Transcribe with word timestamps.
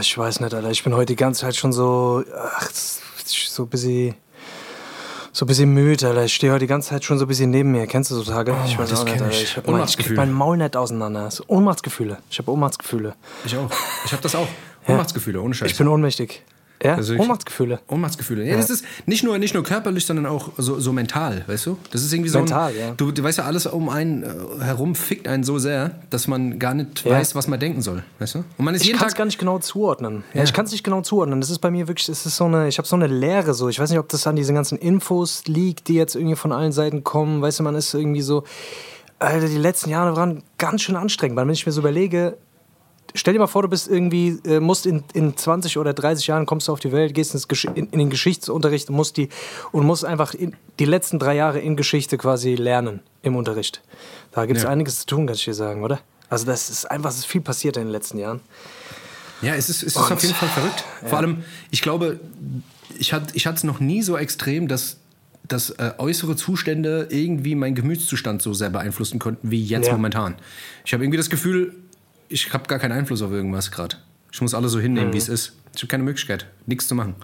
ich 0.00 0.16
weiß 0.16 0.40
nicht, 0.40 0.54
Alter. 0.54 0.70
Ich 0.70 0.82
bin 0.82 0.94
heute 0.94 1.06
die 1.06 1.16
ganze 1.16 1.42
Zeit 1.42 1.56
schon 1.56 1.72
so, 1.72 2.24
ach, 2.36 2.70
so 2.72 3.62
ein 3.64 3.68
bisschen, 3.68 4.14
so 5.32 5.44
ein 5.44 5.48
bisschen 5.48 5.72
müde, 5.72 6.08
Alter. 6.08 6.24
Ich 6.24 6.34
stehe 6.34 6.52
heute 6.52 6.60
die 6.60 6.66
ganze 6.66 6.90
Zeit 6.90 7.04
schon 7.04 7.18
so 7.18 7.24
ein 7.24 7.28
bisschen 7.28 7.50
neben 7.50 7.70
mir. 7.72 7.86
Kennst 7.86 8.10
du 8.10 8.16
so 8.16 8.24
Tage? 8.24 8.52
Oh, 8.52 8.66
ich 8.66 8.78
weiß 8.78 8.90
das 8.90 9.00
auch 9.00 9.04
nicht, 9.04 9.20
Alter. 9.20 9.30
ich. 9.30 9.42
Ich, 9.42 9.56
hab 9.56 9.66
mein, 9.68 9.84
ich 9.86 10.10
mein 10.10 10.32
Maul 10.32 10.56
nicht 10.56 10.76
auseinander. 10.76 11.30
So 11.30 11.44
Ohnmachtsgefühle. 11.46 12.18
Ich 12.30 12.38
habe 12.38 12.50
Ohnmachtsgefühle. 12.50 13.14
Ich 13.44 13.56
auch. 13.56 13.70
Ich 14.04 14.12
habe 14.12 14.22
das 14.22 14.34
auch. 14.34 14.48
Ohnmachtsgefühle, 14.88 15.40
ohne 15.40 15.54
Scheiß. 15.54 15.70
Ich 15.70 15.78
bin 15.78 15.88
ohnmächtig. 15.88 16.42
Ja, 16.82 16.94
Also 16.94 17.12
ich- 17.12 17.20
Ohnmachtsgefühle. 17.20 17.78
Ohnmachtsgefühle. 17.88 18.44
Ja, 18.46 18.56
das 18.56 18.70
ist 18.70 18.84
nicht 19.04 19.22
nur, 19.22 19.36
nicht 19.36 19.52
nur 19.52 19.62
körperlich, 19.62 20.06
sondern 20.06 20.24
auch 20.24 20.50
so, 20.56 20.80
so 20.80 20.92
mental, 20.94 21.44
weißt 21.46 21.66
du? 21.66 21.76
Das 21.90 22.02
ist 22.02 22.10
irgendwie 22.12 22.30
so. 22.30 22.38
Mental, 22.38 22.70
ein, 22.72 22.78
ja. 22.78 22.90
du, 22.96 23.12
du 23.12 23.22
weißt 23.22 23.38
ja, 23.38 23.44
alles 23.44 23.66
um 23.66 23.90
einen 23.90 24.22
äh, 24.22 24.64
herum 24.64 24.94
fickt 24.94 25.28
einen 25.28 25.44
so 25.44 25.58
sehr, 25.58 25.90
dass 26.08 26.26
man 26.26 26.58
gar 26.58 26.72
nicht 26.72 27.04
Ja. 27.04 27.12
weiß, 27.12 27.34
was 27.34 27.48
man 27.48 27.60
denken 27.60 27.82
soll, 27.82 28.02
weißt 28.18 28.36
du? 28.36 28.38
Und 28.56 28.64
man 28.64 28.74
ist 28.74 28.84
Ich 28.84 28.92
kann 28.94 29.08
es 29.08 29.14
gar 29.14 29.26
nicht 29.26 29.38
genau 29.38 29.58
zuordnen. 29.58 30.24
Ja, 30.32 30.42
ich 30.42 30.54
kann 30.54 30.64
es 30.64 30.72
nicht 30.72 30.82
genau 30.84 31.02
zuordnen. 31.02 31.40
Das 31.42 31.50
ist 31.50 31.58
bei 31.58 31.70
mir 31.70 31.86
wirklich, 31.86 32.08
es 32.08 32.24
ist 32.24 32.36
so 32.36 32.44
eine, 32.46 32.66
ich 32.68 32.78
habe 32.78 32.88
so 32.88 32.96
eine 32.96 33.06
Leere 33.08 33.52
so. 33.52 33.68
Ich 33.68 33.78
weiß 33.78 33.90
nicht, 33.90 33.98
ob 33.98 34.08
das 34.08 34.26
an 34.26 34.36
diesen 34.36 34.54
ganzen 34.54 34.78
Infos 34.78 35.42
liegt, 35.46 35.88
die 35.88 35.94
jetzt 35.94 36.14
irgendwie 36.14 36.36
von 36.36 36.50
allen 36.50 36.72
Seiten 36.72 37.04
kommen. 37.04 37.42
Weißt 37.42 37.58
du, 37.58 37.62
man 37.62 37.74
ist 37.74 37.92
irgendwie 37.92 38.22
so, 38.22 38.44
Alter, 39.18 39.48
die 39.48 39.58
letzten 39.58 39.90
Jahre 39.90 40.16
waren 40.16 40.42
ganz 40.56 40.80
schön 40.80 40.96
anstrengend. 40.96 41.36
Weil 41.36 41.46
wenn 41.46 41.52
ich 41.52 41.66
mir 41.66 41.72
so 41.72 41.80
überlege, 41.82 42.38
stell 43.14 43.34
dir 43.34 43.40
mal 43.40 43.46
vor, 43.46 43.62
du 43.62 43.68
bist 43.68 43.88
irgendwie, 43.88 44.38
äh, 44.44 44.60
musst 44.60 44.86
in, 44.86 45.02
in 45.14 45.36
20 45.36 45.78
oder 45.78 45.92
30 45.94 46.26
Jahren 46.26 46.46
kommst 46.46 46.68
du 46.68 46.72
auf 46.72 46.80
die 46.80 46.92
Welt, 46.92 47.14
gehst 47.14 47.34
ins 47.34 47.48
Gesch 47.48 47.64
in, 47.66 47.74
in 47.88 47.98
den 47.98 48.10
Geschichtsunterricht 48.10 48.88
und 48.90 48.96
musst 48.96 49.16
die 49.16 49.28
und 49.72 49.84
musst 49.86 50.04
einfach 50.04 50.34
in, 50.34 50.54
die 50.78 50.84
letzten 50.84 51.18
drei 51.18 51.34
Jahre 51.36 51.58
in 51.60 51.76
Geschichte 51.76 52.16
quasi 52.18 52.54
lernen 52.54 53.00
im 53.22 53.36
Unterricht. 53.36 53.82
Da 54.32 54.46
gibt 54.46 54.58
es 54.58 54.64
Ja. 54.64 54.70
einiges 54.70 55.00
zu 55.00 55.06
tun, 55.06 55.26
kann 55.26 55.34
ich 55.36 55.44
dir 55.44 55.54
sagen, 55.54 55.82
oder? 55.82 56.00
Also 56.28 56.46
das 56.46 56.70
ist 56.70 56.90
einfach, 56.90 57.10
es 57.10 57.18
ist 57.18 57.26
viel 57.26 57.40
passiert 57.40 57.76
in 57.76 57.84
den 57.84 57.92
letzten 57.92 58.18
Jahren. 58.18 58.40
Ja, 59.42 59.54
es 59.54 59.68
ist, 59.70 59.78
es 59.82 59.94
ist 59.94 59.96
Und- 59.96 60.12
auf 60.12 60.22
jeden 60.22 60.34
Fall 60.34 60.48
verrückt. 60.48 60.84
Vor 61.06 61.18
allem, 61.18 61.44
ich 61.70 61.82
glaube, 61.82 62.20
ich 62.98 63.12
hatte 63.12 63.34
ich 63.34 63.46
es 63.46 63.64
noch 63.64 63.80
nie 63.80 64.02
so 64.02 64.16
extrem, 64.16 64.68
dass, 64.68 64.98
dass 65.48 65.70
äh, 65.70 65.92
äußere 65.98 66.36
Zustände 66.36 67.08
irgendwie 67.10 67.54
meinen 67.54 67.74
Gemütszustand 67.74 68.42
so 68.42 68.52
sehr 68.52 68.70
beeinflussen 68.70 69.18
konnten 69.18 69.50
wie 69.50 69.64
jetzt 69.64 69.86
Ja. 69.88 69.92
momentan. 69.94 70.36
Ich 70.84 70.92
habe 70.92 71.02
irgendwie 71.02 71.16
das 71.16 71.30
Gefühl, 71.30 71.74
ich 72.30 72.52
habe 72.54 72.66
gar 72.66 72.78
keinen 72.78 72.92
Einfluss 72.92 73.20
auf 73.22 73.30
irgendwas 73.32 73.70
gerade. 73.70 73.96
Ich 74.32 74.40
muss 74.40 74.54
alles 74.54 74.72
so 74.72 74.80
hinnehmen, 74.80 75.08
Mhm. 75.10 75.12
wie 75.14 75.18
es 75.18 75.28
ist. 75.28 75.52
Ich 75.74 75.82
habe 75.82 75.88
keine 75.88 76.02
Möglichkeit, 76.04 76.46
nichts 76.66 76.88
zu 76.88 76.94
machen. 76.94 77.14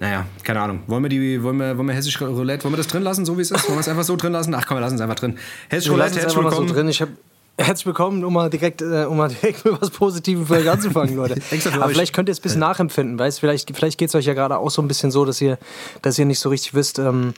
Naja, 0.00 0.26
keine 0.42 0.60
Ahnung. 0.60 0.82
Wollen 0.88 1.02
wir, 1.04 1.08
die, 1.08 1.42
wollen 1.42 1.56
wir, 1.58 1.78
wollen 1.78 1.86
wir 1.86 1.94
Hessisch 1.94 2.20
Roulette, 2.20 2.64
wollen 2.64 2.72
wir 2.74 2.78
das 2.78 2.88
drin 2.88 3.02
lassen, 3.04 3.24
so 3.24 3.38
wie 3.38 3.42
es 3.42 3.52
ist? 3.52 3.64
Wollen 3.68 3.76
wir 3.76 3.80
es 3.80 3.88
einfach 3.88 4.02
so 4.02 4.16
drin 4.16 4.32
lassen? 4.32 4.52
Ach 4.54 4.66
komm, 4.66 4.76
wir 4.78 4.80
lassen 4.80 4.96
es 4.96 5.00
einfach 5.00 5.14
drin. 5.14 5.38
Hessisch 5.68 5.86
Wir 5.88 5.92
Roulette, 5.92 6.16
herzlich 6.20 6.34
mal 6.36 6.42
so 6.50 6.58
willkommen. 6.58 6.68
drin. 6.68 6.88
Ich 6.88 7.00
hab, 7.00 7.08
herzlich 7.56 7.86
willkommen, 7.86 8.24
um 8.24 8.32
mal 8.32 8.50
direkt, 8.50 8.82
äh, 8.82 9.04
um 9.04 9.16
mal 9.16 9.28
direkt 9.28 9.64
mit 9.64 9.80
was 9.80 9.90
Positivem 9.90 10.44
für 10.46 10.54
euch 10.54 10.68
anzufangen, 10.68 11.14
Leute. 11.14 11.36
Aber 11.74 11.88
vielleicht 11.88 12.12
könnt 12.12 12.28
ihr 12.28 12.32
es 12.32 12.40
ein 12.40 12.42
bisschen 12.42 12.60
nachempfinden, 12.60 13.16
weißt 13.16 13.38
Vielleicht, 13.38 13.70
vielleicht 13.76 13.96
geht 13.98 14.08
es 14.08 14.14
euch 14.16 14.26
ja 14.26 14.34
gerade 14.34 14.58
auch 14.58 14.70
so 14.70 14.82
ein 14.82 14.88
bisschen 14.88 15.12
so, 15.12 15.24
dass 15.24 15.40
ihr, 15.40 15.56
dass 16.02 16.18
ihr 16.18 16.24
nicht 16.24 16.40
so 16.40 16.48
richtig 16.48 16.74
wisst, 16.74 16.98
ähm, 16.98 17.34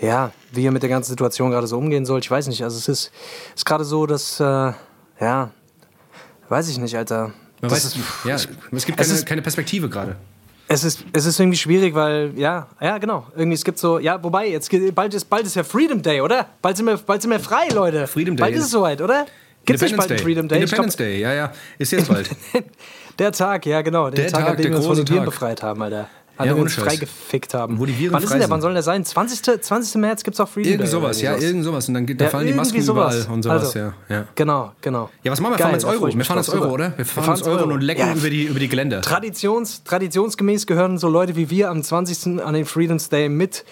ja, 0.00 0.32
wie 0.50 0.64
ihr 0.64 0.72
mit 0.72 0.82
der 0.82 0.90
ganzen 0.90 1.10
Situation 1.10 1.50
gerade 1.52 1.68
so 1.68 1.78
umgehen 1.78 2.04
sollt. 2.06 2.24
Ich 2.24 2.30
weiß 2.30 2.48
nicht. 2.48 2.64
Also 2.64 2.76
es 2.78 2.88
ist, 2.88 3.12
ist 3.54 3.66
gerade 3.66 3.84
so, 3.84 4.06
dass, 4.06 4.40
äh, 4.40 4.72
ja, 5.20 5.50
weiß 6.50 6.68
ich 6.68 6.78
nicht, 6.78 6.96
Alter. 6.96 7.32
Man 7.62 7.70
weiß, 7.70 7.84
ist- 7.84 7.96
ja, 8.24 8.34
es 8.34 8.46
gibt 8.48 8.60
es 8.72 8.86
keine, 8.86 9.18
ist- 9.18 9.26
keine 9.26 9.42
Perspektive 9.42 9.88
gerade. 9.88 10.16
Es 10.72 10.84
ist, 10.84 11.04
es 11.12 11.26
ist 11.26 11.40
irgendwie 11.40 11.58
schwierig, 11.58 11.94
weil, 11.94 12.32
ja, 12.36 12.68
ja, 12.80 12.98
genau. 12.98 13.26
Irgendwie, 13.34 13.56
es 13.56 13.64
gibt 13.64 13.78
so, 13.78 13.98
ja, 13.98 14.22
wobei, 14.22 14.48
jetzt 14.48 14.70
bald 14.94 15.12
ist, 15.14 15.24
bald 15.28 15.44
ist 15.44 15.56
ja 15.56 15.64
Freedom 15.64 16.00
Day, 16.00 16.20
oder? 16.20 16.46
Bald 16.62 16.76
sind 16.76 16.86
wir, 16.86 16.96
bald 16.96 17.22
sind 17.22 17.30
wir 17.32 17.40
frei, 17.40 17.66
Leute. 17.74 18.06
Freedom 18.06 18.36
Day 18.36 18.42
Bald 18.44 18.54
ist 18.54 18.64
es 18.64 18.70
soweit, 18.70 19.00
oder? 19.02 19.26
Gibt 19.64 19.76
es 19.78 19.82
nicht 19.82 19.96
bald 19.96 20.10
einen 20.10 20.20
Freedom 20.20 20.46
Day? 20.48 20.60
Independence 20.62 20.96
glaub, 20.96 21.08
Day, 21.08 21.20
ja, 21.20 21.34
ja. 21.34 21.52
Ist 21.76 21.90
jetzt 21.92 22.08
bald. 22.08 22.30
der 23.18 23.32
Tag, 23.32 23.66
ja, 23.66 23.82
genau. 23.82 24.10
Der, 24.10 24.24
Der 24.24 24.32
Tag, 24.32 24.40
Tag, 24.42 24.50
an 24.50 24.56
dem 24.56 24.62
der 24.62 24.70
wir 24.70 24.76
uns 24.76 24.86
von 24.86 24.94
große 24.94 25.04
den 25.06 25.16
Tag. 25.16 25.24
befreit 25.24 25.62
haben, 25.64 25.82
Alter. 25.82 26.08
Ja, 26.46 26.54
wir 26.56 26.62
uns 26.62 26.74
freigefickt 26.74 27.54
haben. 27.54 27.78
Wo 27.78 27.86
die 27.86 27.98
Viren 27.98 28.12
Wann 28.14 28.22
ist 28.22 28.28
frei 28.28 28.34
denn 28.34 28.40
der? 28.40 28.50
Wann 28.50 28.60
soll 28.60 28.72
der 28.74 28.82
sein? 28.82 29.04
20. 29.04 29.62
20. 29.62 29.94
März 30.00 30.22
gibt 30.24 30.34
es 30.34 30.40
auch 30.40 30.48
Freedom 30.48 30.72
Irgend 30.72 30.88
sowas, 30.88 31.20
ja, 31.20 31.36
irgend 31.36 31.64
sowas. 31.64 31.88
Und 31.88 31.94
dann 31.94 32.06
geht, 32.06 32.20
da 32.20 32.24
Ja, 32.26 32.30
fallen 32.30 32.46
die 32.46 32.52
Masken 32.52 32.82
sowas. 32.82 33.14
überall 33.24 33.34
und 33.34 33.42
sowas, 33.42 33.62
Also, 33.64 33.78
ja, 33.78 33.94
ja. 34.08 34.24
Genau, 34.34 34.72
genau. 34.80 35.10
Ja, 35.22 35.32
was 35.32 35.40
machen 35.40 35.52
wir? 35.52 35.58
Geil, 35.58 35.80
fahren 35.80 35.80
freu 35.80 36.06
Euro. 36.06 36.16
Wir 36.16 36.24
fahren 36.24 36.38
ins 36.38 36.46
drauf, 36.46 36.60
Euro, 36.60 36.72
oder? 36.74 36.92
Wir 36.96 37.04
fahren 37.04 37.30
ins 37.30 37.42
Euro 37.42 37.64
und 37.72 37.80
lecken 37.80 38.16
über, 38.16 38.30
die, 38.30 38.44
über 38.44 38.58
die 38.60 38.68
Geländer. 38.68 39.00
Traditions, 39.02 39.82
traditionsgemäß 39.84 40.66
gehören 40.66 40.98
so 40.98 41.08
Leute 41.08 41.36
wie 41.36 41.50
wir 41.50 41.70
am 41.70 41.82
20. 41.82 42.40
an 42.44 42.54
den 42.54 42.64
Freedom's 42.64 43.08
Day 43.08 43.28
mit, 43.28 43.64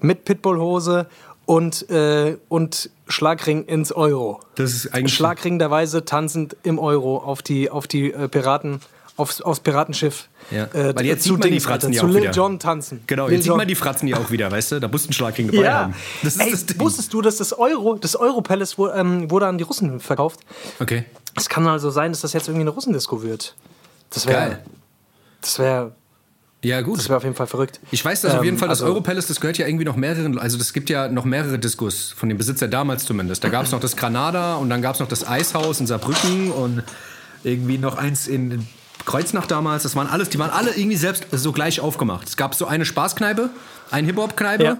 mit 0.00 0.24
Pitbullhose 0.24 1.06
und, 1.46 1.88
äh, 1.90 2.36
und 2.48 2.90
Schlagring 3.08 3.64
ins 3.66 3.92
Euro. 3.92 4.40
Das 4.56 4.72
ist 4.74 4.92
eigentlich. 4.92 5.14
Schlagring 5.14 5.58
der 5.58 5.70
Weise 5.70 6.04
tanzend 6.04 6.56
im 6.64 6.78
Euro 6.78 7.18
auf 7.18 7.40
die, 7.42 7.70
auf 7.70 7.86
die 7.86 8.12
äh, 8.12 8.28
Piraten, 8.28 8.80
aufs, 9.16 9.40
aufs 9.40 9.60
Piratenschiff. 9.60 10.28
Ja. 10.50 10.64
Äh, 10.72 10.94
Weil 10.94 11.06
jetzt 11.06 11.24
zu 11.24 11.30
sieht 11.34 11.38
man 11.40 11.50
die 11.50 11.60
Fratzen 11.60 11.92
ja 11.92 12.02
auch 12.02 12.06
Lil 12.08 12.22
wieder. 12.22 12.30
Jon 12.30 12.58
tanzen. 12.58 13.00
Genau, 13.06 13.26
Lil 13.26 13.34
jetzt 13.36 13.44
sieht 13.44 13.56
man 13.56 13.66
die 13.66 13.74
Fratzen 13.74 14.06
ja 14.08 14.16
auch 14.18 14.30
wieder, 14.30 14.50
weißt 14.50 14.72
du? 14.72 14.80
Da 14.80 14.88
musst 14.88 15.04
du 15.04 15.08
einen 15.08 15.12
Schlagring 15.14 15.48
dabei 15.50 15.64
Ja, 15.64 15.74
haben. 15.80 15.94
Das 16.22 16.36
Ey, 16.36 16.50
das 16.52 16.78
wusstest 16.78 17.12
du, 17.12 17.20
dass 17.22 17.36
das 17.36 17.52
Euro, 17.52 17.94
das 17.96 18.14
Euro 18.16 18.40
Palace 18.42 18.78
wo, 18.78 18.88
ähm, 18.88 19.30
wurde 19.30 19.46
an 19.48 19.58
die 19.58 19.64
Russen 19.64 19.98
verkauft? 20.00 20.40
Okay. 20.78 21.04
Es 21.34 21.48
kann 21.48 21.66
also 21.66 21.90
sein, 21.90 22.12
dass 22.12 22.20
das 22.20 22.32
jetzt 22.32 22.46
irgendwie 22.48 22.62
eine 22.62 22.70
Russendisco 22.70 23.22
wird. 23.22 23.54
Das 24.10 24.26
wäre, 24.26 24.38
Geil. 24.50 24.58
das 25.40 25.58
wäre, 25.58 25.92
Ja, 26.62 26.80
gut. 26.80 26.98
das 26.98 27.08
wäre 27.08 27.16
auf 27.16 27.24
jeden 27.24 27.34
Fall 27.36 27.46
verrückt. 27.48 27.80
Ich 27.90 28.04
weiß, 28.04 28.20
dass 28.22 28.32
auf 28.32 28.38
Ähm, 28.38 28.44
jeden 28.44 28.58
Fall 28.58 28.68
das 28.68 28.80
also- 28.82 28.92
Europalace, 28.92 29.26
das 29.26 29.40
gehört 29.40 29.58
ja 29.58 29.66
irgendwie 29.66 29.84
noch 29.84 29.96
mehreren, 29.96 30.38
also 30.38 30.58
es 30.58 30.72
gibt 30.72 30.88
ja 30.90 31.08
noch 31.08 31.24
mehrere 31.24 31.58
Diskos 31.58 32.14
von 32.16 32.28
dem 32.28 32.38
Besitzer 32.38 32.68
damals 32.68 33.04
zumindest. 33.04 33.42
Da 33.42 33.48
gab 33.48 33.64
es 33.66 33.72
noch 33.72 33.80
das 33.80 33.96
Granada 33.96 34.54
und 34.56 34.70
dann 34.70 34.80
gab 34.80 34.94
es 34.94 35.00
noch 35.00 35.08
das 35.08 35.26
Eishaus 35.26 35.80
in 35.80 35.86
Saarbrücken 35.88 36.52
und 36.52 36.84
irgendwie 37.44 37.78
noch 37.78 37.96
eins 37.98 38.28
in 38.28 38.66
Kreuznach 39.04 39.46
damals. 39.46 39.82
Das 39.84 39.94
waren 39.94 40.08
alles, 40.08 40.30
die 40.30 40.38
waren 40.38 40.50
alle 40.50 40.74
irgendwie 40.76 40.96
selbst 40.96 41.26
so 41.32 41.52
gleich 41.52 41.80
aufgemacht. 41.80 42.28
Es 42.28 42.36
gab 42.36 42.54
so 42.54 42.66
eine 42.66 42.84
Spaßkneipe, 42.84 43.50
eine 43.90 44.06
Hip-Hop-Kneipe, 44.06 44.64
Ja. 44.64 44.78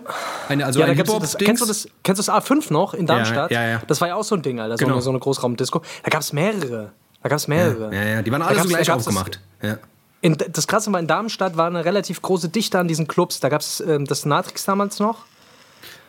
eine, 0.49 0.65
also 0.66 0.81
Ja, 0.81 0.87
ein 0.87 0.97
Hip-Hop-Dings. 0.97 1.37
kennst, 1.38 1.62
du 1.62 1.66
das, 1.66 1.87
kennst 2.03 2.21
du 2.21 2.25
das 2.32 2.34
A5 2.44 2.72
noch 2.72 2.94
in 2.94 3.06
Darmstadt? 3.06 3.50
ja, 3.50 3.62
ja. 3.66 3.82
Das 3.87 4.00
war 4.00 4.09
ja 4.09 4.15
auch 4.16 4.25
so 4.25 4.34
ein 4.34 4.43
Ding, 4.43 4.59
Alter. 4.59 4.77
So, 4.78 4.84
Genau. 4.84 4.94
eine, 4.97 5.03
so 5.03 5.10
eine 5.10 5.19
Großraumdisco. 5.21 5.82
Da 6.03 6.10
gab 6.10 6.22
es 6.22 6.32
mehrere. 6.32 6.93
Da 7.22 7.28
gab 7.28 7.38
es 7.38 7.47
mehrere. 7.49 7.94
Ja, 7.94 8.03
ja, 8.04 8.22
die 8.22 8.32
waren 8.32 8.43
alle 8.43 8.60
so 8.62 8.69
gleich 8.69 8.87
gab's 8.87 9.04
das- 9.04 9.15
aufgemacht. 9.16 9.41
Ja. 9.62 9.78
In, 10.22 10.37
das 10.37 10.66
Krasse 10.66 10.91
war, 10.93 10.98
in 10.98 11.06
Darmstadt 11.06 11.56
war 11.56 11.66
eine 11.69 11.84
relativ 11.84 12.21
große 12.22 12.48
Dichte 12.48 12.78
an 12.81 12.88
diesen 12.88 13.06
Clubs. 13.06 13.38
Da 13.38 13.48
gab 13.48 13.60
es 13.60 13.81
ähm, 13.81 14.06
das 14.06 14.25
Natrix 14.25 14.65
damals 14.65 14.98
noch. 14.98 15.19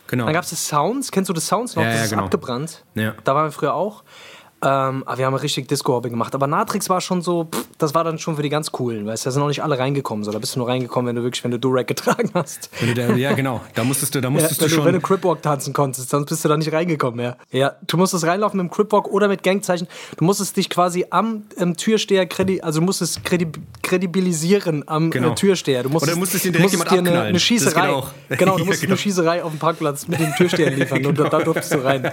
Genau. 0.07 0.23
Dann 0.25 0.33
gab 0.33 0.45
es 0.45 0.51
das 0.51 0.65
Sounds. 0.65 1.11
Kennst 1.11 1.29
du 1.29 1.33
das 1.33 1.45
Sounds 1.45 1.75
noch? 1.75 1.83
Ja, 1.83 1.89
das 1.89 1.97
ja, 1.99 2.03
ist 2.05 2.09
genau. 2.11 2.23
abgebrannt. 2.23 2.83
Ja. 2.95 3.13
Da 3.25 3.35
waren 3.35 3.45
wir 3.47 3.51
früher 3.51 3.73
auch. 3.73 4.03
Ähm, 4.63 5.03
aber 5.05 5.17
wir 5.19 5.25
haben 5.27 5.35
richtig 5.35 5.67
Disco-Hopping 5.67 6.11
gemacht. 6.11 6.33
Aber 6.33 6.47
Natrix 6.47 6.89
war 6.89 6.99
schon 6.99 7.21
so, 7.21 7.45
pff, 7.45 7.67
das 7.77 7.93
war 7.93 8.03
dann 8.03 8.17
schon 8.17 8.35
für 8.37 8.41
die 8.41 8.49
ganz 8.49 8.71
coolen. 8.71 9.05
Weißt 9.05 9.23
du, 9.23 9.27
da 9.27 9.31
sind 9.31 9.41
noch 9.41 9.47
nicht 9.49 9.61
alle 9.61 9.77
reingekommen. 9.77 10.23
So, 10.25 10.31
da 10.31 10.39
bist 10.39 10.55
du 10.55 10.59
nur 10.59 10.67
reingekommen, 10.67 11.07
wenn 11.09 11.15
du 11.15 11.23
wirklich, 11.23 11.43
wenn 11.43 11.51
du 11.51 11.59
Durag 11.59 11.85
getragen 11.87 12.31
hast. 12.33 12.69
Da, 12.95 13.13
ja, 13.15 13.33
genau. 13.33 13.61
Da 13.75 13.83
musstest 13.83 14.15
du, 14.15 14.19
da 14.21 14.27
Ja, 14.27 14.31
musstest 14.31 14.59
wenn, 14.61 14.69
du 14.69 14.75
du, 14.77 14.85
wenn 14.85 14.93
du 14.95 14.99
schon. 14.99 15.07
Cripwalk 15.07 15.41
tanzen 15.43 15.73
konntest, 15.73 16.09
sonst 16.09 16.27
bist 16.29 16.43
du 16.43 16.49
da 16.49 16.57
nicht 16.57 16.71
reingekommen, 16.73 17.19
ja. 17.23 17.35
Ja, 17.51 17.75
du 17.85 17.97
musstest 17.97 18.25
reinlaufen 18.25 18.57
mit 18.57 18.67
dem 18.71 18.71
Cripwalk 18.73 19.07
oder 19.07 19.27
mit 19.27 19.43
Gangzeichen. 19.43 19.87
Du 20.17 20.25
musstest 20.25 20.57
dich 20.57 20.69
quasi 20.71 21.05
am 21.11 21.43
Türsteher, 21.77 22.25
kredi 22.25 22.61
also 22.61 22.79
du 22.79 22.85
musstest 22.85 23.23
kredi 23.23 23.47
kredibilisieren 23.83 24.83
am 24.87 25.11
Genau. 25.11 25.31
äh, 25.31 25.35
Türsteher. 25.35 25.83
Du 25.83 25.89
musstest, 25.89 26.11
Oder 26.13 26.19
musstest 26.19 26.45
ihn 26.45 26.51
direkt 26.53 26.69
du 26.73 26.77
jemand 26.77 26.91
dir 26.91 26.97
eine, 26.99 27.21
eine 27.21 27.39
Schießerei. 27.39 27.81
geht 27.87 27.89
auch. 27.95 28.09
Genau, 28.37 28.53
du 28.53 28.59
Ja, 28.59 28.65
musstest 28.65 28.81
genau. 28.81 28.91
eine 28.93 28.97
Schießerei 28.97 29.43
auf 29.43 29.51
dem 29.51 29.59
Parkplatz 29.59 30.07
mit 30.07 30.19
dem 30.19 30.33
Türsteher 30.35 30.71
liefern 30.71 31.05
und 31.05 31.17
da, 31.17 31.29
da 31.29 31.39
durftest 31.39 31.73
du 31.73 31.77
rein. 31.83 32.11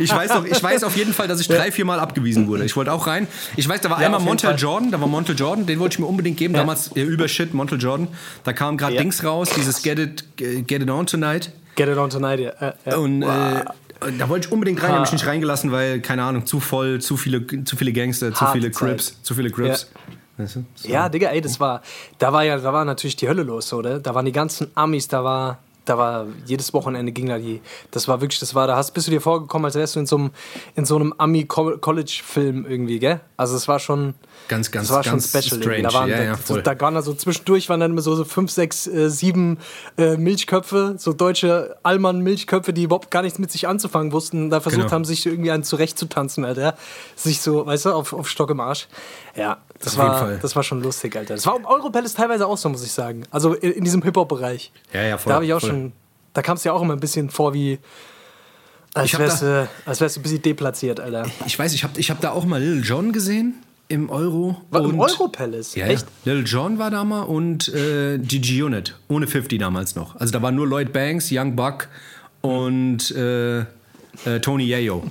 Ich 0.00 0.12
weiß, 0.14 0.32
doch, 0.32 0.44
ich 0.44 0.60
weiß 0.62 0.84
auf 0.84 0.96
jeden 0.96 1.12
Fall, 1.14 1.28
dass 1.28 1.40
ich 1.40 1.41
drei, 1.48 1.70
vier 1.72 1.84
Mal 1.84 2.00
abgewiesen 2.00 2.46
wurde. 2.48 2.64
Ich 2.64 2.76
wollte 2.76 2.92
auch 2.92 3.06
rein. 3.06 3.26
Ich 3.56 3.68
weiß, 3.68 3.80
da 3.80 3.90
war 3.90 4.00
Ja, 4.00 4.06
einmal 4.06 4.20
Montel. 4.20 4.54
Jordan, 4.56 4.90
da 4.90 5.00
war 5.00 5.08
Montel 5.08 5.34
Jordan, 5.36 5.66
den 5.66 5.78
wollte 5.78 5.94
ich 5.94 5.98
mir 5.98 6.06
unbedingt 6.06 6.36
geben. 6.36 6.54
Damals 6.54 6.94
äh, 6.96 7.02
über 7.02 7.28
Shit, 7.28 7.54
Montel 7.54 7.80
Jordan. 7.80 8.08
Da 8.44 8.52
kam 8.52 8.76
gerade 8.76 8.94
Ja. 8.94 9.00
Dings 9.00 9.22
raus, 9.24 9.50
dieses 9.56 9.82
Get 9.82 9.98
It, 9.98 10.24
Get 10.36 10.82
It 10.82 10.90
On 10.90 11.06
Tonight. 11.06 11.52
Get 11.74 11.88
it 11.88 11.96
on 11.96 12.10
tonight, 12.10 12.38
ja. 12.38 12.52
ja, 12.60 12.74
ja. 12.84 12.96
Und 12.98 13.22
äh, 13.22 13.26
da 14.18 14.28
wollte 14.28 14.46
ich 14.48 14.52
unbedingt 14.52 14.82
rein, 14.82 14.90
Ha. 14.90 14.96
habe 14.96 15.06
ich 15.06 15.12
nicht 15.12 15.26
reingelassen, 15.26 15.72
weil, 15.72 16.00
keine 16.00 16.22
Ahnung, 16.22 16.44
zu 16.44 16.60
voll, 16.60 17.00
zu 17.00 17.16
viele, 17.16 17.46
zu 17.64 17.76
viele 17.76 17.92
Gangster, 17.94 18.32
zu 18.34 18.40
Harte 18.42 18.58
viele 18.58 18.70
Zeit. 18.72 18.88
Crips, 18.90 19.22
zu 19.22 19.34
viele 19.34 19.50
Crips. 19.50 19.90
Weißt 20.36 20.56
du? 20.56 20.64
So. 20.74 20.88
Ja, 20.88 21.08
Digga, 21.08 21.28
ey, 21.28 21.40
das 21.40 21.60
war, 21.60 21.80
da 22.18 22.32
war 22.32 22.42
ja, 22.44 22.58
da 22.58 22.72
war 22.74 22.84
natürlich 22.84 23.16
die 23.16 23.26
Hölle 23.28 23.42
los, 23.42 23.72
oder? 23.72 24.00
Da 24.00 24.14
waren 24.14 24.26
die 24.26 24.32
ganzen 24.32 24.66
Amis, 24.74 25.08
da 25.08 25.24
war, 25.24 25.60
da 25.84 25.98
war 25.98 26.26
jedes 26.46 26.72
Wochenende 26.74 27.12
ging 27.12 27.26
da 27.28 27.38
die, 27.38 27.60
das 27.90 28.06
war 28.08 28.20
wirklich, 28.20 28.38
das 28.40 28.54
war, 28.54 28.66
da 28.66 28.76
hast, 28.76 28.92
bist 28.92 29.06
du 29.08 29.10
dir 29.10 29.20
vorgekommen, 29.20 29.64
als 29.64 29.74
wärst 29.74 29.96
du 29.96 30.00
in 30.00 30.06
so 30.06 30.16
einem, 30.16 30.30
in 30.76 30.84
so 30.84 30.96
einem 30.96 31.12
Ami-College-Film 31.18 32.66
irgendwie, 32.68 32.98
gell? 32.98 33.20
Also 33.36 33.56
es 33.56 33.68
war 33.68 33.78
schon, 33.78 34.14
Ganz, 34.48 34.70
ganz, 34.70 34.88
das 34.88 34.96
war 34.96 35.02
schon 35.04 35.12
ganz 35.14 35.28
special. 35.28 35.60
irgendwie. 35.62 35.62
strange. 35.62 35.82
Da 35.82 35.92
waren, 35.94 36.08
ja, 36.08 36.16
da, 36.16 36.22
ja, 36.24 36.36
so, 36.42 36.60
da 36.60 36.80
waren 36.80 36.94
da 36.94 37.02
so 37.02 37.14
zwischendurch 37.14 37.68
waren 37.68 37.80
dann 37.80 37.92
immer 37.92 38.00
so, 38.02 38.14
so 38.14 38.24
fünf, 38.24 38.50
sechs, 38.50 38.86
äh, 38.86 39.08
sieben 39.10 39.58
äh, 39.98 40.16
Milchköpfe, 40.16 40.94
so 40.98 41.12
deutsche 41.12 41.76
Allmann-Milchköpfe, 41.82 42.72
die 42.72 42.84
überhaupt 42.84 43.10
gar 43.10 43.22
nichts 43.22 43.38
mit 43.38 43.50
sich 43.50 43.68
anzufangen 43.68 44.12
wussten, 44.12 44.50
da 44.50 44.60
versucht 44.60 44.82
Genau. 44.82 44.92
haben, 44.92 45.04
sich 45.04 45.24
irgendwie 45.26 45.50
einen 45.50 45.64
zurechtzutanzen, 45.64 46.44
Alter. 46.44 46.76
Sich 47.16 47.40
so, 47.40 47.66
weißt 47.66 47.86
du, 47.86 47.90
auf, 47.92 48.12
auf 48.12 48.28
Stock 48.28 48.50
im 48.50 48.60
Arsch. 48.60 48.88
Ja, 49.36 49.58
das 49.82 49.94
Auf 49.94 49.98
jeden 49.98 50.10
war, 50.12 50.18
Fall. 50.18 50.38
das 50.40 50.56
war 50.56 50.62
schon 50.62 50.82
lustig, 50.82 51.14
Alter. 51.16 51.34
Das 51.34 51.46
war 51.46 51.56
im 51.56 51.64
Europalace 51.66 52.14
teilweise 52.14 52.46
auch 52.46 52.56
so, 52.56 52.68
muss 52.68 52.84
ich 52.84 52.92
sagen. 52.92 53.24
Also 53.30 53.54
in, 53.54 53.72
in 53.72 53.84
diesem 53.84 54.02
Hip-Hop-Bereich. 54.02 54.72
Ja, 54.92 55.02
ja, 55.02 55.18
voll, 55.18 55.30
Da 55.30 55.34
habe 55.36 55.44
ich 55.44 55.52
auch 55.52 55.60
voll. 55.60 55.70
schon, 55.70 55.92
da 56.32 56.42
kam 56.42 56.56
es 56.56 56.64
ja 56.64 56.72
auch 56.72 56.82
immer 56.82 56.94
ein 56.94 57.00
bisschen 57.00 57.28
vor 57.30 57.52
wie, 57.54 57.78
als 58.94 59.18
wärst, 59.18 59.42
du, 59.42 59.68
als 59.86 60.00
wärst 60.00 60.16
du 60.16 60.20
ein 60.20 60.22
bisschen 60.22 60.42
deplatziert, 60.42 61.00
Alter. 61.00 61.26
Ich 61.46 61.58
weiß, 61.58 61.72
ich 61.74 61.82
habe 61.84 61.98
ich 61.98 62.10
hab 62.10 62.20
da 62.20 62.30
auch 62.32 62.44
mal 62.44 62.60
Lil 62.62 62.82
Jon 62.84 63.12
gesehen. 63.12 63.54
im 63.88 64.08
Euro. 64.10 64.60
War 64.70 64.82
und 64.82 64.90
Im 64.90 65.00
Euro 65.00 65.28
Palace? 65.28 65.74
Ja, 65.74 65.86
Echt? 65.86 66.06
ja. 66.24 66.32
Lil 66.32 66.44
Jon 66.46 66.78
war 66.78 66.90
da 66.90 67.02
mal 67.04 67.22
und 67.22 67.68
äh, 67.74 68.18
GG 68.18 68.62
Unit. 68.62 68.96
Ohne 69.08 69.26
50 69.26 69.58
damals 69.58 69.94
noch. 69.96 70.16
Also 70.16 70.32
da 70.32 70.42
waren 70.42 70.54
nur 70.54 70.66
Lloyd 70.66 70.92
Banks, 70.92 71.28
Young 71.30 71.56
Buck 71.56 71.88
und 72.42 73.10
äh, 73.12 73.60
äh, 73.60 73.64
Tony 74.42 74.64
Yayo. 74.64 75.04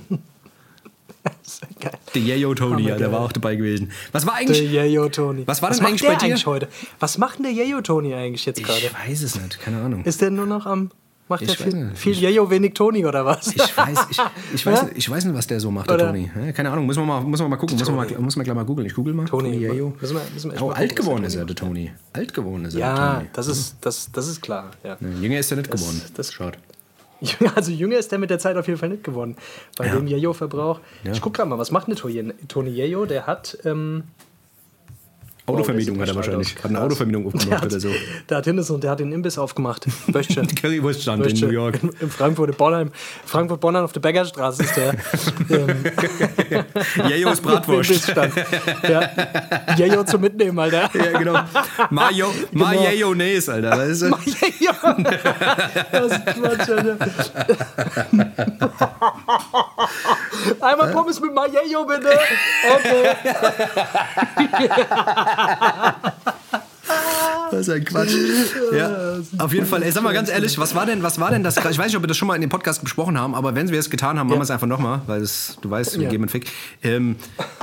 Geil. 1.80 1.92
Der 2.14 2.22
Yayo 2.22 2.54
Tony, 2.54 2.88
ja, 2.88 2.96
der 2.96 3.12
war 3.12 3.20
auch 3.20 3.32
dabei 3.32 3.54
gewesen. 3.56 3.90
Was 4.12 4.26
war 4.26 4.34
Der 4.34 4.40
eigentlich. 4.42 4.72
Yayo 4.72 5.08
Tony. 5.08 5.46
Was 5.46 5.62
war 5.62 5.70
denn 5.70 5.78
macht 5.78 5.88
eigentlich 5.88 6.00
der 6.02 6.08
bei 6.10 6.16
dir? 6.16 6.24
eigentlich 6.26 6.46
heute? 6.46 6.68
Was 7.00 7.18
macht 7.18 7.38
denn 7.38 7.44
der 7.44 7.52
Yayo 7.52 7.80
Tony 7.80 8.12
eigentlich 8.14 8.44
jetzt 8.44 8.62
gerade? 8.62 8.78
Ich 8.80 8.92
weiß 9.08 9.22
es 9.22 9.40
nicht, 9.40 9.60
keine 9.60 9.80
Ahnung. 9.82 10.04
Ist 10.04 10.20
der 10.20 10.30
nur 10.30 10.46
noch 10.46 10.66
am. 10.66 10.90
Macht 11.28 11.42
Ich 11.42 11.56
der 11.56 11.66
viel, 11.70 11.74
nicht. 11.84 11.98
viel 11.98 12.18
Yayo, 12.18 12.50
wenig 12.50 12.74
Tony 12.74 13.06
oder 13.06 13.24
was? 13.24 13.46
Ich 13.46 13.76
weiß, 13.76 13.98
ich, 14.10 14.18
ich, 14.54 14.66
weiß, 14.66 14.78
Ja? 14.80 14.84
nicht, 14.86 14.98
ich 14.98 15.08
weiß 15.08 15.24
nicht, 15.24 15.34
was 15.36 15.46
der 15.46 15.60
so 15.60 15.70
macht, 15.70 15.88
der 15.88 15.96
Tony. 15.98 16.30
Ja, 16.44 16.52
keine 16.52 16.70
Ahnung, 16.70 16.84
muss 16.84 16.96
man 16.96 17.06
mal, 17.06 17.20
muss 17.20 17.40
man 17.40 17.48
mal 17.48 17.56
gucken. 17.56 17.78
Muss 17.78 17.86
man, 17.86 17.96
mal, 17.96 18.08
muss 18.18 18.36
man 18.36 18.44
gleich 18.44 18.56
mal 18.56 18.64
googeln. 18.64 18.86
Ich 18.88 18.94
google 18.94 19.14
mal. 19.14 19.24
Tony, 19.26 19.56
Yayo. 19.56 19.94
müssen 20.00 20.16
wir- 20.16 20.22
müssen 20.34 20.52
wir 20.52 20.60
oh, 20.60 20.70
alt 20.70 20.94
geworden 20.96 21.22
was 21.22 21.28
ist 21.28 21.34
der 21.36 21.42
er, 21.42 21.46
der 21.46 21.56
Tony. 21.56 21.92
Alt 22.12 22.34
geworden 22.34 22.64
ist 22.64 22.74
er, 22.74 22.80
der 22.80 22.88
Ja, 23.04 23.22
das 23.32 23.46
ist, 23.46 23.76
das, 23.80 24.10
das 24.12 24.26
ist 24.26 24.42
klar. 24.42 24.72
Ja. 24.82 24.98
Ja, 25.00 25.08
Jünger 25.22 25.38
ist 25.38 25.50
er 25.52 25.58
nicht 25.58 25.70
geworden. 25.70 26.02
das- 26.14 26.32
Schade. 26.32 26.58
Also 27.54 27.70
jünger 27.72 27.96
ist 27.98 28.10
der 28.12 28.18
mit 28.18 28.30
der 28.30 28.38
Zeit 28.38 28.56
auf 28.56 28.66
jeden 28.66 28.78
Fall 28.78 28.88
nicht 28.88 29.04
geworden. 29.04 29.36
Bei 29.76 29.86
Ja. 29.86 29.94
dem 29.94 30.06
Yayo-Verbrauch. 30.06 30.80
Ja. 31.04 31.12
Ich 31.12 31.20
guck 31.20 31.34
gerade 31.34 31.48
mal, 31.48 31.58
was 31.58 31.70
macht 31.70 31.88
denn 32.22 32.34
Tony, 32.48 32.70
Yayo? 32.70 33.06
Der 33.06 33.26
hat. 33.26 33.58
Ähm, 33.64 34.04
Autovermietung 35.44 36.00
hat 36.00 36.08
er 36.08 36.14
wahrscheinlich. 36.14 36.54
Hat 36.56 36.66
eine. 36.66 36.80
Autovermietung 36.80 37.26
aufgemacht 37.26 37.50
hat, 37.62 37.66
oder 37.66 37.80
so. 37.80 37.88
der 38.28 38.36
hat 38.38 38.44
Hindes 38.44 38.70
und 38.70 38.84
der 38.84 38.92
hat 38.92 39.00
den 39.00 39.10
Imbiss 39.12 39.38
aufgemacht. 39.38 39.86
Böschchen. 40.06 40.46
Currywurststand 40.54 41.26
in. 41.26 41.40
New 41.40 41.48
York. 41.50 41.82
In, 41.82 41.90
in 42.00 42.10
Frankfurt, 42.10 42.50
in 42.50 42.56
Bornheim. 42.56 42.92
Frankfurt, 43.26 43.60
Bornheim 43.60 43.84
auf 43.84 43.92
der 43.92 44.00
Bäckerstraße 44.00 44.62
ist 44.62 44.76
der. 44.76 44.94
ähm, 45.50 45.84
Yayos 47.08 47.40
Bratwurst. 47.40 48.14
Ja. 48.88 50.06
Zum 50.06 50.20
Mitnehmen, 50.20 50.58
Alter. 50.58 50.90
ja, 50.94 51.18
genau. 51.18 51.38
Mayo, 51.90 52.32
Genau. 52.50 52.64
Mayonnaise, 52.64 53.52
Alter. 53.52 53.70
Weißt 53.78 54.02
du? 54.02 54.06
Yayo. 54.06 54.72
Das 55.92 56.12
ist 56.12 56.26
Quatsch, 56.26 56.68
Alter. 56.68 56.96
Einmal 60.60 60.90
Pommes 60.92 61.20
mit 61.20 61.34
Mayo, 61.34 61.84
bitte. 61.86 62.10
Okay. 62.74 63.10
Das 67.50 67.60
ist 67.68 67.68
ein 67.68 67.84
Quatsch. 67.84 68.14
Ja, 68.74 69.18
auf 69.38 69.52
jeden 69.52 69.66
Fall. 69.66 69.82
Ey, 69.82 69.92
sag 69.92 70.02
mal 70.02 70.14
ganz 70.14 70.30
ehrlich, 70.30 70.56
was 70.58 70.74
war 70.74 70.86
denn, 70.86 71.02
was 71.02 71.20
war 71.20 71.30
denn 71.30 71.42
das? 71.44 71.58
Ich 71.58 71.64
weiß 71.64 71.86
nicht, 71.88 71.96
ob 71.96 72.02
wir 72.02 72.06
das 72.06 72.16
schon 72.16 72.26
mal 72.28 72.34
in 72.34 72.40
dem 72.40 72.48
Podcast 72.48 72.82
besprochen 72.82 73.18
haben, 73.18 73.34
aber 73.34 73.54
wenn 73.54 73.68
wir 73.70 73.78
es 73.78 73.90
getan 73.90 74.18
haben, 74.18 74.28
machen 74.28 74.38
wir 74.38 74.44
es 74.44 74.50
einfach 74.50 74.66
nochmal, 74.66 75.02
weil 75.06 75.20
es, 75.20 75.58
du 75.60 75.68
weißt, 75.68 75.96
wir 75.98 76.04
Ja. 76.04 76.08
geben 76.08 76.24
einen 76.24 76.28
Fick. 76.30 76.50
Ähm, 76.82 77.16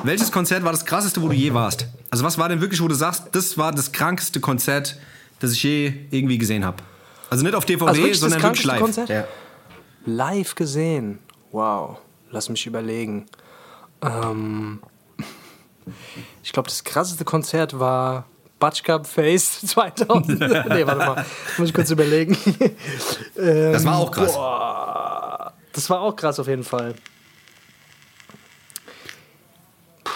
welches 0.04 0.32
Konzert 0.32 0.64
war 0.64 0.72
das 0.72 0.86
krasseste, 0.86 1.24
wo 1.24 1.28
du 1.30 1.34
je 1.34 1.56
warst? 1.56 1.88
Also 2.12 2.24
was 2.24 2.38
war 2.38 2.50
denn 2.50 2.62
wirklich, 2.62 2.82
wo 2.84 2.88
du 2.88 2.94
sagst, 2.94 3.30
das 3.32 3.58
war 3.58 3.72
das 3.72 3.92
krankste 3.92 4.40
Konzert, 4.40 4.96
das 5.40 5.54
ich 5.54 5.64
je 5.64 5.94
irgendwie 6.12 6.38
gesehen 6.38 6.64
habe? 6.66 6.78
Also 7.32 7.44
nicht 7.44 7.56
auf 7.56 7.66
DVD, 7.66 7.90
Also 7.90 8.02
wirklich 8.02 8.20
sondern 8.20 8.44
wirklich 8.44 8.66
live. 8.66 8.80
Konzert? 8.82 9.10
Ja. 9.10 9.24
Live 10.06 10.54
gesehen. 10.54 11.18
Wow. 11.52 11.98
Lass 12.30 12.48
mich 12.50 12.64
überlegen. 12.68 13.26
Ähm, 14.04 14.80
ich 16.44 16.52
glaube, 16.52 16.70
das 16.70 16.84
krasseste 16.84 17.26
Konzert 17.26 17.80
war 17.80 18.26
Butch 18.60 18.84
Cup 18.84 19.08
Face 19.08 19.62
2000. 19.66 20.40
nee, 20.40 20.48
warte 20.86 20.96
mal. 20.98 21.26
Muss 21.58 21.70
ich 21.70 21.74
kurz 21.74 21.90
überlegen. 21.92 22.38
ähm, 23.38 23.72
Das 23.74 23.86
war 23.86 23.98
auch 23.98 24.12
krass. 24.12 24.34
Boah, 24.34 25.54
das 25.74 25.90
war 25.90 26.02
auch 26.02 26.16
krass 26.16 26.40
auf 26.40 26.48
jeden 26.48 26.64
Fall. 26.64 26.94
Puh, 30.04 30.12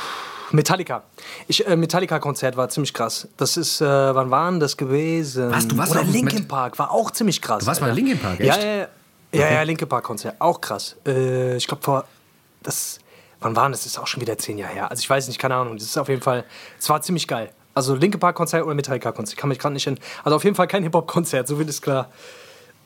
Metallica. 0.52 1.04
Ich, 1.48 1.66
äh, 1.68 1.76
Metallica-Konzert 1.76 2.58
war 2.58 2.70
ziemlich 2.70 2.94
krass. 2.94 3.28
Das 3.38 3.58
ist, 3.58 3.82
äh, 3.82 3.86
wann 3.86 4.30
war 4.32 4.50
denn 4.52 4.60
das 4.60 4.78
gewesen? 4.78 5.52
Was, 5.52 5.68
du 5.68 5.78
warst 5.78 5.92
Oder 5.92 6.04
Linkin 6.04 6.48
Park 6.48 6.78
war 6.80 6.92
auch 6.92 7.12
ziemlich 7.12 7.42
krass. 7.42 7.60
Du 7.62 7.68
warst 7.68 7.82
bei. 7.82 7.92
Linkin 7.92 8.20
Park, 8.20 8.40
Ja, 8.40 8.56
echt? 8.56 8.64
ja, 8.64 8.70
ja. 8.76 8.88
Ja, 9.36 9.52
ja, 9.52 9.62
Linkin 9.64 9.90
Park 9.90 10.04
Konzert, 10.04 10.36
auch 10.40 10.62
krass. 10.62 10.96
Äh, 11.08 11.58
ich 11.58 11.66
glaube 11.68 11.82
vor, 11.82 12.06
das, 12.62 13.00
wann 13.44 13.56
war 13.56 13.70
das? 13.70 13.84
Das 13.84 13.94
ist 13.94 14.00
auch 14.00 14.08
schon 14.08 14.22
wieder 14.22 14.38
zehn 14.38 14.58
Jahre 14.58 14.74
her. 14.74 14.92
Also 14.92 15.02
ich 15.02 15.10
weiß 15.10 15.28
nicht, 15.28 15.40
keine 15.40 15.56
Ahnung. 15.56 15.78
Das 15.78 15.86
ist 15.86 15.98
auf 15.98 16.10
jeden 16.10 16.22
Fall, 16.22 16.46
es 16.80 16.90
war 16.90 17.02
ziemlich 17.02 17.28
geil. 17.28 17.50
Also 17.74 17.96
Linkin 17.96 18.20
Park 18.20 18.36
Konzert 18.36 18.66
oder 18.66 18.76
Metallica 18.76 19.12
Konzert, 19.12 19.38
kann 19.38 19.50
mich 19.50 19.60
gerade 19.60 19.74
nicht 19.74 19.88
in. 19.88 19.98
Also 20.24 20.36
auf 20.36 20.44
jeden 20.44 20.56
Fall 20.56 20.68
kein 20.68 20.84
Hip 20.84 20.94
Hop 20.94 21.08
Konzert, 21.08 21.48
so 21.48 21.58
viel 21.58 21.68
ist 21.68 21.82
klar. 21.82 22.12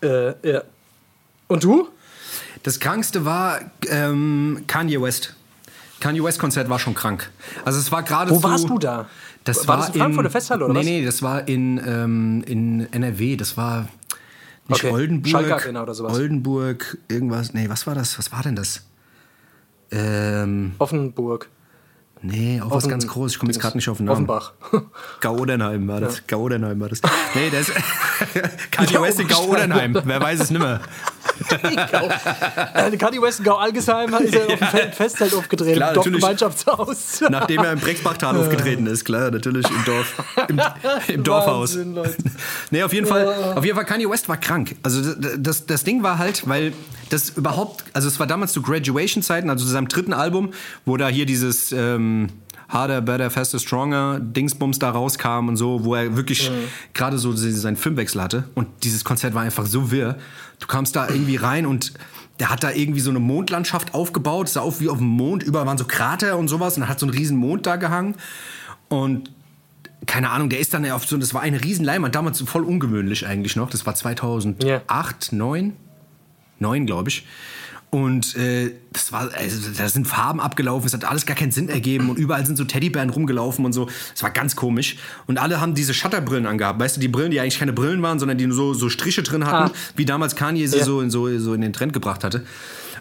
Äh, 0.02 0.50
ja. 0.50 0.64
Und 1.48 1.64
du? 1.64 1.90
Das 2.64 2.80
krankste 2.80 3.26
war 3.26 3.60
ähm, 3.90 4.64
Kanye 4.68 5.02
West. 5.02 5.36
Kanye 6.00 6.24
West 6.24 6.40
Konzert 6.40 6.70
war 6.70 6.80
schon 6.80 6.94
krank. 6.94 7.32
Also 7.66 7.80
es 7.80 7.92
war 7.92 8.04
gerade 8.04 8.32
Wo 8.32 8.42
warst 8.44 8.70
du 8.70 8.78
da? 8.78 9.08
Das 9.44 9.68
War 9.68 9.80
war, 9.80 9.86
das 9.86 9.96
in 9.96 10.02
Frankfurt, 10.02 10.26
der 10.26 10.32
Festhalle, 10.32 10.66
oder 10.66 10.74
nee, 10.74 10.80
was? 10.80 10.86
Nee, 10.86 11.06
das 11.06 11.22
war 11.22 11.48
in, 11.48 11.82
ähm, 11.86 12.44
in 12.46 12.92
NRW. 12.92 13.38
Das 13.38 13.56
war 13.56 13.88
nicht 14.68 14.84
Okay. 14.84 14.92
Oldenburg. 14.92 15.32
Schalke 15.32 15.56
Arena 15.56 15.84
oder 15.84 15.94
sowas. 15.94 16.14
Oldenburg, 16.14 16.98
irgendwas. 17.08 17.54
Nee, 17.54 17.70
was 17.70 17.88
war 17.88 17.96
das? 17.96 18.20
Was 18.20 18.32
war 18.34 18.44
denn 18.44 18.58
das? 18.58 18.82
Ähm, 19.92 20.74
Offenburg. 20.80 21.50
nee, 22.22 22.60
auch 22.62 22.72
was 22.72 22.78
Offen- 22.78 22.90
ganz 22.90 23.08
groß. 23.08 23.32
Ich 23.34 23.40
komme 23.40 23.52
jetzt 23.52 23.62
gerade 23.62 23.78
nicht 23.78 23.88
auf 23.90 23.98
den 23.98 24.08
Namen. 24.08 24.28
Offenbach. 24.30 24.54
Gau-Odernheim 25.22 25.88
war 25.88 26.02
das. 26.02 26.26
Gau-Odernheim 26.28 26.80
war 26.80 26.90
das. 26.90 27.02
Nee, 27.36 27.50
das 27.52 27.72
Kanye 28.72 29.02
West 29.02 29.20
in 29.20 29.28
Gau-Odernheim. 29.28 30.02
Wer 30.04 30.22
weiß 30.22 30.40
es 30.42 30.52
nimmer. 30.52 30.82
Äh, 32.74 32.98
Kanye 32.98 33.22
West 33.22 33.40
in 33.40 33.46
Gau-Algesheim 33.46 34.14
ist 34.16 34.36
er 34.36 34.46
auf 34.48 34.60
dem 34.60 34.68
Fe- 34.68 34.92
Festzelt 34.92 35.34
aufgetreten. 35.34 35.76
Klar, 35.76 35.90
im. 35.90 35.96
Dorfgemeinschaftshaus. 35.96 37.22
Nachdem 37.30 37.64
er 37.64 37.74
im 37.74 37.80
Brexbachtal 37.80 38.38
aufgetreten 38.38 38.88
ist, 38.88 39.06
klar, 39.06 39.32
natürlich 39.32 39.66
im 39.70 39.86
Dorf. 39.86 40.24
Im, 40.48 40.62
im 41.16 41.24
Dorfhaus. 41.24 41.76
Wahnsinn, 41.76 41.96
Leute. 41.96 42.16
Nee, 42.72 42.84
auf 42.84 42.94
jeden 42.94 43.08
Fall, 43.08 43.54
auf 43.56 43.64
jeden 43.64 43.76
Fall 43.76 43.86
Kanye 43.86 44.10
West 44.10 44.30
war 44.30 44.38
krank. 44.38 44.76
Also 44.84 45.14
das, 45.38 45.66
das, 45.66 45.84
Ding 45.84 46.04
war 46.04 46.18
halt, 46.18 46.48
weil 46.48 46.74
das 47.10 47.30
überhaupt, 47.30 47.84
also 47.94 48.08
es 48.08 48.20
war 48.20 48.28
damals 48.28 48.54
zu 48.54 48.62
Graduation-Zeiten, 48.62 49.50
also 49.50 49.66
zu 49.66 49.72
seinem 49.72 49.88
dritten 49.88 50.14
Album, 50.14 50.52
wo 50.86 50.98
da 50.98 51.08
hier 51.08 51.26
dieses 51.26 51.72
ähm, 51.72 52.28
Harder, 52.70 53.00
Better, 53.02 53.30
Faster, 53.30 53.60
Stronger 53.60 54.20
Dingsbums 54.20 54.78
da 54.80 54.90
rauskam 54.90 55.48
und 55.48 55.56
so, 55.56 55.86
wo 55.86 55.96
er 55.96 56.18
wirklich 56.18 56.52
gerade 56.94 57.18
so 57.18 57.32
seinen 57.34 57.78
Filmwechsel 57.78 58.22
hatte. 58.22 58.44
Und 58.56 58.68
dieses 58.84 59.06
Konzert 59.06 59.34
war 59.34 59.44
einfach 59.44 59.66
so 59.66 59.90
wirr. 59.92 60.18
Du 60.60 60.68
kamst 60.68 60.96
da 60.96 61.08
irgendwie 61.08 61.36
rein 61.36 61.66
und 61.66 61.94
der 62.40 62.50
hat 62.50 62.64
da 62.64 62.72
irgendwie 62.72 63.00
so 63.00 63.10
eine 63.10 63.20
Mondlandschaft 63.20 63.94
aufgebaut, 63.94 64.48
es 64.48 64.54
sah 64.54 64.62
auf 64.62 64.80
wie 64.80 64.90
auf 64.90 64.98
dem 64.98 65.08
Mond, 65.08 65.44
überall 65.44 65.66
waren 65.66 65.78
so 65.78 65.86
Krater 65.86 66.38
und 66.38 66.48
sowas 66.48 66.78
und 66.78 66.84
er 66.84 66.90
hat 66.90 67.00
so 67.00 67.06
einen 67.06 67.16
riesen 67.16 67.38
Mond 67.38 67.66
da 67.66 67.76
gehangen. 67.78 68.16
Und 68.90 69.32
keine 70.06 70.30
Ahnung, 70.30 70.50
der 70.50 70.60
ist 70.60 70.74
dann 70.74 70.90
auf 70.92 71.06
so, 71.06 71.18
das 71.18 71.34
war 71.34 71.42
eine 71.42 71.64
riesen 71.64 71.84
Leinwand, 71.84 72.16
damals 72.16 72.40
voll 72.42 72.64
ungewöhnlich 72.64 73.26
eigentlich 73.26 73.56
noch. 73.56 73.70
Das 73.70 73.86
war 73.86 73.96
2008, 73.96 74.64
Ja. 74.64 75.38
9, 75.38 75.74
9 76.60 76.86
glaube 76.86 77.10
ich. 77.10 77.26
Und 77.90 78.36
äh, 78.36 78.74
das 78.92 79.14
war, 79.14 79.30
also, 79.34 79.70
da 79.78 79.88
sind 79.88 80.08
Farben 80.08 80.42
abgelaufen, 80.42 80.86
es 80.88 80.94
hat 80.94 81.06
alles 81.06 81.26
gar 81.26 81.38
keinen 81.38 81.52
Sinn 81.52 81.70
ergeben 81.70 82.10
und 82.10 82.18
überall 82.20 82.46
sind 82.46 82.58
so 82.58 82.66
Teddybären 82.66 83.10
rumgelaufen 83.10 83.64
und 83.64 83.72
so. 83.72 83.88
Es 84.14 84.22
war 84.24 84.30
ganz 84.30 84.58
komisch. 84.58 84.98
Und 85.26 85.38
alle 85.38 85.62
haben 85.62 85.74
diese 85.74 85.94
Shutterbrillen 85.94 86.46
angehabt. 86.48 86.80
Weißt 86.82 86.98
du, 86.98 87.00
die 87.00 87.08
Brillen, 87.08 87.32
die 87.32 87.40
eigentlich 87.40 87.60
keine 87.60 87.72
Brillen 87.72 88.02
waren, 88.02 88.20
sondern 88.20 88.38
die 88.38 88.46
nur 88.46 88.56
so, 88.58 88.74
so 88.74 88.90
Striche 88.90 89.24
drin 89.24 89.46
hatten, 89.48 89.72
Ah. 89.72 89.76
wie 89.96 90.04
damals 90.04 90.36
Kanye 90.36 90.68
sie 90.68 90.80
Ja. 90.80 90.84
so, 90.84 91.00
in, 91.00 91.10
so, 91.10 91.40
so 91.40 91.54
in 91.54 91.62
den 91.62 91.72
Trend 91.72 91.94
gebracht 91.94 92.26
hatte. 92.26 92.46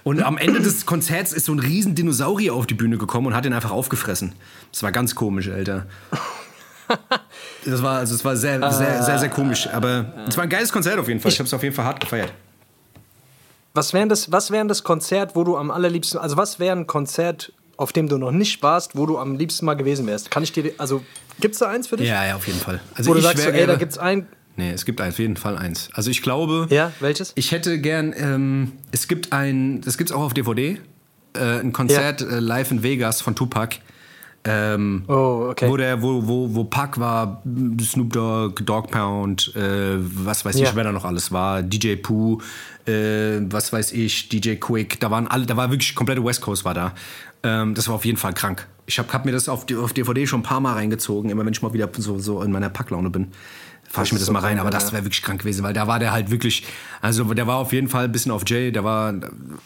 Und 0.05 0.23
am 0.23 0.39
Ende 0.39 0.61
des 0.61 0.87
Konzerts 0.87 1.33
ist 1.33 1.47
so 1.47 1.53
ein 1.53 1.59
riesen 1.59 1.97
Dinosaurier 1.97 2.55
auf 2.55 2.67
die 2.69 2.75
Bühne 2.75 2.97
gekommen 2.97 3.27
und 3.27 3.35
hat 3.35 3.45
ihn 3.45 3.53
einfach 3.53 3.73
aufgefressen. 3.73 4.35
Das 4.71 4.85
war 4.85 4.93
ganz 4.93 5.15
komisch, 5.17 5.49
Alter. 5.49 5.87
Das 7.65 7.83
war, 7.83 7.99
also 7.99 8.15
es 8.15 8.25
war 8.25 8.37
sehr, 8.37 8.61
sehr, 8.73 9.03
sehr, 9.03 9.19
sehr 9.19 9.29
komisch. 9.29 9.69
Aber 9.73 10.13
es 10.29 10.37
war 10.37 10.45
ein 10.45 10.49
geiles 10.49 10.71
Konzert 10.73 11.01
auf 11.01 11.09
jeden 11.09 11.19
Fall. 11.19 11.33
Ich 11.33 11.39
habe 11.41 11.49
es 11.49 11.53
auf 11.53 11.65
jeden 11.65 11.75
Fall 11.75 11.85
hart 11.85 11.99
gefeiert. 11.99 12.33
Was 13.77 13.93
wäre 13.93 14.09
das, 14.09 14.33
was 14.33 14.51
wär 14.51 14.65
das 14.65 14.85
Konzert, 14.85 15.37
wo 15.37 15.45
du 15.45 15.57
am 15.57 15.71
allerliebsten, 15.71 16.19
also 16.19 16.37
was 16.37 16.59
wäre 16.59 16.77
ein 16.77 16.87
Konzert, 16.87 17.53
auf 17.77 17.93
dem 17.93 18.09
du 18.09 18.17
noch 18.17 18.33
nicht 18.33 18.63
warst, 18.63 18.97
wo 18.97 19.07
du 19.07 19.19
am 19.19 19.37
liebsten 19.37 19.67
mal 19.67 19.75
gewesen 19.75 20.07
wärst? 20.07 20.31
Kann 20.31 20.43
ich 20.43 20.53
dir, 20.53 20.73
also 20.79 21.03
gibt 21.41 21.55
es 21.55 21.59
da 21.61 21.69
eins 21.69 21.87
für 21.89 21.97
dich? 21.97 22.09
Ja, 22.09 22.25
ja, 22.27 22.37
auf 22.37 22.47
jeden 22.47 22.59
Fall. 22.59 22.81
Also 22.95 23.11
wo 23.11 23.15
du 23.15 23.21
ich 23.21 23.27
sagst, 23.27 23.45
so, 23.45 23.51
ey, 23.51 23.67
da 23.67 23.77
gibt 23.77 23.93
es 23.93 23.99
ein, 23.99 24.27
Nee, 24.59 24.73
es 24.73 24.87
gibt 24.87 25.03
auf 25.03 25.19
jeden 25.19 25.37
Fall 25.37 25.59
eins. 25.59 25.91
Also 25.93 26.11
ich 26.11 26.23
glaube. 26.23 26.67
Ja, 26.71 26.91
welches? 27.01 27.33
Ich 27.35 27.53
hätte 27.53 27.79
gern. 27.79 28.15
Ähm, 28.17 28.73
es 28.91 29.07
gibt 29.07 29.35
ein. 29.35 29.83
Das 29.83 29.99
gibt's 29.99 30.13
auch 30.13 30.23
auf 30.23 30.33
DVD. 30.33 30.81
Äh, 31.35 31.61
ein 31.61 31.75
Konzert 31.75 32.23
äh, 32.23 32.41
live 32.41 32.71
in 32.71 32.83
Vegas 32.83 33.21
von 33.21 33.35
Tupac. 33.35 33.77
Ähm, 34.49 35.03
Oh, 35.09 35.49
okay. 35.51 35.69
Wo, 35.69 35.77
der, 35.77 36.01
wo, 36.03 36.27
wo, 36.27 36.55
wo 36.55 36.65
Pac 36.65 36.99
war, 37.01 37.43
Snoop 37.81 38.13
Dogg, 38.13 38.63
Dog 38.65 38.91
Pound, 38.91 39.53
äh, 39.57 39.97
was 39.99 40.45
weiß 40.45 40.59
Ja. 40.61 40.69
ich, 40.69 40.77
wer 40.77 40.85
da 40.85 40.93
noch 40.93 41.05
alles 41.05 41.33
war, 41.33 41.63
DJ 41.63 41.97
Pooh, 41.97 42.41
äh, 42.87 43.41
was 43.51 43.73
weiß 43.73 43.93
ich, 43.93 44.29
DJ 44.29 44.55
Quick, 44.55 45.01
da 45.01 45.11
waren 45.11 45.27
alle, 45.27 45.47
da 45.47 45.57
war 45.57 45.71
wirklich 45.71 45.95
komplette 45.95 46.25
West 46.25 46.41
Coast 46.43 46.65
war 46.65 46.75
da. 46.75 46.93
Ähm, 47.43 47.75
das 47.75 47.89
war 47.89 47.97
auf 47.97 48.05
jeden 48.05 48.19
Fall 48.19 48.33
krank. 48.35 48.67
Ich 48.87 48.99
habe 49.01 49.13
hab 49.13 49.25
mir 49.25 49.33
das 49.33 49.49
auf, 49.49 49.67
auf 49.77 49.93
DVD 49.93 50.27
schon 50.27 50.41
ein 50.41 50.45
paar 50.45 50.61
Mal 50.61 50.75
reingezogen, 50.75 51.29
immer 51.31 51.45
wenn 51.45 51.53
ich 51.53 51.61
mal 51.63 51.73
wieder 51.73 51.89
so, 51.99 52.19
so 52.21 52.41
in 52.43 52.53
meiner 52.53 52.69
Packlaune 52.71 53.11
bin. 53.11 53.29
Fahr 53.89 54.05
ich 54.05 54.13
mir 54.13 54.19
das, 54.19 54.31
mal 54.31 54.41
rein, 54.41 54.59
aber 54.59 54.71
das 54.71 54.93
wäre 54.93 55.05
wirklich 55.05 55.23
krank 55.23 55.41
gewesen, 55.41 55.63
weil 55.63 55.73
da 55.73 55.87
war 55.87 55.99
der 55.99 56.13
halt 56.13 56.31
wirklich, 56.31 56.65
also 57.01 57.25
der 57.35 57.47
war 57.47 57.57
auf 57.57 57.73
jeden 57.73 57.89
Fall 57.89 58.05
ein 58.05 58.13
bisschen 58.13 58.31
auf 58.33 58.43
Jay, 58.47 58.71
der 58.73 58.85
war, 58.85 59.15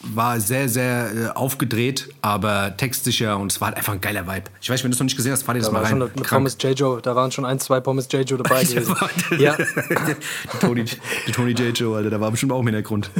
war 0.03 0.39
sehr, 0.41 0.69
sehr 0.69 1.11
äh, 1.15 1.29
aufgedreht, 1.31 2.09
aber 2.23 2.77
textsicher 2.77 3.39
und 3.39 3.50
es 3.50 3.61
war 3.61 3.69
halt 3.69 3.77
einfach 3.79 3.93
ein 3.95 4.00
geiler 4.00 4.27
Vibe. 4.29 4.45
Ich 4.61 4.71
weiß, 4.71 4.85
wenn 4.85 4.91
du 4.91 4.95
es 4.95 5.00
noch 5.00 5.05
nicht 5.05 5.17
gesehen 5.17 5.33
hast, 5.33 5.43
fahr 5.43 5.55
dir 5.55 5.61
das 5.61 5.69
Da 5.71 5.73
mal 5.73 5.87
schon 5.87 6.03
rein. 6.03 6.11
mit 6.15 6.25
Krank. 6.25 6.41
Pommes 6.43 6.57
J-Joe, 6.61 7.00
da 7.03 7.17
waren 7.17 7.33
schon 7.33 7.45
ein, 7.45 7.59
zwei 7.59 7.81
Pommes 7.81 8.09
J-Joe 8.12 8.39
dabei 8.39 8.62
gewesen. 8.65 8.95
ja. 9.39 9.39
Ja. 9.39 9.57
die 10.55 10.59
Tony, 10.61 10.85
die 11.27 11.33
Tony 11.33 11.50
J. 11.53 11.77
Joe, 11.77 11.97
Alter, 11.97 12.11
da 12.11 12.21
war 12.21 12.31
bestimmt 12.31 12.53
auch 12.53 12.61
im 12.61 12.67
Hintergrund. 12.67 13.11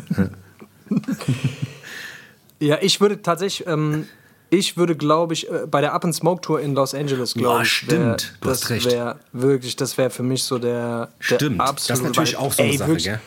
Ja, 2.59 2.79
ich 2.81 3.01
würde 3.01 3.23
tatsächlich, 3.23 3.67
ähm, 3.67 4.07
ich 4.51 4.77
würde, 4.77 4.97
glaube 4.97 5.33
ich, 5.33 5.49
äh, 5.49 5.67
bei 5.71 5.81
der 5.81 5.95
Up 5.95 6.05
and 6.05 6.15
Smoke 6.15 6.41
Tour 6.43 6.61
in 6.61 6.75
Los 6.75 6.95
Angeles, 6.95 7.35
glaube 7.35 7.63
ich, 7.63 7.73
stimmt. 7.73 8.37
Du 8.41 8.49
das 8.49 8.69
wäre 8.69 9.17
wirklich, 9.33 9.77
das 9.77 9.97
wäre 9.97 10.11
für 10.11 10.25
mich 10.25 10.43
so 10.43 10.59
der, 10.59 11.09
der 11.31 11.37
Stimmt, 11.37 11.61
das 11.61 11.69
absolute 11.69 12.01
ist 12.01 12.07
natürlich 12.07 12.35
weil, 12.35 12.47
auch 12.47 12.53
so 12.53 12.63
eine 12.63 12.73
ey, 12.73 12.79
Sache, 12.79 12.89
wirklich, 12.89 13.05
gell? 13.05 13.21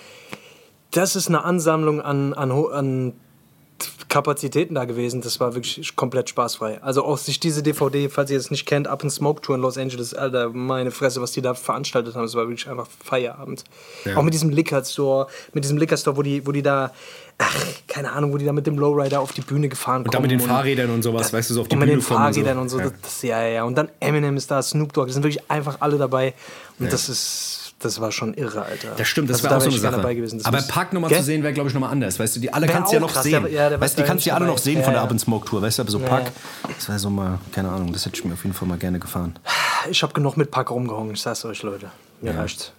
Das 0.92 1.16
ist 1.16 1.28
eine 1.28 1.44
Ansammlung 1.44 2.02
an, 2.02 2.34
an, 2.34 2.52
an 2.52 3.14
Kapazitäten 4.10 4.76
da 4.76 4.86
gewesen. 4.86 5.22
Das 5.22 5.40
war 5.40 5.56
wirklich 5.56 5.96
komplett 5.96 6.30
spaßfrei. 6.30 6.84
Also 6.84 7.04
auch 7.04 7.18
sich 7.18 7.40
diese 7.40 7.64
DVD, 7.64 8.10
falls 8.10 8.30
ihr 8.30 8.38
es 8.38 8.52
nicht 8.52 8.68
kennt, 8.68 8.88
Up 8.88 9.02
and 9.02 9.12
Smoke 9.12 9.42
Tour 9.42 9.56
in 9.56 9.62
Los 9.62 9.78
Angeles, 9.78 10.14
Alter, 10.14 10.50
meine 10.50 10.92
Fresse, 10.92 11.20
was 11.20 11.32
die 11.32 11.42
da 11.42 11.56
veranstaltet 11.56 12.14
haben, 12.14 12.22
das 12.22 12.36
war 12.36 12.48
wirklich 12.48 12.70
einfach 12.70 12.88
Feierabend. 13.04 13.64
Ja. 14.06 14.18
Auch 14.18 14.22
mit 14.22 14.36
diesem 14.36 14.52
Liquor 14.52 14.84
Store, 14.86 15.28
mit 15.54 15.64
diesem 15.64 15.78
Liquor 15.78 15.98
Store, 15.98 16.16
wo 16.16 16.22
die, 16.22 16.46
wo 16.46 16.52
die 16.52 16.62
da, 16.62 16.92
ach, 17.38 17.56
keine 17.88 18.12
Ahnung, 18.12 18.34
wo 18.34 18.38
die 18.38 18.46
da 18.46 18.54
mit 18.54 18.66
dem 18.68 18.78
Lowrider 18.78 19.20
auf 19.22 19.32
die 19.34 19.42
Bühne 19.42 19.70
gefahren 19.70 20.04
Und 20.04 20.14
da 20.14 20.20
mit 20.20 20.32
den 20.32 20.40
Fahrrädern 20.40 20.90
und 20.90 21.04
sowas, 21.04 21.32
weißt 21.34 21.50
du, 21.50 21.54
so 21.56 21.62
auf 21.62 21.68
die 21.68 21.76
und 21.76 21.80
mit 21.80 21.90
Bühne 21.90 22.02
den 22.02 22.06
kommen 22.08 22.26
und 22.26 22.34
so. 22.34 22.40
Fahrrädern 22.42 22.58
und 22.60 22.70
so. 22.70 22.78
Ja. 22.80 22.84
Das, 22.86 22.94
das, 23.02 23.22
ja, 23.24 23.42
ja, 23.42 23.48
ja. 23.50 23.64
Und 23.64 23.76
dann 23.78 23.90
Eminem 24.00 24.38
ist 24.38 24.50
da, 24.52 24.62
Snoop 24.62 24.94
Dogg, 24.94 25.08
das 25.08 25.14
sind 25.16 25.24
wirklich 25.24 25.50
einfach 25.50 25.78
alle 25.80 25.98
dabei. 25.98 26.34
Und 26.80 26.92
das 26.92 27.08
ist, 27.10 27.74
das 27.80 28.00
war 28.02 28.12
schon 28.12 28.34
irre, 28.34 28.64
Alter. 28.64 28.90
Das 28.98 29.08
stimmt, 29.08 29.30
das 29.30 29.38
Also 29.44 29.48
auch 29.48 29.52
da 29.52 29.60
so 29.60 29.66
wär 29.66 29.72
eine 29.74 29.82
Sache. 29.82 29.96
dabei 29.98 30.14
gewesen. 30.16 30.38
Das 30.40 30.46
Aber 30.48 30.62
Park 30.62 30.92
Gell? 30.92 31.18
zu 31.20 31.24
sehen 31.24 31.44
wäre, 31.44 31.54
glaube 31.54 31.70
ich, 31.70 31.74
nochmal 31.74 31.92
anders. 31.92 32.18
Weißt 32.20 32.36
du, 32.36 32.40
die 32.40 32.52
alle 32.54 32.68
Wär 32.68 32.74
kannst 32.74 32.92
du 32.92 32.96
ja 32.96 33.02
auch 33.02 33.08
noch 33.08 33.14
krass, 33.14 33.24
sehen. 33.24 33.48
ja, 33.52 33.80
weißt 33.80 33.94
du, 33.98 34.02
die 34.02 34.02
war 34.02 34.08
kannst 34.08 34.26
du 34.26 34.30
ja 34.30 34.36
alle 34.36 34.46
noch 34.48 34.58
sehen 34.58 34.78
Ja, 34.78 34.84
von 34.84 34.94
der 34.94 35.04
ja. 35.04 35.10
Up 35.10 35.20
Smoke 35.20 35.46
Tour. 35.48 35.62
Weißt 35.62 35.78
du, 35.80 35.82
aber 35.84 35.92
so 35.92 36.00
Ja, 36.00 36.08
Park, 36.08 36.26
ja. 36.26 36.70
das 36.76 36.88
wäre 36.88 37.00
so 37.00 37.10
mal, 37.10 37.40
keine 37.52 37.70
Ahnung, 37.70 37.92
das 37.94 38.06
hätte 38.06 38.16
ich 38.18 38.26
mir 38.26 38.34
auf 38.34 38.44
jeden 38.44 38.56
Fall 38.56 38.68
mal 38.68 38.78
gerne 38.78 39.00
gefahren. 39.00 39.36
Ich 39.90 40.02
habe 40.02 40.14
genug 40.14 40.38
mit 40.38 40.50
Pack 40.50 40.72
rumgehangen, 40.72 41.14
ich 41.14 41.22
sag's 41.22 41.44
euch, 41.46 41.62
Leute. 41.64 41.92
Mir 42.24 42.38
reicht's. 42.38 42.72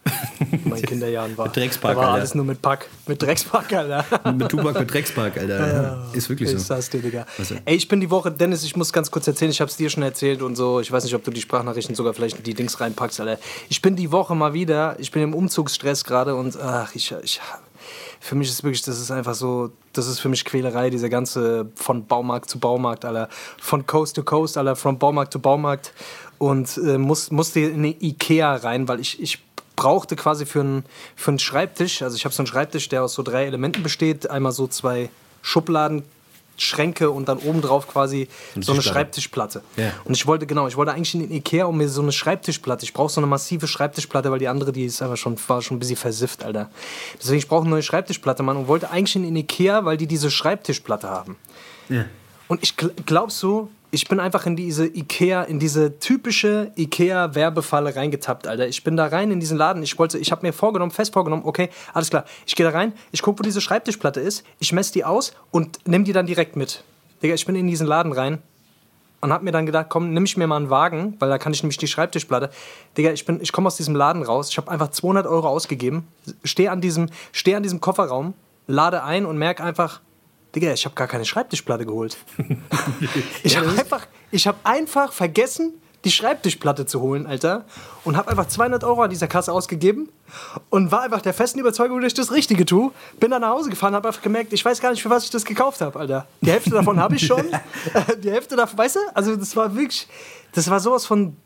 In 0.50 0.68
meinen 0.70 0.82
Kinderjahren 0.82 1.36
war. 1.36 1.46
Mit 1.46 1.56
Dreckspack, 1.56 1.90
da 1.92 1.96
war 1.96 2.04
Alter. 2.06 2.14
alles 2.18 2.34
nur 2.34 2.44
mit 2.46 2.62
Pack. 2.62 2.88
Mit 3.06 3.20
Dreckspack, 3.20 3.72
Alter. 3.72 4.04
mit 4.32 4.48
Tupac, 4.48 4.78
mit 4.80 4.92
Dreckspark, 4.92 5.36
Alter. 5.36 6.06
Ist 6.14 6.28
wirklich 6.30 6.50
Ich 6.50 6.58
so. 6.58 6.64
sag's 6.64 6.88
dir, 6.90 7.00
Digga. 7.02 7.26
Also- 7.38 7.56
Ey, 7.64 7.76
ich 7.76 7.86
bin 7.88 8.00
die 8.00 8.10
Woche, 8.10 8.32
Dennis, 8.32 8.64
ich 8.64 8.74
muss 8.74 8.92
ganz 8.92 9.10
kurz 9.10 9.26
erzählen, 9.26 9.50
ich 9.50 9.60
hab's 9.60 9.76
dir 9.76 9.90
schon 9.90 10.02
erzählt 10.02 10.40
und 10.42 10.56
so. 10.56 10.80
Ich 10.80 10.90
weiß 10.90 11.04
nicht, 11.04 11.14
ob 11.14 11.22
du 11.24 11.30
die 11.30 11.40
Sprachnachrichten 11.42 11.94
sogar 11.94 12.14
vielleicht 12.14 12.38
in 12.38 12.42
die 12.44 12.54
Dings 12.54 12.80
reinpackst, 12.80 13.20
Alter. 13.20 13.38
Ich 13.68 13.82
bin 13.82 13.96
die 13.96 14.10
Woche 14.12 14.34
mal 14.34 14.54
wieder, 14.54 14.96
ich 14.98 15.10
bin 15.10 15.22
im 15.22 15.34
Umzugsstress 15.34 16.04
gerade 16.04 16.34
und 16.34 16.58
ach, 16.60 16.94
ich, 16.94 17.12
ich. 17.22 17.40
Für 18.20 18.34
mich 18.36 18.48
ist 18.48 18.64
wirklich, 18.64 18.80
das 18.80 18.98
ist 18.98 19.10
einfach 19.10 19.34
so, 19.34 19.70
das 19.92 20.06
ist 20.06 20.18
für 20.20 20.30
mich 20.30 20.46
Quälerei, 20.46 20.88
dieser 20.88 21.10
ganze 21.10 21.66
von 21.74 22.06
Baumarkt 22.06 22.48
zu 22.48 22.58
Baumarkt, 22.58 23.04
Alter. 23.04 23.28
Von 23.60 23.86
Coast 23.86 24.16
to 24.16 24.22
Coast, 24.22 24.56
Alter, 24.56 24.74
von 24.76 24.98
Baumarkt 24.98 25.32
zu 25.34 25.38
Baumarkt. 25.40 25.92
Und 26.38 26.76
äh, 26.78 26.98
muss, 26.98 27.30
musste 27.30 27.60
in 27.60 27.74
eine 27.74 27.88
Ikea 28.00 28.56
rein, 28.56 28.88
weil 28.88 29.00
ich, 29.00 29.20
ich 29.20 29.38
brauchte 29.76 30.16
quasi 30.16 30.46
für 30.46 30.60
einen 30.60 30.84
für 31.16 31.30
einen 31.30 31.38
Schreibtisch, 31.38 32.02
also 32.02 32.16
ich 32.16 32.24
habe 32.24 32.34
so 32.34 32.42
einen 32.42 32.46
Schreibtisch, 32.46 32.88
der 32.88 33.02
aus 33.02 33.14
so 33.14 33.22
drei 33.22 33.46
Elementen 33.46 33.82
besteht. 33.82 34.30
Einmal 34.30 34.52
so 34.52 34.66
zwei 34.66 35.10
Schubladen, 35.42 36.04
Schränke 36.56 37.10
und 37.10 37.28
dann 37.28 37.38
obendrauf 37.38 37.88
quasi 37.88 38.28
so 38.54 38.72
eine 38.72 38.80
Tischplatte. 38.80 38.82
Schreibtischplatte. 38.82 39.62
Ja. 39.76 39.92
Und 40.04 40.14
ich 40.16 40.26
wollte, 40.26 40.46
genau, 40.46 40.68
ich 40.68 40.76
wollte 40.76 40.92
eigentlich 40.92 41.14
in 41.14 41.20
den 41.20 41.32
Ikea 41.32 41.64
um 41.64 41.76
mir 41.76 41.88
so 41.88 42.02
eine 42.02 42.12
Schreibtischplatte. 42.12 42.84
Ich 42.84 42.92
brauche 42.92 43.12
so 43.12 43.20
eine 43.20 43.26
massive 43.26 43.66
Schreibtischplatte, 43.66 44.30
weil 44.30 44.38
die 44.38 44.48
andere, 44.48 44.72
die 44.72 44.84
ist 44.84 45.02
einfach 45.02 45.16
schon, 45.16 45.36
war 45.48 45.62
schon 45.62 45.76
ein 45.76 45.80
bisschen 45.80 45.96
versifft, 45.96 46.44
Alter. 46.44 46.70
Deswegen, 47.20 47.38
ich 47.38 47.48
brauche 47.48 47.62
eine 47.62 47.70
neue 47.70 47.82
Schreibtischplatte, 47.82 48.42
Mann. 48.42 48.56
Und 48.56 48.68
wollte 48.68 48.90
eigentlich 48.90 49.16
in 49.16 49.24
den 49.24 49.36
Ikea, 49.36 49.84
weil 49.84 49.96
die 49.96 50.06
diese 50.06 50.30
Schreibtischplatte 50.30 51.08
haben. 51.08 51.36
Ja. 51.88 52.04
Und 52.46 52.62
ich 52.62 52.76
gl 52.76 52.92
glaubst 53.04 53.42
du, 53.42 53.70
ich 53.94 54.08
bin 54.08 54.18
einfach 54.18 54.44
in 54.44 54.56
diese 54.56 54.86
Ikea, 54.86 55.44
in 55.44 55.60
diese 55.60 56.00
typische 56.00 56.72
Ikea-Werbefalle 56.76 57.94
reingetappt, 57.94 58.48
Alter. 58.48 58.66
Ich 58.66 58.82
bin 58.82 58.96
da 58.96 59.06
rein 59.06 59.30
in 59.30 59.38
diesen 59.38 59.56
Laden. 59.56 59.84
Ich 59.84 59.96
wollte, 59.98 60.18
ich 60.18 60.32
habe 60.32 60.44
mir 60.44 60.52
vorgenommen, 60.52 60.90
fest 60.90 61.12
vorgenommen, 61.12 61.42
okay, 61.46 61.70
alles 61.92 62.10
klar. 62.10 62.24
Ich 62.44 62.56
gehe 62.56 62.66
da 62.66 62.72
rein, 62.76 62.92
ich 63.12 63.22
gucke, 63.22 63.38
wo 63.38 63.42
diese 63.44 63.60
Schreibtischplatte 63.60 64.20
ist, 64.20 64.44
ich 64.58 64.72
messe 64.72 64.92
die 64.92 65.04
aus 65.04 65.32
und 65.52 65.78
nimm 65.86 66.04
die 66.04 66.12
dann 66.12 66.26
direkt 66.26 66.56
mit. 66.56 66.82
Digga, 67.22 67.34
ich 67.34 67.46
bin 67.46 67.54
in 67.54 67.68
diesen 67.68 67.86
Laden 67.86 68.12
rein 68.12 68.42
und 69.20 69.32
hab 69.32 69.42
mir 69.42 69.52
dann 69.52 69.64
gedacht, 69.64 69.86
komm, 69.90 70.12
nimm 70.12 70.24
ich 70.24 70.36
mir 70.36 70.48
mal 70.48 70.56
einen 70.56 70.70
Wagen, 70.70 71.14
weil 71.20 71.28
da 71.28 71.38
kann 71.38 71.52
ich 71.52 71.62
nämlich 71.62 71.78
die 71.78 71.86
Schreibtischplatte. 71.86 72.50
Digga, 72.98 73.12
ich, 73.12 73.28
ich 73.28 73.52
komme 73.52 73.68
aus 73.68 73.76
diesem 73.76 73.94
Laden 73.94 74.24
raus, 74.24 74.50
ich 74.50 74.56
habe 74.58 74.72
einfach 74.72 74.90
200 74.90 75.26
Euro 75.26 75.48
ausgegeben, 75.48 76.08
stehe 76.42 76.72
an, 76.72 76.82
steh 77.30 77.54
an 77.54 77.62
diesem 77.62 77.80
Kofferraum, 77.80 78.34
lade 78.66 79.04
ein 79.04 79.24
und 79.24 79.38
merke 79.38 79.62
einfach, 79.62 80.00
Digga, 80.54 80.72
ich 80.72 80.84
habe 80.84 80.94
gar 80.94 81.08
keine 81.08 81.24
Schreibtischplatte 81.24 81.84
geholt. 81.84 82.16
ich 83.42 83.56
habe 83.56 83.68
einfach, 83.68 84.06
ich 84.30 84.46
hab 84.46 84.56
einfach 84.64 85.12
vergessen, 85.12 85.74
die 86.04 86.10
Schreibtischplatte 86.10 86.86
zu 86.86 87.00
holen, 87.00 87.26
Alter. 87.26 87.64
Und 88.04 88.16
habe 88.16 88.30
einfach 88.30 88.46
200 88.46 88.84
Euro 88.84 89.02
an 89.02 89.10
dieser 89.10 89.26
Kasse 89.26 89.52
ausgegeben 89.52 90.10
und 90.70 90.92
war 90.92 91.02
einfach 91.02 91.22
der 91.22 91.32
festen 91.32 91.58
Überzeugung, 91.58 92.00
dass 92.00 92.08
ich 92.08 92.14
das 92.14 92.30
Richtige 92.30 92.66
tue. 92.66 92.92
Bin 93.18 93.30
dann 93.30 93.40
nach 93.40 93.50
Hause 93.50 93.70
gefahren, 93.70 93.94
habe 93.94 94.08
einfach 94.08 94.22
gemerkt, 94.22 94.52
ich 94.52 94.64
weiß 94.64 94.80
gar 94.80 94.90
nicht, 94.90 95.02
für 95.02 95.10
was 95.10 95.24
ich 95.24 95.30
das 95.30 95.44
gekauft 95.44 95.80
habe, 95.80 95.98
Alter. 95.98 96.26
Die 96.42 96.50
Hälfte 96.50 96.70
davon 96.70 97.00
habe 97.00 97.16
ich 97.16 97.26
schon. 97.26 97.42
Die 98.22 98.30
Hälfte 98.30 98.56
davon, 98.56 98.78
weißt 98.78 98.96
du? 98.96 99.00
Also 99.14 99.34
das 99.36 99.56
war 99.56 99.74
wirklich, 99.74 100.06
das 100.52 100.68
war 100.70 100.78
sowas 100.78 101.06
von 101.06 101.36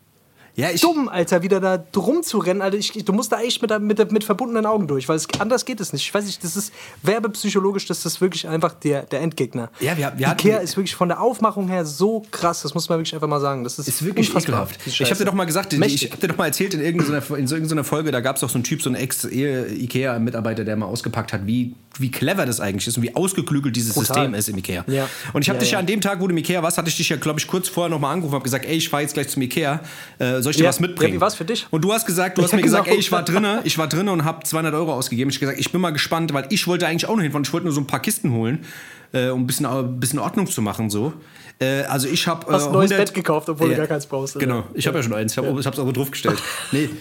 Ja, 0.59 0.71
ich, 0.71 0.81
dumm, 0.81 1.09
Alter, 1.09 1.43
wieder 1.43 1.61
da 1.61 1.79
drum 1.79 2.23
zu 2.25 2.39
rennen. 2.39 2.63
Alter, 2.63 2.77
ich, 2.77 2.93
du 2.93 3.13
musst 3.13 3.31
da 3.31 3.41
echt 3.41 3.63
mit, 3.63 3.81
mit, 3.81 4.11
mit 4.13 4.25
verbundenen 4.25 4.67
Augen 4.67 4.89
durch, 4.89 5.09
weil 5.09 5.15
es, 5.17 5.29
anders 5.39 5.65
geht 5.65 5.79
es 5.81 5.93
nicht. 5.93 6.03
Ich 6.05 6.13
weiß 6.13 6.25
nicht, 6.27 6.43
das 6.43 6.57
ist 6.57 6.73
werbepsychologisch, 7.05 7.87
das 7.87 8.05
ist 8.05 8.21
wirklich 8.21 8.49
einfach 8.49 8.75
der, 8.75 9.03
der 9.05 9.21
Endgegner. 9.21 9.71
Ja, 9.79 9.97
wir- 9.97 10.13
wir 10.17 10.29
hatten- 10.29 10.47
Ikea 10.49 10.59
ist 10.59 10.77
wirklich 10.77 10.97
von 10.97 11.09
der 11.09 11.21
Aufmachung 11.21 11.69
her 11.69 11.85
so 11.87 12.25
krass, 12.33 12.63
das 12.63 12.75
muss 12.75 12.89
man 12.89 12.99
wirklich 12.99 13.15
einfach 13.15 13.29
mal 13.29 13.41
sagen. 13.41 13.63
Das 13.63 13.79
ist, 13.79 13.87
ist 13.89 14.05
wirklich 14.05 14.35
ekelhaft. 14.35 14.79
Ich 14.87 15.01
habe 15.01 15.15
dir 15.15 15.25
doch 15.25 15.33
mal 15.33 15.45
gesagt, 15.45 15.73
ich 15.73 15.79
Mächtig. 15.79 16.11
habe 16.11 16.21
dir 16.21 16.29
doch 16.29 16.37
mal 16.37 16.47
erzählt 16.47 16.75
in 16.75 16.81
irgendeiner, 16.81 17.23
in 17.37 17.47
so 17.47 17.55
irgendeiner 17.55 17.85
Folge, 17.85 18.11
da 18.11 18.21
gab 18.21 18.35
es 18.35 18.41
doch 18.41 18.51
so 18.51 18.57
einen 18.57 18.65
Typ, 18.65 18.83
so 18.83 18.91
einen 18.91 18.97
Ex-IKEA-Mitarbeiter, 18.97 20.65
der 20.65 20.77
mal 20.77 20.87
ausgepackt 20.87 21.33
hat, 21.33 21.47
wie, 21.47 21.75
wie 21.99 22.11
clever 22.11 22.47
das 22.47 22.61
eigentlich 22.61 22.87
ist 22.87 22.97
und 22.97 23.03
wie 23.05 23.15
ausgeklügelt 23.15 23.77
dieses 23.77 23.95
Brutal. 23.95 24.07
System 24.17 24.35
ist 24.35 24.49
im 24.49 24.59
Ikea. 24.59 24.85
Ja. 24.89 25.09
Und 25.33 25.43
ich 25.43 25.49
habe 25.49 25.59
Ja, 25.59 25.61
dich 25.61 25.71
ja 25.73 25.79
an 25.79 25.87
dem 25.87 26.01
Tag, 26.01 26.21
wo 26.21 26.27
du 26.27 26.33
im 26.33 26.39
Ikea 26.39 26.63
warst, 26.63 26.79
hatte 26.79 26.89
ich 26.89 26.97
dich 26.97 27.09
ja, 27.09 27.17
glaube 27.17 27.39
ich, 27.39 27.47
kurz 27.47 27.69
vorher 27.69 27.89
noch 27.91 28.01
mal 28.01 28.11
angerufen 28.13 28.33
und 28.35 28.41
habe 28.41 28.45
gesagt, 28.45 28.65
ey, 28.65 28.77
ich 28.77 28.89
fahre 28.89 29.03
jetzt 29.03 29.15
gleich 29.15 29.29
zum 29.29 29.43
Ikea, 29.43 29.81
äh, 30.19 30.43
soll 30.49 30.51
ich 30.53 30.57
dir 30.57 30.65
Ja. 30.65 30.69
was 30.71 30.81
mitbringen? 30.81 31.15
Ja, 31.15 31.21
war's 31.21 31.35
für 31.35 31.45
dich? 31.45 31.67
Und 31.71 31.83
du 31.85 31.93
hast 31.93 32.07
gesagt, 32.07 32.39
du 32.39 32.43
hast 32.43 32.53
Ja, 32.53 32.57
mir 32.57 32.63
gesagt, 32.63 32.85
genau. 32.85 32.95
ey, 32.95 33.01
ich 33.01 33.13
war 33.13 33.23
drinne, 33.23 33.61
ich 33.65 33.77
war 33.79 33.87
drinne 33.87 34.11
und 34.13 34.25
habe 34.25 34.45
200 34.45 34.75
Euro 34.75 34.95
ausgegeben. 34.95 35.31
Ich 35.31 35.37
habe 35.37 35.41
gesagt, 35.47 35.61
ich 35.61 35.71
bin 35.73 35.81
mal 35.81 35.91
gespannt, 35.91 36.33
weil 36.33 36.47
ich 36.51 36.67
wollte 36.67 36.87
eigentlich 36.87 37.07
auch 37.07 37.17
noch 37.17 37.23
hinfahren. 37.23 37.45
Ich 37.45 37.53
wollte 37.53 37.67
nur 37.67 37.75
so 37.75 37.81
ein 37.81 37.87
paar 37.87 38.01
Kisten 38.01 38.33
holen, 38.33 38.65
äh, 39.13 39.29
um 39.29 39.43
ein 39.43 39.47
bisschen, 39.47 39.67
ein 39.67 40.01
bisschen 40.01 40.19
Ordnung 40.19 40.47
zu 40.47 40.63
machen, 40.63 40.89
so. 40.91 41.13
Äh, 41.61 41.83
also 41.83 42.09
ich 42.09 42.27
habe 42.27 42.51
Hast 42.53 42.67
ein 42.69 42.73
neues 42.73 42.91
Bett 42.91 43.13
gekauft, 43.13 43.49
obwohl 43.49 43.69
du 43.71 43.77
gar 43.77 43.87
keins 43.87 44.07
brauchst. 44.07 44.39
Genau, 44.39 44.65
ich 44.75 44.87
habe 44.87 44.99
ja 44.99 45.03
schon 45.03 45.15
eins. 45.15 45.33
Ich 45.33 45.39
habe 45.39 45.59
es 45.59 45.79
aber 45.79 45.93
draufgestellt. 45.93 46.39
Nee. 46.73 46.89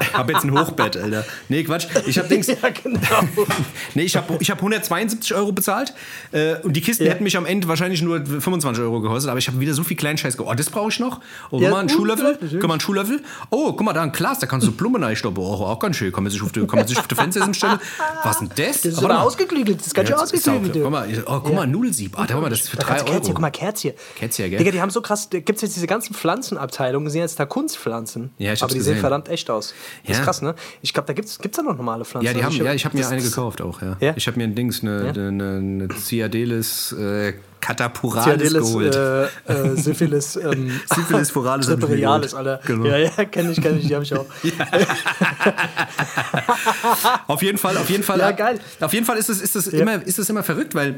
Ich 0.00 0.12
habe 0.14 0.32
jetzt 0.32 0.44
ein 0.44 0.58
Hochbett, 0.58 0.96
Alter. 0.96 1.24
Nee, 1.48 1.64
Quatsch. 1.64 1.86
Ich 2.06 2.18
habe 2.18 2.28
Dings. 2.28 2.46
Ja, 2.62 2.68
genau. 2.70 3.00
Nee, 3.94 4.02
ich 4.02 4.16
habe 4.16 4.36
ich 4.40 4.50
hab 4.50 4.58
172 4.58 5.34
Euro 5.34 5.52
bezahlt 5.52 5.92
äh, 6.32 6.56
und 6.62 6.74
die 6.74 6.80
Kisten 6.80 7.04
Ja. 7.04 7.12
hätten 7.12 7.24
mich 7.24 7.36
am 7.36 7.46
Ende 7.46 7.66
wahrscheinlich 7.68 8.02
nur 8.02 8.24
25 8.24 8.82
Euro 8.82 9.00
gekostet, 9.00 9.30
aber 9.30 9.38
ich 9.38 9.48
habe 9.48 9.60
wieder 9.60 9.74
so 9.74 9.82
viel 9.84 9.96
Kleinscheiß 9.96 10.36
geholt. 10.36 10.52
Oh, 10.52 10.56
das 10.56 10.70
brauche 10.70 10.88
ich 10.90 11.00
noch. 11.00 11.20
Oh, 11.50 11.58
Ja, 11.58 11.68
guck 11.68 11.70
mal, 11.72 11.80
einen 11.80 11.88
Schuhlöffel. 11.88 12.38
Guck 12.40 12.62
mal, 12.64 12.74
einen 12.74 12.80
Schuhlöffel. 12.80 13.22
Oh, 13.50 13.72
guck 13.72 13.82
mal, 13.82 13.92
da 13.92 14.02
ein 14.02 14.12
Glas, 14.12 14.38
da 14.40 14.46
kannst 14.46 14.66
du 14.66 14.72
Blumen 14.72 15.02
reinstoppen. 15.02 15.42
Oh, 15.42 15.64
auch 15.64 15.78
ganz 15.78 15.96
schön. 15.96 16.12
Kann 16.12 16.24
man 16.24 16.30
sich 16.32 16.42
auf 16.42 16.52
die, 16.52 16.60
kann 16.66 16.78
man 16.78 16.86
sich 16.88 16.98
auf 16.98 17.06
die 17.08 17.14
Fenster 17.14 17.46
stellen. 17.54 17.78
Was 18.22 18.38
denn 18.38 18.50
das? 18.56 18.82
Das 18.82 18.92
ist 18.92 19.04
Aber 19.04 19.22
ausgeklügelt, 19.22 19.78
das 19.80 19.88
ist 19.88 19.94
ganz 19.94 20.08
schön 20.08 20.16
Ja, 20.16 20.22
ausgeklügelt. 20.22 20.72
Guck 20.82 20.90
mal, 20.90 21.08
oh, 21.26 21.40
guck 21.40 21.54
mal, 21.54 21.66
Nudelsieb. 21.66 22.18
Ah, 22.18 22.26
da, 22.26 22.34
guck 22.34 22.42
mal, 22.42 22.50
das 22.50 22.60
ist 22.60 22.68
für 22.70 22.76
Da 22.76 22.82
3 22.84 22.88
kannst 22.88 23.02
du 23.08 23.12
Kerz 23.12 23.24
hier, 23.26 23.34
guck 23.34 23.36
Euro. 23.36 23.40
mal, 23.42 23.50
Kerz 23.50 23.80
hier. 23.80 23.94
Kerz 24.16 24.36
hier, 24.36 24.48
gell? 24.48 24.58
Digga, 24.58 24.70
die 24.70 24.80
haben 24.80 24.90
so 24.90 25.00
krass, 25.02 25.28
da 25.30 25.38
gibt 25.40 25.56
es 25.56 25.62
jetzt 25.62 25.76
diese 25.76 25.86
ganzen 25.86 26.14
Pflanzenabteilungen, 26.14 27.10
sind 27.10 27.20
jetzt 27.20 27.38
da 27.40 27.46
Kunstpflanzen. 27.46 28.30
Ja, 28.38 28.52
ich 28.52 28.62
Aber 28.62 28.70
die 28.72 28.78
gesehen. 28.78 28.94
sehen 28.94 29.00
verdammt 29.00 29.23
echt 29.28 29.50
aus. 29.50 29.74
Das 30.06 30.16
Ja. 30.16 30.20
ist 30.20 30.24
krass, 30.24 30.42
ne? 30.42 30.54
Ich 30.82 30.92
glaube, 30.92 31.06
da 31.06 31.12
gibt 31.12 31.28
es 31.28 31.38
da 31.38 31.62
noch 31.62 31.76
normale 31.76 32.04
Pflanzen. 32.04 32.26
Ja, 32.26 32.32
die 32.32 32.44
haben, 32.44 32.56
ja, 32.56 32.74
ich 32.74 32.84
habe 32.84 32.96
mir 32.96 33.06
eine 33.06 33.22
gekauft 33.22 33.60
auch, 33.62 33.80
ja. 33.82 33.96
Ja? 34.00 34.12
Ich 34.16 34.26
habe 34.26 34.36
mir 34.38 34.44
ein 34.44 34.54
Dings, 34.54 34.82
eine, 34.82 35.04
Ja? 35.04 35.10
eine, 35.10 35.28
eine 35.56 35.88
Ciadelis 35.96 36.92
äh, 36.92 37.34
Catapuralis 37.60 38.24
Ciadelis, 38.24 38.62
geholt. 38.62 38.94
äh, 38.94 39.24
äh, 39.24 39.28
Syphilis, 39.76 40.36
ähm, 40.42 40.80
Syphilis 40.94 41.30
foralis 41.30 41.66
ich 41.66 41.72
Reperialis, 41.72 42.32
geholt. 42.32 42.48
Alter. 42.48 42.66
Genau. 42.66 42.84
Ja, 42.86 42.96
ja, 42.98 43.24
kenne 43.24 43.52
ich, 43.52 43.60
kenne 43.62 43.78
ich, 43.78 43.86
die 43.86 43.94
habe 43.94 44.04
ich 44.04 44.14
auch. 44.14 44.26
Auf 47.26 47.42
jeden 47.42 47.58
Fall, 47.58 47.76
auf 47.76 47.88
jeden 47.90 48.02
Fall. 48.02 48.18
Ja, 48.18 48.30
geil. 48.32 48.58
Auf 48.80 48.92
jeden 48.92 49.06
Fall 49.06 49.16
ist 49.18 49.28
es, 49.30 49.40
ist 49.40 49.56
es, 49.56 49.66
immer, 49.68 50.04
ist 50.06 50.18
es 50.18 50.28
immer 50.28 50.42
verrückt, 50.42 50.74
weil 50.74 50.96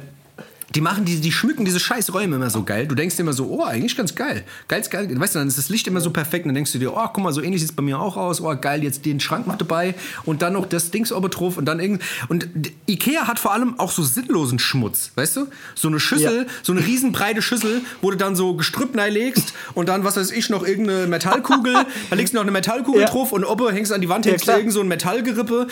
die 0.77 0.83
machen, 0.83 1.07
die, 1.07 1.21
die 1.21 1.33
schmücken 1.33 1.65
diese 1.65 1.81
scheiß 1.81 2.13
Räume 2.13 2.37
immer 2.37 2.51
so 2.51 2.63
geil. 2.63 2.87
Du 2.87 2.95
denkst 2.95 3.17
dir 3.17 3.23
immer 3.23 3.33
so, 3.33 3.47
oh, 3.47 3.65
eigentlich 3.65 3.97
ganz 3.97 4.15
geil. 4.15 4.45
Geil, 4.69 4.83
geil. 4.91 5.09
Weißt 5.19 5.35
du, 5.35 5.39
dann 5.39 5.49
ist 5.49 5.57
das 5.57 5.71
Licht 5.71 5.87
immer 5.87 6.03
so 6.03 6.11
perfekt. 6.11 6.45
Und 6.45 6.51
dann 6.51 6.55
denkst 6.57 6.73
du 6.73 6.79
dir, 6.79 6.93
oh, 6.95 7.01
guck 7.13 7.25
mal, 7.25 7.33
so 7.33 7.41
ähnlich 7.41 7.63
sieht 7.63 7.71
es 7.71 7.75
bei 7.77 7.83
mir 7.83 7.99
auch 7.99 8.19
aus. 8.19 8.43
Oh, 8.43 8.55
geil, 8.55 8.85
jetzt 8.85 9.07
den 9.07 9.19
Schrank 9.19 9.47
noch 9.47 9.57
dabei. 9.57 9.95
Und 10.27 10.43
dann 10.43 10.53
noch 10.53 10.67
das 10.67 10.91
Dings 10.91 11.13
oben 11.13 11.31
drauf. 11.31 11.57
Und 11.57 11.65
dann 11.65 11.81
irgend. 11.81 12.03
Und 12.29 12.47
Ikea 12.87 13.27
hat 13.27 13.39
vor 13.39 13.55
allem 13.55 13.81
auch 13.81 13.91
so 13.91 14.03
sinnlosen 14.03 14.59
Schmutz. 14.59 15.13
Weißt 15.15 15.37
du? 15.37 15.47
So 15.75 15.89
eine 15.89 15.99
Schüssel, 15.99 16.43
Ja. 16.43 16.53
so 16.63 16.73
eine 16.73 16.85
riesenbreite 16.85 17.41
Schüssel, 17.41 17.81
wo 18.03 18.11
du 18.11 18.19
dann 18.19 18.37
so 18.37 18.55
Gestrüpp 18.55 18.95
legst 19.09 19.55
und 19.73 19.89
dann, 19.89 20.05
was 20.05 20.17
weiß 20.19 20.31
ich, 20.31 20.51
noch 20.51 20.63
irgendeine 20.67 21.07
Metallkugel. 21.07 21.73
da 22.11 22.17
legst 22.17 22.35
du 22.35 22.37
noch 22.37 22.43
eine 22.43 22.51
Metallkugel 22.51 23.01
Ja. 23.01 23.09
drauf 23.09 23.33
und 23.33 23.45
oben 23.45 23.73
hängst 23.73 23.93
du 23.93 23.95
an 23.95 24.03
die 24.03 24.11
Wand, 24.11 24.27
hängst 24.27 24.43
du 24.43 24.45
klar. 24.45 24.59
irgend 24.59 24.75
so 24.75 24.81
ein 24.81 24.89
Metallgerippe. 24.89 25.69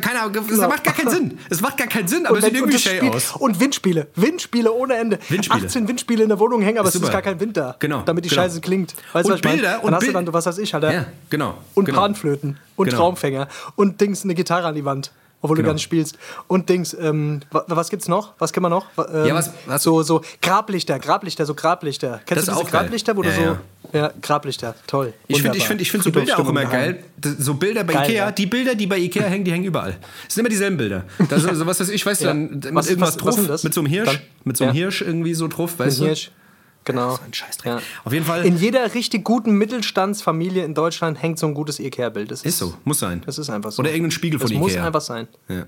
Keine 0.00 0.20
Ahnung, 0.20 0.32
das 0.48 0.58
macht 0.58 0.82
gar 0.82 0.94
keinen 0.94 1.10
Sinn. 1.10 1.38
Es 1.48 1.60
macht 1.60 1.76
gar 1.76 1.86
keinen 1.86 2.08
Sinn, 2.08 2.26
aber 2.26 2.38
es 2.38 2.44
sieht 2.44 2.54
irgendwie 2.54 2.78
schön 2.78 3.08
aus. 3.08 3.36
und 3.38 3.60
Windspiele. 3.60 4.08
Windspiele 4.16 4.47
ohne 4.54 4.94
Ende. 4.94 5.18
Windspiele. 5.28 5.66
18 5.66 5.88
Windspiele 5.88 6.22
in 6.22 6.28
der 6.28 6.38
Wohnung 6.38 6.60
hängen, 6.62 6.78
aber 6.78 6.88
Ist 6.88 6.94
es 6.96 7.02
ist 7.02 7.12
gar 7.12 7.22
kein 7.22 7.38
Wind 7.40 7.56
da. 7.56 7.76
Genau, 7.78 8.02
Damit 8.04 8.24
die 8.24 8.28
genau. 8.28 8.42
Scheiße 8.42 8.60
klingt. 8.60 8.94
Weißt 9.12 9.28
du, 9.28 9.32
Und 9.34 9.44
was 9.44 9.52
ich? 9.52 9.56
Bilder- 9.60 9.72
Dann 9.76 9.80
und 9.80 9.94
hast 9.94 10.06
du 10.06 10.12
dann, 10.12 10.32
was 10.32 10.46
weiß 10.46 10.58
ich, 10.58 10.74
Alter. 10.74 10.92
Ja, 10.92 11.04
genau. 11.30 11.54
Und 11.74 11.84
genau. 11.84 12.00
Panflöten. 12.00 12.58
Und 12.76 12.86
Genau. 12.86 12.98
Traumfänger. 12.98 13.48
Und 13.76 14.00
Dings, 14.00 14.24
eine 14.24 14.34
Gitarre 14.34 14.66
an 14.68 14.74
die 14.74 14.84
Wand. 14.84 15.12
Obwohl 15.40 15.56
du 15.56 15.62
Genau. 15.62 15.68
gar 15.70 15.74
nicht 15.74 15.84
spielst. 15.84 16.18
Und 16.48 16.68
Dings, 16.68 16.94
ähm, 17.00 17.40
wa- 17.52 17.64
was 17.68 17.90
gibt's 17.90 18.08
noch? 18.08 18.32
Was 18.40 18.52
kann 18.52 18.62
man 18.62 18.70
noch? 18.72 18.86
Ähm, 18.98 19.26
Ja, 19.26 19.34
was- 19.34 19.52
was- 19.66 19.82
So, 19.84 20.02
so 20.02 20.20
Grablichter, 20.42 20.98
Grablichter, 20.98 21.46
so 21.46 21.54
Grablichter. 21.54 22.20
Kennst 22.26 22.46
Das 22.48 22.54
du 22.54 22.60
diese 22.60 22.66
auch 22.66 22.70
geil. 22.72 22.80
Grablichter, 22.82 23.16
wo 23.16 23.22
du 23.22 23.28
Ja, 23.28 23.34
so. 23.36 23.40
ja. 23.42 23.60
Ja, 23.92 24.12
Grablichter, 24.20 24.74
toll. 24.88 25.14
Ich 25.28 25.40
finde 25.40 25.56
ich 25.56 25.64
find, 25.66 25.80
ich 25.80 25.90
find 25.90 26.02
so 26.02 26.10
Bilder 26.10 26.38
auch 26.40 26.48
immer 26.48 26.64
geil. 26.64 27.04
So 27.38 27.54
Bilder 27.54 27.84
bei 27.84 27.92
Geil, 27.94 28.10
Ikea, 28.10 28.24
ja. 28.26 28.32
die 28.32 28.46
Bilder, 28.46 28.74
die 28.74 28.86
bei 28.88 28.98
Ikea 28.98 29.22
hängen, 29.24 29.44
die 29.44 29.52
hängen 29.52 29.64
überall. 29.64 29.96
Es 30.26 30.34
sind 30.34 30.40
immer 30.42 30.50
dieselben 30.50 30.76
Bilder. 30.76 31.04
Das 31.28 31.44
ist, 31.44 31.54
so 31.56 31.64
was 31.66 31.78
weiß 31.80 31.88
ich, 31.90 32.04
weißt 32.04 32.20
du, 32.22 32.24
Ja. 32.26 32.30
dann 32.32 32.50
mit 32.50 32.74
Was- 32.74 32.88
irgendwas 32.90 33.16
was- 33.24 33.24
was 33.38 33.46
drauf, 33.46 33.62
mit 33.64 33.72
so 33.74 33.80
einem 33.80 33.86
Hirsch, 33.88 34.08
Dann? 34.10 34.18
mit 34.44 34.56
so 34.56 34.64
einem. 34.64 34.74
Hirsch 34.74 35.02
irgendwie 35.02 35.34
so 35.34 35.46
drauf, 35.48 35.78
weißt 35.78 36.00
du? 36.00 36.04
Hirsch. 36.06 36.32
Genau. 36.92 37.16
So 37.16 37.22
ein 37.24 37.32
Scheißdreck. 37.34 37.82
Auf 38.04 38.12
jeden 38.12 38.24
Fall- 38.24 38.44
In 38.44 38.56
jeder 38.56 38.94
richtig 38.94 39.24
guten 39.24 39.52
Mittelstandsfamilie 39.52 40.64
in 40.64 40.74
Deutschland 40.74 41.22
hängt 41.22 41.38
so 41.38 41.46
ein 41.46 41.54
gutes 41.54 41.78
Ikea-Bild. 41.80 42.30
Das 42.30 42.42
Ist 42.42 42.58
so, 42.58 42.74
muss 42.84 42.98
sein. 42.98 43.22
Das 43.26 43.38
ist 43.38 43.50
einfach 43.50 43.70
so. 43.72 43.80
Oder 43.80 43.90
irgendein 43.90 44.10
Spiegel 44.10 44.38
von 44.38 44.48
das 44.50 44.58
muss 44.58 44.72
Ikea. 44.72 44.86
einfach 44.86 45.00
sein. 45.00 45.28
Ja. 45.48 45.64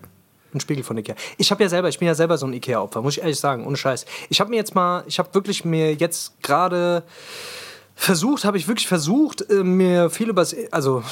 Ein 0.52 0.58
Spiegel 0.60 0.82
von 0.82 0.98
Ikea. 0.98 1.14
Ich 1.38 1.50
habe 1.52 1.62
ja 1.62 1.68
selber, 1.68 1.88
ich 1.88 1.98
bin 1.98 2.08
ja 2.08 2.14
selber 2.14 2.36
so 2.36 2.44
ein 2.46 2.52
Ikea-Opfer, 2.52 3.02
muss 3.02 3.16
ich 3.16 3.22
ehrlich 3.22 3.38
sagen, 3.38 3.64
ohne 3.66 3.76
Scheiß. 3.76 4.04
Ich 4.30 4.40
habe 4.40 4.50
mir 4.50 4.56
jetzt 4.56 4.74
mal, 4.74 5.04
ich 5.06 5.18
habe 5.20 5.32
wirklich 5.34 5.64
mir 5.64 5.94
jetzt 5.94 6.42
gerade 6.42 7.04
versucht, 8.00 8.46
habe 8.46 8.56
ich 8.56 8.66
wirklich 8.66 8.88
versucht, 8.88 9.50
äh, 9.50 9.62
mir 9.62 10.08
viel 10.08 10.30
übers, 10.30 10.56
also 10.70 11.02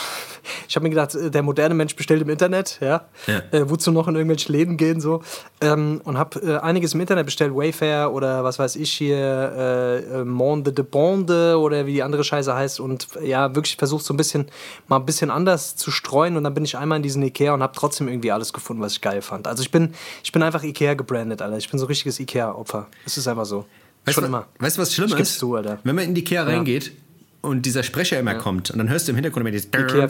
ich 0.67 0.75
habe 0.75 0.85
mir 0.85 0.91
gedacht, 0.91 1.15
äh, 1.15 1.31
der 1.31 1.43
moderne 1.43 1.75
Mensch 1.75 1.95
bestellt 1.95 2.23
im 2.23 2.31
Internet, 2.31 2.79
ja, 2.81 3.05
Ja. 3.27 3.43
Äh, 3.51 3.69
wozu 3.69 3.93
noch 3.93 4.09
in 4.09 4.15
irgendwelche 4.15 4.51
Läden 4.51 4.79
gehen 4.79 4.99
so 4.99 5.23
ähm, 5.61 6.01
und 6.05 6.17
habe 6.17 6.41
äh, 6.41 6.57
einiges 6.61 6.95
im 6.95 7.01
Internet 7.01 7.27
bestellt, 7.27 7.55
Wayfair 7.55 8.11
oder 8.11 8.43
was 8.43 8.59
weiß 8.59 8.77
ich 8.77 8.91
hier, 8.91 9.17
äh, 9.19 9.99
äh, 9.99 10.25
Monde 10.25 10.73
de 10.73 10.83
Bonde 10.83 11.59
oder 11.59 11.85
wie 11.85 11.93
die 11.93 12.03
andere 12.03 12.25
Scheiße 12.25 12.55
heißt 12.55 12.81
und 12.81 13.07
ja, 13.23 13.55
wirklich 13.55 13.77
versucht 13.77 14.07
so 14.07 14.15
ein 14.15 14.17
bisschen, 14.17 14.47
mal 14.87 14.97
ein 14.97 15.05
bisschen 15.05 15.31
anders 15.31 15.77
zu 15.77 15.91
streuen 15.91 16.39
und 16.39 16.45
dann 16.45 16.55
bin 16.55 16.65
ich 16.65 16.79
einmal 16.79 16.97
in 16.97 17.03
diesen 17.03 17.23
Ikea 17.23 17.53
und 17.53 17.63
habe 17.63 17.75
trotzdem 17.77 18.09
irgendwie 18.09 18.33
alles 18.33 18.55
gefunden, 18.55 18.83
was 18.83 18.93
ich 18.93 19.03
geil 19.03 19.21
fand. 19.21 19.47
Also 19.47 19.63
ich 19.63 19.71
bin, 19.71 19.93
ich 20.25 20.33
bin 20.33 20.43
einfach 20.43 20.63
Ikea 20.63 20.95
gebrandet, 20.95 21.43
Alter. 21.43 21.59
Ich 21.59 21.69
bin 21.69 21.79
so 21.79 21.85
ein 21.85 21.89
richtiges 21.89 22.19
Ikea-Opfer. 22.19 22.87
Es 23.05 23.19
ist 23.19 23.29
einfach 23.29 23.45
so. 23.45 23.67
Weißt 24.09 24.15
Schon 24.15 24.25
du, 24.25 24.29
immer. 24.29 24.47
Weißt 24.59 24.77
du, 24.77 24.83
was 24.83 24.95
schlimm 24.95 25.13
ist? 25.17 25.43
Alter. 25.43 25.79
Wenn 25.85 25.95
man 25.95 26.05
in 26.05 26.15
die 26.15 26.23
Ikea 26.23 26.45
reingeht 26.45 26.93
und 27.41 27.63
dieser 27.67 27.83
Sprecher 27.85 28.19
immer 28.19 28.35
kommt 28.35 28.71
und 28.71 28.79
dann 28.79 28.89
hörst 28.89 29.07
du 29.07 29.13
im 29.13 29.17
Hintergrund 29.17 29.43
immer 29.43 29.51
dieses. 29.53 29.69
Ja, 29.73 29.83
genau, 29.83 30.07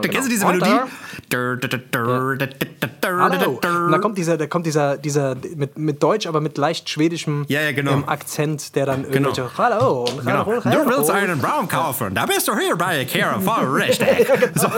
Kennst 0.00 0.28
du 0.28 0.30
diese 0.30 0.46
genau. 0.46 0.52
Melodie? 0.52 0.80
Hallo. 3.04 3.58
Und 3.86 3.92
dann 3.92 4.00
kommt 4.00 4.18
dieser, 4.18 4.36
da 4.36 4.46
kommt 4.46 4.66
dieser, 4.66 4.96
dieser 4.96 5.36
mit, 5.56 5.76
mit 5.78 6.02
Deutsch, 6.02 6.26
aber 6.26 6.40
mit 6.40 6.56
leicht 6.58 6.88
schwedischem 6.88 7.44
Ja, 7.48 7.60
ja, 7.62 7.72
genau. 7.72 7.92
ähm, 7.92 8.08
Akzent, 8.08 8.74
der 8.76 8.86
dann 8.86 9.04
irgendwelche 9.04 9.50
Hallo, 9.58 10.04
und 10.04 10.20
Genau. 10.24 10.46
hallo, 10.46 10.60
Du 10.84 10.90
willst 10.96 11.10
einen 11.10 11.40
Baum 11.40 11.68
kaufen, 11.68 12.14
da 12.14 12.26
bist 12.26 12.46
du 12.48 12.56
hier 12.56 12.76
bei 12.76 13.02
Ikea, 13.02 13.40
voll 13.40 13.64
richtig. 13.82 14.26
so. 14.54 14.68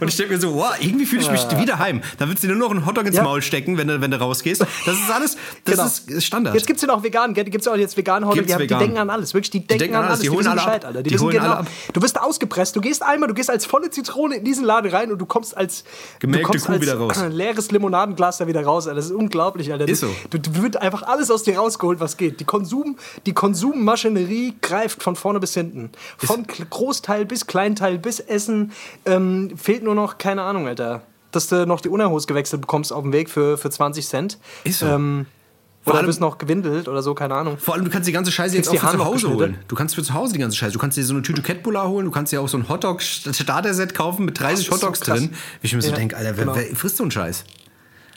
Und 0.00 0.08
ich 0.08 0.16
denke 0.16 0.34
mir 0.34 0.40
so, 0.40 0.54
wow, 0.54 0.72
irgendwie 0.80 1.06
fühle 1.06 1.22
ich 1.22 1.30
mich 1.30 1.46
wieder 1.58 1.78
heim. 1.78 2.00
Da 2.18 2.28
willst 2.28 2.42
du 2.42 2.48
dir 2.48 2.54
nur 2.54 2.68
noch 2.68 2.74
einen 2.76 2.86
Hotdog 2.86 3.06
ins 3.06 3.16
Ja. 3.16 3.22
Maul 3.22 3.42
stecken, 3.42 3.76
wenn 3.78 3.88
du, 3.88 4.00
wenn 4.00 4.10
du 4.10 4.18
rausgehst. 4.18 4.60
Das 4.60 4.94
ist 4.94 5.10
alles, 5.10 5.36
das 5.64 5.74
Genau. 5.74 5.86
ist- 5.86 6.24
Standard. 6.24 6.54
Jetzt 6.54 6.66
gibt 6.66 6.78
es 6.80 6.86
ja 6.86 6.92
auch 6.94 7.02
vegan, 7.02 7.34
gibt 7.34 7.54
es 7.56 7.68
auch 7.68 7.76
jetzt 7.76 7.96
vegan 7.96 8.24
Hotdog, 8.26 8.46
Die, 8.70 8.78
die 8.78 8.84
denken 8.84 8.98
an 8.98 9.10
alles, 9.10 9.34
wirklich, 9.34 9.50
die 9.50 9.60
denken, 9.66 9.78
denken 9.78 9.96
an 9.96 10.02
an 10.04 10.08
alles, 10.10 10.20
alles, 10.20 10.22
die 10.22 10.30
holen 10.30 10.46
alle 10.46 10.60
ab. 10.60 10.66
Bescheid, 10.66 10.84
Alter. 10.84 11.02
Die, 11.02 11.10
Die 11.10 11.18
holen 11.18 11.32
genau. 11.32 11.44
alle 11.44 11.56
ab. 11.58 11.66
Du 11.92 12.02
wirst 12.02 12.20
ausgepresst, 12.20 12.76
du 12.76 12.80
gehst 12.80 13.02
einmal, 13.02 13.28
du 13.28 13.34
gehst 13.34 13.50
als 13.50 13.66
volle 13.66 13.90
Zitrone 13.90 14.36
in 14.36 14.44
diesen 14.44 14.64
Laden 14.64 14.90
rein 14.90 15.10
und 15.12 15.18
du 15.18 15.26
kommst 15.26 15.56
als 15.56 15.84
Gemelkte 16.18 16.42
du 16.46 16.52
kommst 16.52 16.66
Kuh 16.66 16.72
als 16.72 16.82
wieder 16.82 16.96
raus. 16.98 17.22
leeres 17.30 17.70
Limonadenglas 17.70 18.38
da 18.38 18.46
wieder 18.46 18.64
raus, 18.64 18.86
Alter. 18.86 18.96
Das 18.96 19.06
ist 19.06 19.12
unglaublich, 19.12 19.72
Alter. 19.72 19.88
Ist 19.88 20.02
du, 20.02 20.06
so. 20.06 20.12
Du, 20.30 20.38
du 20.38 20.62
wird 20.62 20.76
einfach 20.76 21.02
alles 21.02 21.30
aus 21.30 21.42
dir 21.42 21.56
rausgeholt, 21.58 22.00
was 22.00 22.16
geht. 22.16 22.40
Die 22.40 22.44
Konsum, 22.44 22.96
die 23.26 23.32
Konsummaschinerie 23.32 24.54
greift 24.60 25.02
von 25.02 25.16
vorne 25.16 25.40
bis 25.40 25.54
hinten. 25.54 25.90
Von 26.18 26.46
K- 26.46 26.64
Großteil 26.68 27.24
bis 27.26 27.46
Kleinteil 27.46 27.98
bis 27.98 28.20
Essen 28.20 28.72
ähm, 29.06 29.52
fehlt 29.56 29.82
nur 29.82 29.94
noch, 29.94 30.18
keine 30.18 30.42
Ahnung, 30.42 30.66
Alter. 30.68 31.02
Dass 31.32 31.46
du 31.46 31.64
noch 31.66 31.80
die 31.80 31.88
Unterhose 31.88 32.26
gewechselt 32.26 32.60
bekommst 32.60 32.92
auf 32.92 33.02
dem 33.02 33.12
Weg 33.12 33.30
für, 33.30 33.56
für 33.56 33.70
20 33.70 34.06
Cent. 34.06 34.38
Ist 34.64 34.80
so. 34.80 34.86
Ähm, 34.86 35.26
Vor 35.90 35.94
oder 35.94 35.98
allem- 36.00 36.06
bist 36.06 36.20
noch 36.20 36.38
gewindelt 36.38 36.88
oder 36.88 37.02
so, 37.02 37.14
keine 37.14 37.34
Ahnung. 37.34 37.58
Vor 37.58 37.74
allem, 37.74 37.84
du 37.84 37.90
kannst 37.90 38.08
die 38.08 38.12
ganze 38.12 38.32
Scheiße 38.32 38.56
jetzt 38.56 38.68
auch 38.68 38.74
für 38.74 38.90
zu 38.96 39.04
Hause 39.04 39.30
holen. 39.30 39.58
Du 39.68 39.74
kannst 39.76 39.94
für 39.94 40.02
zu 40.02 40.14
Hause 40.14 40.32
die 40.32 40.38
ganze 40.38 40.56
Scheiße. 40.56 40.72
Du 40.72 40.78
kannst 40.78 40.96
dir 40.96 41.04
so 41.04 41.12
eine 41.14 41.22
Tüte 41.22 41.42
Catbuller 41.42 41.88
holen, 41.88 42.06
du 42.06 42.10
kannst 42.10 42.32
dir 42.32 42.40
auch 42.40 42.48
so 42.48 42.56
ein 42.58 42.68
Hotdog-Starter-Set 42.68 43.94
kaufen 43.94 44.24
mit 44.24 44.38
30 44.40 44.50
Das 44.50 44.60
ist 44.60 44.66
so 44.80 44.86
Hotdogs 44.86 45.00
krass. 45.00 45.18
drin. 45.18 45.30
Wie 45.60 45.66
ich 45.66 45.74
mir 45.74 45.82
so 45.82 45.90
Ja, 45.90 45.96
denke, 45.96 46.16
Alter, 46.16 46.36
wer, 46.36 46.44
genau. 46.44 46.56
wer 46.56 46.76
frisst 46.76 46.96
so 46.96 47.04
einen 47.04 47.10
Scheiß? 47.10 47.44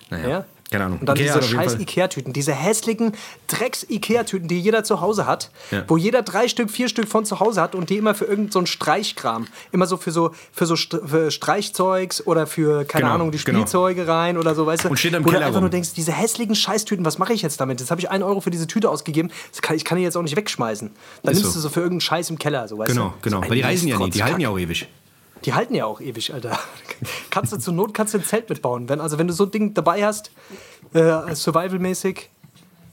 Naja, 0.09 0.27
Ja. 0.29 0.45
Keine 0.73 0.85
Ahnung. 0.85 0.99
Und 0.99 1.05
dann 1.07 1.15
Ikea 1.15 1.37
diese 1.39 1.47
scheiß 1.55 1.75
Ikea-Tüten, 1.79 2.33
diese 2.33 2.53
hässlichen 2.53 3.13
Drecks-Ikea-Tüten, 3.47 4.47
die 4.47 4.59
jeder 4.59 4.83
zu 4.83 5.01
Hause 5.01 5.25
hat, 5.25 5.51
Ja. 5.71 5.83
wo 5.87 5.97
jeder 5.97 6.21
drei 6.21 6.47
Stück, 6.47 6.69
vier 6.69 6.89
Stück 6.89 7.07
von 7.07 7.25
zu 7.25 7.39
Hause 7.39 7.61
hat 7.61 7.75
und 7.75 7.89
die 7.89 7.97
immer 7.97 8.15
für 8.15 8.25
irgendeinen 8.25 8.51
so 8.51 8.65
Streichkram, 8.65 9.47
immer 9.71 9.85
so 9.87 9.97
für 9.97 10.11
so, 10.11 10.31
für 10.51 10.65
so 10.65 10.75
für 10.75 11.31
Streichzeugs 11.31 12.25
oder 12.25 12.47
für, 12.47 12.85
keine 12.85 13.03
Genau, 13.05 13.15
Ahnung, 13.15 13.31
die 13.31 13.37
genau. 13.37 13.59
Spielzeuge 13.59 14.07
rein 14.07 14.37
oder 14.37 14.55
so, 14.55 14.65
weißt 14.65 14.85
du? 14.85 14.89
Und 14.89 14.97
steht 14.97 15.13
du 15.13 15.21
Keller 15.23 15.45
einfach 15.45 15.55
rum. 15.55 15.61
nur 15.61 15.69
denkst, 15.69 15.93
diese 15.95 16.11
hässlichen 16.11 16.55
Scheißtüten, 16.55 17.05
was 17.05 17.17
mache 17.17 17.33
ich 17.33 17.41
jetzt 17.41 17.59
damit? 17.61 17.79
Jetzt 17.79 17.91
habe 17.91 18.01
ich 18.01 18.09
einen 18.09 18.23
Euro 18.23 18.41
für 18.41 18.49
diese 18.51 18.67
Tüte 18.67 18.89
ausgegeben, 18.89 19.31
kann, 19.61 19.75
ich 19.75 19.85
kann 19.85 19.97
die 19.97 20.03
jetzt 20.03 20.17
auch 20.17 20.21
nicht 20.23 20.35
wegschmeißen. 20.35 20.89
Dann 21.23 21.31
Ist 21.31 21.39
nimmst 21.39 21.53
so. 21.53 21.59
du 21.59 21.63
so 21.63 21.69
für 21.69 21.79
irgendeinen 21.81 22.01
Scheiß 22.01 22.29
im 22.29 22.37
Keller, 22.39 22.67
so 22.67 22.77
weißt 22.77 22.91
Genau, 22.91 23.09
du? 23.09 23.13
genau. 23.21 23.41
So 23.43 23.49
Weil 23.49 23.55
die 23.57 23.61
reisen 23.61 23.87
ja 23.87 23.97
nie, 23.97 24.09
die 24.09 24.23
halten 24.23 24.39
ja 24.41 24.49
auch 24.49 24.59
ewig. 24.59 24.87
Die 25.45 25.53
halten 25.53 25.75
ja 25.75 25.85
auch 25.85 25.99
ewig, 26.01 26.33
Alter. 26.33 26.57
kannst 27.29 27.51
du 27.53 27.57
zur 27.57 27.73
Not 27.73 27.93
kannst 27.93 28.13
du 28.13 28.17
ein 28.19 28.23
Zelt 28.23 28.49
mitbauen. 28.49 28.87
Wenn, 28.89 29.01
also 29.01 29.17
wenn 29.19 29.27
du 29.27 29.33
so 29.33 29.43
ein 29.45 29.51
Ding 29.51 29.73
dabei 29.73 30.05
hast, 30.05 30.31
äh, 30.93 31.35
survival-mäßig, 31.35 32.29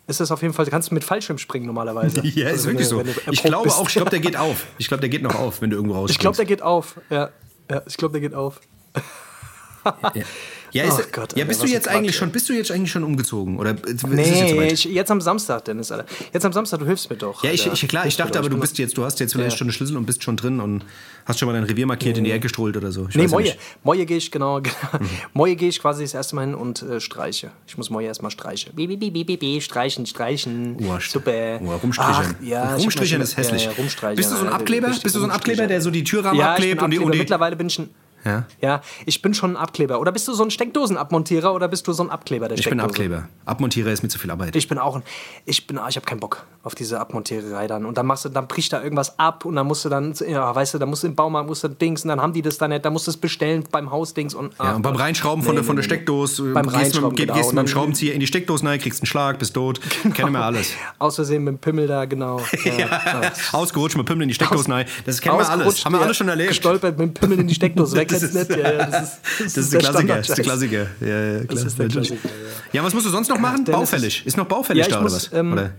ist 0.07 0.19
das 0.21 0.33
auf 0.33 0.43
jeden 0.43 0.53
Fall, 0.55 0.67
kannst 0.67 0.91
du 0.91 0.95
mit 0.95 1.05
Fallschirm 1.05 1.39
springen 1.39 1.67
normalerweise. 1.67 2.21
Ja, 2.27 2.49
ist 2.49 2.67
Also 2.67 2.69
wenn 2.69 2.79
wirklich 2.79 2.89
du- 2.89 2.97
so. 2.97 3.03
du 3.03 3.33
Ich 3.33 3.43
glaube 3.43 3.65
bist. 3.65 3.79
auch, 3.79 3.87
ich 3.89 3.95
glaube, 3.95 4.11
der 4.11 4.19
geht 4.21 4.37
auf. 4.37 4.67
Ich 4.79 4.89
glaube, 4.89 5.01
der 5.01 5.09
geht 5.11 5.23
noch 5.23 5.37
auf, 5.37 5.61
wenn 5.63 5.71
du 5.71 5.77
irgendwo 5.77 5.95
rausspringst. 5.95 6.17
Ich 6.17 6.19
glaube, 6.21 6.37
der 6.37 6.45
geht 6.47 6.63
auf. 6.63 7.01
Ja, 7.11 7.31
ja 7.71 7.83
ich 7.87 7.97
glaube, 7.97 8.13
der 8.13 8.21
geht 8.21 8.35
auf. 8.35 8.61
ja, 10.15 10.25
ist, 10.73 10.93
Oh 11.01 11.03
Gott, 11.13 11.33
ja, 11.33 11.39
Alter, 11.39 11.45
bist 11.47 11.61
was 11.61 11.67
du 11.69 11.73
jetzt 11.73 11.89
eigentlich 11.89 12.17
schon, 12.17 12.31
bist 12.31 12.49
du 12.49 12.53
jetzt 12.53 12.71
eigentlich 12.71 12.91
schon 12.91 13.05
umgezogen 13.05 13.59
oder 13.59 13.71
jetzt 13.87 14.07
Nee, 14.07 14.51
soweit? 14.51 14.73
ich, 14.73 14.85
jetzt 14.85 15.11
am 15.11 15.21
Samstag, 15.21 15.65
Dennis, 15.65 15.91
Alter. 15.93 16.07
Jetzt 16.33 16.45
am 16.45 16.53
Samstag, 16.53 16.79
du 16.81 16.87
hilfst 16.87 17.11
mir 17.11 17.17
doch. 17.17 17.43
Ja, 17.45 17.51
ich, 17.51 17.63
Alter. 17.63 17.75
ich, 17.75 17.89
klar, 17.89 18.07
ich 18.07 18.17
dachte 18.17 18.39
aber, 18.39 18.49
du 18.49 18.59
bist 18.59 18.79
jetzt, 18.79 18.97
du 18.97 19.05
hast 19.05 19.21
jetzt 19.21 19.33
vielleicht 19.33 19.53
Ja. 19.53 19.59
schon 19.59 19.67
einen 19.67 19.73
Schlüssel 19.73 19.97
und 19.97 20.07
bist 20.07 20.23
schon 20.23 20.37
drin 20.37 20.61
und 20.61 20.85
hast 21.25 21.39
schon 21.39 21.47
mal 21.47 21.53
dein 21.55 21.65
Revier 21.65 21.87
markiert, 21.87 22.19
in 22.19 22.25
die 22.25 22.31
Ecke 22.33 22.49
strollt 22.49 22.77
oder 22.77 22.93
so. 22.93 23.07
Ich 23.09 23.15
Nee, 23.17 23.23
ja 23.25 23.29
Moje. 23.29 23.55
Moje 23.83 24.07
gehe 24.07 24.17
ich, 24.17 24.31
genau. 24.31 24.61
genau. 24.61 24.75
Moje 25.35 25.57
gehe 25.57 25.69
ich 25.69 25.81
quasi 25.81 26.03
das 26.03 26.15
erste 26.15 26.37
Mal 26.37 26.47
hin 26.47 26.55
und 26.55 26.83
äh, 26.83 27.01
streiche. 27.01 27.51
Ich 27.67 27.77
muss 27.77 27.91
Moje 27.91 28.07
erstmal 28.07 28.31
streichen. 28.31 28.75
Bi, 28.75 28.87
bi, 28.87 28.97
bi, 28.97 29.11
bi, 29.11 29.25
bi, 29.25 29.37
bi, 29.37 29.61
streichen, 29.61 30.07
streichen. 30.07 30.77
Uah, 30.81 31.01
Super. 31.01 31.61
Uah, 31.61 31.77
rumstrichern. 31.77 32.37
Ach, 32.39 32.43
ja, 32.43 32.65
ich 32.65 32.71
hab 32.71 32.81
rumstrichern 32.81 33.19
mir 33.19 33.25
ist 33.25 33.37
hässlich. 33.37 33.65
Ja, 33.65 33.71
ja, 33.71 33.77
rumstreichern. 33.77 34.17
Bist 34.17 34.31
du 34.31 34.37
so 34.37 34.43
ein 34.43 34.49
ja, 34.49 34.53
Abkleber? 34.57 34.89
Bist 34.89 35.05
du 35.05 35.19
so 35.21 35.25
ein 35.25 35.31
Abkleber, 35.31 35.67
der 35.67 35.81
so 35.81 35.91
die 35.91 36.05
Türrahmen 36.05 36.39
ja, 36.39 36.53
abklebt 36.53 36.83
und 36.83 36.91
die 36.91 36.99
Mittlerweile 36.99 37.57
bin 37.57 37.67
ich 37.67 37.79
ein. 37.79 37.91
Ja? 38.25 38.45
Ja, 38.61 38.83
ich 39.07 39.23
bin 39.23 39.35
schon 39.35 39.53
ein 39.53 39.57
Abkleber. 39.57 40.01
Oder 40.01 40.13
bist 40.13 40.29
du 40.29 40.33
so 40.35 40.43
ein 40.43 40.51
Steckdosenabmontierer 40.51 41.55
oder 41.55 41.69
bist 41.69 41.87
du 41.89 41.93
so 41.93 42.03
ein 42.03 42.11
Abkleber 42.11 42.49
der 42.49 42.59
Ich 42.59 42.65
bin 42.65 42.73
Steckdose? 42.79 42.89
Abkleber. 42.89 43.29
Abmontierer 43.47 43.91
ist 43.91 44.03
mir 44.03 44.09
zu 44.09 44.19
viel 44.19 44.31
Arbeit. 44.31 44.55
Ich 44.57 44.69
bin 44.69 44.79
auch 44.79 44.97
ein. 44.97 45.03
Ich 45.47 45.67
bin. 45.67 45.79
Ich 45.89 45.97
habe 45.97 46.07
keinen 46.07 46.21
Bock 46.21 46.45
auf 46.63 46.75
diese 46.75 47.01
Abmontiererei 47.01 47.67
dann. 47.67 47.87
Und 47.87 47.97
dann 47.97 48.07
machst 48.07 48.25
du, 48.27 48.29
dann 48.29 48.47
bricht 48.47 48.73
da 48.73 48.83
irgendwas 48.83 49.19
ab 49.19 49.45
und 49.47 49.57
dann 49.57 49.67
musst 49.67 49.85
du 49.85 49.89
dann, 49.89 50.15
ja, 50.29 50.55
weißt 50.55 50.75
du, 50.75 50.79
dann 50.79 50.91
musst 50.91 51.03
du 51.03 51.07
im 51.07 51.15
Baumarkt 51.15 51.49
musst 51.49 51.65
du 51.65 51.69
Dings 51.69 52.03
und 52.03 52.09
dann 52.09 52.21
haben 52.21 52.35
die 52.35 52.43
das 52.43 52.59
dann 52.59 52.71
nicht, 52.71 52.85
dann 52.85 52.93
musst 52.93 53.07
du 53.07 53.11
es 53.11 53.17
bestellen 53.17 53.65
beim 53.71 53.91
Hausdings 53.91 54.35
und. 54.35 54.53
ja, 54.59 54.75
und 54.77 54.83
beim 54.83 54.95
Reinschrauben 54.97 55.43
von, 55.43 55.55
der, 55.55 55.65
von 55.65 55.77
der 55.77 55.83
Steckdose, 55.83 56.53
Beim 56.53 56.69
gehst, 56.69 57.01
mit, 57.01 57.17
genau. 57.17 57.35
gehst 57.35 57.51
dem 57.53 57.57
dann- 57.57 57.67
Schraubenzieher 57.69 58.13
in 58.13 58.21
die 58.21 58.27
Steckdose 58.27 58.65
rein, 58.67 58.79
kriegst 58.79 59.01
einen 59.01 59.07
Schlag, 59.07 59.39
bist 59.39 59.55
tot. 59.55 59.81
Kennen 60.15 60.33
wir 60.33 60.45
alles. 60.45 60.73
Aus 60.99 61.15
Versehen 61.15 61.45
mit 61.45 61.55
dem 61.55 61.59
Pimmel 61.59 61.87
da, 61.87 62.05
genau. 62.05 62.41
Ja. 62.65 63.33
Ausgerutscht 63.53 63.97
mit 63.97 64.07
Pimmel 64.07 64.23
in 64.25 64.29
die 64.29 64.35
Steckdose 64.35 64.71
rein. 64.71 64.87
Das 65.07 65.21
kennen 65.21 65.39
wir 65.39 65.49
alles. 65.49 65.85
Haben 65.85 65.95
wir 65.95 66.01
alles 66.03 66.17
schon 66.17 66.29
erlebt. 66.29 66.51
Gestolpert 66.51 66.99
mit 66.99 67.09
dem 67.09 67.15
Pimmel 67.15 67.41
in 67.41 67.47
die 67.49 67.55
Steckdose. 67.55 67.97
Wer 67.97 68.05
Das 68.11 68.21
kennt's 68.21 68.35
ist- 68.35 68.49
nicht? 68.49 68.61
Ja, 68.61 68.73
ja, 68.73 68.87
das 68.87 69.03
ist, 69.03 69.21
Das 69.41 69.57
ist 69.57 69.73
der 69.73 69.81
Klassiker. 69.81 70.17
Das 70.17 70.29
ist 70.29 70.37
der. 70.39 70.45
Klassiker. 70.45 70.87
Ja, 71.01 71.07
ja, 71.09 71.45
klar. 71.45 71.67
ist 71.67 71.79
der 71.79 71.87
Natürlich. 71.87 72.09
Klassiker, 72.09 72.29
Ja, 72.73 72.85
was 72.85 72.95
musst 72.95 73.07
du 73.07 73.11
sonst 73.11 73.29
noch 73.29 73.39
machen? 73.39 73.65
Dennis 73.65 73.81
baufällig. 73.81 74.19
ist- 74.21 74.27
Ist 74.27 74.37
noch 74.37 74.47
baufällig 74.47 74.87
da 74.89 74.97
oder 74.97 75.03
muss, 75.03 75.15
was? 75.15 75.33
ähm, 75.33 75.53
oder? 75.53 75.71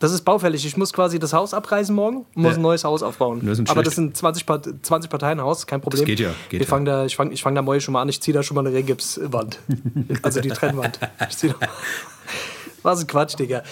Das 0.00 0.12
ist 0.12 0.24
baufällig. 0.24 0.64
Ich 0.64 0.76
muss 0.76 0.92
quasi 0.92 1.18
das 1.18 1.32
Haus 1.32 1.52
abreißen 1.52 1.92
morgen 1.92 2.18
und 2.36 2.42
muss 2.42 2.54
ein 2.54 2.62
neues 2.62 2.84
Haus 2.84 3.02
aufbauen. 3.02 3.40
Das 3.44 3.58
Aber 3.68 3.82
das 3.82 3.96
sind 3.96 4.16
20, 4.16 4.46
Part 4.46 4.68
20 4.82 5.10
Parteien 5.10 5.40
Haus, 5.40 5.66
kein 5.66 5.80
Problem. 5.80 6.04
geht 6.04 6.20
ja, 6.20 6.30
geht 6.48 6.60
Wir 6.60 6.66
ja. 6.66 6.70
fangen 6.70 6.84
da, 6.84 7.04
ich 7.04 7.16
fange 7.16 7.32
ich 7.34 7.42
fang 7.42 7.52
da 7.56 7.62
morgen 7.62 7.80
schon 7.80 7.94
mal 7.94 8.02
an. 8.02 8.08
Ich 8.08 8.20
ziehe 8.22 8.32
da 8.32 8.44
schon 8.44 8.54
mal 8.54 8.64
eine 8.64 8.72
Regipswand. 8.76 9.58
also 10.22 10.40
die 10.40 10.50
Trennwand. 10.50 11.00
Ich 11.28 11.36
zieh 11.36 11.48
da 11.48 11.54
was 12.82 13.00
ein 13.00 13.06
Quatsch, 13.06 13.38
Digga. 13.38 13.62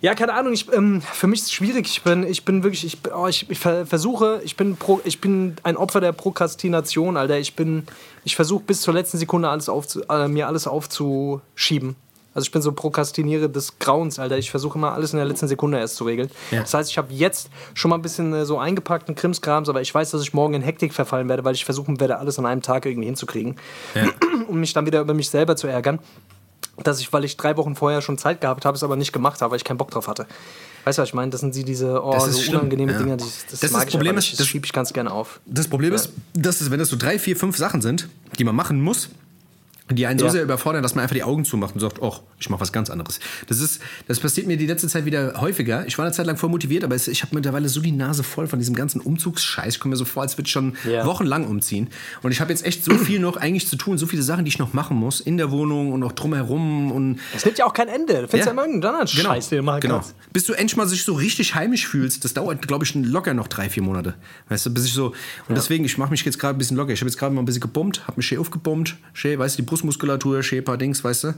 Ja, 0.00 0.14
keine 0.14 0.34
Ahnung, 0.34 0.52
ich, 0.52 0.70
ähm, 0.72 1.00
für 1.00 1.26
mich 1.26 1.40
ist 1.40 1.46
es 1.46 1.52
schwierig. 1.52 1.86
Ich 1.88 2.02
bin, 2.02 2.26
ich 2.26 2.44
bin 2.44 2.62
wirklich, 2.62 2.84
ich, 2.84 2.98
oh, 3.14 3.26
ich, 3.26 3.48
ich 3.50 3.58
ver- 3.58 3.86
versuche, 3.86 4.40
ich 4.44 4.56
bin, 4.56 4.76
pro, 4.76 5.00
ich 5.04 5.20
bin 5.20 5.56
ein 5.62 5.76
Opfer 5.76 6.00
der 6.00 6.12
Prokrastination, 6.12 7.16
Alter. 7.16 7.38
Ich 7.38 7.54
bin, 7.54 7.84
ich 8.24 8.36
versuche 8.36 8.62
bis 8.64 8.82
zur 8.82 8.94
letzten 8.94 9.18
Sekunde 9.18 9.48
alles 9.48 9.68
aufzu, 9.68 10.02
äh, 10.08 10.28
mir 10.28 10.46
alles 10.48 10.66
aufzuschieben. 10.66 11.96
Also 12.34 12.46
ich 12.46 12.50
bin 12.52 12.62
so 12.62 12.72
prokrastiniere 12.72 13.50
des 13.50 13.78
Grauens, 13.78 14.18
Alter. 14.18 14.38
Ich 14.38 14.50
versuche 14.50 14.78
immer 14.78 14.92
alles 14.94 15.12
in 15.12 15.18
der 15.18 15.26
letzten 15.26 15.48
Sekunde 15.48 15.78
erst 15.78 15.96
zu 15.96 16.04
regeln. 16.04 16.30
Ja. 16.50 16.60
Das 16.60 16.72
heißt, 16.72 16.90
ich 16.90 16.96
habe 16.96 17.12
jetzt 17.12 17.50
schon 17.74 17.90
mal 17.90 17.96
ein 17.96 18.02
bisschen 18.02 18.32
äh, 18.32 18.46
so 18.46 18.58
eingepackten 18.58 19.14
Krimskrams, 19.14 19.68
aber 19.68 19.82
ich 19.82 19.94
weiß, 19.94 20.12
dass 20.12 20.22
ich 20.22 20.32
morgen 20.32 20.54
in 20.54 20.62
Hektik 20.62 20.94
verfallen 20.94 21.28
werde, 21.28 21.44
weil 21.44 21.54
ich 21.54 21.66
versuchen 21.66 22.00
werde, 22.00 22.18
alles 22.18 22.38
an 22.38 22.46
einem 22.46 22.62
Tag 22.62 22.86
irgendwie 22.86 23.06
hinzukriegen, 23.06 23.56
um 24.48 24.60
mich 24.60 24.72
dann 24.72 24.86
wieder 24.86 25.00
über 25.02 25.12
mich 25.12 25.28
selber 25.28 25.56
zu 25.56 25.66
ärgern 25.66 25.98
dass 26.82 27.00
ich, 27.00 27.12
weil 27.12 27.24
ich 27.24 27.36
drei 27.36 27.56
Wochen 27.56 27.74
vorher 27.76 28.02
schon 28.02 28.18
Zeit 28.18 28.40
gehabt 28.40 28.64
habe, 28.64 28.76
es 28.76 28.82
aber 28.82 28.96
nicht 28.96 29.12
gemacht 29.12 29.40
habe, 29.42 29.50
weil 29.52 29.56
ich 29.58 29.64
keinen 29.64 29.78
Bock 29.78 29.90
drauf 29.90 30.08
hatte. 30.08 30.26
Weißt 30.84 30.98
du, 30.98 31.02
was 31.02 31.08
ich 31.10 31.14
meine? 31.14 31.30
Das 31.30 31.40
sind 31.40 31.54
sie 31.54 31.64
diese 31.64 32.02
oh, 32.02 32.12
Das 32.12 32.24
so 32.34 32.40
schlimm, 32.42 32.56
unangenehme 32.60 32.92
ja. 32.92 32.98
Dinge, 32.98 33.16
die, 33.16 33.24
das, 33.50 33.60
Das 33.60 33.70
mag 33.70 33.82
das 33.82 33.88
ich 33.88 33.94
Problem 33.94 34.10
aber 34.12 34.18
ist, 34.18 34.32
das- 34.32 34.38
das 34.38 34.46
schiebe 34.48 34.66
ich 34.66 34.72
ganz 34.72 34.92
gerne 34.92 35.12
auf. 35.12 35.40
Das 35.46 35.68
Problem 35.68 35.92
ist, 35.94 36.10
dass 36.34 36.60
es, 36.60 36.70
wenn 36.70 36.80
es 36.80 36.88
so 36.88 36.96
drei, 36.96 37.18
vier, 37.18 37.36
fünf 37.36 37.56
Sachen 37.56 37.82
sind, 37.82 38.08
die 38.38 38.44
man 38.44 38.56
machen 38.56 38.80
muss, 38.80 39.08
die 39.96 40.06
einen 40.06 40.18
so 40.18 40.26
Ja. 40.26 40.30
sehr 40.32 40.42
überfordern, 40.42 40.82
dass 40.82 40.94
man 40.94 41.02
einfach 41.02 41.14
die 41.14 41.22
Augen 41.22 41.44
zumacht 41.44 41.74
und 41.74 41.80
sagt, 41.80 42.00
oh, 42.02 42.16
ich 42.38 42.48
mache 42.50 42.60
was 42.60 42.72
ganz 42.72 42.90
anderes. 42.90 43.20
Das 43.48 43.60
ist, 43.60 43.80
das 44.08 44.20
passiert 44.20 44.46
mir 44.46 44.56
die 44.56 44.66
letzte 44.66 44.88
Zeit 44.88 45.04
wieder 45.04 45.40
häufiger. 45.40 45.86
Ich 45.86 45.98
war 45.98 46.04
eine 46.04 46.12
Zeit 46.14 46.26
lang 46.26 46.36
voll 46.36 46.50
motiviert, 46.50 46.84
aber 46.84 46.94
ich 46.96 47.22
habe 47.22 47.34
mittlerweile 47.34 47.68
so 47.68 47.80
die 47.80 47.92
Nase 47.92 48.22
voll 48.22 48.46
von 48.46 48.58
diesem 48.58 48.74
ganzen 48.74 49.00
Umzugsscheiß. 49.00 49.74
Ich 49.74 49.80
komme 49.80 49.92
mir 49.92 49.96
so 49.96 50.04
vor, 50.04 50.22
als 50.22 50.36
würde 50.38 50.46
ich 50.46 50.52
schon 50.52 50.76
Ja. 50.88 51.06
wochenlang 51.06 51.46
umziehen. 51.46 51.88
Und 52.22 52.32
ich 52.32 52.40
habe 52.40 52.50
jetzt 52.52 52.64
echt 52.64 52.84
so 52.84 52.94
viel 52.96 53.18
noch 53.20 53.36
eigentlich 53.36 53.68
zu 53.68 53.76
tun, 53.76 53.98
so 53.98 54.06
viele 54.06 54.22
Sachen, 54.22 54.44
die 54.44 54.48
ich 54.50 54.58
noch 54.58 54.72
machen 54.72 54.96
muss 54.96 55.20
in 55.20 55.36
der 55.36 55.50
Wohnung 55.50 55.92
und 55.92 56.02
auch 56.02 56.12
drumherum 56.12 56.92
und 56.92 57.18
Es 57.34 57.44
nimmt 57.44 57.58
ja 57.58 57.64
auch 57.66 57.72
kein 57.74 57.88
Ende. 57.88 58.14
Du 58.22 58.28
findest 58.28 58.46
ja, 58.46 58.50
immer 58.52 58.62
irgendeinen 58.62 58.94
anderen 58.94 59.16
Genau, 59.16 59.28
Scheiß, 59.30 59.48
den 59.48 59.58
du 59.58 59.64
machen 59.64 59.80
genau. 59.80 59.94
kannst. 59.96 60.14
Bis 60.32 60.44
du 60.44 60.52
endlich 60.54 60.76
mal 60.76 60.86
sich 60.88 61.04
so 61.04 61.14
richtig 61.14 61.54
heimisch 61.54 61.86
fühlst, 61.86 62.24
das 62.24 62.34
dauert, 62.34 62.66
glaube 62.66 62.84
ich, 62.84 62.94
locker 62.94 63.34
noch 63.34 63.48
drei, 63.48 63.68
vier 63.68 63.82
Monate. 63.82 64.14
Weißt 64.48 64.66
du, 64.66 64.70
bis 64.74 64.84
ich 64.86 64.92
so. 64.92 65.12
Und 65.48 65.56
deswegen, 65.56 65.84
ich 65.84 65.98
mache 65.98 66.10
mich 66.10 66.24
jetzt 66.24 66.38
gerade 66.38 66.54
ein 66.56 66.58
bisschen 66.58 66.76
locker. 66.76 66.92
Ich 66.92 67.00
habe 67.00 67.08
jetzt 67.10 67.18
gerade 67.18 67.34
mal 67.34 67.42
ein 67.42 67.44
bisschen 67.44 67.60
gebummt, 67.60 68.06
habe 68.06 68.16
mich 68.16 68.26
schön 68.26 68.38
aufgebummt, 68.38 68.96
schön, 69.12 69.38
weißt 69.38 69.58
du, 69.58 69.62
die 69.62 69.66
Brustmuskulatur, 69.82 70.42
schön 70.44 70.64
paar 70.64 70.76
Dings, 70.76 71.02
weißt 71.02 71.24
du, 71.24 71.34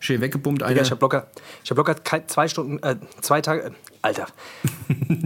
schön 0.00 0.20
weggebummt. 0.22 0.62
Ja, 0.62 0.68
Alter. 0.68 0.82
ich 0.82 0.90
habe 0.90 1.00
locker, 1.02 1.26
ich 1.62 1.70
hab 1.70 1.76
locker 1.76 1.96
zwei 2.26 2.48
Stunden, 2.48 2.82
äh, 2.82 2.96
zwei 3.20 3.40
Tage, 3.42 3.64
äh, 3.64 3.70
Alter. 4.00 4.26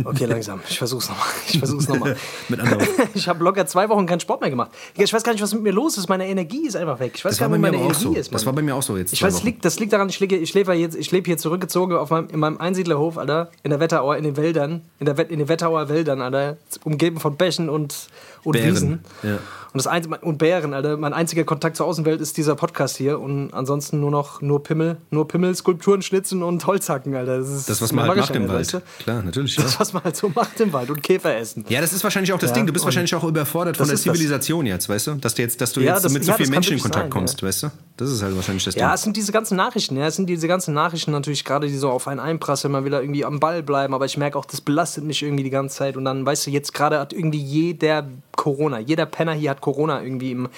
Okay, 0.05 0.27
langsam. 0.27 0.61
Ich 0.69 0.79
versuch's 0.79 1.09
nochmal. 1.09 1.27
Ich 1.49 1.59
versuch's 1.59 1.89
nochmal. 1.89 2.17
Mit 2.49 2.61
anderen. 2.61 2.87
Ich 3.15 3.29
habe 3.29 3.43
locker 3.43 3.67
zwei 3.67 3.89
Wochen 3.89 4.05
keinen 4.07 4.21
Sport 4.21 4.41
mehr 4.41 4.51
gemacht. 4.51 4.73
Digga, 4.95 5.05
Ich 5.05 5.13
weiß 5.13 5.23
gar 5.23 5.33
nicht, 5.33 5.41
was 5.43 5.55
mit 5.55 5.63
mir 5.63 5.73
los 5.73 5.97
ist. 5.97 6.09
Meine 6.09 6.27
Energie 6.29 6.67
ist 6.67 6.77
einfach 6.77 7.01
weg. 7.01 7.13
Ich 7.15 7.25
weiß 7.25 7.33
Das 7.33 7.39
gar 7.39 7.49
nicht, 7.49 7.57
wo 7.59 7.63
meine 7.63 7.77
Energie 7.77 7.95
so. 8.03 8.13
ist. 8.13 8.33
Das 8.33 8.43
Mann. 8.43 8.47
war 8.47 8.53
bei 8.55 8.63
mir 8.63 8.75
auch 8.75 8.83
so 8.83 8.97
jetzt. 8.97 9.13
Ich 9.13 9.23
weiß, 9.23 9.33
das 9.35 9.43
liegt, 9.45 9.65
das 9.65 9.79
liegt 9.79 9.93
daran, 9.93 10.09
ich 10.09 10.21
lebe, 10.21 10.37
ich 10.37 10.53
lebe, 10.55 10.73
jetzt, 10.75 10.97
ich 10.97 11.11
lebe 11.13 11.27
hier 11.27 11.39
zurückgezogen 11.39 11.97
auf 11.97 12.11
meinem, 12.11 12.29
in 12.29 12.39
meinem 12.41 12.59
Einsiedlerhof, 12.59 13.17
Alter, 13.17 13.51
in 13.63 13.71
der 13.71 13.81
Wetterauer, 13.81 14.17
in 14.17 14.25
den 14.25 14.37
Wäldern, 14.37 14.83
in, 14.99 15.07
der, 15.07 15.19
in 15.31 15.39
den 15.39 15.49
Wetterauer 15.49 15.89
Wäldern, 15.89 16.21
Alter, 16.21 16.57
umgeben 16.85 17.19
von 17.19 17.37
Bächen 17.37 17.69
und, 17.71 18.09
und 18.47 18.53
Bären, 18.53 18.71
Wiesen. 18.73 19.01
ja. 19.23 19.39
Und, 19.73 19.79
das 19.85 19.89
ein, 19.89 20.07
und 20.07 20.39
Bären, 20.39 20.73
Alter. 20.73 20.97
Mein 20.97 21.13
einziger 21.13 21.45
Kontakt 21.45 21.77
zur 21.77 21.85
Außenwelt 21.85 22.19
ist 22.23 22.39
dieser 22.39 22.55
Podcast 22.55 22.97
hier 22.97 23.21
und 23.21 23.53
ansonsten 23.53 24.01
nur 24.01 24.11
noch 24.11 24.41
nur 24.41 24.63
Pimmel, 24.63 24.97
nur 25.11 25.29
Pimmel, 25.29 25.55
Skulpturen, 25.55 26.01
Schnitzen 26.01 26.43
und 26.43 26.67
Holzhacken, 26.67 27.15
Alter. 27.15 27.37
Das, 27.41 27.51
ist, 27.51 27.69
Das, 27.69 27.83
was 27.83 27.93
man 27.93 28.09
halt 28.09 28.17
macht 28.19 28.35
im 28.35 28.49
Wald. 28.49 28.61
weißt 28.61 28.73
du? 28.75 28.83
Klar, 29.01 29.23
natürlich. 29.23 29.55
Ja. 29.57 29.65
Das, 29.65 29.79
was 29.79 29.93
man 29.93 30.03
halt 30.05 30.17
so 30.17 30.31
macht 30.35 30.59
im 30.61 30.73
Wald 30.73 30.89
und 30.89 31.03
Käfer 31.03 31.37
essen. 31.37 31.67
ja, 31.69 31.83
das 31.83 31.93
ist 31.93 32.03
wahrscheinlich 32.05 32.33
auch 32.33 32.39
das 32.39 32.51
Ja, 32.51 32.55
Ding. 32.55 32.67
Du 32.67 32.73
bist 32.73 32.87
wahrscheinlich 32.87 33.15
auch 33.15 33.25
überfordert 33.25 33.77
von 33.77 33.87
der 33.87 33.95
ist 33.95 34.07
das. 34.07 34.15
Zivilisation 34.15 34.65
jetzt, 34.65 34.89
weißt 34.89 35.09
du? 35.09 35.15
Dass 35.17 35.35
du 35.35 35.43
jetzt, 35.43 35.61
dass 35.61 35.73
du 35.75 35.81
jetzt 35.83 36.07
das- 36.07 36.13
mit 36.13 36.25
so 36.25 36.33
vielen 36.33 36.51
Menschen 36.51 36.75
in 36.75 36.81
Kontakt 36.81 37.05
sein, 37.05 37.11
kommst, 37.11 37.43
weißt 37.43 37.65
du? 37.65 37.71
Das 37.99 38.11
ist 38.11 38.23
halt 38.23 38.35
wahrscheinlich 38.35 38.65
das 38.65 38.75
Ding. 38.75 38.81
Ja, 38.83 38.95
es 38.95 39.03
sind 39.03 39.15
diese 39.17 39.33
ganzen 39.33 39.57
Nachrichten, 39.59 39.97
ja, 39.99 40.07
es 40.07 40.17
sind 40.17 40.27
diese 40.31 40.49
ganzen 40.49 40.73
Nachrichten 40.73 41.11
natürlich 41.11 41.45
gerade, 41.45 41.67
die 41.67 41.77
so 41.77 41.91
auf 41.91 42.09
einen 42.09 42.21
einprasseln, 42.21 42.73
man 42.73 42.85
will 42.85 42.93
da 42.93 43.01
irgendwie 43.01 43.27
am 43.27 43.41
Ball 43.41 43.63
bleiben, 43.63 43.93
aber 43.93 44.07
ich 44.07 44.17
merke 44.17 44.39
auch, 44.39 44.45
das 44.47 44.63
belastet 44.63 45.05
mich 45.05 45.23
irgendwie 45.23 45.45
die 45.45 45.51
ganze 45.51 45.77
Zeit 45.77 45.99
und 45.99 46.07
dann, 46.07 46.25
weißt 46.25 46.47
du, 46.47 46.51
jetzt 46.51 46.73
gerade 46.73 46.99
hat 46.99 47.13
irgendwie 47.13 47.43
jeder 47.43 48.07
Corona, 48.37 48.79
jeder 48.79 49.07
Penner 49.07 49.33
hier 49.33 49.51
hat 49.51 49.61
Corona 49.61 50.03
irgendwie 50.03 50.31
im, 50.33 50.49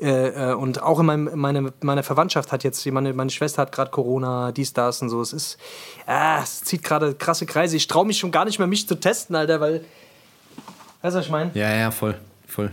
äh, 0.00 0.50
äh, 0.50 0.54
und 0.54 0.82
auch 0.82 1.00
in 1.00 1.06
meinem, 1.06 1.30
meine, 1.34 1.72
meine 1.80 2.02
Verwandtschaft 2.02 2.52
hat 2.52 2.64
jetzt, 2.64 2.84
meine, 2.86 3.12
meine 3.14 3.30
Schwester 3.30 3.62
hat 3.62 3.72
gerade 3.72 3.90
Corona, 3.90 4.52
dies, 4.52 4.72
das 4.72 5.00
und 5.02 5.08
so, 5.10 5.20
es 5.22 5.32
ist, 5.32 5.58
ah, 6.06 6.40
es 6.42 6.62
zieht 6.62 6.82
gerade 6.82 7.14
krasse 7.14 7.46
Kreise, 7.46 7.76
ich 7.76 7.86
traue 7.86 8.06
mich 8.06 8.18
schon 8.18 8.30
gar 8.30 8.44
nicht 8.44 8.58
mehr, 8.58 8.68
mich 8.68 8.86
zu 8.88 8.94
testen, 8.94 9.36
Alter, 9.36 9.60
weil, 9.60 9.84
weißt 11.02 11.14
du, 11.14 11.18
was 11.18 11.24
ich 11.26 11.30
meine? 11.30 11.50
Ja, 11.54 11.74
ja, 11.74 11.90
voll, 11.90 12.16
voll. 12.46 12.70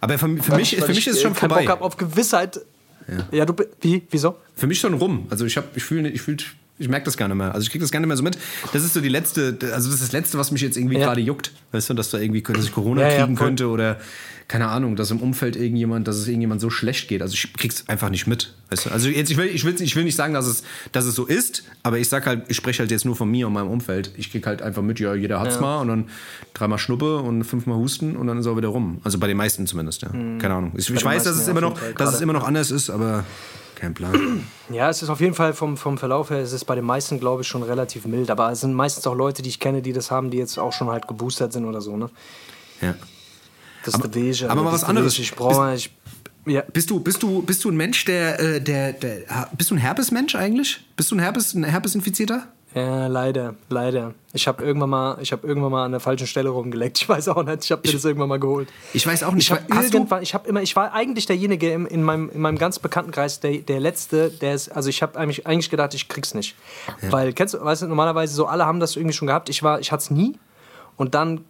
Aber 0.00 0.18
für, 0.18 0.28
für 0.42 0.56
mich, 0.56 0.76
für 0.76 0.86
mich 0.88 0.98
ich, 0.98 1.06
ist 1.06 1.16
es 1.16 1.22
schon 1.22 1.32
äh, 1.32 1.36
vorbei. 1.36 1.60
Bock 1.62 1.68
hab 1.70 1.82
auf 1.82 1.96
Gewissheit. 1.96 2.60
Ja, 3.30 3.44
du, 3.44 3.52
bi- 3.54 3.66
wie, 3.80 4.02
wieso? 4.10 4.34
Für 4.56 4.66
mich 4.66 4.80
schon 4.80 4.94
rum. 4.94 5.26
Also 5.30 5.46
ich 5.46 5.56
habe, 5.56 5.68
ich 5.76 5.84
fühle, 5.84 6.08
ich 6.08 6.20
fühle, 6.22 6.38
ich 6.78 6.88
merke 6.88 7.04
das 7.06 7.16
gar 7.16 7.28
nicht 7.28 7.36
mehr. 7.36 7.54
Also 7.54 7.64
ich 7.64 7.70
kriege 7.70 7.82
das 7.82 7.90
gar 7.90 8.00
nicht 8.00 8.08
mehr 8.08 8.16
so 8.16 8.22
mit. 8.22 8.36
Das 8.72 8.84
ist 8.84 8.94
so 8.94 9.00
die 9.00 9.08
letzte, 9.08 9.56
also 9.72 9.88
das 9.90 9.94
ist 10.00 10.02
das 10.02 10.12
letzte, 10.12 10.38
was 10.38 10.50
mich 10.50 10.60
jetzt 10.62 10.76
irgendwie 10.76 10.98
Ja. 10.98 11.06
gerade 11.06 11.20
juckt. 11.20 11.52
Weißt 11.72 11.88
du, 11.90 11.94
dass 11.94 12.10
da 12.10 12.18
irgendwie, 12.18 12.42
dass 12.42 12.64
ich 12.64 12.72
Corona 12.72 13.02
Ja, 13.02 13.08
ja, 13.08 13.24
kriegen 13.24 13.36
voll. 13.36 13.46
könnte 13.46 13.68
oder 13.68 13.98
keine 14.48 14.68
Ahnung, 14.68 14.94
dass 14.94 15.10
im 15.10 15.18
Umfeld 15.20 15.56
irgendjemand, 15.56 16.06
dass 16.06 16.16
es 16.16 16.28
irgendjemand 16.28 16.60
so 16.60 16.70
schlecht 16.70 17.08
geht. 17.08 17.20
Also 17.20 17.34
ich 17.34 17.52
krieg's 17.54 17.88
einfach 17.88 18.10
nicht 18.10 18.28
mit. 18.28 18.54
Weißt 18.70 18.86
du? 18.86 18.90
Also 18.90 19.08
jetzt, 19.08 19.28
ich 19.30 19.36
will, 19.36 19.46
ich 19.46 19.64
will, 19.64 19.74
ich 19.80 19.96
will 19.96 20.04
nicht 20.04 20.14
sagen, 20.14 20.34
dass 20.34 20.46
es, 20.46 20.62
dass 20.92 21.04
es 21.04 21.16
so 21.16 21.24
ist, 21.26 21.64
aber 21.82 21.98
ich 21.98 22.08
sag 22.08 22.26
halt, 22.26 22.44
ich 22.48 22.56
spreche 22.56 22.80
halt 22.80 22.90
jetzt 22.92 23.04
nur 23.04 23.16
von 23.16 23.28
mir 23.28 23.48
und 23.48 23.54
meinem 23.54 23.68
Umfeld. 23.68 24.12
Ich 24.16 24.30
krieg 24.30 24.46
halt 24.46 24.62
einfach 24.62 24.82
mit, 24.82 25.00
ja, 25.00 25.14
jeder 25.14 25.40
hat's 25.40 25.56
Ja. 25.56 25.60
mal 25.62 25.80
und 25.80 25.88
dann 25.88 26.04
dreimal 26.54 26.78
Schnuppe 26.78 27.16
und 27.16 27.42
fünfmal 27.42 27.76
Husten 27.78 28.14
und 28.16 28.28
dann 28.28 28.38
ist 28.38 28.46
auch 28.46 28.56
wieder 28.56 28.68
rum. 28.68 29.00
Also 29.02 29.18
bei 29.18 29.26
den 29.26 29.36
meisten 29.36 29.66
zumindest, 29.66 30.02
ja. 30.02 30.10
Keine 30.10 30.50
Ahnung. 30.54 30.72
Ich, 30.76 30.88
ich 30.90 31.04
weiß, 31.04 31.24
dass 31.24 31.36
es 31.36 31.46
ja, 31.46 31.50
immer 31.50 31.62
noch, 31.62 31.76
dass 31.98 32.14
es 32.14 32.20
immer 32.20 32.32
noch 32.34 32.46
anders 32.46 32.70
ist, 32.70 32.88
aber 32.90 33.24
kein 33.76 33.94
Plan. 33.94 34.44
Ja, 34.68 34.90
es 34.90 35.00
ist 35.00 35.10
auf 35.10 35.20
jeden 35.20 35.34
Fall 35.34 35.54
vom, 35.54 35.76
vom 35.76 35.96
Verlauf 35.96 36.30
her, 36.30 36.38
es 36.38 36.52
ist 36.52 36.64
bei 36.64 36.74
den 36.74 36.84
meisten, 36.84 37.20
glaube 37.20 37.42
ich, 37.42 37.48
schon 37.48 37.62
relativ 37.62 38.04
mild. 38.06 38.30
Aber 38.30 38.50
es 38.50 38.60
sind 38.60 38.74
meistens 38.74 39.06
auch 39.06 39.14
Leute, 39.14 39.42
die 39.42 39.48
ich 39.48 39.60
kenne, 39.60 39.80
die 39.82 39.92
das 39.92 40.10
haben, 40.10 40.30
die 40.30 40.38
jetzt 40.38 40.58
auch 40.58 40.72
schon 40.72 40.88
halt 40.90 41.06
geboostert 41.06 41.52
sind 41.52 41.64
oder 41.64 41.80
so, 41.80 41.96
ne? 41.96 42.10
ja. 42.80 42.94
Das 43.84 43.94
ist 43.94 44.40
der 44.40 44.50
aber 44.50 44.62
mal 44.62 44.72
was 44.72 44.82
anderes. 44.82 45.16
Ich 45.18 45.36
brauche, 45.36 45.74
ich, 45.74 45.94
ja. 46.44 46.62
Bist 46.72 46.90
du, 46.90 46.98
bist 46.98 47.22
du, 47.22 47.42
bist 47.42 47.62
du 47.64 47.70
ein 47.70 47.76
Mensch, 47.76 48.04
der, 48.04 48.40
äh, 48.40 48.60
der, 48.60 48.92
der, 48.92 49.48
bist 49.56 49.70
du 49.70 49.76
ein 49.76 49.78
Herpesmensch 49.78 50.34
eigentlich? 50.34 50.80
Bist 50.96 51.12
du 51.12 51.14
ein 51.14 51.20
Herpes, 51.20 51.54
ein 51.54 51.62
Herpesinfizierter? 51.62 52.48
Ja, 52.76 53.06
leider, 53.06 53.54
leider. 53.70 54.12
Ich 54.34 54.46
habe 54.46 54.62
irgendwann 54.62 54.90
mal, 54.90 55.18
ich 55.22 55.32
habe 55.32 55.46
irgendwann 55.48 55.72
mal 55.72 55.84
an 55.86 55.92
der 55.92 56.00
falschen 56.00 56.26
Stelle 56.26 56.50
rumgeleckt. 56.50 56.98
Ich 57.00 57.08
weiß 57.08 57.28
auch 57.28 57.42
nicht. 57.42 57.64
Ich 57.64 57.72
habe 57.72 57.80
mir 57.86 57.92
das 57.94 58.04
irgendwann 58.04 58.28
mal 58.28 58.38
geholt. 58.38 58.68
Ich 58.92 59.06
weiß 59.06 59.22
auch 59.22 59.32
nicht. 59.32 59.44
Ich 59.44 59.50
habe 59.50 59.62
du- 59.66 59.96
irgendwann, 59.96 60.22
ich 60.22 60.34
habe 60.34 60.46
immer, 60.48 60.60
ich 60.60 60.76
war 60.76 60.92
eigentlich 60.92 61.24
derjenige 61.24 61.72
im, 61.72 61.86
in 61.86 62.02
meinem, 62.02 62.28
in 62.30 62.40
meinem 62.42 62.58
ganz 62.58 62.78
Bekanntenkreis, 62.78 63.40
der, 63.40 63.58
der 63.58 63.80
letzte, 63.80 64.28
der 64.30 64.54
ist, 64.54 64.68
also 64.68 64.90
ich 64.90 65.00
habe 65.02 65.18
eigentlich, 65.18 65.46
eigentlich 65.46 65.70
gedacht, 65.70 65.94
ich 65.94 66.08
krieg's 66.08 66.34
nicht, 66.34 66.54
weil 67.10 67.32
kennst 67.32 67.54
du, 67.54 67.64
weißt 67.64 67.82
du, 67.82 67.86
normalerweise 67.86 68.34
so 68.34 68.44
alle 68.46 68.66
haben 68.66 68.78
das 68.78 68.94
irgendwie 68.96 69.14
schon 69.14 69.26
gehabt. 69.26 69.48
Ich 69.48 69.62
war, 69.62 69.80
ich 69.80 69.90
hatte 69.90 70.02
es 70.02 70.10
nie 70.10 70.38
und 70.98 71.14
dann 71.14 71.44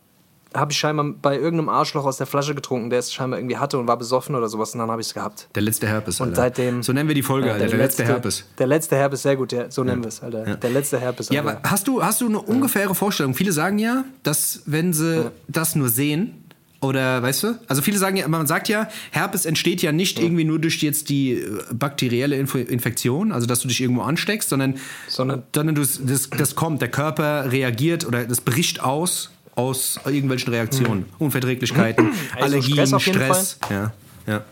habe 0.57 0.73
ich 0.73 0.79
scheinbar 0.79 1.07
bei 1.23 1.35
irgendeinem 1.37 1.69
Arschloch 1.69 2.05
aus 2.05 2.17
der 2.17 2.27
Flasche 2.27 2.55
getrunken, 2.55 2.91
der 2.91 2.99
es 3.01 3.13
scheinbar 3.13 3.39
irgendwie 3.39 3.57
hatte 3.57 3.79
und 3.79 3.87
war 3.87 3.97
besoffen 3.99 4.35
oder 4.35 4.49
sowas 4.49 4.73
und 4.75 4.81
dann 4.81 4.91
habe 4.91 5.01
ich 5.01 5.09
es 5.09 5.15
gehabt. 5.15 5.49
Der 5.55 5.63
letzte 5.63 5.87
Herpes. 5.87 6.21
Und 6.21 6.29
Alter. 6.31 6.43
seitdem- 6.43 6.83
So 6.83 6.93
nennen 6.93 7.09
wir 7.09 7.15
die 7.15 7.23
Folge, 7.23 7.49
Ja, 7.49 7.55
Alter. 7.55 7.67
Der, 7.67 7.79
letzte, 7.79 8.05
Herpes. 8.05 8.45
Der 8.59 8.67
letzte 8.67 8.97
Herpes, 8.97 9.23
sehr 9.23 9.37
gut, 9.37 9.53
ja, 9.53 9.71
so 9.71 9.85
nennen 9.85 10.03
wir 10.03 10.09
es, 10.09 10.23
Alter. 10.23 10.57
Der 10.57 10.71
letzte 10.71 10.99
Herpes. 10.99 11.29
Ja, 11.31 11.41
aber 11.43 11.61
hast 11.65 11.87
du, 11.89 12.03
hast 12.03 12.21
du 12.21 12.27
eine 12.27 12.41
ungefähre 12.41 12.95
Vorstellung? 12.95 13.35
Viele 13.35 13.53
sagen 13.53 13.79
ja, 13.79 14.05
dass 14.23 14.63
wenn 14.67 14.93
sie 14.93 15.31
das 15.49 15.77
nur 15.77 15.89
sehen, 15.89 16.43
oder 16.83 17.23
weißt 17.23 17.43
du? 17.43 17.59
Also 17.69 17.81
viele 17.81 17.97
sagen 17.97 18.17
ja, 18.19 18.29
man 18.29 18.47
sagt 18.47 18.69
ja, 18.69 18.87
Herpes 19.11 19.47
entsteht 19.47 19.81
ja 19.81 19.93
nicht 19.93 20.21
irgendwie 20.21 20.45
nur 20.45 20.59
durch 20.59 20.83
jetzt 20.83 21.09
die 21.09 21.33
äh, 21.33 21.59
bakterielle 21.73 22.37
Info 22.37 22.59
Infektion, 22.59 23.33
also 23.33 23.47
dass 23.47 23.61
du 23.61 23.69
dich 23.69 23.81
irgendwo 23.81 24.03
ansteckst, 24.03 24.51
sondern, 24.51 24.75
Sondern- 25.09 25.43
sondern 25.55 25.75
du, 25.75 25.81
das, 25.83 26.29
das 26.31 26.55
kommt, 26.55 26.83
der 26.83 26.91
Körper 26.91 27.51
reagiert 27.51 28.07
oder 28.07 28.25
das 28.25 28.43
bricht 28.43 28.83
aus 28.83 29.31
aus 29.57 29.99
irgendwelchen 30.05 30.53
Reaktionen, 30.53 31.07
Unverträglichkeiten, 31.19 32.13
Also 32.35 32.45
Allergien, 32.45 32.87
Stress 32.87 33.03
Stress. 33.03 33.59
Ja, 33.71 33.93
ja. 34.27 34.45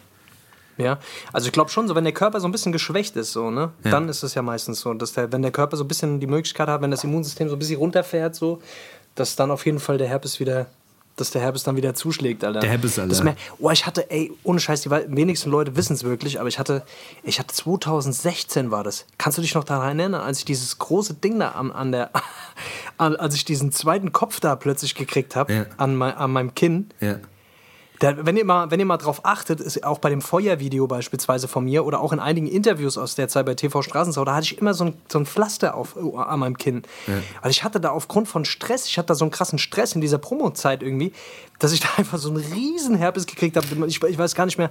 Ja, 0.76 0.98
also 1.32 1.46
ich 1.46 1.52
glaube 1.52 1.70
schon, 1.70 1.86
so 1.86 1.94
wenn 1.94 2.02
der 2.02 2.12
Körper 2.12 2.40
so 2.40 2.48
ein 2.48 2.52
bisschen 2.52 2.72
geschwächt 2.72 3.14
ist, 3.14 3.32
so, 3.32 3.48
ne, 3.50 3.70
dann 3.84 4.08
ist 4.08 4.24
es 4.24 4.34
ja 4.34 4.42
meistens 4.42 4.80
so, 4.80 4.92
dass 4.94 5.12
der, 5.12 5.30
wenn 5.30 5.42
der 5.42 5.52
Körper 5.52 5.76
so 5.76 5.84
ein 5.84 5.88
bisschen 5.88 6.18
die 6.18 6.26
Möglichkeit 6.26 6.66
hat, 6.66 6.82
wenn 6.82 6.90
das 6.90 7.04
Immunsystem 7.04 7.48
so 7.48 7.54
ein 7.54 7.60
bisschen 7.60 7.78
runterfährt, 7.78 8.34
so, 8.34 8.60
dass 9.14 9.36
dann 9.36 9.52
auf 9.52 9.64
jeden 9.66 9.78
Fall 9.78 9.98
der 9.98 10.08
Herpes 10.08 10.40
wieder, 10.40 10.66
dass 11.16 11.31
der 11.31 11.40
Herpes 11.42 11.62
dann 11.62 11.77
wieder 11.77 11.94
zuschlägt, 11.94 12.42
Alter. 12.44 12.61
Der 12.61 12.70
Herpes, 12.70 12.98
Alter. 12.98 13.11
Das 13.11 13.22
mer- 13.22 13.37
oh, 13.59 13.70
ich 13.70 13.87
hatte, 13.87 14.11
ey, 14.11 14.33
ohne 14.42 14.59
Scheiß, 14.61 14.83
die 14.83 14.90
wenigsten 14.90 15.50
Leute 15.50 15.77
wissen 15.77 15.92
es 15.94 16.03
wirklich, 16.05 16.40
aber 16.40 16.48
ich 16.48 16.59
hatte, 16.59 16.83
ich 17.22 17.38
hatte 17.38 17.55
2016 17.55 18.70
war 18.70 18.83
das. 18.85 19.07
Kannst 19.18 19.38
du 19.38 19.42
dich 19.42 19.55
noch 19.55 19.64
daran 19.64 19.98
erinnern, 19.98 20.20
als 20.22 20.38
ich 20.40 20.44
dieses 20.44 20.79
große 20.79 21.14
Ding 21.14 21.38
da 21.38 21.50
an, 21.50 21.70
an 21.72 21.92
der, 21.92 22.11
an, 22.98 23.16
als 23.16 23.35
ich 23.35 23.44
diesen 23.44 23.72
zweiten 23.72 24.12
Kopf 24.12 24.40
da 24.40 24.57
plötzlich 24.57 24.94
gekriegt 24.94 25.37
habe, 25.37 25.53
Ja. 25.53 25.66
an, 25.77 25.94
mei- 25.96 26.14
an 26.14 26.33
meinem 26.33 26.55
Kinn? 26.55 26.88
ja. 27.00 27.16
Da, 28.00 28.26
wenn, 28.26 28.37
ihr 28.37 28.44
mal, 28.44 28.70
wenn 28.70 28.80
ihr 28.80 28.87
mal 28.87 28.96
drauf 28.96 29.24
achtet, 29.24 29.61
ist 29.61 29.85
auch 29.85 29.98
bei 29.98 30.11
dem 30.11 30.20
Feuervideo 30.20 30.87
beispielsweise 30.87 31.46
von 31.46 31.64
mir 31.64 31.85
oder 31.85 32.00
auch 32.00 32.12
in 32.12 32.18
einigen 32.18 32.48
Interviews 32.48 32.98
aus 32.98 33.14
der 33.14 33.28
Zeit 33.28 33.46
bei 33.46 33.54
TV 33.54 33.83
Straßensau, 33.83 34.24
da 34.24 34.35
hatte 34.35 34.46
ich 34.46 34.59
immer 34.59 34.74
so 34.74 34.87
ein, 34.87 34.94
so 35.09 35.18
ein 35.18 35.26
Pflaster 35.26 35.76
auf, 35.76 35.94
uh, 35.96 36.18
an 36.18 36.40
meinem 36.40 36.59
Kinn. 36.59 36.83
Ja. 37.07 37.14
Weil 37.42 37.50
ich 37.52 37.62
hatte 37.62 37.80
da 37.80 37.90
aufgrund 37.90 38.26
von 38.26 38.44
Stress, 38.44 38.87
ich 38.87 38.98
hatte 38.98 39.09
da 39.09 39.14
so 39.14 39.24
einen 39.24 39.30
krassen 39.30 39.59
Stress 39.59 39.94
in 39.94 40.00
dieser 40.00 40.18
Promo-Zeit 40.18 40.83
irgendwie, 40.83 41.12
dass 41.61 41.72
ich 41.72 41.80
da 41.80 41.88
einfach 41.96 42.18
so 42.18 42.30
einen 42.30 42.38
riesen 42.38 42.96
Herpes 42.96 43.26
gekriegt 43.26 43.57
habe. 43.57 43.66
Ich, 43.87 44.02
ich 44.02 44.18
weiß 44.18 44.35
gar 44.35 44.46
nicht 44.46 44.59
mehr, 44.59 44.70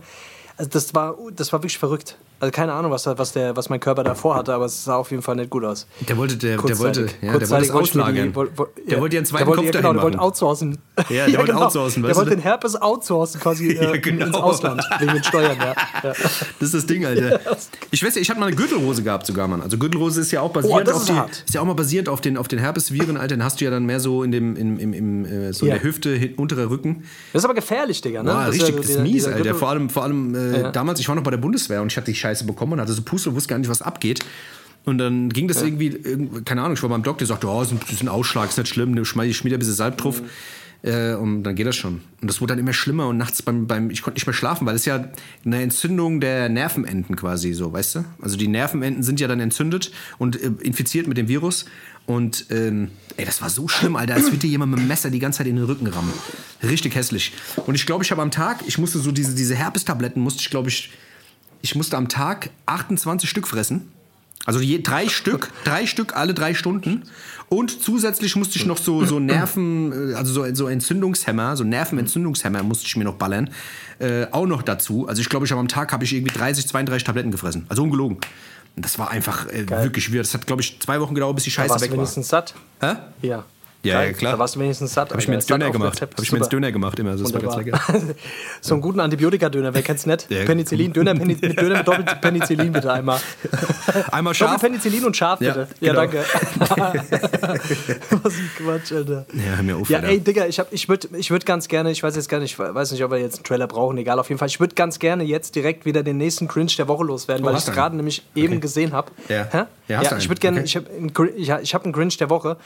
also 0.57 0.69
das 0.69 0.93
war, 0.93 1.15
das 1.35 1.51
war 1.53 1.59
wirklich 1.61 1.77
verrückt. 1.77 2.17
Also 2.39 2.51
keine 2.51 2.73
Ahnung, 2.73 2.91
was, 2.91 3.05
was, 3.05 3.31
der, 3.31 3.55
was 3.55 3.69
mein 3.69 3.79
Körper 3.79 4.03
davor 4.03 4.35
hatte, 4.35 4.53
aber 4.53 4.65
es 4.65 4.83
sah 4.83 4.97
auf 4.97 5.11
jeden 5.11 5.23
Fall 5.23 5.35
nicht 5.35 5.49
gut 5.49 5.63
aus. 5.63 5.87
Der 6.07 6.17
wollte, 6.17 6.35
der, 6.35 6.57
der 6.57 6.79
wollte, 6.79 7.07
ja, 7.21 7.37
der 7.37 7.49
wollte 7.49 7.63
es 7.65 7.71
auslagern. 7.71 8.35
Wo, 8.35 8.45
wo, 8.55 8.65
der 8.65 8.95
ja, 8.95 9.01
wollte 9.01 9.15
ja 9.15 9.19
einen 9.19 9.25
zweiten 9.25 9.45
Kopf 9.45 9.63
ja, 9.63 9.71
genau, 9.71 9.81
dahin 9.81 9.95
der 9.95 10.03
wollte 10.03 10.19
outsourcen. 10.19 10.77
Ja, 10.97 11.03
der 11.03 11.15
ja, 11.29 11.37
wollte 11.37 11.51
genau. 11.53 11.65
outsourcen. 11.65 12.03
Der 12.03 12.15
wollte 12.15 12.31
den 12.31 12.39
Herpes 12.39 12.75
outsourcen 12.81 13.39
quasi 13.39 13.67
äh, 13.71 13.99
genau. 13.99 14.25
ins 14.25 14.35
Ausland, 14.35 14.83
wegen 14.99 15.13
den 15.13 15.23
Steuern, 15.23 15.57
ja. 15.57 15.73
Das 16.59 16.61
ist 16.61 16.73
das 16.73 16.85
Ding, 16.85 17.05
Alter. 17.05 17.39
Ich 17.91 18.03
weiß 18.03 18.15
ja, 18.15 18.21
ich 18.21 18.29
hatte 18.29 18.39
mal 18.39 18.47
eine 18.47 18.55
Gürtelrose 18.55 19.03
gehabt 19.03 19.25
sogar, 19.25 19.47
Mann. 19.47 19.61
Also 19.61 19.77
Gürtelrose 19.77 20.21
ist 20.21 20.31
ja 20.31 20.41
auch 20.41 20.51
basierend 20.51 20.89
oh, 20.89 20.95
auf 20.95 21.05
die, 21.05 21.13
ist 21.45 21.53
ja 21.53 21.61
auch 21.61 21.65
mal 21.65 21.75
basiert 21.75 22.09
auf 22.09 22.21
den, 22.21 22.37
auf 22.37 22.47
den 22.47 22.59
Herpesviren, 22.59 23.17
Alter. 23.17 23.35
Den 23.35 23.43
hast 23.43 23.61
du 23.61 23.65
ja 23.65 23.71
dann 23.71 23.85
mehr 23.85 23.99
so 23.99 24.23
in 24.23 24.31
dem, 24.31 24.55
im, 24.55 24.77
im, 24.79 24.93
im 24.93 25.25
äh, 25.25 25.53
so 25.53 25.65
in 25.65 25.71
der 25.71 25.83
Hüfte, 25.83 26.33
unterer 26.37 26.69
Rücken. 26.69 27.03
Das 27.31 27.41
ist 27.41 27.45
aber 27.45 27.53
gefährlich, 27.53 28.01
Digga, 28.01 28.21
ne? 28.21 28.31
Boah, 28.31 28.47
richtig, 28.47 28.75
das 28.75 28.89
ist 28.89 28.99
mies, 28.99 29.25
Alter. 29.25 29.55
Vor 29.55 29.69
allem, 29.69 29.89
vor 29.89 30.03
allem 30.03 30.35
äh, 30.35 30.71
damals, 30.71 30.99
ich 30.99 31.07
war 31.07 31.15
noch 31.15 31.23
bei 31.23 31.31
der 31.31 31.37
Bundeswehr 31.37 31.81
und 31.81 31.91
ich 31.91 31.97
hatte 31.97 32.11
die 32.11 32.15
Scheiße 32.23 32.45
bekommen 32.45 32.73
und 32.73 32.81
hatte 32.81 32.93
so 32.93 33.01
Puste 33.01 33.29
und 33.29 33.35
wusste 33.35 33.49
gar 33.49 33.59
nicht, 33.59 33.69
was 33.69 33.81
abgeht. 33.81 34.19
Und 34.85 34.97
dann 34.97 35.29
ging 35.29 35.47
das 35.47 35.61
ja. 35.61 35.67
irgendwie, 35.67 35.91
keine 36.43 36.61
Ahnung, 36.61 36.73
ich 36.73 36.83
war 36.83 36.89
beim 36.89 37.03
Doktor, 37.03 37.19
der 37.19 37.27
sagte, 37.27 37.47
oh, 37.47 37.61
das 37.61 37.71
ist 37.71 38.01
ein 38.01 38.09
Ausschlag, 38.09 38.49
ist 38.49 38.57
nicht 38.57 38.67
schlimm, 38.67 38.97
ich 38.97 39.07
schmier 39.07 39.53
ein 39.53 39.59
bisschen 39.59 39.73
Salb 39.73 39.97
drauf. 39.97 40.21
Mhm. 40.21 40.27
Äh, 40.83 41.15
und 41.15 41.43
dann 41.43 41.55
geht 41.55 41.65
das 41.65 41.77
schon. 41.77 42.01
Und 42.21 42.27
das 42.27 42.41
wurde 42.41 42.51
dann 42.51 42.59
immer 42.59 42.73
schlimmer 42.73 43.07
und 43.07 43.17
nachts 43.17 43.41
beim, 43.41 43.67
beim 43.67 43.89
ich 43.89 44.01
konnte 44.01 44.17
nicht 44.17 44.27
mehr 44.27 44.33
schlafen, 44.33 44.67
weil 44.67 44.75
es 44.75 44.83
ja 44.83 45.07
eine 45.45 45.61
Entzündung 45.61 46.19
der 46.19 46.49
Nervenenden 46.49 47.15
quasi 47.15 47.53
so, 47.53 47.71
weißt 47.71 47.95
du? 47.95 48.05
Also 48.21 48.35
die 48.35 48.49
Nervenenden 48.49 49.01
sind 49.01 49.21
ja 49.21 49.29
dann 49.29 49.39
entzündet 49.39 49.91
und 50.17 50.41
äh, 50.41 50.51
infiziert 50.59 51.07
mit 51.07 51.17
dem 51.17 51.29
Virus. 51.29 51.65
Und 52.05 52.47
ähm, 52.49 52.89
ey, 53.15 53.23
das 53.23 53.41
war 53.41 53.49
so 53.49 53.69
schlimm, 53.69 53.95
Alter, 53.95 54.15
als 54.15 54.25
würde 54.25 54.39
dir 54.39 54.49
jemand 54.49 54.71
mit 54.71 54.81
dem 54.81 54.87
Messer 54.89 55.09
die 55.09 55.19
ganze 55.19 55.37
Zeit 55.37 55.47
in 55.47 55.55
den 55.55 55.63
Rücken 55.63 55.87
rammen. 55.87 56.11
Richtig 56.61 56.95
hässlich. 56.95 57.31
Und 57.65 57.75
ich 57.75 57.85
glaube, 57.85 58.03
ich 58.03 58.11
habe 58.11 58.21
am 58.21 58.31
Tag, 58.31 58.65
ich 58.67 58.77
musste 58.77 58.99
so 58.99 59.13
diese, 59.13 59.33
diese 59.33 59.55
Herpestabletten, 59.55 60.21
musste 60.21 60.41
ich, 60.41 60.49
glaube 60.49 60.67
ich, 60.67 60.91
ich 61.63 61.75
musste 61.75 61.97
am 61.97 62.09
Tag 62.09 62.51
28 62.67 63.27
Stück 63.27 63.47
fressen. 63.47 63.89
Also 64.45 64.59
je, 64.59 64.81
drei 64.81 65.07
Stück, 65.07 65.49
drei 65.63 65.87
Stück 65.87 66.15
alle 66.17 66.33
drei 66.33 66.53
Stunden. 66.53 67.03
Und 67.47 67.81
zusätzlich 67.81 68.35
musste 68.35 68.57
ich 68.57 68.65
noch 68.65 68.77
so, 68.77 69.05
so 69.05 69.17
Nerven, 69.19 70.11
äh, 70.11 70.13
also 70.15 70.33
so, 70.33 70.53
so 70.53 70.67
Entzündungshemmer, 70.67 71.55
so 71.55 71.63
Nervenentzündungshemmer 71.63 72.61
musste 72.63 72.85
ich 72.85 72.97
mir 72.97 73.05
noch 73.05 73.15
ballern. 73.15 73.49
Äh, 73.99 74.27
auch 74.31 74.45
noch 74.45 74.61
dazu. 74.61 75.07
Also 75.07 75.21
ich 75.21 75.29
glaube, 75.29 75.45
ich 75.45 75.51
habe 75.53 75.61
am 75.61 75.69
Tag 75.69 75.93
habe 75.93 76.03
ich 76.03 76.13
irgendwie 76.13 76.33
30, 76.33 76.67
32 76.67 77.05
Tabletten 77.05 77.31
gefressen. 77.31 77.65
Also 77.69 77.83
ungelogen. 77.83 78.17
Und 78.75 78.83
das 78.83 78.99
war 78.99 79.09
einfach 79.09 79.47
äh, 79.47 79.69
wirklich 79.69 80.03
schwierig. 80.03 80.27
Das 80.27 80.33
hat, 80.33 80.45
glaube 80.45 80.61
ich, 80.61 80.81
zwei 80.81 80.99
Wochen 80.99 81.15
gedauert, 81.15 81.35
bis 81.35 81.45
die 81.45 81.51
Scheiße 81.51 81.75
da 81.75 81.79
weg 81.79 81.91
war. 81.91 81.97
wenigstens 81.97 82.27
satt? 82.27 82.53
Hä? 82.81 82.95
Ja. 83.21 83.45
Ja, 83.83 84.01
ja, 84.01 84.13
klar. 84.13 84.33
Da 84.33 84.39
warst 84.39 84.55
du 84.55 84.61
wenigstens 84.61 84.93
satt. 84.93 85.09
Habe 85.09 85.21
ich 85.21 85.27
mir 85.27 85.35
ins 85.35 85.45
Döner 85.45 85.69
gemacht. 85.69 86.01
Habe 86.01 86.11
ich 86.21 86.31
mir 86.31 86.37
ins 86.37 86.47
Döner 86.47 86.71
gemacht 86.71 86.97
immer. 86.99 87.17
Das 87.17 87.33
war 87.33 87.41
ganz 87.41 87.57
lecker. 87.57 87.79
so 88.61 88.75
einen 88.75 88.81
guten 88.81 89.01
Antibiotika-Döner, 89.01 89.73
wer 89.73 89.81
kennt's 89.81 90.05
nicht? 90.05 90.31
Ja. 90.31 90.45
Penicillin, 90.45 90.93
Döner, 90.93 91.13
Peniz 91.15 91.41
mit 91.41 91.59
Döner 91.61 91.79
mit 91.79 91.87
doppelt 91.87 92.21
Penicillin 92.21 92.71
bitte 92.71 92.91
einmal. 92.93 93.19
Einmal 94.11 94.33
scharf. 94.33 94.53
Doppel 94.53 94.69
Penicillin 94.69 95.03
und 95.03 95.17
scharf 95.17 95.39
bitte. 95.39 95.67
Ja, 95.81 95.93
genau. 95.93 96.01
danke. 96.01 96.23
Was 98.23 98.33
ein 98.33 98.51
Quatsch, 98.57 98.93
Alter. 98.93 99.25
Ja, 99.33 99.55
hör 99.57 99.63
mir 99.63 99.75
auf, 99.75 99.89
Ja, 99.89 99.99
ey, 99.99 100.21
Digga, 100.21 100.45
ich, 100.45 100.61
ich 100.71 100.87
würde 100.87 101.09
ich 101.17 101.29
würd 101.29 101.45
ganz 101.45 101.67
gerne, 101.67 101.91
ich 101.91 102.01
weiß 102.01 102.15
jetzt 102.15 102.29
gar 102.29 102.39
nicht, 102.39 102.53
ich 102.53 102.59
weiß 102.59 102.91
nicht, 102.93 103.03
ob 103.03 103.11
wir 103.11 103.17
jetzt 103.17 103.35
einen 103.35 103.43
Trailer 103.43 103.67
brauchen, 103.67 103.97
egal, 103.97 104.17
auf 104.17 104.29
jeden 104.29 104.39
Fall. 104.39 104.47
Ich 104.47 104.61
würde 104.61 104.75
ganz 104.75 104.99
gerne 104.99 105.25
jetzt 105.25 105.55
direkt 105.55 105.85
wieder 105.85 106.03
den 106.03 106.17
nächsten 106.17 106.47
Cringe 106.47 106.71
der 106.77 106.87
Woche 106.87 107.03
loswerden, 107.03 107.43
oh, 107.43 107.49
weil 107.49 107.57
ich 107.57 107.67
es 107.67 107.73
gerade 107.73 107.97
nämlich 107.97 108.23
okay. 108.31 108.45
eben 108.45 108.61
gesehen 108.61 108.93
habe. 108.93 109.11
Ja. 109.27 109.49
Ja, 109.87 110.01
ja 110.01 110.17
ich 110.17 110.29
würde 110.29 110.39
gerne, 110.39 110.61
okay. 110.61 110.65
ich 111.35 111.49
habe 111.51 111.59
ich 111.61 111.73
hab 111.73 111.83
einen 111.83 111.93
Cringe 111.93 112.13
der 112.17 112.29
Woche. 112.29 112.57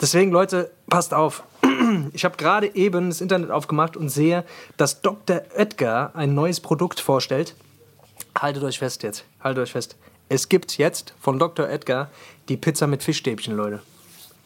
Deswegen, 0.00 0.30
Leute, 0.30 0.70
passt 0.88 1.14
auf. 1.14 1.42
Ich 2.14 2.24
habe 2.24 2.36
gerade 2.38 2.74
eben 2.74 3.10
das 3.10 3.20
Internet 3.20 3.50
aufgemacht 3.50 3.98
und 3.98 4.08
sehe, 4.08 4.44
dass 4.78 5.02
Dr. 5.02 5.42
Edgar 5.54 6.14
ein 6.16 6.34
neues 6.34 6.60
Produkt 6.60 7.00
vorstellt. 7.00 7.54
Haltet 8.38 8.62
euch 8.62 8.78
fest 8.78 9.02
jetzt. 9.02 9.24
Haltet 9.42 9.64
euch 9.64 9.72
fest. 9.72 9.96
Es 10.30 10.48
gibt 10.48 10.78
jetzt 10.78 11.12
von 11.20 11.38
Dr. 11.38 11.68
Edgar 11.68 12.08
die 12.48 12.56
Pizza 12.56 12.86
mit 12.86 13.02
Fischstäbchen, 13.02 13.54
Leute. 13.54 13.82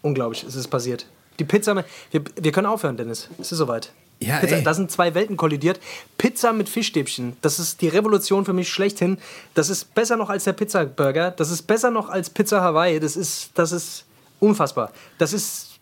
Unglaublich, 0.03 0.43
es 0.43 0.57
ist 0.57 0.69
passiert. 0.69 1.07
Die 1.39 1.45
Pizza 1.45 1.75
mit. 1.75 1.87
Wir, 2.11 2.23
wir 2.35 2.53
können 2.53 2.67
aufhören, 2.67 2.97
Dennis. 2.97 3.29
Es 3.39 3.53
ist 3.53 3.59
soweit. 3.59 3.93
Ja, 4.19 4.39
Pizza, 4.39 4.63
da 4.63 4.73
sind 4.73 4.91
zwei 4.91 5.15
Welten 5.15 5.37
kollidiert. 5.37 5.79
Pizza 6.17 6.53
mit 6.53 6.69
Fischstäbchen, 6.71 7.37
das 7.43 7.59
ist 7.59 7.83
die 7.83 7.89
Revolution 7.89 8.47
für 8.47 8.55
mich 8.55 8.71
schlechthin. 8.71 9.19
Das 9.55 9.69
ist 9.69 9.95
besser 9.95 10.17
noch 10.17 10.31
als 10.31 10.45
der 10.45 10.55
Pizzaburger. 10.55 11.33
Das 11.33 11.51
ist 11.51 11.63
besser 11.63 11.91
noch 11.91 12.09
als 12.09 12.31
Pizza 12.31 12.63
Hawaii. 12.63 12.99
Das 12.99 13.15
ist, 13.15 13.51
das 13.55 13.73
ist 13.73 14.06
unfassbar. 14.41 14.93
Das 15.19 15.33
ist 15.33 15.79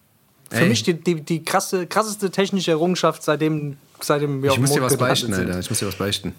für 0.51 0.61
Ey. 0.61 0.69
mich 0.69 0.83
die, 0.83 0.95
die, 0.95 1.21
die 1.21 1.45
krasse, 1.45 1.87
krasseste 1.87 2.31
technische 2.31 2.71
Errungenschaft, 2.71 3.23
seitdem, 3.23 3.77
seitdem 4.01 4.43
wir 4.43 4.51
Ich 4.51 4.59
muss 4.59 4.73
dir 4.73 4.83
was 4.83 4.97
beichten, 4.97 5.33
Alter. 5.35 5.59
Ich 5.59 5.69
muss 5.69 5.79
dir 5.79 5.87
was 5.89 5.97
beichten. 5.97 6.35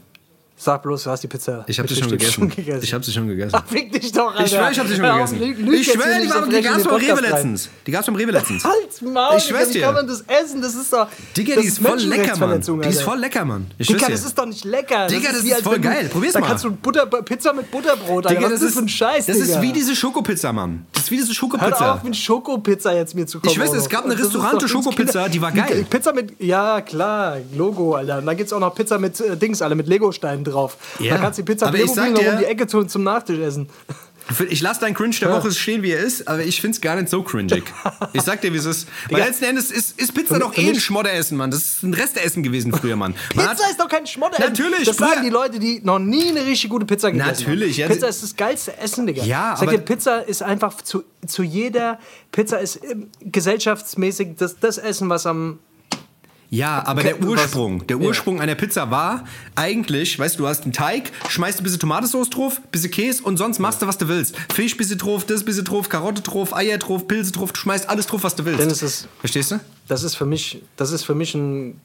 Sag 0.57 0.83
bloß, 0.83 1.03
du 1.03 1.09
hast 1.09 1.21
die 1.21 1.27
Pizza. 1.27 1.65
Ich 1.67 1.77
hab 1.79 1.89
sie 1.89 1.95
schon 1.95 2.09
gegessen. 2.09 2.31
schon 2.31 2.49
gegessen. 2.49 2.79
Ich 2.81 2.93
hab 2.93 3.03
sie 3.03 3.11
schon 3.11 3.27
gegessen. 3.27 3.51
Ach, 3.53 3.63
fick 3.67 3.91
dich 3.91 4.09
doch, 4.13 4.31
Alter. 4.31 4.45
Ich 4.45 4.51
schwör, 4.51 4.71
ich 4.71 4.79
hab 4.79 4.87
sie 4.87 4.95
schon 4.95 5.03
gegessen. 5.03 5.39
Lüg, 5.39 5.79
ich 5.81 5.91
schwör, 5.91 6.19
die, 6.21 6.29
waren, 6.29 6.49
die 6.49 6.61
gab's 6.61 6.83
beim 6.85 6.95
Rewe 6.95 7.21
letztens. 7.21 7.69
Die 7.85 7.91
gab's 7.91 8.05
beim 8.05 8.15
Rewe 8.15 8.31
letztens. 8.31 8.63
Halt's 8.63 9.01
Maul, 9.01 9.37
ich 9.37 9.43
schwör's 9.43 9.69
dir. 9.69 9.75
Wie 9.75 9.83
kann 9.83 9.93
man 9.95 10.07
das 10.07 10.21
essen? 10.21 10.61
Das 10.61 10.73
ist 10.73 10.93
doch. 10.93 11.07
Digga, 11.35 11.59
die 11.59 11.67
ist 11.67 11.79
voll 11.79 11.99
lecker, 11.99 12.37
Mann. 12.37 12.61
Die 12.61 12.87
ist 12.87 13.01
voll 13.01 13.19
lecker, 13.19 13.43
Mann. 13.43 13.67
Ich 13.77 13.87
Digga, 13.87 14.07
das 14.07 14.23
ist 14.23 14.37
doch 14.37 14.45
nicht 14.45 14.63
lecker. 14.63 15.07
Digga, 15.07 15.33
das 15.33 15.43
ist 15.43 15.61
voll 15.61 15.79
geil. 15.79 16.07
Probier's 16.09 16.35
mal. 16.35 16.41
Da 16.41 16.47
kannst 16.47 16.63
du 16.63 16.71
Butter, 16.71 17.05
Pizza 17.05 17.51
mit 17.51 17.69
Butterbrot, 17.69 18.25
Alter. 18.25 18.39
Digga, 18.39 18.49
das 18.49 18.61
ist 18.61 18.77
ein 18.77 18.87
Scheiß, 18.87 19.25
Das 19.25 19.35
ist 19.35 19.61
wie 19.61 19.73
diese 19.73 19.93
Schokopizza, 19.93 20.53
Mann. 20.53 20.85
Das 20.93 21.03
ist 21.03 21.11
wie 21.11 21.17
diese 21.17 21.33
Schokopizza. 21.33 21.79
Hör 21.79 21.93
auf 21.95 22.03
mit 22.03 22.15
Schokopizza 22.15 22.93
jetzt 22.93 23.13
mir 23.13 23.27
zu 23.27 23.41
kommen. 23.41 23.51
Ich 23.51 23.59
weiß, 23.59 23.73
es 23.73 23.89
gab 23.89 24.05
eine 24.05 24.17
Restaurante-Schokopizza, 24.17 25.27
die 25.27 25.41
war 25.41 25.51
geil. 25.51 25.85
Pizza 25.89 26.13
mit, 26.13 26.39
ja 26.41 26.79
klar, 26.79 27.39
Logo, 27.53 27.95
Alter. 27.95 28.19
Und 28.19 28.25
dann 28.25 28.37
gibt's 28.37 28.53
auch 28.53 28.61
noch 28.61 28.73
Pizza 28.73 28.97
mit 28.99 29.19
äh, 29.19 29.35
Dings, 29.35 29.61
alle 29.61 29.75
mit 29.75 29.87
Lego-Steinen 29.87 30.44
drauf. 30.45 30.77
Da 30.99 31.17
kannst 31.17 31.39
du 31.39 31.43
die 31.43 31.51
Pizza 31.51 31.71
sag 31.87 32.15
dir, 32.15 32.31
um 32.33 32.37
die 32.39 32.45
Ecke 32.45 32.67
zu, 32.67 32.83
zum 32.85 33.03
Nachtisch 33.03 33.39
essen. 33.39 33.69
Ich 34.49 34.61
lasse 34.61 34.79
deinen 34.79 34.95
Cringe 34.95 35.15
der 35.21 35.29
Woche 35.29 35.51
stehen, 35.51 35.83
wie 35.83 35.91
er 35.91 35.99
ist, 35.99 36.27
aber 36.27 36.43
ich 36.43 36.59
finde 36.59 36.75
es 36.75 36.81
gar 36.81 36.95
nicht 36.95 37.09
so 37.09 37.21
cringig. 37.21 37.63
Ich 38.13 38.23
sag 38.23 38.41
dir, 38.41 38.51
wie 38.53 38.57
es 38.57 38.65
ist. 38.65 38.87
Weil 39.09 39.21
letzten 39.21 39.45
Endes 39.45 39.69
ist, 39.69 39.99
ist 39.99 40.15
Pizza 40.15 40.39
doch 40.39 40.57
eh 40.57 40.69
ein 40.69 40.79
Schmodderessen, 40.79 41.37
Mann. 41.37 41.51
Das 41.51 41.59
ist 41.59 41.83
ein 41.83 41.93
Restessen 41.93 42.41
gewesen 42.41 42.73
früher, 42.73 42.95
Mann. 42.95 43.13
Man 43.35 43.49
Pizza 43.49 43.69
ist 43.69 43.79
doch 43.79 43.87
kein 43.87 44.07
Schmodderessen. 44.07 44.51
Natürlich. 44.51 44.85
Das 44.85 44.97
sagen 44.97 45.21
die 45.23 45.29
Leute, 45.29 45.59
die 45.59 45.79
noch 45.83 45.99
nie 45.99 46.29
eine 46.29 46.43
richtig 46.43 46.71
gute 46.71 46.85
Pizza 46.85 47.11
gegessen 47.11 47.43
Natürlich, 47.43 47.83
haben. 47.83 47.91
Pizza 47.91 48.07
ist 48.07 48.23
das 48.23 48.35
geilste 48.35 48.75
Essen, 48.79 49.05
Digga. 49.05 49.23
Ja, 49.23 49.55
Sag 49.59 49.69
dir, 49.69 49.77
Pizza 49.77 50.19
ist 50.21 50.41
einfach 50.41 50.81
zu, 50.81 51.03
zu 51.27 51.43
jeder... 51.43 51.99
Pizza 52.31 52.57
ist 52.57 52.79
gesellschaftsmäßig 53.21 54.35
das, 54.37 54.59
das 54.59 54.77
Essen, 54.77 55.07
was 55.07 55.25
am 55.27 55.59
ja, 56.49 56.85
aber 56.85 57.01
okay, 57.01 57.15
der 57.19 57.27
Ursprung, 57.27 57.87
der 57.87 57.97
Ursprung 57.97 58.37
ja. 58.37 58.43
einer 58.43 58.55
Pizza 58.55 58.91
war 58.91 59.25
eigentlich, 59.55 60.17
weißt 60.19 60.35
du, 60.35 60.43
du 60.43 60.47
hast 60.47 60.63
einen 60.63 60.73
Teig, 60.73 61.11
schmeißt 61.27 61.59
ein 61.59 61.63
bisschen 61.63 61.79
Tomatensauce 61.79 62.29
drauf, 62.29 62.59
ein 62.63 62.69
bisschen 62.71 62.91
Käse 62.91 63.23
und 63.23 63.37
sonst 63.37 63.59
machst 63.59 63.81
du, 63.81 63.87
was 63.87 63.97
du 63.97 64.07
willst. 64.07 64.35
Fisch 64.53 64.77
bisschen 64.77 64.97
drauf, 64.97 65.25
das 65.25 65.43
bisschen 65.43 65.65
drauf, 65.65 65.89
Karotte 65.89 66.21
drauf, 66.21 66.55
Eier 66.55 66.77
drauf, 66.77 67.07
Pilze 67.07 67.31
drauf, 67.31 67.51
du 67.51 67.59
schmeißt 67.59 67.89
alles 67.89 68.07
drauf, 68.07 68.23
was 68.23 68.35
du 68.35 68.45
willst. 68.45 68.61
Denn 68.61 68.69
es 68.69 68.81
ist, 68.81 69.07
Verstehst 69.19 69.51
du? 69.51 69.59
Das 69.87 70.03
ist 70.03 70.15
für 70.15 70.25
mich, 70.25 70.61
das 70.77 70.91
ist 70.91 71.03
für 71.03 71.15
mich 71.15 71.35
ein 71.35 71.79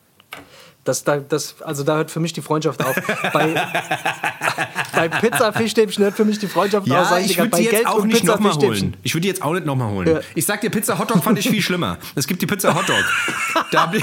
das, 0.84 1.04
das, 1.04 1.56
also 1.60 1.84
da 1.84 1.96
hört 1.96 2.10
für 2.10 2.20
mich 2.20 2.32
die 2.32 2.40
Freundschaft 2.40 2.82
auf. 2.82 2.94
bei, 3.34 3.54
bei 4.94 5.08
Pizza 5.08 5.52
Fischstäbchen 5.52 6.04
hört 6.04 6.16
für 6.16 6.24
mich 6.24 6.38
die 6.38 6.46
Freundschaft 6.46 6.86
ja, 6.86 7.02
auf. 7.02 7.18
Ich 7.20 7.36
würde 7.36 7.50
die 7.50 7.64
jetzt 7.64 7.70
Geld 7.70 7.86
auch 7.86 8.04
nicht 8.04 8.24
nochmal 8.24 8.54
holen. 8.54 8.96
Ich 9.02 9.14
würde 9.14 9.22
die 9.22 9.28
jetzt 9.28 9.42
auch 9.42 9.52
nicht 9.52 9.66
nochmal 9.66 9.90
holen. 9.90 10.08
Ja. 10.08 10.20
Ich 10.34 10.46
sag 10.46 10.62
dir, 10.62 10.70
Pizza 10.70 10.98
Hotdog 10.98 11.22
fand 11.22 11.38
ich 11.38 11.50
viel 11.50 11.60
schlimmer. 11.60 11.98
Es 12.14 12.26
gibt 12.26 12.40
die 12.40 12.46
Pizza 12.46 12.74
Hotdog. 12.74 12.96
da 13.72 13.92
ich, 13.94 14.02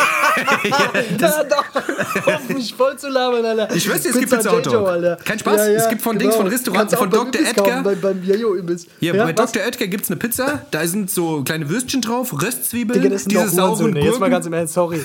ja, 1.20 1.44
doch, 1.44 2.28
auf 2.28 2.50
mich 2.50 2.74
voll 2.76 2.96
zu 2.98 3.10
labern, 3.10 3.44
Alter. 3.44 3.76
Ich 3.76 3.90
weiß, 3.90 4.06
es 4.06 4.20
gibt 4.20 4.32
Pizza 4.32 4.52
Hotdog. 4.52 5.26
Kein 5.26 5.40
Spaß. 5.40 5.58
Ja, 5.58 5.74
es 5.74 5.90
gibt 5.90 6.04
von 6.04 6.18
genau. 6.18 6.30
Dings, 6.30 6.36
von 6.36 6.48
Restauranten, 6.48 6.98
von 6.98 7.10
Dr. 7.10 7.42
Edgar. 7.42 7.82
Beim, 7.82 8.00
beim 8.00 8.24
ja, 9.00 9.13
bei 9.13 9.34
Dr. 9.34 9.63
Edgar 9.63 9.88
gibt 9.88 10.04
es 10.04 10.12
eine 10.12 10.18
Pizza. 10.18 10.62
Da 10.70 10.86
sind 10.86 11.10
so 11.10 11.44
kleine 11.44 11.70
Würstchen 11.70 12.02
drauf, 12.02 12.34
Röstzwiebeln, 12.40 13.02
Digga, 13.02 13.16
diese 13.16 13.50
sauren 13.50 13.94
Gurken. 13.94 14.04
Jetzt 14.04 14.20
mal 14.20 14.30
ganz 14.30 14.46
im 14.46 14.54
Ernst, 14.54 14.76
sorry. 14.76 15.02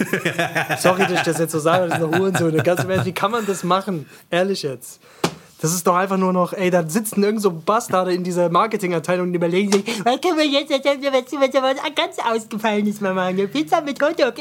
sorry, 0.79 1.03
dass 1.03 1.13
ich 1.13 1.23
das 1.23 1.39
jetzt 1.39 1.53
so 1.53 1.62
sage, 1.63 1.89
das 1.89 1.99
ist. 1.99 2.65
Ganz 2.65 2.85
ehrlich, 2.85 3.05
wie 3.05 3.13
kann 3.13 3.31
man 3.31 3.47
das 3.47 3.65
machen? 3.65 4.07
Ehrlich 4.31 4.63
jetzt. 4.63 5.01
Das 5.63 5.73
ist 5.73 5.87
doch 5.87 5.95
einfach 5.95 6.17
nur 6.17 6.33
noch, 6.33 6.53
ey, 6.53 6.71
da 6.71 6.89
sitzen 6.89 7.23
irgend 7.23 7.41
so 7.41 7.53
Bastarde 7.53 8.13
in 8.13 8.25
dieser 8.25 8.49
Marketingabteilung 8.49 9.29
und 9.29 9.35
überlegen 9.35 9.71
sich, 9.71 9.85
was 10.05 10.21
können 10.21 10.37
wir 10.37 10.45
jetzt, 10.45 10.71
was 10.73 11.95
ganz 11.95 12.17
ausgefallen 12.19 12.85
ist, 12.89 13.01
Mama, 13.01 13.27
eine 13.27 13.47
Pizza 13.47 13.81
mit 13.81 14.03
Hotdog. 14.03 14.35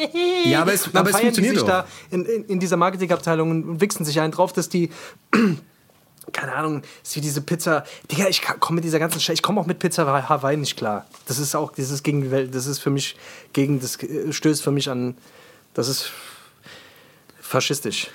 Ja, 0.45 0.63
aber 0.63 0.73
es, 0.73 0.89
aber 0.95 1.11
es 1.11 1.17
funktioniert 1.17 1.53
sich 1.53 1.63
doch. 1.63 1.67
da 1.67 1.85
in, 2.09 2.25
in, 2.25 2.45
in, 2.45 2.59
dieser 2.59 2.75
Marketingabteilung 2.75 3.51
und 3.51 3.81
wichsen 3.81 4.03
sich 4.03 4.19
einen 4.19 4.31
drauf, 4.31 4.51
dass 4.51 4.67
die 4.67 4.89
keine 6.33 6.55
Ahnung, 6.55 6.81
ist 7.03 7.15
wie 7.15 7.21
diese 7.21 7.41
Pizza. 7.41 7.83
Digga, 8.11 8.27
ich 8.27 8.41
komme 8.41 8.77
mit 8.77 8.83
dieser 8.83 8.97
ganzen 8.97 9.19
Scheiße, 9.19 9.33
ich 9.33 9.43
komme 9.43 9.61
auch 9.61 9.67
mit 9.67 9.77
Pizza 9.77 10.07
Hawaii 10.27 10.57
nicht 10.57 10.75
klar. 10.75 11.05
Das 11.27 11.37
ist 11.37 11.53
auch, 11.53 11.71
das 11.71 11.91
ist 11.91 12.01
gegen 12.01 12.23
die 12.23 12.31
Welt, 12.31 12.55
das 12.55 12.65
ist 12.65 12.79
für 12.79 12.89
mich, 12.89 13.15
gegen, 13.53 13.79
das 13.79 13.99
stößt 14.31 14.63
für 14.63 14.71
mich 14.71 14.89
an, 14.89 15.15
das 15.75 15.87
ist 15.87 16.11
faschistisch. 17.51 18.07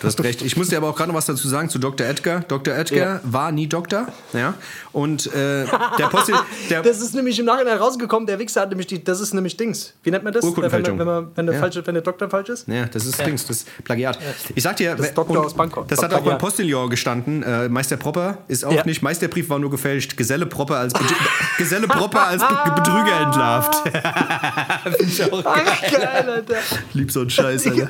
Du 0.00 0.06
hast 0.06 0.22
recht. 0.22 0.40
Ich 0.42 0.56
muss 0.56 0.68
dir 0.68 0.76
aber 0.78 0.88
auch 0.88 0.96
gerade 0.96 1.10
noch 1.10 1.16
was 1.18 1.26
dazu 1.26 1.48
sagen 1.48 1.68
zu 1.68 1.78
Dr. 1.78 2.06
Edgar. 2.06 2.40
Dr. 2.40 2.74
Edgar 2.74 2.98
Ja. 3.16 3.20
war 3.24 3.50
nie 3.52 3.66
Doktor. 3.66 4.06
Ja. 4.32 4.54
Und 4.92 5.26
äh, 5.34 5.64
der 5.98 6.06
Postil. 6.10 6.36
Der, 6.70 6.82
Das 6.82 7.00
ist 7.00 7.14
nämlich 7.14 7.38
im 7.38 7.46
Nachhinein 7.46 7.78
rausgekommen, 7.78 8.26
der 8.26 8.38
Wichser 8.38 8.60
hat 8.62 8.68
nämlich 8.70 8.86
die, 8.86 9.02
das 9.02 9.20
ist 9.20 9.32
nämlich 9.34 9.56
Dings. 9.56 9.94
Wie 10.02 10.10
nennt 10.10 10.22
man 10.24 10.32
das? 10.32 10.42
Wenn, 10.42 10.48
Urkundenfälschung. 10.50 10.96
man, 10.98 11.06
wenn, 11.06 11.14
man, 11.24 11.30
wenn, 11.34 11.46
der 11.46 11.54
Ja. 11.56 11.60
falsche, 11.60 11.86
wenn 11.86 11.94
der 11.94 12.02
Doktor 12.02 12.28
falsch 12.30 12.48
ist? 12.50 12.68
ja, 12.68 12.86
das 12.86 13.04
ist 13.06 13.18
Dings, 13.24 13.46
das 13.46 13.58
ist 13.58 13.84
Plagiat. 13.84 14.18
Ich 14.54 14.62
sag 14.62 14.76
dir, 14.76 14.94
Das 14.94 15.12
Doktor 15.14 15.44
aus 15.44 15.54
Bangkok. 15.54 15.88
das 15.88 16.02
hat 16.02 16.12
auch 16.14 16.20
beim. 16.20 16.38
Postillon 16.38 16.88
gestanden. 16.90 17.42
Äh, 17.42 17.68
Meister 17.68 17.96
Propper 17.96 18.38
ist 18.48 18.64
auch 18.64 18.72
Ja. 18.72 18.84
nicht. 18.84 19.02
Meisterbrief 19.02 19.48
war 19.50 19.58
nur 19.58 19.70
gefälscht. 19.70 20.16
Geselle 20.16 20.46
Propper 20.46 20.76
als 20.76 20.92
Be 20.92 21.00
Geselle 21.58 21.88
Propper 21.88 22.26
als 22.26 22.42
Be 22.46 22.72
Betrüger 22.76 23.20
entlarvt. 23.22 23.74
Find 24.98 25.10
ich 25.12 25.32
auch 25.32 25.42
Ach, 25.44 25.80
geil, 25.90 26.30
Alter. 26.30 26.56
Lieb 26.92 27.10
so 27.10 27.20
ein 27.22 27.30
Scheiß, 27.30 27.66
Alter. 27.66 27.88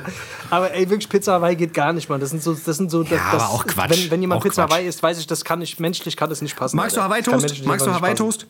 Aber 0.49 0.71
ey, 0.73 0.78
wirklich, 0.87 1.09
Pizza 1.09 1.33
Hawaii 1.33 1.55
geht 1.55 1.73
gar 1.73 1.91
nicht, 1.93 2.07
Mann. 2.09 2.19
Das 2.19 2.29
sind 2.29 2.43
so, 2.43 2.53
das 2.53 2.77
sind 2.77 2.91
so, 2.91 3.01
das, 3.01 3.19
aber 3.31 3.49
auch 3.49 3.65
Quatsch. 3.65 3.89
Wenn, 3.89 4.11
wenn 4.11 4.21
jemand 4.21 4.39
Auch 4.39 4.43
Pizza 4.43 4.63
Quatsch. 4.65 4.71
Hawaii 4.75 4.87
isst, 4.87 5.01
weiß 5.01 5.17
ich, 5.19 5.25
das 5.25 5.43
kann 5.43 5.57
nicht, 5.59 5.79
menschlich 5.79 6.15
kann 6.15 6.29
das 6.29 6.43
nicht 6.43 6.55
passen. 6.55 6.77
Magst 6.77 6.95
du 6.95 7.01
Alter. 7.01 7.09
Hawaii 7.09 7.23
Kann 7.23 7.39
Toast? 7.39 7.65
Magst 7.65 7.85
du 7.87 7.91
Hawaii. 7.91 8.13
Toast? 8.13 8.45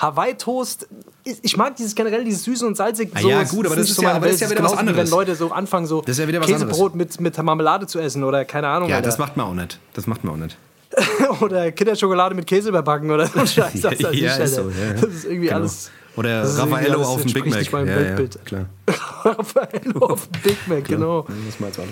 Hawaii 0.00 0.34
Toast, 0.34 0.86
ich 1.24 1.56
mag 1.56 1.74
dieses 1.76 1.94
generell, 1.94 2.24
dieses 2.24 2.44
süße 2.44 2.64
und 2.66 2.76
salzige. 2.76 3.10
Ah 3.14 3.20
so, 3.20 3.28
ja, 3.30 3.42
gut, 3.42 3.66
aber 3.66 3.74
das 3.76 3.90
ist 3.90 3.96
ja- 4.00 4.04
meine 4.08 4.16
aber 4.18 4.26
das 4.26 4.36
ist 4.36 4.40
ja 4.42 4.50
wieder 4.50 4.62
was 4.62 4.76
anderes. 4.76 4.96
Wenn 4.98 5.10
Leute 5.10 5.34
so 5.34 5.50
anfangen, 5.50 5.86
so 5.86 6.02
Das 6.02 6.12
ist 6.12 6.20
ja 6.20 6.28
wieder 6.28 6.40
was 6.40 6.46
Käsebrot 6.46 6.94
mit, 6.94 7.20
mit 7.20 7.36
Marmelade 7.42 7.86
zu 7.88 7.98
essen 7.98 8.22
oder 8.22 8.44
keine 8.44 8.68
Ahnung. 8.68 8.88
Ja, 8.88 8.96
Alter. 8.96 9.06
das 9.08 9.18
macht 9.18 9.36
man 9.36 9.46
auch 9.46 9.54
nicht. 9.54 9.80
Das 9.94 10.06
macht 10.06 10.22
man 10.22 10.34
auch 10.34 10.38
nicht. 10.38 10.56
oder 11.40 11.70
Kinderschokolade 11.72 12.34
mit 12.36 12.46
Käse 12.46 12.68
überbacken 12.68 13.10
oder 13.10 13.26
so 13.26 13.40
ein 13.40 13.46
Scheiß. 13.48 13.80
Das, 13.80 13.98
Ja, 13.98 14.08
ist, 14.10 14.20
ja, 14.20 14.34
ist 14.36 14.54
so, 14.54 14.70
ja, 14.70 14.86
ja. 14.86 14.92
das 14.94 15.02
ist 15.12 15.24
irgendwie 15.24 15.46
Genau. 15.48 15.56
alles. 15.60 15.90
Oder 16.18 16.42
Raffaello 16.58 17.02
auf 17.02 17.22
dem 17.22 17.32
Big 17.32 17.46
Mac. 17.46 17.64
Ja, 17.64 17.86
Weltbild. 17.86 18.34
Ja, 18.34 18.40
klar. 18.42 18.66
Raffaello 19.24 20.00
auf 20.00 20.26
dem 20.26 20.42
Big 20.42 20.56
Mac, 20.66 20.84
genau. 20.84 21.26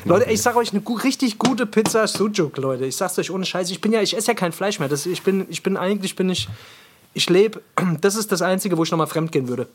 Leute, 0.04 0.30
ich 0.30 0.42
sag 0.42 0.56
euch, 0.56 0.72
eine 0.72 0.82
richtig 1.04 1.38
gute 1.38 1.64
Pizza 1.64 2.08
Sujuk, 2.08 2.56
Leute. 2.56 2.86
Ich 2.86 2.96
sag's 2.96 3.16
euch 3.20 3.30
ohne 3.30 3.46
Scheiße. 3.46 3.72
Ich 3.72 3.80
bin 3.80 3.92
ja, 3.92 4.02
ich 4.02 4.16
esse 4.16 4.28
ja 4.28 4.34
kein 4.34 4.50
Fleisch 4.50 4.80
mehr. 4.80 4.88
Das, 4.88 5.06
ich 5.06 5.22
bin, 5.22 5.46
ich 5.48 5.62
bin 5.62 5.76
eigentlich, 5.76 6.16
bin 6.16 6.28
ich, 6.28 6.48
ich 7.14 7.30
lebe, 7.30 7.62
das 8.00 8.16
ist 8.16 8.32
das 8.32 8.42
Einzige, 8.42 8.76
wo 8.76 8.82
ich 8.82 8.90
nochmal 8.90 9.06
fremd 9.06 9.30
gehen 9.30 9.46
würde. 9.46 9.68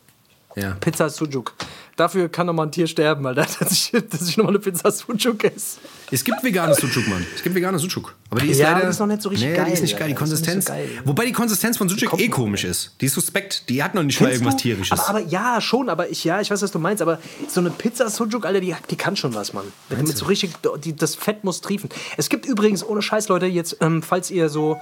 Ja. 0.57 0.75
Pizza 0.81 1.09
Sujuk. 1.09 1.53
Dafür 1.95 2.27
kann 2.27 2.47
noch 2.47 2.53
mal 2.53 2.63
ein 2.63 2.73
Tier 2.73 2.87
sterben, 2.87 3.25
Alter, 3.25 3.47
dass 3.59 3.71
ich, 3.71 3.91
dass 4.09 4.27
ich 4.27 4.35
nochmal 4.35 4.55
eine 4.55 4.59
Pizza 4.59 4.91
Sujuk 4.91 5.45
esse. 5.45 5.79
Es 6.13 6.23
gibt 6.23 6.43
vegane 6.43 6.73
Sucuk, 6.75 7.07
Mann. 7.07 7.25
Es 7.35 7.41
gibt 7.41 7.55
vegane 7.55 7.79
Sucuk. 7.79 8.15
Aber 8.29 8.41
die 8.41 8.49
ist 8.49 8.57
Ja, 8.59 8.71
leider. 8.73 8.85
die 8.85 8.89
ist 8.91 8.99
noch 8.99 9.07
nicht 9.07 9.21
so 9.21 9.29
richtig 9.29 9.49
nee, 9.49 9.55
geil, 9.55 9.65
Die 9.67 9.73
ist 9.73 9.81
nicht 9.81 9.97
geil, 9.97 10.09
die 10.09 10.13
Konsistenz. 10.13 10.65
so 10.65 10.73
geil. 10.73 10.89
Wobei 11.05 11.25
die 11.25 11.31
Konsistenz 11.31 11.77
von 11.77 11.87
Sucuk 11.87 12.19
eh 12.19 12.27
komisch 12.27 12.65
ist. 12.65 12.91
Die 12.99 13.05
ist 13.05 13.13
suspekt. 13.13 13.69
Die 13.69 13.81
hat 13.81 13.95
noch 13.95 14.03
nicht 14.03 14.19
mal 14.19 14.27
Kennst 14.27 14.41
irgendwas 14.41 14.57
du? 14.57 14.61
Tierisches. 14.63 14.99
Aber, 14.99 15.09
aber 15.09 15.19
ja, 15.21 15.61
schon, 15.61 15.89
aber 15.89 16.09
ich, 16.09 16.23
ja, 16.23 16.41
ich 16.41 16.51
weiß, 16.51 16.61
was 16.61 16.71
du 16.71 16.79
meinst, 16.79 17.01
aber 17.01 17.19
so 17.47 17.59
eine 17.61 17.69
Pizza 17.69 18.09
Sujuk, 18.09 18.45
Alter, 18.45 18.59
die, 18.59 18.75
die 18.89 18.95
kann 18.97 19.15
schon 19.15 19.33
was, 19.33 19.53
Mann. 19.53 19.65
Mit, 19.89 20.07
mit 20.07 20.17
so 20.17 20.25
richtig, 20.25 20.51
die, 20.83 20.95
das 20.95 21.15
Fett 21.15 21.43
muss 21.43 21.61
triefen. 21.61 21.89
Es 22.17 22.27
gibt 22.29 22.45
übrigens, 22.45 22.83
ohne 22.85 23.01
Scheiß, 23.01 23.29
Leute, 23.29 23.45
jetzt, 23.45 23.77
ähm, 23.79 24.03
falls 24.03 24.29
ihr 24.31 24.49
so, 24.49 24.77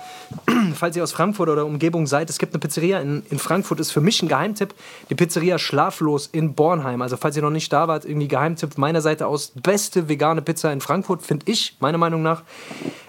falls 0.73 0.95
ihr 0.95 1.03
aus 1.03 1.11
Frankfurt 1.11 1.49
oder 1.49 1.65
Umgebung 1.65 2.07
seid, 2.07 2.29
es 2.29 2.37
gibt 2.37 2.53
eine 2.53 2.59
Pizzeria 2.59 2.99
in, 2.99 3.23
in 3.29 3.39
Frankfurt, 3.39 3.79
ist 3.79 3.91
für 3.91 4.01
mich 4.01 4.21
ein 4.21 4.27
Geheimtipp, 4.27 4.73
die 5.09 5.15
Pizzeria 5.15 5.59
Schlaflos 5.59 6.27
in 6.27 6.53
Bornheim. 6.53 7.01
Also, 7.01 7.17
falls 7.17 7.35
ihr 7.35 7.41
noch 7.41 7.49
nicht 7.49 7.71
da 7.71 7.87
wart, 7.87 8.05
irgendwie 8.05 8.27
Geheimtipp 8.27 8.77
meiner 8.77 9.01
Seite 9.01 9.27
aus, 9.27 9.51
beste 9.55 10.09
vegane 10.09 10.41
Pizza 10.41 10.71
in 10.71 10.81
Frankfurt, 10.81 11.21
finde 11.21 11.51
ich, 11.51 11.77
meiner 11.79 11.97
Meinung 11.97 12.21
nach. 12.21 12.43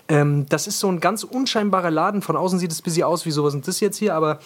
Ähm, 0.08 0.46
das 0.48 0.66
ist 0.66 0.80
so 0.80 0.88
ein 0.88 1.00
ganz 1.00 1.24
unscheinbarer 1.24 1.90
Laden. 1.90 2.22
Von 2.22 2.36
außen 2.36 2.58
sieht 2.58 2.72
es 2.72 2.80
ein 2.80 2.84
bisschen 2.84 3.04
aus 3.04 3.26
wie 3.26 3.30
sowas 3.30 3.54
und 3.54 3.66
das 3.68 3.80
jetzt 3.80 3.96
hier, 3.96 4.14
aber 4.14 4.40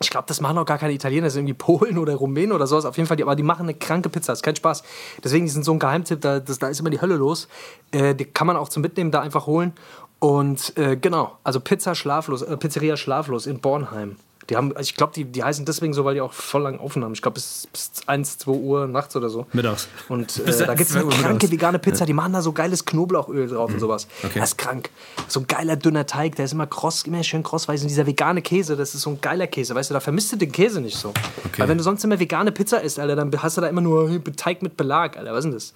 ich 0.00 0.10
glaube, 0.10 0.26
das 0.26 0.40
machen 0.40 0.58
auch 0.58 0.64
gar 0.64 0.78
keine 0.78 0.92
Italiener, 0.92 1.26
das 1.26 1.34
sind 1.34 1.46
irgendwie 1.46 1.54
Polen 1.54 1.98
oder 1.98 2.14
Rumänen 2.14 2.52
oder 2.52 2.66
sowas. 2.66 2.84
Auf 2.84 2.96
jeden 2.96 3.06
Fall, 3.06 3.16
die, 3.16 3.22
aber 3.22 3.36
die 3.36 3.42
machen 3.42 3.62
eine 3.62 3.74
kranke 3.74 4.08
Pizza, 4.08 4.32
ist 4.32 4.42
kein 4.42 4.56
Spaß. 4.56 4.82
Deswegen, 5.22 5.46
die 5.46 5.50
sind 5.50 5.64
so 5.64 5.72
ein 5.72 5.78
Geheimtipp, 5.78 6.20
da, 6.20 6.40
das, 6.40 6.58
da 6.58 6.68
ist 6.68 6.80
immer 6.80 6.90
die 6.90 7.00
Hölle 7.00 7.16
los. 7.16 7.48
Äh, 7.92 8.14
die 8.14 8.24
kann 8.24 8.46
man 8.46 8.56
auch 8.56 8.68
zum 8.68 8.82
Mitnehmen 8.82 9.10
da 9.10 9.20
einfach 9.20 9.46
holen. 9.46 9.72
Und 10.20 10.76
äh, 10.76 10.96
genau, 10.96 11.38
also 11.44 11.60
Pizza 11.60 11.94
Schlaflos, 11.94 12.42
äh, 12.42 12.56
Pizzeria 12.56 12.96
Schlaflos 12.96 13.46
in 13.46 13.60
Bornheim. 13.60 14.16
Die 14.50 14.56
haben, 14.56 14.72
ich 14.80 14.94
glaube, 14.94 15.12
die, 15.14 15.24
die 15.24 15.44
heißen 15.44 15.64
deswegen 15.64 15.92
so, 15.92 16.04
weil 16.04 16.14
die 16.14 16.20
auch 16.20 16.32
voll 16.32 16.62
lang 16.62 16.78
offen 16.78 17.04
haben. 17.04 17.12
Ich 17.12 17.20
glaube, 17.20 17.34
bis, 17.34 17.68
bis 17.70 17.90
1, 18.06 18.38
2 18.38 18.50
Uhr 18.50 18.86
nachts 18.86 19.14
oder 19.14 19.28
so. 19.28 19.46
Mittags. 19.52 19.88
Und 20.08 20.38
äh, 20.38 20.44
da 20.44 20.50
1, 20.50 20.78
gibt 20.78 20.80
es 20.80 20.88
2 20.88 21.00
eine 21.00 21.08
kranke 21.08 21.32
mittags. 21.32 21.52
vegane 21.52 21.78
Pizza, 21.78 22.06
die 22.06 22.14
machen 22.14 22.32
da 22.32 22.40
so 22.40 22.52
geiles 22.52 22.84
Knoblauchöl 22.84 23.48
drauf 23.48 23.70
und 23.72 23.80
sowas. 23.80 24.06
Mhm. 24.06 24.28
Okay. 24.28 24.38
Das 24.40 24.50
ist 24.50 24.58
krank. 24.58 24.90
So 25.26 25.40
ein 25.40 25.46
geiler 25.46 25.76
dünner 25.76 26.06
Teig, 26.06 26.36
der 26.36 26.46
ist 26.46 26.52
immer 26.52 26.66
kross, 26.66 27.02
immer 27.02 27.22
schön 27.22 27.42
kross, 27.42 27.68
weil 27.68 27.78
dieser 27.78 28.06
vegane 28.06 28.42
Käse, 28.42 28.76
das 28.76 28.94
ist 28.94 29.02
so 29.02 29.10
ein 29.10 29.20
geiler 29.20 29.46
Käse, 29.46 29.74
weißt 29.74 29.90
du, 29.90 29.94
da 29.94 30.00
vermisst 30.00 30.32
du 30.32 30.36
den 30.36 30.52
Käse 30.52 30.80
nicht 30.80 30.96
so. 30.96 31.12
Weil 31.56 31.68
wenn 31.68 31.78
du 31.78 31.84
sonst 31.84 32.02
immer 32.04 32.18
vegane 32.18 32.52
Pizza 32.52 32.80
isst, 32.80 32.98
Alter, 32.98 33.16
dann 33.16 33.30
hast 33.42 33.56
du 33.56 33.60
da 33.60 33.66
immer 33.66 33.80
nur 33.80 34.22
Teig 34.36 34.62
mit 34.62 34.76
Belag, 34.76 35.16
Alter, 35.16 35.32
was 35.32 35.38
ist 35.38 35.44
denn 35.44 35.52
das? 35.52 35.72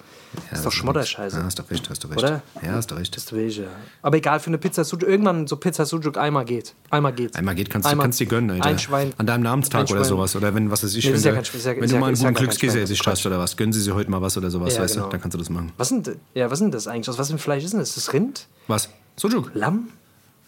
das 0.50 0.58
ist 0.60 0.66
doch 0.66 0.72
Schmodderscheiße. 0.72 1.38
Ja, 1.38 1.44
hast 1.44 1.58
du 1.58 1.62
recht, 1.70 1.90
hast 1.90 2.04
du 2.04 2.08
recht. 2.08 2.18
Oder? 2.18 2.42
Ja, 2.62 2.72
hast 2.72 2.90
du 2.90 2.94
recht. 2.94 3.32
Ja. 3.32 3.64
Aber 4.02 4.16
egal, 4.16 4.40
für 4.40 4.48
eine 4.48 4.58
Pizza 4.58 4.84
Sujuk, 4.84 5.08
irgendwann 5.08 5.46
so 5.46 5.56
Pizza 5.56 5.84
Sujuk 5.84 6.16
einmal 6.16 6.44
geht. 6.44 6.74
Einmal 6.90 7.12
geht. 7.12 7.36
Einmal 7.36 7.54
geht, 7.54 7.70
kannst 7.70 7.86
du 7.86 7.90
Einmal 7.90 8.04
kannst 8.04 8.20
dir 8.20 8.26
gönnen, 8.26 8.61
Alter. 8.62 8.68
Ein 8.70 8.78
Schwein. 8.78 9.12
An 9.18 9.26
deinem 9.26 9.42
Namenstag 9.42 9.90
oder 9.90 10.04
sowas. 10.04 10.34
Oder 10.36 10.54
wenn, 10.54 10.70
was 10.70 10.82
weiß 10.84 10.94
ich, 10.94 11.04
Nee, 11.04 11.10
wenn, 11.10 11.16
ist 11.18 11.24
ja 11.24 11.30
du- 11.32 11.36
kein 11.36 11.44
ist 11.44 11.52
ja- 11.66 11.76
wenn 11.76 11.82
ist 11.84 11.90
du 11.90 11.94
ja- 11.94 12.00
mal 12.00 12.06
einen 12.06 12.14
ist 12.14 12.22
ja 12.22 12.28
guten 12.30 12.38
Glückskäse 12.40 12.78
ist 12.80 13.06
hast 13.06 13.26
oder 13.26 13.38
was, 13.38 13.56
gönnen 13.56 13.72
sie 13.72 13.80
sich 13.80 13.92
heute 13.92 14.10
mal 14.10 14.20
was 14.22 14.36
oder 14.36 14.50
sowas, 14.50 14.74
Ja, 14.76 14.82
weißt 14.82 14.94
genau. 14.94 15.06
du? 15.06 15.12
Dann 15.12 15.20
kannst 15.20 15.34
du 15.34 15.38
das 15.38 15.50
machen. 15.50 15.72
Was 15.76 15.88
sind, 15.88 16.10
ja, 16.34 16.50
was 16.50 16.58
sind 16.58 16.72
das 16.74 16.86
eigentlich? 16.86 17.08
Aus 17.08 17.18
was 17.18 17.28
für 17.28 17.34
ein 17.36 17.38
Fleisch 17.38 17.64
ist 17.64 17.72
denn 17.72 17.80
das? 17.80 17.90
Ist 17.90 17.96
das 18.08 18.12
Rind? 18.12 18.46
Was? 18.68 18.88
Sujuk? 19.16 19.50
Lamm? 19.54 19.88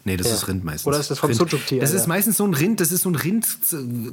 Nee, 0.03 0.17
das 0.17 0.27
Ja. 0.27 0.33
ist 0.35 0.47
Rind 0.47 0.63
meistens. 0.63 0.85
Oder 0.87 0.99
ist 0.99 1.09
das 1.09 1.19
vom 1.19 1.29
Rind. 1.29 1.39
Sujuk-Tier, 1.39 1.81
Das 1.81 1.89
ist 1.91 2.01
Alter? 2.01 2.09
meistens 2.09 2.37
so 2.37 2.45
ein 2.45 2.53
Rind, 2.53 2.79
das 2.79 2.91
ist 2.91 3.01
so 3.01 3.09
ein 3.09 3.15
Rind, 3.15 3.47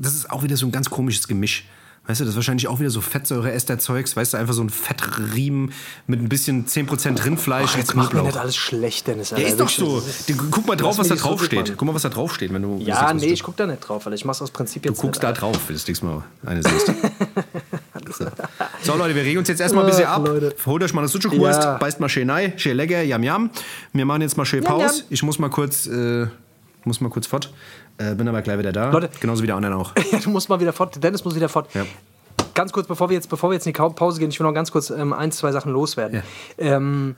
das 0.00 0.14
ist 0.14 0.30
auch 0.30 0.42
wieder 0.42 0.56
so 0.56 0.64
ein 0.66 0.72
ganz 0.72 0.88
komisches 0.88 1.28
Gemisch. 1.28 1.66
Weißt 2.04 2.18
du, 2.20 2.24
das 2.24 2.32
ist 2.32 2.36
wahrscheinlich 2.36 2.66
auch 2.66 2.80
wieder 2.80 2.90
so 2.90 3.00
Fettsäure-Ester-Zeugs, 3.00 4.16
weißt 4.16 4.34
du, 4.34 4.36
einfach 4.38 4.54
so 4.54 4.62
ein 4.62 4.70
Fettriemen 4.70 5.72
mit 6.08 6.20
ein 6.20 6.28
bisschen 6.28 6.66
10% 6.66 7.24
Rindfleisch 7.24 7.68
Ach, 7.70 7.74
und 7.74 7.80
jetzt 7.80 7.94
mach 7.94 8.12
mir 8.12 8.22
nicht 8.22 8.36
alles 8.36 8.56
schlecht, 8.56 9.06
Dennis. 9.06 9.30
Ja, 9.30 9.36
Alter. 9.36 9.48
ist 9.48 9.60
doch 9.60 9.68
so. 9.68 10.00
das 10.00 10.26
Guck 10.50 10.66
mal 10.66 10.74
drauf, 10.76 10.98
was 10.98 11.06
da 11.06 11.14
draufsteht. 11.14 11.68
Mann. 11.68 11.76
Guck 11.76 11.86
mal, 11.86 11.94
was 11.94 12.02
da 12.02 12.08
draufsteht, 12.08 12.52
wenn 12.52 12.62
du. 12.62 12.78
das 12.80 12.88
Ja, 12.88 13.14
nee, 13.14 13.26
ich 13.26 13.42
guck 13.44 13.56
da 13.56 13.68
nicht 13.68 13.80
drauf, 13.80 14.04
weil 14.04 14.14
ich 14.14 14.24
mach's 14.24 14.42
aus 14.42 14.50
Prinzip 14.50 14.84
jetzt 14.84 14.98
Du 14.98 15.02
guckst 15.02 15.22
nicht. 15.22 15.30
da 15.30 15.32
drauf, 15.32 15.54
wenn 15.54 15.66
du 15.68 15.72
das 15.74 15.86
nächste 15.86 16.06
Mal 16.06 16.24
eine 16.44 16.62
siehst. 16.62 16.86
so. 18.18 18.26
so, 18.82 18.96
Leute, 18.96 19.14
wir 19.14 19.22
regen 19.22 19.38
uns 19.38 19.46
jetzt 19.48 19.60
erstmal 19.60 19.84
ein 19.84 19.90
bisschen 19.90 20.06
ab. 20.06 20.26
Leute. 20.26 20.56
Holt 20.66 20.82
euch 20.82 20.92
mal 20.94 21.02
eine 21.02 21.08
Sucuk-Wurst, 21.08 21.62
Ja. 21.62 21.76
beißt 21.78 22.00
mal 22.00 22.08
schön 22.08 22.28
rein, 22.28 22.52
schön 22.56 22.76
lecker, 22.76 23.00
yam 23.02 23.22
yam. 23.22 23.50
Wir 23.92 24.04
machen 24.06 24.22
jetzt 24.22 24.36
mal 24.36 24.44
schön 24.44 24.64
Pause. 24.64 25.04
Ich 25.08 25.22
muss 25.22 25.38
mal 25.38 25.50
kurz, 25.50 25.86
äh, 25.86 26.26
muss 26.84 27.00
mal 27.00 27.10
kurz 27.10 27.28
fort. 27.28 27.52
Äh, 27.98 28.14
bin 28.14 28.28
aber 28.28 28.42
gleich 28.42 28.58
wieder 28.58 28.72
da. 28.72 28.90
Leute. 28.90 29.10
Genauso 29.20 29.42
wie 29.42 29.46
der 29.46 29.56
anderen 29.56 29.76
auch. 29.76 29.92
Ja, 30.12 30.18
du 30.18 30.30
musst 30.30 30.48
mal 30.48 30.60
wieder 30.60 30.72
fort. 30.72 31.02
Dennis 31.02 31.24
muss 31.24 31.34
wieder 31.34 31.48
fort. 31.48 31.68
Ja. 31.74 31.84
Ganz 32.54 32.72
kurz, 32.72 32.86
bevor 32.86 33.08
wir 33.08 33.14
jetzt, 33.14 33.28
bevor 33.28 33.50
wir 33.50 33.54
jetzt 33.54 33.66
in 33.66 33.72
die 33.72 33.78
Pause 33.78 34.20
gehen, 34.20 34.30
ich 34.30 34.38
will 34.38 34.46
noch 34.46 34.54
ganz 34.54 34.70
kurz 34.70 34.90
ähm, 34.90 35.12
ein, 35.12 35.32
zwei 35.32 35.52
Sachen 35.52 35.72
loswerden. 35.72 36.22
Ähm, 36.58 37.16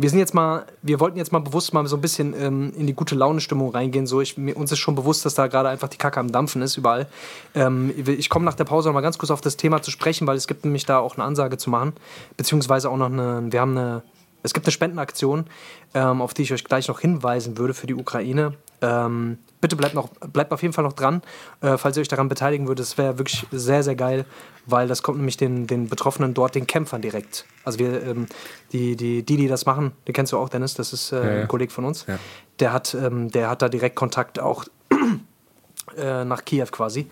wir 0.00 0.08
sind 0.08 0.20
jetzt 0.20 0.32
mal, 0.32 0.64
wir 0.80 1.00
wollten 1.00 1.18
jetzt 1.18 1.32
mal 1.32 1.40
bewusst 1.40 1.74
mal 1.74 1.84
so 1.88 1.96
ein 1.96 2.00
bisschen 2.00 2.32
ähm, 2.40 2.72
in 2.76 2.86
die 2.86 2.94
gute 2.94 3.16
Laune-Stimmung 3.16 3.72
reingehen. 3.72 4.06
So, 4.06 4.20
ich, 4.20 4.38
mir, 4.38 4.56
uns 4.56 4.70
ist 4.70 4.78
schon 4.78 4.94
bewusst, 4.94 5.24
dass 5.26 5.34
da 5.34 5.48
gerade 5.48 5.68
einfach 5.68 5.88
die 5.88 5.96
Kacke 5.96 6.20
am 6.20 6.30
Dampfen 6.30 6.62
ist 6.62 6.76
überall. 6.76 7.08
Ähm, 7.56 7.92
ich 8.06 8.30
komme 8.30 8.44
nach 8.44 8.54
der 8.54 8.62
Pause 8.62 8.88
noch 8.88 8.94
mal 8.94 9.00
ganz 9.00 9.18
kurz 9.18 9.32
auf 9.32 9.40
das 9.40 9.56
Thema 9.56 9.82
zu 9.82 9.90
sprechen, 9.90 10.28
weil 10.28 10.36
es 10.36 10.46
gibt 10.46 10.64
nämlich 10.64 10.86
da 10.86 11.00
auch 11.00 11.16
eine 11.16 11.24
Ansage 11.24 11.58
zu 11.58 11.68
machen, 11.68 11.94
beziehungsweise 12.36 12.88
auch 12.90 12.96
noch 12.96 13.10
eine, 13.10 13.42
wir 13.50 13.60
haben 13.60 13.76
eine, 13.76 14.02
es 14.42 14.54
gibt 14.54 14.66
eine 14.66 14.72
Spendenaktion, 14.72 15.46
ähm, 15.94 16.22
auf 16.22 16.34
die 16.34 16.42
ich 16.42 16.52
euch 16.52 16.64
gleich 16.64 16.88
noch 16.88 17.00
hinweisen 17.00 17.58
würde 17.58 17.74
für 17.74 17.86
die 17.86 17.94
Ukraine. 17.94 18.54
Ähm, 18.80 19.38
bitte 19.60 19.74
bleibt, 19.74 19.94
noch, 19.94 20.08
bleibt 20.32 20.52
auf 20.52 20.62
jeden 20.62 20.72
Fall 20.72 20.84
noch 20.84 20.92
dran, 20.92 21.22
äh, 21.60 21.76
falls 21.76 21.96
ihr 21.96 22.02
euch 22.02 22.08
daran 22.08 22.28
beteiligen 22.28 22.68
würdet. 22.68 22.86
Das 22.86 22.98
wäre 22.98 23.18
wirklich 23.18 23.46
sehr, 23.50 23.82
sehr 23.82 23.96
geil, 23.96 24.24
weil 24.66 24.86
das 24.86 25.02
kommt 25.02 25.18
nämlich 25.18 25.36
den, 25.36 25.66
den 25.66 25.88
Betroffenen 25.88 26.34
dort, 26.34 26.54
den 26.54 26.66
Kämpfern 26.66 27.02
direkt. 27.02 27.44
Also 27.64 27.80
wir, 27.80 28.02
ähm, 28.02 28.26
die, 28.72 28.94
die, 28.94 29.24
die, 29.24 29.36
die 29.36 29.48
das 29.48 29.66
machen, 29.66 29.92
den 30.06 30.14
kennst 30.14 30.32
du 30.32 30.38
auch, 30.38 30.48
Dennis, 30.48 30.74
das 30.74 30.92
ist 30.92 31.12
äh, 31.12 31.16
ja. 31.16 31.42
ein 31.42 31.48
Kollege 31.48 31.72
von 31.72 31.84
uns. 31.84 32.06
Ja. 32.06 32.18
Der, 32.60 32.72
hat, 32.72 32.94
ähm, 32.94 33.30
der 33.30 33.50
hat 33.50 33.62
da 33.62 33.68
direkt 33.68 33.96
Kontakt 33.96 34.38
auch 34.38 34.64
äh, 35.96 36.24
nach 36.24 36.44
Kiew 36.44 36.66
quasi. 36.70 37.08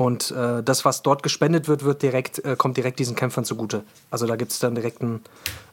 Und 0.00 0.30
äh, 0.30 0.62
das, 0.62 0.86
was 0.86 1.02
dort 1.02 1.22
gespendet 1.22 1.68
wird, 1.68 1.84
wird 1.84 2.00
direkt, 2.00 2.42
äh, 2.42 2.56
kommt 2.56 2.78
direkt 2.78 2.98
diesen 2.98 3.14
Kämpfern 3.14 3.44
zugute. 3.44 3.82
Also 4.10 4.26
da 4.26 4.36
gibt 4.36 4.50
es 4.50 4.58
dann 4.58 4.74
direkten, 4.74 5.20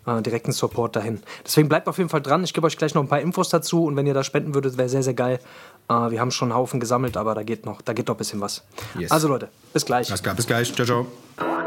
äh, 0.06 0.22
direkten 0.22 0.52
Support 0.52 0.98
dahin. 0.98 1.24
Deswegen 1.46 1.70
bleibt 1.70 1.88
auf 1.88 1.98
jeden 1.98 2.10
Fall 2.10 2.22
dran. 2.22 2.44
Ich 2.44 2.54
gebe 2.54 2.68
euch 2.68 2.76
gleich 2.76 2.94
noch 2.94 3.02
ein 3.02 3.08
paar 3.08 3.22
Infos 3.22 3.48
dazu 3.48 3.86
und 3.86 3.96
wenn 3.96 4.06
ihr 4.06 4.14
da 4.14 4.26
spenden 4.26 4.54
würdet, 4.54 4.78
wäre 4.78 4.90
sehr, 4.90 5.02
sehr 5.02 5.14
geil. 5.14 5.40
Äh, 5.88 6.12
wir 6.12 6.20
haben 6.20 6.32
schon 6.32 6.52
einen 6.52 6.58
Haufen 6.58 6.82
gesammelt, 6.82 7.16
aber 7.16 7.36
da 7.36 7.44
geht 7.44 7.66
noch, 7.66 7.82
da 7.82 7.94
geht 7.94 8.10
noch 8.10 8.16
ein 8.16 8.18
bisschen 8.18 8.42
was. 8.42 8.66
Yes. 9.00 9.12
Also 9.12 9.30
Leute, 9.30 9.48
bis 9.72 9.86
gleich. 9.86 10.10
Alles 10.10 10.22
klar, 10.22 10.36
bis 10.36 10.46
gleich. 10.46 10.76
Ciao, 10.76 10.86
ciao. 10.86 11.67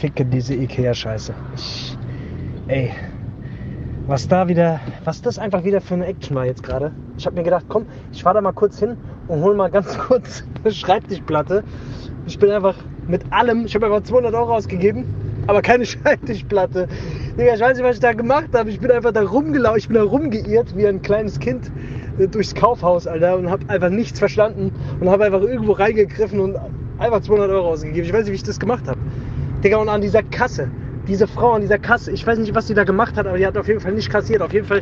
Ficke 0.00 0.24
diese 0.24 0.54
Ikea-Scheiße. 0.54 1.34
Ey, 2.68 2.90
was 4.06 4.26
da 4.26 4.48
wieder, 4.48 4.80
was 5.04 5.20
das 5.20 5.38
einfach 5.38 5.62
wieder 5.62 5.80
für 5.80 5.94
eine 5.94 6.06
Action 6.06 6.34
war 6.34 6.46
jetzt 6.46 6.62
gerade. 6.62 6.90
Ich 7.18 7.26
habe 7.26 7.36
mir 7.36 7.42
gedacht, 7.42 7.66
komm, 7.68 7.84
ich 8.10 8.22
fahr 8.22 8.32
da 8.32 8.40
mal 8.40 8.52
kurz 8.52 8.78
hin 8.78 8.96
und 9.28 9.42
hol 9.42 9.54
mal 9.54 9.70
ganz 9.70 9.98
kurz 10.08 10.42
eine 10.64 10.72
Schreibtischplatte. 10.72 11.62
Ich 12.26 12.38
bin 12.38 12.50
einfach 12.50 12.76
mit 13.08 13.30
allem, 13.30 13.66
ich 13.66 13.74
habe 13.74 13.86
einfach 13.86 14.02
200 14.02 14.34
Euro 14.34 14.54
ausgegeben. 14.54 15.04
aber 15.46 15.60
keine 15.60 15.84
Schalltischplatte. 15.86 16.88
Digga, 17.38 17.54
ich 17.54 17.60
weiß 17.60 17.76
nicht, 17.76 17.86
was 17.86 17.96
ich 17.96 18.00
da 18.00 18.12
gemacht 18.12 18.48
habe. 18.54 18.70
Ich 18.70 18.80
bin 18.80 18.90
einfach 18.90 19.12
da 19.12 19.22
rumgelaufen, 19.22 19.78
ich 19.78 19.88
bin 19.88 19.96
da 19.96 20.02
rumgeirrt 20.02 20.76
wie 20.76 20.86
ein 20.86 21.02
kleines 21.02 21.38
Kind 21.38 21.70
äh, 22.18 22.26
durchs 22.26 22.54
Kaufhaus, 22.54 23.06
Alter, 23.06 23.36
und 23.36 23.50
habe 23.50 23.68
einfach 23.68 23.90
nichts 23.90 24.18
verstanden 24.18 24.72
und 24.98 25.10
habe 25.10 25.24
einfach 25.24 25.42
irgendwo 25.42 25.72
reingegriffen 25.72 26.40
und 26.40 26.56
einfach 26.98 27.20
200 27.20 27.50
Euro 27.50 27.68
ausgegeben. 27.68 28.06
Ich 28.06 28.12
weiß 28.12 28.24
nicht, 28.24 28.32
wie 28.32 28.36
ich 28.36 28.42
das 28.42 28.58
gemacht 28.58 28.88
habe. 28.88 28.98
Digga, 29.62 29.76
und 29.76 29.90
an 29.90 30.00
dieser 30.00 30.22
Kasse, 30.22 30.70
diese 31.06 31.26
Frau 31.26 31.52
an 31.52 31.60
dieser 31.60 31.78
Kasse, 31.78 32.12
ich 32.12 32.26
weiß 32.26 32.38
nicht, 32.38 32.54
was 32.54 32.66
sie 32.66 32.72
da 32.72 32.84
gemacht 32.84 33.16
hat, 33.16 33.26
aber 33.26 33.36
die 33.36 33.46
hat 33.46 33.58
auf 33.58 33.68
jeden 33.68 33.80
Fall 33.80 33.92
nicht 33.92 34.10
kassiert. 34.10 34.40
Auf 34.40 34.54
jeden 34.54 34.66
Fall, 34.66 34.80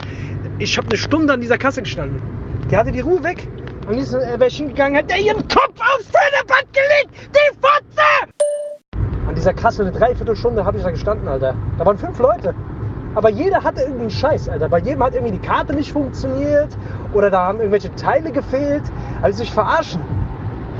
ich 0.59 0.79
habe 0.79 0.87
eine 0.87 0.97
Stunde 0.97 1.33
an 1.33 1.41
dieser 1.41 1.59
Kasse 1.59 1.83
gestanden. 1.83 2.22
Die 2.70 2.76
hatte 2.76 2.93
die 2.93 3.01
Ruhe 3.01 3.22
weg. 3.24 3.49
Am 3.89 3.95
liebsten 3.95 4.20
wäre 4.20 4.47
ich 4.47 4.57
hingegangen, 4.57 4.95
hätte 4.95 5.16
ihren 5.16 5.49
Kopf 5.49 5.81
aufs 5.81 6.09
Telefon 6.11 6.64
gelegt, 6.72 7.31
die 7.35 7.57
Fotze! 7.61 8.31
An 9.26 9.35
dieser 9.35 9.53
Kasse 9.53 9.83
eine 9.83 9.91
Dreiviertelstunde 9.91 10.64
habe 10.64 10.76
ich 10.76 10.85
da 10.85 10.91
gestanden, 10.91 11.26
Alter. 11.26 11.55
Da 11.76 11.85
waren 11.85 11.99
fünf 11.99 12.18
Leute. 12.20 12.55
Aber 13.14 13.31
jeder 13.31 13.64
hatte 13.64 13.81
irgendwie 13.81 14.03
einen 14.03 14.11
Scheiß, 14.11 14.49
Alter. 14.49 14.68
Bei 14.68 14.79
jedem 14.79 15.03
hat 15.03 15.14
irgendwie 15.14 15.33
die 15.33 15.45
Karte 15.45 15.74
nicht 15.74 15.91
funktioniert 15.91 16.68
oder 17.14 17.31
da 17.31 17.47
haben 17.47 17.59
irgendwelche 17.59 17.93
Teile 17.97 18.31
gefehlt. 18.31 18.85
Also 19.22 19.39
sich 19.39 19.53
verarschen. 19.53 20.01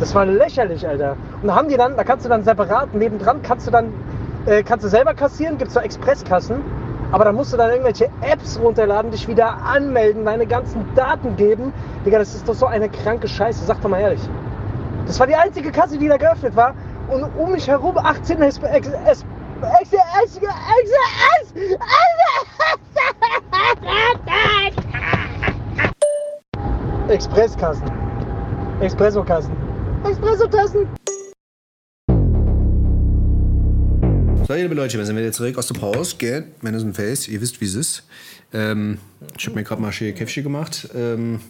Das 0.01 0.15
war 0.15 0.25
lächerlich, 0.27 0.87
Alter. 0.87 1.17
Und 1.43 1.49
da 1.49 1.57
haben 1.57 1.69
die 1.69 1.77
dann, 1.77 1.97
da 1.97 2.05
kannst 2.05 2.25
du 2.25 2.29
dann 2.29 2.45
separat, 2.45 2.95
nebendran 2.95 3.43
kannst 3.43 3.67
du 3.67 3.71
dann, 3.71 3.93
äh, 4.47 4.63
kannst 4.63 4.85
du 4.85 4.89
selber 4.89 5.13
kassieren, 5.15 5.59
gibt 5.59 5.69
es 5.69 5.75
so 5.75 5.81
Expresskassen. 5.81 6.61
Aber 7.11 7.25
dann 7.25 7.35
musst 7.35 7.53
du 7.53 7.57
dann 7.57 7.71
irgendwelche 7.71 8.11
Apps 8.21 8.61
runterladen, 8.61 9.11
dich 9.11 9.27
wieder 9.27 9.63
anmelden, 9.65 10.25
deine 10.25 10.47
ganzen 10.47 10.85
Daten 10.95 11.37
geben. 11.37 11.73
Digga, 12.05 12.19
das 12.19 12.35
ist 12.35 12.49
doch 12.49 12.55
so 12.55 12.67
eine 12.67 12.89
kranke 12.89 13.27
Scheiße, 13.27 13.65
sag 13.65 13.81
doch 13.81 13.89
mal 13.89 14.01
ehrlich. 14.01 14.21
Das 15.07 15.19
war 15.19 15.27
die 15.27 15.35
einzige 15.35 15.73
Kasse, 15.73 15.97
die 15.97 16.07
da 16.07 16.19
geöffnet 16.19 16.55
war. 16.55 16.75
Und 17.09 17.25
um 17.39 17.53
mich 17.53 17.67
herum 17.67 17.97
18 17.97 18.43
Ex 18.43 18.59
Ex 18.59 18.89
Ex 18.89 19.25
Ex 19.81 19.93
Ex 19.93 20.37
Ex 20.37 20.93
Expresskassen. 27.09 27.91
Expressokassen. 28.81 29.68
Expressotassen. 30.05 30.87
So, 34.47 34.55
liebe 34.55 34.75
Leute, 34.75 34.97
wir 34.97 35.05
sind 35.05 35.17
wieder 35.17 35.33
zurück 35.33 35.59
aus 35.59 35.67
der 35.67 35.75
Pause, 35.79 36.17
gell? 36.19 36.47
Manners 36.63 36.83
and 36.83 36.97
Face, 36.97 37.29
ihr 37.29 37.41
wisst, 37.41 37.61
wie 37.61 37.67
es 37.67 37.75
ist. 37.75 38.05
Ähm, 38.53 38.99
ich 39.37 39.45
habe 39.47 39.57
mir 39.57 39.65
gerade 39.65 39.83
mal 39.83 39.93
schön 39.93 40.15
Käffchen 40.15 40.43
gemacht. 40.43 40.89
Ähm, 40.95 41.41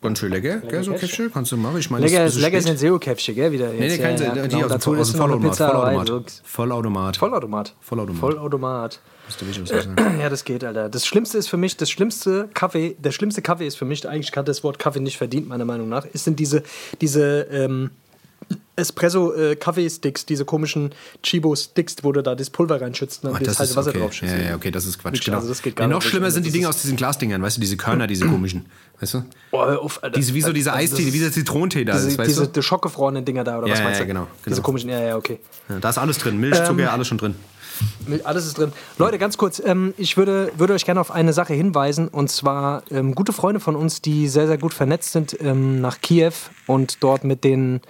ganz 0.00 0.18
schön 0.20 0.30
lecker, 0.30 0.58
gell, 0.58 0.84
so 0.84 0.92
Käffchen, 0.92 1.32
kannst 1.32 1.50
du 1.50 1.56
machen. 1.56 1.78
Ich 1.78 1.90
meine, 1.90 2.06
Lecker, 2.06 2.24
das 2.24 2.36
ist 2.36 2.40
lecker 2.40 2.60
sind 2.60 2.78
SEO-Käffchen, 2.78 3.34
gell? 3.34 3.50
Wieder 3.50 3.70
Nee, 3.72 3.88
nee, 3.88 3.98
kein, 3.98 4.16
ja, 4.16 4.34
ja, 4.34 4.46
die 4.46 4.56
genau. 4.56 4.72
aus 4.74 4.84
dem 4.84 4.98
ist 4.98 5.16
Vollautomat. 5.16 5.56
Vollautomat. 5.56 6.42
Vollautomat. 6.44 7.16
Vollautomat. 7.16 7.74
Vollautomat. 7.80 8.20
Vollautomat. 8.20 9.00
Ich 9.28 9.60
was 9.62 9.68
sagen. 9.68 9.96
Ja, 10.20 10.28
das 10.28 10.44
geht, 10.44 10.64
Alter. 10.64 10.88
Das 10.88 11.06
Schlimmste 11.06 11.38
ist 11.38 11.48
für 11.48 11.56
mich, 11.56 11.76
das 11.76 11.90
schlimmste 11.90 12.48
Kaffee, 12.54 12.96
der 12.98 13.12
schlimmste 13.12 13.42
Kaffee 13.42 13.66
ist 13.66 13.76
für 13.76 13.84
mich, 13.84 14.08
eigentlich 14.08 14.34
hat 14.36 14.48
das 14.48 14.64
Wort 14.64 14.78
Kaffee 14.78 15.00
nicht 15.00 15.18
verdient, 15.18 15.48
meiner 15.48 15.64
Meinung 15.64 15.88
nach, 15.88 16.06
es 16.12 16.24
sind 16.24 16.40
diese, 16.40 16.62
diese 17.00 17.42
ähm, 17.50 17.90
Espresso-Kaffee-Sticks, 18.76 20.24
diese 20.26 20.44
komischen 20.44 20.90
Chibo-Sticks, 21.22 21.96
wo 22.02 22.12
du 22.12 22.22
da 22.22 22.34
das 22.34 22.50
Pulver 22.50 22.80
reinschützt 22.80 23.24
und 23.24 23.32
dann 23.32 23.40
Ach, 23.42 23.44
das 23.46 23.58
heiße 23.58 23.76
Wasser 23.76 23.90
okay. 23.90 23.98
draufschützt. 24.00 24.32
Ja, 24.32 24.38
ja, 24.50 24.54
okay, 24.56 24.70
das 24.70 24.86
ist 24.86 24.98
Quatsch. 24.98 25.12
Wirklich, 25.14 25.24
Genau. 25.26 25.36
also 25.38 25.48
das 25.48 25.62
geht 25.62 25.76
gar 25.76 25.86
nee, 25.86 25.92
noch 25.92 26.00
nicht. 26.00 26.08
schlimmer 26.10 26.30
sind 26.30 26.46
die 26.46 26.50
Dinge 26.50 26.64
ist- 26.68 26.76
aus 26.76 26.82
diesen 26.82 26.96
Glasdingern, 26.96 27.42
weißt 27.42 27.56
du, 27.56 27.60
diese 27.60 27.76
Körner, 27.76 28.06
diese 28.06 28.26
komischen. 28.26 28.66
Weißt 29.00 29.14
du? 29.14 29.24
Oh, 29.52 29.58
auf, 29.58 30.02
Alter. 30.02 30.16
Diese, 30.18 30.34
wie 30.34 30.42
so 30.42 30.52
diese 30.52 30.72
Also 30.72 30.94
Eistee, 30.94 31.08
ist- 31.08 31.12
wie 31.12 31.18
der 31.20 31.32
Zitronentee 31.32 31.84
da 31.84 31.92
Diese, 31.94 32.08
ist, 32.08 32.18
weißt 32.18 32.28
diese 32.30 32.46
du? 32.46 32.52
die 32.52 32.62
schockgefrorenen 32.62 33.24
Dinger 33.24 33.44
da, 33.44 33.58
oder 33.58 33.66
Ja, 33.66 33.72
was 33.72 33.78
ja, 33.80 33.84
meinst 33.84 34.00
du? 34.00 34.04
ja, 34.04 34.08
genau, 34.08 34.26
Diese 34.44 34.56
genau. 34.56 34.62
komischen, 34.62 34.90
ja, 34.90 35.00
ja, 35.00 35.16
okay. 35.16 35.38
Ja, 35.68 35.78
da 35.80 35.90
ist 35.90 35.98
alles 35.98 36.18
drin. 36.18 36.38
Milch, 36.38 36.58
Ähm, 36.58 36.64
Zucker, 36.66 36.92
alles 36.92 37.08
schon 37.08 37.18
drin. 37.18 37.34
Alles 38.24 38.46
ist 38.46 38.58
drin. 38.58 38.72
Leute, 38.98 39.18
ganz 39.18 39.36
kurz, 39.36 39.60
ähm, 39.64 39.94
ich 39.96 40.16
würde, 40.16 40.52
würde 40.56 40.74
euch 40.74 40.84
gerne 40.84 41.00
auf 41.00 41.10
eine 41.10 41.32
Sache 41.32 41.54
hinweisen. 41.54 42.08
Und 42.08 42.30
zwar 42.30 42.82
ähm, 42.90 43.14
gute 43.14 43.32
Freunde 43.32 43.60
von 43.60 43.76
uns, 43.76 44.00
die 44.02 44.28
sehr, 44.28 44.46
sehr 44.46 44.58
gut 44.58 44.74
vernetzt 44.74 45.12
sind 45.12 45.36
ähm, 45.40 45.80
nach 45.80 46.00
Kiew 46.00 46.32
und 46.66 47.02
dort 47.02 47.24
mit 47.24 47.44
den 47.44 47.80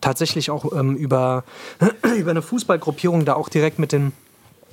tatsächlich 0.00 0.50
auch 0.50 0.72
ähm, 0.72 0.96
über, 0.96 1.44
über 2.18 2.30
eine 2.30 2.42
Fußballgruppierung 2.42 3.24
da 3.24 3.34
auch 3.34 3.48
direkt 3.48 3.78
mit 3.78 3.92
den, 3.92 4.12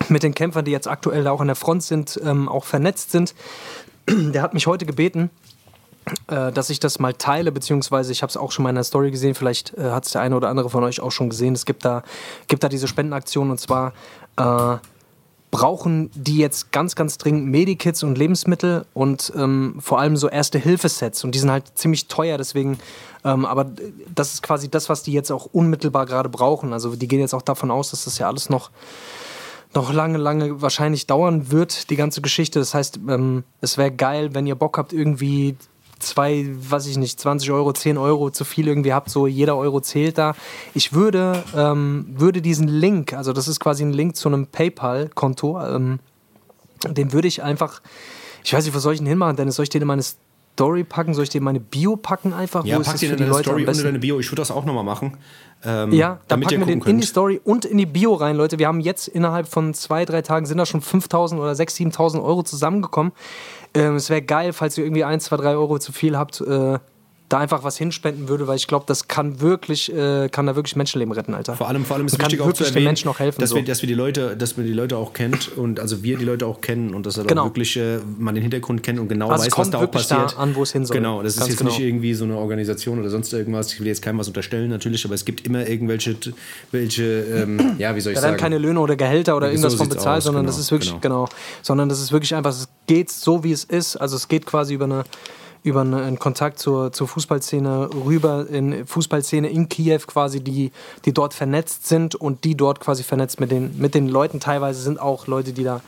mit 0.10 0.24
den 0.24 0.34
Kämpfern, 0.34 0.66
die 0.66 0.72
jetzt 0.72 0.88
aktuell 0.88 1.24
da 1.24 1.32
auch 1.32 1.42
an 1.42 1.48
der 1.48 1.56
Front 1.56 1.84
sind, 1.84 2.20
ähm, 2.24 2.50
auch 2.50 2.66
vernetzt 2.66 3.12
sind. 3.12 3.36
Der 4.08 4.42
hat 4.42 4.54
mich 4.54 4.68
heute 4.68 4.86
gebeten, 4.86 5.30
äh, 6.28 6.52
dass 6.52 6.70
ich 6.70 6.80
das 6.80 7.00
mal 7.00 7.14
teile, 7.14 7.52
beziehungsweise 7.52 8.12
ich 8.12 8.22
habe 8.22 8.30
es 8.30 8.38
auch 8.38 8.52
schon 8.52 8.64
mal 8.64 8.70
in 8.70 8.76
der 8.76 8.84
Story 8.84 9.12
gesehen, 9.12 9.36
vielleicht 9.36 9.74
äh, 9.78 9.92
hat 9.92 10.06
es 10.06 10.12
der 10.12 10.22
eine 10.22 10.36
oder 10.36 10.50
andere 10.50 10.70
von 10.70 10.84
euch 10.84 11.02
auch 11.02 11.12
schon 11.12 11.30
gesehen. 11.30 11.54
Es 11.54 11.66
gibt 11.66 11.86
da, 11.86 12.04
gibt 12.48 12.64
da 12.64 12.70
diese 12.70 12.88
Spendenaktion 12.88 13.50
und 13.50 13.60
zwar 13.60 13.94
äh, 14.38 14.78
brauchen 15.52 16.12
die 16.14 16.38
jetzt 16.38 16.72
ganz, 16.72 16.96
ganz 16.96 17.18
dringend 17.18 17.48
Medikits 17.48 18.04
und 18.04 18.18
Lebensmittel 18.18 18.86
und 18.94 19.32
ähm, 19.36 19.78
vor 19.80 20.00
allem 20.00 20.18
so 20.18 20.28
Erste-Hilfe-Sets 20.28 21.24
und 21.24 21.34
die 21.34 21.40
sind 21.40 21.50
halt 21.50 21.78
ziemlich 21.78 22.08
teuer, 22.08 22.38
deswegen, 22.38 22.78
ähm, 23.24 23.46
aber 23.46 23.72
das 24.14 24.34
ist 24.34 24.44
quasi 24.44 24.70
das, 24.70 24.90
was 24.90 25.04
die 25.04 25.14
jetzt 25.14 25.32
auch 25.32 25.46
unmittelbar 25.46 26.06
gerade 26.06 26.30
brauchen. 26.30 26.74
Also 26.74 26.96
die 26.96 27.08
gehen 27.08 27.22
jetzt 27.22 27.34
auch 27.34 27.42
davon 27.42 27.72
aus, 27.72 27.92
dass 27.92 28.04
das 28.04 28.18
ja 28.18 28.28
alles 28.28 28.50
noch 28.50 28.70
noch 29.74 29.92
lange, 29.92 30.18
lange 30.18 30.62
wahrscheinlich 30.62 31.06
dauern 31.06 31.52
wird, 31.52 31.90
die 31.90 31.98
ganze 31.98 32.22
Geschichte. 32.22 32.60
Das 32.60 32.74
heißt, 32.74 33.00
ähm, 33.10 33.44
es 33.60 33.78
wäre 33.78 33.92
geil, 33.92 34.34
wenn 34.34 34.48
ihr 34.48 34.56
Bock 34.56 34.78
habt, 34.78 34.94
irgendwie 34.94 35.58
zwei, 36.00 36.46
weiß 36.50 36.88
ich 36.88 36.98
nicht, 36.98 37.20
20 37.20 37.52
Euro, 37.52 37.72
10 37.74 37.98
Euro 37.98 38.30
zu 38.30 38.44
viel 38.46 38.68
irgendwie 38.68 38.94
habt, 38.94 39.10
so 39.10 39.28
jeder 39.28 39.56
Euro 39.58 39.82
zählt 39.82 40.18
da. 40.18 40.34
Ich 40.74 40.94
würde, 40.94 41.44
ähm, 41.56 42.06
würde 42.10 42.42
diesen 42.42 42.68
Link, 42.68 43.14
also 43.14 43.34
das 43.34 43.48
ist 43.48 43.60
quasi 43.60 43.84
ein 43.84 43.94
Link 43.94 44.16
zu 44.16 44.28
einem 44.30 44.48
PayPal-Konto, 44.48 45.60
ähm, 45.62 46.00
den 46.88 47.14
würde 47.14 47.28
ich 47.28 47.42
einfach, 47.42 47.82
ich 48.44 48.54
weiß 48.54 48.66
nicht, 48.66 48.76
was 48.76 48.84
soll 48.84 48.94
ich 48.94 49.00
denn 49.00 49.08
hinmachen, 49.08 49.36
Dennis? 49.36 49.56
Soll 49.56 49.64
ich 49.64 49.70
den 49.70 49.82
in 49.82 49.88
meine 49.88 50.04
Story 50.04 50.84
packen? 50.84 51.14
Soll 51.14 51.24
ich 51.24 51.30
den 51.30 51.40
in 51.40 51.46
meine 51.46 51.60
Bio 51.60 51.96
packen 51.96 52.34
einfach? 52.34 52.64
Ja, 52.64 52.78
Wo 52.80 52.84
pack 52.84 52.98
den 53.00 53.12
in 53.12 53.18
deine 53.18 53.30
Leute 53.32 53.44
Story 53.44 53.62
unter 53.62 53.72
besten? 53.72 53.84
deine 53.86 54.00
Bio. 54.00 54.20
Ich 54.20 54.30
würde 54.32 54.42
das 54.42 54.52
auch 54.52 54.66
nochmal 54.66 54.84
machen. 54.84 55.18
Ähm, 55.64 55.92
Ja, 55.92 56.10
dann 56.10 56.20
damit 56.28 56.48
packen 56.50 56.56
ihr 56.56 56.60
wir 56.60 56.66
den 56.68 56.80
gucken 56.80 56.92
in 56.92 56.98
die 56.98 57.02
könnt. 57.02 57.10
Story 57.10 57.42
und 57.44 57.66
in 57.66 57.78
die 57.78 57.86
Bio 57.88 58.14
rein, 58.14 58.36
Leute. 58.36 58.60
Wir 58.60 58.68
haben 58.68 58.80
jetzt 58.82 59.08
innerhalb 59.08 59.48
von 59.48 59.74
zwei, 59.74 60.06
drei 60.06 60.22
Tagen 60.22 60.46
sind 60.46 60.58
da 60.60 60.66
schon 60.66 60.82
5.000 60.82 61.40
oder 61.40 61.54
6.000, 61.54 61.94
7.000 61.96 62.24
Euro 62.24 62.44
zusammengekommen. 62.44 63.14
Ähm, 63.76 63.96
es 63.96 64.10
wäre 64.10 64.22
geil, 64.22 64.54
falls 64.54 64.78
ihr 64.78 64.86
irgendwie 64.86 65.04
1, 65.04 65.26
2, 65.26 65.38
3 65.38 65.50
Euro 65.50 65.78
zu 65.80 65.92
viel 65.92 66.18
habt, 66.18 66.42
äh, 66.42 66.80
da 67.28 67.40
einfach 67.40 67.64
was 67.64 67.78
hinspenden 67.78 68.30
würde, 68.30 68.48
weil 68.48 68.56
ich 68.56 68.68
glaube, 68.68 68.86
das 68.88 69.08
kann 69.08 69.42
wirklich, 69.42 69.92
äh, 69.92 70.30
kann 70.30 70.46
da 70.46 70.56
wirklich 70.56 70.76
Menschenleben 70.76 71.12
retten, 71.12 71.34
Alter. 71.34 71.56
Vor 71.56 71.68
allem, 71.68 71.84
vor 71.84 71.96
allem 71.98 72.06
ist 72.06 72.20
kann 72.20 72.32
wichtig 72.32 72.42
auch 72.42 72.54
zu 72.54 72.64
erwähnen, 72.66 72.86
Menschen 72.86 73.10
auch 73.10 73.18
helfen. 73.18 73.42
dass, 73.42 73.50
so. 73.50 73.56
wir, 73.56 73.64
dass, 73.64 73.82
wir 73.82 73.88
die 73.88 73.96
Leute, 73.96 74.38
dass 74.38 74.58
wir 74.58 74.64
die 74.64 74.74
Leute 74.74 74.98
auch 74.98 75.14
kennt 75.14 75.58
und 75.58 75.80
also 75.80 76.04
wir 76.04 76.18
die 76.18 76.26
Leute 76.26 76.46
auch 76.46 76.62
kennen 76.62 76.94
und 76.94 77.06
dass 77.06 77.18
er 77.18 77.26
Genau. 77.26 77.46
wirklich 77.46 77.76
äh, 77.78 77.98
man 78.20 78.36
den 78.36 78.44
Hintergrund 78.44 78.84
kennt 78.84 79.00
und 79.00 79.08
genau 79.08 79.30
Also 79.30 79.46
es 79.46 79.52
weiß, 79.52 79.58
was 79.58 79.70
da 79.72 79.78
auch 79.80 79.82
wirklich 79.82 80.06
da 80.08 80.16
passiert. 80.24 80.40
an, 80.40 80.56
wo 80.56 80.62
es 80.64 80.72
hin 80.72 80.86
soll. 80.86 80.96
Genau, 80.98 81.24
das 81.24 81.34
ist 81.34 81.40
Ganz 81.40 81.50
jetzt 81.50 81.58
genau. 81.58 81.72
nicht 81.72 81.80
irgendwie 81.80 82.14
so 82.14 82.26
eine 82.26 82.38
Organisation 82.38 83.00
oder 83.00 83.10
sonst 83.10 83.34
irgendwas. 83.34 83.74
Ich 83.74 83.80
will 83.80 83.88
jetzt 83.88 84.04
keinem 84.04 84.20
was 84.20 84.28
unterstellen 84.28 84.70
natürlich, 84.70 85.04
aber 85.06 85.16
es 85.16 85.26
gibt 85.26 85.46
immer 85.48 85.68
irgendwelche, 85.68 86.16
welche, 86.72 87.04
ähm, 87.04 87.76
ja, 87.80 87.96
wie 87.96 88.02
soll 88.02 88.12
ich 88.14 88.18
Da 88.18 88.22
sagen? 88.22 88.34
werden 88.34 88.40
keine 88.42 88.58
Löhne 88.60 88.80
oder 88.80 88.96
Gehälter 88.96 89.36
oder 89.36 89.48
So 89.48 89.52
irgendwas 89.54 89.74
von 89.74 89.86
sieht's 89.88 89.96
bezahlt, 89.96 90.18
aus, 90.20 90.24
sondern 90.26 90.44
genau, 90.44 90.56
das 90.56 90.60
ist 90.64 90.72
wirklich, 90.72 90.92
genau. 91.02 91.26
genau. 91.26 91.30
sondern 91.64 91.90
das 91.90 92.00
ist 92.02 92.12
wirklich 92.12 92.36
einfach, 92.36 92.52
es 92.52 92.68
geht 92.86 93.10
so, 93.10 93.44
wie 93.44 93.52
es 93.52 93.64
ist. 93.64 93.96
Also 93.98 94.16
es 94.16 94.28
geht 94.28 94.46
quasi 94.46 94.76
über 94.76 94.86
eine 94.86 95.04
über 95.66 95.82
eine, 95.82 96.04
einen 96.04 96.20
Kontakt 96.20 96.60
zur, 96.60 96.94
zur 96.94 97.08
Fußballszene 97.08 97.90
rüber, 98.06 98.46
in 98.48 98.86
Fußballszene 98.86 99.50
in 99.50 99.68
Kiew 99.68 100.02
quasi, 100.06 100.40
die, 100.40 100.72
die 101.06 101.12
dort 101.12 101.34
vernetzt 101.34 101.88
sind 101.88 102.14
und 102.14 102.44
die 102.44 102.56
dort 102.56 102.80
quasi 102.80 103.02
vernetzt 103.02 103.40
mit 103.40 103.50
den, 103.50 103.76
mit 103.80 103.96
den 103.96 104.08
Leuten. 104.08 104.40
Teilweise 104.40 104.80
sind 104.80 105.02
auch 105.02 105.26
Leute, 105.26 105.54
die 105.54 105.64
da, 105.64 105.82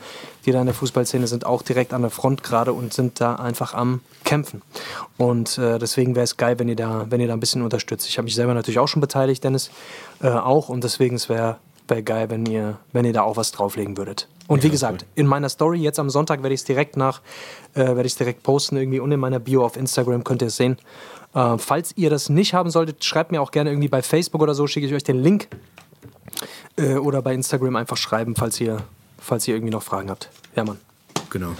die 0.44 0.50
da 0.50 0.58
in 0.58 0.66
der 0.66 0.74
Fußballszene 0.74 1.28
sind, 1.28 1.46
auch 1.46 1.62
direkt 1.62 1.92
an 1.94 2.02
der 2.02 2.10
Front 2.10 2.42
gerade 2.42 2.72
und 2.72 2.92
sind 2.92 3.20
da 3.20 3.36
einfach 3.36 3.72
am 3.72 4.00
Kämpfen. 4.24 4.62
Und 5.16 5.58
äh, 5.58 5.78
deswegen 5.78 6.16
wäre 6.16 6.24
es 6.24 6.36
geil, 6.36 6.58
wenn 6.58 6.68
ihr, 6.68 6.76
da, 6.76 7.06
wenn 7.08 7.20
ihr 7.20 7.28
da 7.28 7.34
ein 7.34 7.40
bisschen 7.40 7.62
unterstützt. 7.62 8.08
Ich 8.08 8.18
habe 8.18 8.24
mich 8.24 8.34
selber 8.34 8.54
natürlich 8.54 8.80
auch 8.80 8.88
schon 8.88 9.00
beteiligt, 9.00 9.44
Dennis, 9.44 9.70
äh, 10.20 10.28
auch. 10.28 10.70
Und 10.70 10.82
deswegen 10.82 11.14
es 11.14 11.28
wäre 11.28 11.58
wäre 11.88 12.02
geil, 12.02 12.30
wenn 12.30 12.46
ihr, 12.46 12.78
wenn 12.92 13.04
ihr 13.04 13.12
da 13.12 13.22
auch 13.22 13.36
was 13.36 13.52
drauflegen 13.52 13.96
würdet. 13.96 14.28
Und 14.46 14.62
wie 14.62 14.70
gesagt, 14.70 15.04
in 15.14 15.26
meiner 15.26 15.48
Story 15.48 15.78
jetzt 15.78 15.98
am 15.98 16.08
Sonntag 16.08 16.42
werde 16.42 16.54
ich 16.54 16.60
es 16.60 16.64
direkt 16.64 16.96
nach, 16.96 17.20
äh, 17.74 17.80
werde 17.80 18.06
ich 18.06 18.14
direkt 18.16 18.42
posten 18.42 18.76
irgendwie 18.76 19.00
und 19.00 19.12
in 19.12 19.20
meiner 19.20 19.38
Bio 19.38 19.64
auf 19.64 19.76
Instagram 19.76 20.24
könnt 20.24 20.42
ihr 20.42 20.48
es 20.48 20.56
sehen. 20.56 20.78
Äh, 21.34 21.58
falls 21.58 21.92
ihr 21.96 22.08
das 22.08 22.30
nicht 22.30 22.54
haben 22.54 22.70
solltet, 22.70 23.04
schreibt 23.04 23.30
mir 23.30 23.42
auch 23.42 23.50
gerne 23.50 23.70
irgendwie 23.70 23.88
bei 23.88 24.02
Facebook 24.02 24.40
oder 24.40 24.54
so, 24.54 24.66
schicke 24.66 24.86
ich 24.86 24.94
euch 24.94 25.04
den 25.04 25.22
Link. 25.22 25.48
Äh, 26.76 26.94
oder 26.94 27.20
bei 27.20 27.34
Instagram 27.34 27.76
einfach 27.76 27.96
schreiben, 27.96 28.36
falls 28.36 28.60
ihr, 28.60 28.82
falls 29.18 29.46
ihr 29.46 29.54
irgendwie 29.54 29.72
noch 29.72 29.82
Fragen 29.82 30.08
habt. 30.08 30.30
Ja, 30.56 30.64
Mann. 30.64 30.78
Genau. 31.30 31.52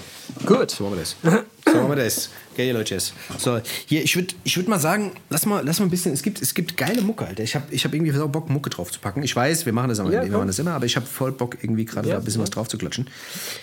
Gut. 0.47 0.70
So 0.70 0.85
machen 0.85 0.97
wir 0.97 1.01
das. 1.01 1.16
So 1.73 1.77
machen 1.79 1.89
wir 1.91 1.97
das. 1.97 2.31
Geil, 2.57 2.73
Leute. 2.73 2.99
So, 3.39 3.61
hier, 3.87 4.03
ich 4.03 4.16
würde 4.16 4.35
ich 4.45 4.57
würd 4.57 4.69
mal 4.69 4.79
sagen, 4.81 5.12
lass 5.31 5.47
mal, 5.47 5.64
lass 5.64 5.79
mal 5.79 5.87
ein 5.87 5.91
bisschen, 5.91 6.12
es 6.12 6.23
gibt, 6.23 6.43
es 6.43 6.55
gibt 6.55 6.77
geile 6.77 7.03
Mucke, 7.03 7.27
Alter. 7.27 7.43
Ich 7.43 7.55
habe 7.55 7.66
ich 7.71 7.85
hab 7.85 7.95
irgendwie 7.95 8.12
so 8.12 8.27
Bock, 8.29 8.51
Mucke 8.51 8.71
drauf 8.71 8.91
zu 8.91 8.99
packen. 9.01 9.23
Ich 9.23 9.35
weiß, 9.37 9.64
wir 9.66 9.73
machen 9.73 9.89
das, 9.91 10.01
aber, 10.01 10.11
Ja, 10.12 10.25
wir 10.25 10.31
machen 10.33 10.47
das 10.49 10.59
immer, 10.59 10.73
aber 10.73 10.87
ich 10.87 10.97
habe 10.97 11.07
voll 11.07 11.33
Bock, 11.33 11.59
irgendwie 11.62 11.85
gerade 11.85 12.09
Ja, 12.09 12.14
da 12.14 12.21
ein 12.21 12.25
bisschen 12.25 12.41
ja. 12.41 12.45
was 12.45 12.51
drauf 12.51 12.69
zu 12.69 12.79
klatschen. 12.79 13.09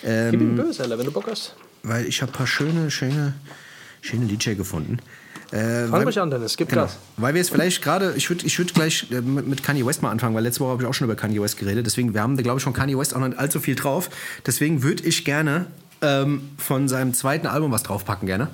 Gib 0.02 0.10
Ähm, 0.10 0.40
ihm 0.40 0.56
böse, 0.56 0.82
Alter, 0.84 0.98
wenn 0.98 1.06
du 1.06 1.12
Bock 1.12 1.26
hast. 1.30 1.54
weil 1.82 2.06
ich 2.06 2.22
habe 2.22 2.32
ein 2.32 2.34
paar 2.34 2.46
schöne, 2.46 2.90
schöne, 2.90 3.34
schöne 4.00 4.24
Liedchen 4.24 4.56
gefunden. 4.56 4.98
Äh, 5.52 5.86
Fang 5.86 6.02
ruhig 6.02 6.18
an, 6.18 6.28
Dennis, 6.30 6.56
gib 6.56 6.70
genau, 6.70 6.82
Gas. 6.82 6.96
Weil 7.18 7.34
wir 7.34 7.40
es 7.40 7.50
vielleicht 7.50 7.80
gerade, 7.80 8.14
ich 8.16 8.28
würde 8.30 8.44
ich 8.46 8.58
würd 8.58 8.74
gleich 8.74 9.06
äh, 9.12 9.20
mit, 9.20 9.46
mit 9.46 9.62
Kanye 9.62 9.86
West 9.86 10.02
mal 10.02 10.10
anfangen, 10.10 10.34
weil 10.34 10.42
letzte 10.42 10.60
Woche 10.60 10.70
habe 10.72 10.82
ich 10.82 10.88
auch 10.88 10.94
schon 10.94 11.04
über 11.04 11.14
Kanye 11.14 11.40
West 11.40 11.56
geredet. 11.58 11.86
Deswegen, 11.86 12.14
wir 12.14 12.22
haben 12.22 12.36
da, 12.36 12.42
glaube 12.42 12.58
ich, 12.58 12.64
von 12.64 12.72
Kanye 12.72 12.98
West 12.98 13.14
auch 13.14 13.20
noch 13.20 13.28
nicht 13.28 13.38
allzu 13.38 13.60
viel 13.60 13.76
drauf. 13.76 14.10
Deswegen 14.44 14.82
würde 14.82 15.04
ich 15.04 15.24
gerne 15.24 15.66
ähm, 16.02 16.50
von 16.58 16.88
seinem 16.88 17.14
zweiten 17.14 17.46
Album 17.46 17.72
was 17.72 17.82
draufpacken 17.82 18.26
gerne. 18.26 18.48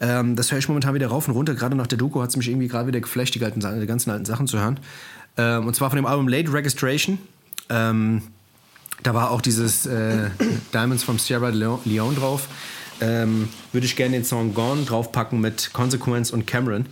Ähm, 0.00 0.36
das 0.36 0.50
höre 0.50 0.58
ich 0.58 0.68
momentan 0.68 0.94
wieder 0.94 1.08
rauf 1.08 1.28
und 1.28 1.34
runter. 1.34 1.54
Gerade 1.54 1.76
nach 1.76 1.86
der 1.86 1.98
Doku 1.98 2.20
hat 2.22 2.30
es 2.30 2.36
mich 2.36 2.48
irgendwie 2.48 2.68
gerade 2.68 2.88
wieder 2.88 3.00
geflasht, 3.00 3.34
die, 3.34 3.44
alten, 3.44 3.60
die 3.60 3.86
ganzen 3.86 4.10
alten 4.10 4.24
Sachen 4.24 4.46
zu 4.46 4.58
hören. 4.58 4.80
Ähm, 5.36 5.66
und 5.66 5.74
zwar 5.74 5.90
von 5.90 5.96
dem 5.96 6.06
Album 6.06 6.28
Late 6.28 6.52
Registration. 6.52 7.18
Ähm, 7.68 8.22
da 9.02 9.14
war 9.14 9.30
auch 9.30 9.40
dieses 9.40 9.86
äh, 9.86 10.30
Diamonds 10.74 11.04
from 11.04 11.18
Sierra 11.18 11.48
Leone 11.48 12.14
drauf. 12.14 12.48
Ähm, 13.00 13.48
Würde 13.72 13.86
ich 13.86 13.96
gerne 13.96 14.16
den 14.16 14.24
Song 14.24 14.52
Gone 14.52 14.84
draufpacken 14.84 15.40
mit 15.40 15.70
Consequence 15.72 16.30
und 16.32 16.46
Cameron. 16.46 16.86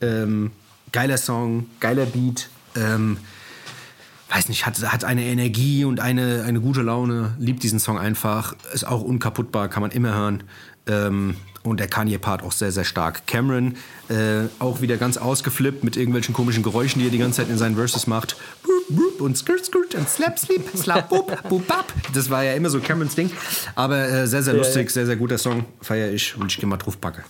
Ähm, 0.00 0.50
geiler 0.92 1.18
Song, 1.18 1.66
geiler 1.80 2.06
Beat. 2.06 2.48
Weiß 4.34 4.48
nicht, 4.48 4.64
hat, 4.64 4.80
hat 4.80 5.04
eine 5.04 5.24
Energie 5.24 5.84
und 5.84 6.00
eine, 6.00 6.44
eine 6.46 6.60
gute 6.60 6.80
Laune. 6.80 7.34
Liebt 7.38 7.62
diesen 7.62 7.78
Song 7.78 7.98
einfach. 7.98 8.54
Ist 8.72 8.86
auch 8.86 9.02
unkaputtbar, 9.02 9.68
kann 9.68 9.82
man 9.82 9.90
immer 9.90 10.14
hören. 10.14 10.44
Ähm, 10.86 11.36
und 11.62 11.78
der 11.78 11.86
Kanye-Part 11.86 12.42
auch 12.42 12.50
sehr, 12.50 12.72
sehr 12.72 12.84
stark. 12.84 13.26
Cameron 13.26 13.76
äh, 14.08 14.48
auch 14.58 14.80
wieder 14.80 14.96
ganz 14.96 15.18
ausgeflippt 15.18 15.84
mit 15.84 15.96
irgendwelchen 15.96 16.34
komischen 16.34 16.62
Geräuschen, 16.62 17.00
die 17.00 17.08
er 17.08 17.10
die 17.10 17.18
ganze 17.18 17.42
Zeit 17.42 17.50
in 17.50 17.58
seinen 17.58 17.76
Verses 17.76 18.06
macht. 18.06 18.36
Boop, 18.62 18.96
boop 18.96 19.20
und 19.20 19.36
skirt, 19.36 19.64
skirt 19.66 19.94
und 19.94 20.08
slap, 20.08 20.38
sleep, 20.38 20.64
slap, 20.74 21.10
boop, 21.10 21.48
boop, 21.48 21.66
bap. 21.68 21.92
Das 22.14 22.30
war 22.30 22.42
ja 22.42 22.54
immer 22.54 22.70
so 22.70 22.80
Camerons 22.80 23.14
Ding. 23.14 23.30
Aber 23.74 24.08
äh, 24.08 24.26
sehr, 24.26 24.42
sehr 24.42 24.54
lustig, 24.54 24.90
sehr, 24.90 25.04
sehr 25.04 25.16
guter 25.16 25.36
Song. 25.38 25.66
Feier 25.82 26.10
ich 26.10 26.36
und 26.36 26.50
ich 26.50 26.58
gehe 26.58 26.68
mal 26.68 26.78
drauf 26.78 27.00
packe. 27.00 27.22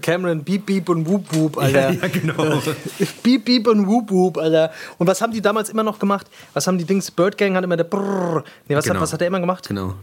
Cameron, 0.00 0.42
Beep 0.44 0.66
Beep 0.66 0.88
und 0.88 1.06
Whoop 1.06 1.32
Whoop, 1.34 1.58
Alter. 1.58 1.90
Ja, 1.92 2.00
ja, 2.02 2.08
genau. 2.08 2.60
Beep 3.22 3.44
Beep 3.44 3.66
und 3.66 3.86
Whoop 3.86 4.10
Whoop, 4.10 4.38
Alter. 4.38 4.70
Und 4.98 5.06
was 5.06 5.20
haben 5.20 5.32
die 5.32 5.40
damals 5.40 5.70
immer 5.70 5.82
noch 5.82 5.98
gemacht? 5.98 6.26
Was 6.54 6.66
haben 6.66 6.78
die 6.78 6.84
Dings? 6.84 7.10
Bird 7.10 7.36
Gang 7.38 7.54
hat 7.56 7.64
immer 7.64 7.76
der 7.76 7.84
Brrrr. 7.84 8.44
Nee, 8.68 8.76
was, 8.76 8.84
Genau. 8.84 8.96
hat, 8.96 9.02
was 9.02 9.12
hat 9.12 9.20
er 9.20 9.26
immer 9.26 9.40
gemacht? 9.40 9.68
Genau. 9.68 9.94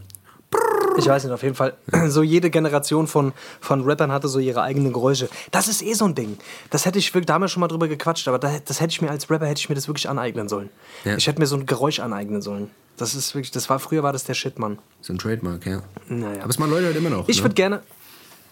Ich 0.98 1.06
weiß 1.06 1.24
nicht, 1.24 1.32
auf 1.32 1.42
jeden 1.42 1.54
Fall. 1.54 1.74
So 2.06 2.22
jede 2.22 2.48
Generation 2.48 3.06
von, 3.06 3.32
von 3.60 3.82
Rappern 3.84 4.10
hatte 4.12 4.28
so 4.28 4.38
ihre 4.38 4.62
eigenen 4.62 4.92
Geräusche. 4.92 5.28
Das 5.50 5.68
ist 5.68 5.82
eh 5.82 5.92
so 5.92 6.06
ein 6.06 6.14
Ding. 6.14 6.38
Das 6.70 6.86
hätte 6.86 6.98
ich 6.98 7.12
wirklich 7.12 7.26
damals 7.26 7.52
schon 7.52 7.60
mal 7.60 7.68
drüber 7.68 7.86
gequatscht, 7.88 8.26
aber 8.28 8.38
da, 8.38 8.50
das 8.64 8.80
hätte 8.80 8.92
ich 8.92 9.02
mir 9.02 9.10
als 9.10 9.28
Rapper 9.30 9.46
hätte 9.46 9.58
ich 9.60 9.68
mir 9.68 9.74
das 9.74 9.88
wirklich 9.88 10.08
aneignen 10.08 10.48
sollen. 10.48 10.70
Ja. 11.04 11.16
Ich 11.16 11.26
hätte 11.26 11.38
mir 11.38 11.46
so 11.46 11.56
ein 11.56 11.66
Geräusch 11.66 12.00
aneignen 12.00 12.40
sollen. 12.40 12.70
Das 12.96 13.14
ist 13.14 13.34
wirklich, 13.34 13.50
das 13.50 13.68
war 13.68 13.78
früher 13.78 14.02
war 14.02 14.14
das 14.14 14.24
der 14.24 14.32
Shit, 14.32 14.58
Mann. 14.58 14.78
So 15.02 15.12
ein 15.12 15.18
Trademark, 15.18 15.66
ja. 15.66 15.82
Naja. 16.08 16.40
Aber 16.40 16.48
es 16.48 16.58
machen 16.58 16.70
Leute 16.70 16.86
halt 16.86 16.96
immer 16.96 17.10
noch. 17.10 17.28
Ich 17.28 17.38
ne? 17.38 17.44
würde 17.44 17.54
gerne. 17.54 17.82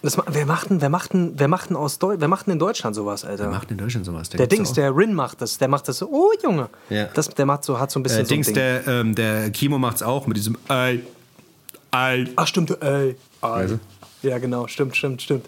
Das, 0.05 0.17
wer 0.27 0.45
macht 0.45 0.69
denn, 0.69 0.81
wer 0.81 0.89
macht 0.89 1.13
denn, 1.13 1.33
wer 1.35 1.47
macht 1.47 1.69
denn 1.69 1.75
aus 1.77 1.97
Deu 1.99 2.15
wer 2.19 2.27
macht 2.27 2.45
denn 2.45 2.53
in 2.53 2.59
Deutschland 2.59 2.95
sowas, 2.95 3.25
Alter? 3.25 3.45
Wer 3.45 3.51
macht 3.51 3.71
in 3.71 3.77
Deutschland 3.77 4.05
sowas? 4.05 4.29
der 4.29 4.39
gibt's 4.41 4.55
Dings, 4.55 4.69
auch. 4.69 4.75
der 4.75 4.95
Rin 4.95 5.13
macht 5.13 5.41
das, 5.41 5.57
der 5.57 5.67
macht 5.67 5.87
das 5.87 5.97
so, 5.97 6.09
oh 6.11 6.31
Junge. 6.43 6.69
Ja. 6.89 7.05
Das, 7.13 7.27
der 7.29 7.45
macht 7.45 7.63
so, 7.63 7.79
hat 7.79 7.89
so 7.91 7.99
ein 7.99 8.03
bisschen 8.03 8.21
Äh, 8.21 8.25
so 8.25 8.29
Dings, 8.29 8.45
Ding. 8.47 8.55
der, 8.55 8.87
ähm, 8.87 9.15
der 9.15 9.49
Kimo 9.49 9.77
macht's 9.79 10.03
auch 10.03 10.27
mit 10.27 10.37
diesem 10.37 10.57
Ei, 10.67 10.99
Ei. 11.91 12.25
Ach 12.35 12.45
stimmt, 12.47 12.71
ey. 12.83 13.15
Ah, 13.41 13.55
Weißt 13.59 13.75
Ja, 14.21 14.37
genau, 14.37 14.67
stimmt, 14.67 14.95
stimmt, 14.95 15.21
stimmt. 15.21 15.47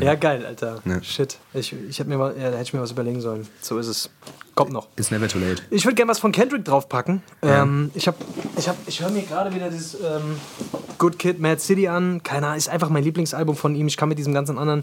Ja, 0.00 0.14
geil, 0.14 0.46
Alter. 0.46 0.80
Ja. 0.86 1.02
Shit. 1.02 1.38
Ich, 1.52 1.74
ich 1.88 1.98
hätte 1.98 2.08
mir, 2.08 2.16
mal- 2.16 2.34
ja, 2.36 2.44
da 2.50 2.52
hätte 2.56 2.62
ich 2.62 2.72
mir 2.72 2.80
was 2.80 2.92
überlegen 2.92 3.20
sollen. 3.20 3.46
So 3.60 3.78
ist 3.78 3.88
es. 3.88 4.10
Kommt 4.54 4.72
noch. 4.72 4.88
It's 4.96 5.10
never 5.10 5.28
too 5.28 5.38
late. 5.38 5.62
Ich 5.70 5.84
würde 5.84 5.94
gerne 5.94 6.10
was 6.10 6.18
von 6.18 6.32
Kendrick 6.32 6.64
draufpacken. 6.64 7.22
Ähm, 7.42 7.90
ich 7.94 8.06
hab, 8.08 8.16
ich, 8.56 8.68
hab, 8.68 8.76
ich 8.86 9.00
höre 9.00 9.10
mir 9.10 9.22
gerade 9.22 9.54
wieder 9.54 9.70
dieses 9.70 9.94
ähm, 9.94 10.36
Good 10.98 11.18
Kid, 11.18 11.40
Mad 11.40 11.58
City 11.60 11.88
an. 11.88 12.22
Keine 12.22 12.46
Ahnung, 12.46 12.58
ist 12.58 12.68
einfach 12.68 12.88
mein 12.90 13.02
Lieblingsalbum 13.04 13.56
von 13.56 13.74
ihm. 13.74 13.86
Ich 13.86 13.96
kann 13.96 14.08
mit 14.08 14.18
diesem 14.18 14.34
ganzen 14.34 14.58
anderen 14.58 14.82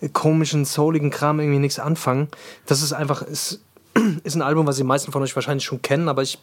äh, 0.00 0.08
komischen, 0.08 0.64
souligen 0.64 1.10
Kram 1.10 1.40
irgendwie 1.40 1.58
nichts 1.58 1.78
anfangen. 1.78 2.28
Das 2.66 2.82
ist 2.82 2.92
einfach, 2.92 3.22
ist, 3.22 3.60
ist 4.24 4.34
ein 4.34 4.42
Album, 4.42 4.66
was 4.66 4.76
die 4.76 4.84
meisten 4.84 5.12
von 5.12 5.22
euch 5.22 5.34
wahrscheinlich 5.34 5.64
schon 5.64 5.82
kennen, 5.82 6.08
aber 6.08 6.22
ich, 6.22 6.38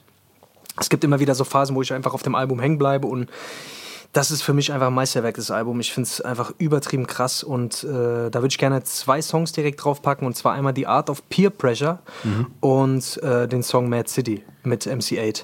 es 0.79 0.89
gibt 0.89 1.03
immer 1.03 1.19
wieder 1.19 1.33
so 1.35 1.43
Phasen, 1.43 1.75
wo 1.75 1.81
ich 1.81 1.91
einfach 1.93 2.13
auf 2.13 2.21
dem 2.23 2.35
Album 2.35 2.59
hängen 2.59 2.77
bleibe 2.77 3.07
und 3.07 3.29
das 4.11 4.31
ist 4.31 4.41
für 4.41 4.53
mich 4.53 4.71
einfach 4.71 4.87
ein 4.87 4.93
Meisterwerk, 4.93 5.35
das 5.35 5.51
Album. 5.51 5.79
Ich 5.79 5.93
finde 5.93 6.07
es 6.07 6.19
einfach 6.19 6.51
übertrieben 6.57 7.05
krass 7.05 7.43
und 7.43 7.83
äh, 7.83 8.29
da 8.29 8.33
würde 8.33 8.47
ich 8.47 8.57
gerne 8.57 8.83
zwei 8.83 9.21
Songs 9.21 9.51
direkt 9.51 9.83
draufpacken 9.83 10.25
und 10.25 10.35
zwar 10.35 10.53
einmal 10.53 10.73
die 10.73 10.87
Art 10.87 11.09
of 11.09 11.27
Peer 11.29 11.51
Pressure 11.51 11.99
und 12.59 13.21
äh, 13.21 13.47
den 13.47 13.61
Song 13.61 13.87
Mad 13.87 14.09
City 14.09 14.43
mit 14.63 14.87
MC8. 14.87 15.43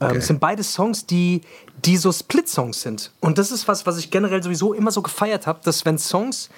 Ähm, 0.00 0.16
es 0.16 0.28
sind 0.28 0.40
beide 0.40 0.62
Songs, 0.62 1.04
die, 1.04 1.42
die 1.84 1.98
so 1.98 2.10
Split-Songs 2.10 2.80
sind 2.80 3.12
und 3.20 3.36
das 3.36 3.50
ist 3.50 3.68
was, 3.68 3.84
was 3.84 3.98
ich 3.98 4.10
generell 4.10 4.42
sowieso 4.42 4.72
immer 4.72 4.90
so 4.90 5.02
gefeiert 5.02 5.46
habe, 5.46 5.60
dass 5.62 5.84
wenn 5.84 5.98
Songs 5.98 6.48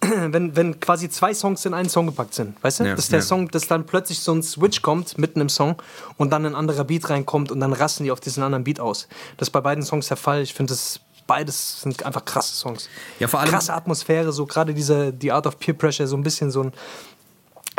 wenn, 0.28 0.54
wenn 0.56 0.78
quasi 0.78 1.08
zwei 1.08 1.34
Songs 1.34 1.64
in 1.64 1.74
einen 1.74 1.88
Song 1.88 2.06
gepackt 2.06 2.34
sind, 2.34 2.62
weißt 2.62 2.80
du? 2.80 2.84
Ja, 2.84 2.94
dass 2.94 3.08
der 3.08 3.18
ja. 3.18 3.24
Song, 3.24 3.48
dass 3.48 3.66
dann 3.66 3.84
plötzlich 3.84 4.20
so 4.20 4.32
ein 4.32 4.42
Switch 4.42 4.82
kommt 4.82 5.18
mitten 5.18 5.40
im 5.40 5.48
Song 5.48 5.76
und 6.16 6.30
dann 6.30 6.46
ein 6.46 6.54
anderer 6.54 6.84
Beat 6.84 7.10
reinkommt 7.10 7.50
und 7.50 7.60
dann 7.60 7.72
rasten 7.72 8.04
die 8.04 8.12
auf 8.12 8.20
diesen 8.20 8.42
anderen 8.42 8.64
Beat 8.64 8.80
aus. 8.80 9.08
Das 9.36 9.48
ist 9.48 9.52
bei 9.52 9.60
beiden 9.60 9.82
Songs 9.82 10.08
der 10.08 10.16
Fall. 10.16 10.42
Ich 10.42 10.54
finde, 10.54 10.72
das 10.72 11.00
beides 11.26 11.82
sind 11.82 12.02
einfach 12.04 12.24
krasse 12.24 12.54
Songs. 12.54 12.88
Ja, 13.18 13.28
vor 13.28 13.40
allem- 13.40 13.50
krasse 13.50 13.74
Atmosphäre, 13.74 14.32
so 14.32 14.46
gerade 14.46 14.72
diese 14.72 15.12
die 15.12 15.32
Art 15.32 15.46
of 15.46 15.58
Peer 15.58 15.74
Pressure, 15.74 16.06
so 16.06 16.16
ein 16.16 16.22
bisschen 16.22 16.50
so 16.50 16.62
ein 16.62 16.72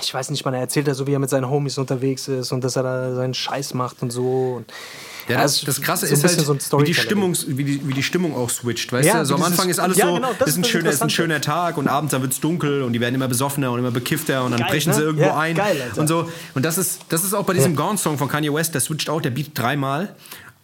ich 0.01 0.13
weiß 0.13 0.29
nicht, 0.29 0.45
man 0.45 0.53
er 0.53 0.61
erzählt 0.61 0.87
ja 0.87 0.93
so, 0.93 1.07
wie 1.07 1.13
er 1.13 1.19
mit 1.19 1.29
seinen 1.29 1.49
Homies 1.49 1.77
unterwegs 1.77 2.27
ist 2.27 2.51
und 2.51 2.63
dass 2.63 2.75
er 2.75 2.83
da 2.83 3.15
seinen 3.15 3.33
Scheiß 3.33 3.73
macht 3.73 4.01
und 4.01 4.11
so. 4.11 4.55
Und 4.57 4.71
Ja, 5.29 5.41
das, 5.41 5.61
das 5.61 5.81
Krasse 5.81 6.07
so 6.07 6.13
ist 6.13 6.23
halt, 6.23 6.39
so 6.41 6.53
wie, 6.53 6.57
die 6.57 6.63
Storytelling. 6.93 7.33
Stimmung, 7.35 7.35
wie, 7.47 7.63
die, 7.63 7.87
wie 7.87 7.93
die 7.93 8.03
Stimmung 8.03 8.35
auch 8.35 8.49
switcht. 8.49 8.91
Weißt 8.91 9.07
Ja, 9.07 9.19
du? 9.19 9.25
So 9.25 9.35
am 9.35 9.43
Anfang 9.43 9.69
ist 9.69 9.79
alles 9.79 9.97
ja, 9.97 10.07
so, 10.07 10.15
genau, 10.15 10.33
das 10.37 10.49
ist, 10.49 10.57
ein 10.57 10.63
schöner, 10.63 10.89
ist 10.89 11.01
ein 11.03 11.09
schöner 11.09 11.39
Tag 11.41 11.77
und 11.77 11.87
abends 11.87 12.11
dann 12.11 12.21
wird 12.21 12.33
es 12.33 12.39
dunkel 12.39 12.81
und 12.83 12.93
die 12.93 12.99
werden 12.99 13.15
immer 13.15 13.27
besoffener 13.27 13.71
und 13.71 13.79
immer 13.79 13.91
bekiffter 13.91 14.43
und 14.43 14.51
dann 14.51 14.61
Geil, 14.61 14.71
brechen 14.71 14.89
ne? 14.89 14.95
sie 14.95 15.01
irgendwo 15.03 15.25
Ja, 15.25 15.37
ein. 15.37 15.55
geil, 15.55 15.91
und 15.95 16.07
so. 16.07 16.29
Und 16.55 16.65
das 16.65 16.77
ist, 16.77 17.01
das 17.09 17.23
ist 17.23 17.33
auch 17.33 17.45
bei 17.45 17.53
diesem 17.53 17.75
Gone-Song 17.75 18.17
von 18.17 18.27
Kanye 18.27 18.53
West, 18.53 18.73
der 18.73 18.81
switcht 18.81 19.09
auch, 19.09 19.21
der 19.21 19.29
Beat 19.31 19.51
dreimal. 19.53 20.15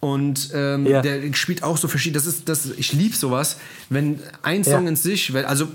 Und 0.01 0.49
ähm, 0.53 0.86
Ja. 0.86 1.01
der 1.01 1.34
spielt 1.34 1.63
auch 1.63 1.78
so 1.78 1.88
verschieden. 1.88 2.13
Das 2.13 2.26
ist, 2.28 2.47
das, 2.47 2.68
ich 2.78 2.93
liebe 2.93 3.16
sowas, 3.16 3.57
wenn 3.89 4.20
ein 4.43 4.63
Song 4.63 4.84
Ja. 4.84 4.89
in 4.89 4.95
sich, 4.95 5.34
also 5.34 5.68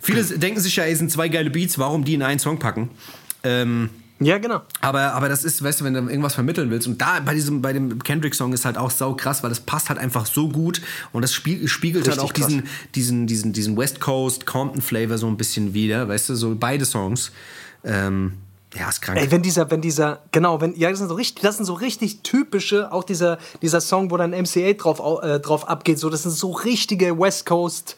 viele 0.00 0.22
denken 0.24 0.60
sich 0.60 0.76
ja, 0.76 0.84
es 0.84 0.98
sind 0.98 1.10
zwei 1.10 1.28
geile 1.28 1.50
Beats, 1.50 1.78
warum 1.78 2.04
die 2.04 2.14
in 2.14 2.22
einen 2.22 2.38
Song 2.38 2.58
packen. 2.58 2.90
Ähm, 3.42 3.90
ja, 4.20 4.38
genau. 4.38 4.62
aber, 4.80 5.12
aber 5.14 5.28
das 5.28 5.44
ist, 5.44 5.62
weißt 5.62 5.80
du, 5.80 5.84
wenn 5.84 5.94
du 5.94 6.00
irgendwas 6.00 6.34
vermitteln 6.34 6.70
willst. 6.70 6.86
Und 6.86 7.00
da 7.00 7.20
bei 7.20 7.34
diesem, 7.34 7.60
bei 7.62 7.72
dem 7.72 8.02
Kendrick-Song 8.02 8.52
ist 8.52 8.64
halt 8.64 8.78
auch 8.78 8.90
sau 8.90 9.14
krass, 9.14 9.42
weil 9.42 9.50
das 9.50 9.60
passt 9.60 9.88
halt 9.88 9.98
einfach 9.98 10.26
so 10.26 10.48
gut. 10.48 10.80
Und 11.12 11.22
das 11.22 11.32
spiegelt, 11.32 11.68
spiegelt 11.70 12.08
halt 12.08 12.20
auch 12.20 12.32
diesen, 12.32 12.64
diesen, 12.94 13.26
diesen, 13.26 13.52
diesen 13.52 13.76
West 13.76 14.00
Coast 14.00 14.46
Compton-Flavor 14.46 15.18
so 15.18 15.26
ein 15.26 15.36
bisschen 15.36 15.74
wieder, 15.74 16.08
weißt 16.08 16.28
du, 16.30 16.34
so 16.36 16.54
beide 16.58 16.84
Songs. 16.84 17.32
Ähm, 17.84 18.34
ja, 18.76 18.88
ist 18.88 19.02
krank. 19.02 19.18
Ey, 19.20 19.30
wenn 19.30 19.42
dieser, 19.42 19.70
wenn 19.70 19.80
dieser, 19.80 20.22
genau, 20.32 20.60
wenn, 20.60 20.74
ja, 20.76 20.90
das 20.90 20.98
sind 20.98 21.08
so 21.08 21.14
richtig, 21.14 21.42
das 21.42 21.56
sind 21.56 21.64
so 21.64 21.74
richtig 21.74 22.22
typische, 22.22 22.92
auch 22.92 23.04
dieser, 23.04 23.38
dieser 23.62 23.80
Song, 23.80 24.10
wo 24.10 24.16
dann 24.16 24.34
MC8 24.34 24.78
drauf, 24.78 25.00
au- 25.00 25.20
äh, 25.20 25.38
drauf 25.38 25.68
abgeht, 25.68 25.98
so, 25.98 26.10
das 26.10 26.22
sind 26.24 26.32
so 26.32 26.50
richtige 26.52 27.18
West 27.18 27.46
Coast, 27.46 27.96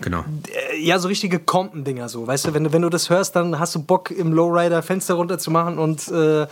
genau. 0.00 0.24
äh, 0.48 0.78
ja, 0.78 0.98
so 0.98 1.08
richtige 1.08 1.38
Compton-Dinger, 1.38 2.08
so, 2.08 2.26
weißt 2.26 2.46
du, 2.46 2.54
wenn 2.54 2.64
du, 2.64 2.72
wenn 2.72 2.82
du 2.82 2.88
das 2.88 3.10
hörst, 3.10 3.36
dann 3.36 3.58
hast 3.58 3.74
du 3.74 3.82
Bock, 3.82 4.10
im 4.10 4.32
Lowrider 4.32 4.82
Fenster 4.82 5.14
runterzumachen 5.14 5.78
und, 5.78 6.08
äh, 6.08 6.42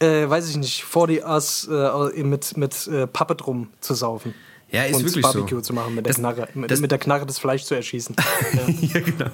äh, 0.00 0.28
weiß 0.28 0.48
ich 0.50 0.56
nicht, 0.56 0.84
40 0.84 1.24
Us 1.24 1.68
äh, 1.70 2.22
mit, 2.22 2.56
mit 2.56 2.86
äh, 2.86 3.06
Puppet 3.06 3.46
rum 3.46 3.68
zu 3.80 3.94
saufen. 3.94 4.34
Ja, 4.72 4.84
ist 4.84 5.02
wirklich 5.04 5.22
Barbecue 5.22 5.56
so. 5.56 5.60
zu 5.62 5.72
machen, 5.74 5.94
mit 5.96 6.06
der, 6.06 6.12
Das- 6.12 6.18
Knarre, 6.20 6.48
mit, 6.54 6.70
das- 6.70 6.80
mit 6.80 6.90
der 6.92 6.98
Knarre 6.98 7.26
das 7.26 7.38
Fleisch 7.38 7.64
zu 7.64 7.74
erschießen. 7.74 8.14
ja. 8.52 8.74
ja, 8.94 9.00
genau. 9.00 9.30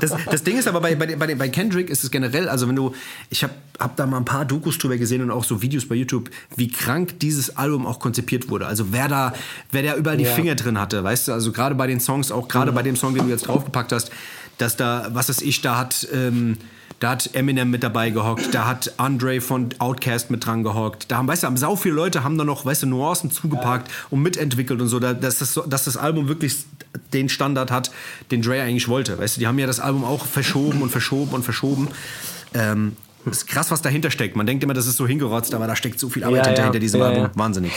Das, 0.00 0.12
das 0.30 0.42
Ding 0.42 0.58
ist 0.58 0.66
aber 0.66 0.80
bei, 0.80 0.94
bei, 0.96 1.14
bei, 1.14 1.34
bei 1.34 1.48
Kendrick 1.48 1.88
ist 1.88 2.02
es 2.02 2.10
generell, 2.10 2.48
also 2.48 2.68
wenn 2.68 2.74
du, 2.76 2.92
ich 3.30 3.44
habe 3.44 3.52
hab 3.78 3.96
da 3.96 4.06
mal 4.06 4.16
ein 4.16 4.24
paar 4.24 4.44
Dokus 4.44 4.78
drüber 4.78 4.96
gesehen 4.96 5.22
und 5.22 5.30
auch 5.30 5.44
so 5.44 5.62
Videos 5.62 5.86
bei 5.86 5.94
YouTube, 5.94 6.30
wie 6.56 6.68
krank 6.68 7.20
dieses 7.20 7.56
Album 7.56 7.86
auch 7.86 8.00
konzipiert 8.00 8.48
wurde. 8.50 8.66
Also 8.66 8.86
wer 8.92 9.06
da, 9.08 9.32
wer 9.70 9.82
da 9.84 9.94
überall 9.96 10.16
die 10.16 10.24
Ja. 10.24 10.34
Finger 10.34 10.54
drin 10.56 10.78
hatte, 10.80 11.04
weißt 11.04 11.28
du, 11.28 11.32
also 11.32 11.52
gerade 11.52 11.74
bei 11.76 11.86
den 11.86 12.00
Songs, 12.00 12.32
auch 12.32 12.48
gerade 12.48 12.72
bei 12.72 12.82
dem 12.82 12.96
Song, 12.96 13.14
den 13.14 13.24
du 13.24 13.30
jetzt 13.30 13.46
draufgepackt 13.46 13.92
hast, 13.92 14.10
dass 14.58 14.76
da, 14.76 15.08
was 15.12 15.28
weiß 15.28 15.42
ich, 15.42 15.60
da 15.60 15.78
hat, 15.78 16.06
ähm, 16.12 16.56
da 17.02 17.10
hat 17.10 17.34
Eminem 17.34 17.70
mit 17.70 17.82
dabei 17.82 18.10
gehockt, 18.10 18.54
da 18.54 18.66
hat 18.66 18.92
Andre 18.96 19.40
von 19.40 19.70
Outkast 19.78 20.30
mit 20.30 20.46
dran 20.46 20.62
gehockt. 20.62 21.10
Da 21.10 21.16
haben, 21.16 21.26
weißt 21.26 21.42
du, 21.42 21.48
haben 21.48 21.56
sau 21.56 21.74
viele 21.74 21.94
Leute 21.94 22.22
haben 22.22 22.38
da 22.38 22.44
noch, 22.44 22.64
weißt 22.64 22.84
du, 22.84 22.86
Nuancen 22.86 23.30
zugepackt 23.32 23.90
und 24.10 24.22
mitentwickelt 24.22 24.80
und 24.80 24.86
so, 24.88 25.00
da, 25.00 25.12
dass, 25.12 25.38
das, 25.38 25.58
dass 25.68 25.84
das 25.84 25.96
Album 25.96 26.28
wirklich 26.28 26.56
den 27.12 27.28
Standard 27.28 27.70
hat, 27.72 27.90
den 28.30 28.40
Dre 28.42 28.62
eigentlich 28.62 28.86
wollte. 28.86 29.18
Weißt 29.18 29.36
du, 29.36 29.40
die 29.40 29.46
haben 29.48 29.58
ja 29.58 29.66
das 29.66 29.80
Album 29.80 30.04
auch 30.04 30.24
verschoben 30.26 30.80
und 30.82 30.90
verschoben 30.90 31.32
und 31.34 31.42
verschoben. 31.42 31.88
Ähm, 32.54 32.96
ist 33.30 33.46
krass, 33.46 33.70
was 33.70 33.82
dahinter 33.82 34.10
steckt. 34.10 34.36
Man 34.36 34.46
denkt 34.46 34.62
immer, 34.62 34.74
das 34.74 34.86
ist 34.86 34.96
so 34.96 35.06
hingerotzt, 35.06 35.54
aber 35.54 35.66
da 35.66 35.74
steckt 35.76 35.98
so 35.98 36.08
viel 36.08 36.22
Arbeit 36.24 36.38
Ja, 36.40 36.46
hinter, 36.46 36.60
ja. 36.60 36.64
hinter 36.66 36.78
diesem 36.80 37.00
Ja, 37.00 37.06
Album. 37.06 37.22
ja. 37.24 37.30
Wahnsinnig. 37.34 37.72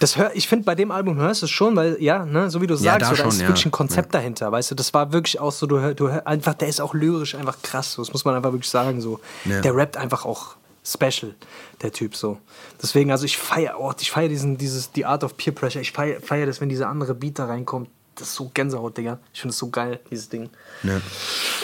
Das 0.00 0.16
hör, 0.16 0.34
ich 0.34 0.48
finde, 0.48 0.64
bei 0.64 0.74
dem 0.74 0.90
Album 0.90 1.16
hörst 1.16 1.42
du 1.42 1.46
es 1.46 1.50
schon, 1.50 1.76
weil, 1.76 1.96
ja, 2.00 2.24
ne, 2.24 2.50
so 2.50 2.60
wie 2.60 2.66
du 2.66 2.74
Ja, 2.74 2.98
sagst, 2.98 3.02
da 3.02 3.06
so, 3.06 3.10
da 3.12 3.16
schon, 3.16 3.28
ist 3.28 3.40
ja. 3.40 3.48
wirklich 3.48 3.66
ein 3.66 3.70
Konzept 3.70 4.14
dahinter, 4.14 4.50
weißt 4.50 4.70
du, 4.72 4.74
das 4.74 4.92
war 4.92 5.12
wirklich 5.12 5.40
auch 5.40 5.52
so, 5.52 5.66
du, 5.66 5.78
hör, 5.80 5.94
du 5.94 6.10
hör, 6.10 6.26
einfach, 6.26 6.54
der 6.54 6.68
ist 6.68 6.80
auch 6.80 6.94
lyrisch 6.94 7.34
einfach 7.34 7.60
krass, 7.62 7.92
so, 7.92 8.02
das 8.02 8.12
muss 8.12 8.24
man 8.24 8.34
einfach 8.34 8.52
wirklich 8.52 8.70
sagen, 8.70 9.00
so. 9.00 9.20
Ja. 9.44 9.60
Der 9.60 9.74
rappt 9.74 9.96
einfach 9.96 10.24
auch 10.24 10.56
special, 10.84 11.34
der 11.82 11.92
Typ, 11.92 12.14
so. 12.16 12.38
Deswegen, 12.82 13.10
also 13.10 13.24
ich 13.24 13.38
feiere, 13.38 13.76
oh, 13.78 13.92
ich 13.98 14.10
feiere 14.10 14.28
diesen, 14.28 14.58
dieses, 14.58 14.92
die 14.92 15.06
Art 15.06 15.24
of 15.24 15.36
Peer 15.36 15.54
Pressure, 15.54 15.80
ich 15.80 15.92
feiere 15.92 16.20
feier 16.20 16.46
das, 16.46 16.60
wenn 16.60 16.68
dieser 16.68 16.88
andere 16.88 17.14
Beat 17.14 17.38
da 17.38 17.46
reinkommt, 17.46 17.88
das 18.16 18.28
ist 18.28 18.34
so 18.34 18.50
Gänsehaut, 18.52 18.96
Digga. 18.96 19.18
Ich 19.32 19.40
finde 19.40 19.52
es 19.52 19.58
so 19.58 19.68
geil, 19.70 20.00
dieses 20.10 20.28
Ding. 20.28 20.48
Ja. 20.82 21.00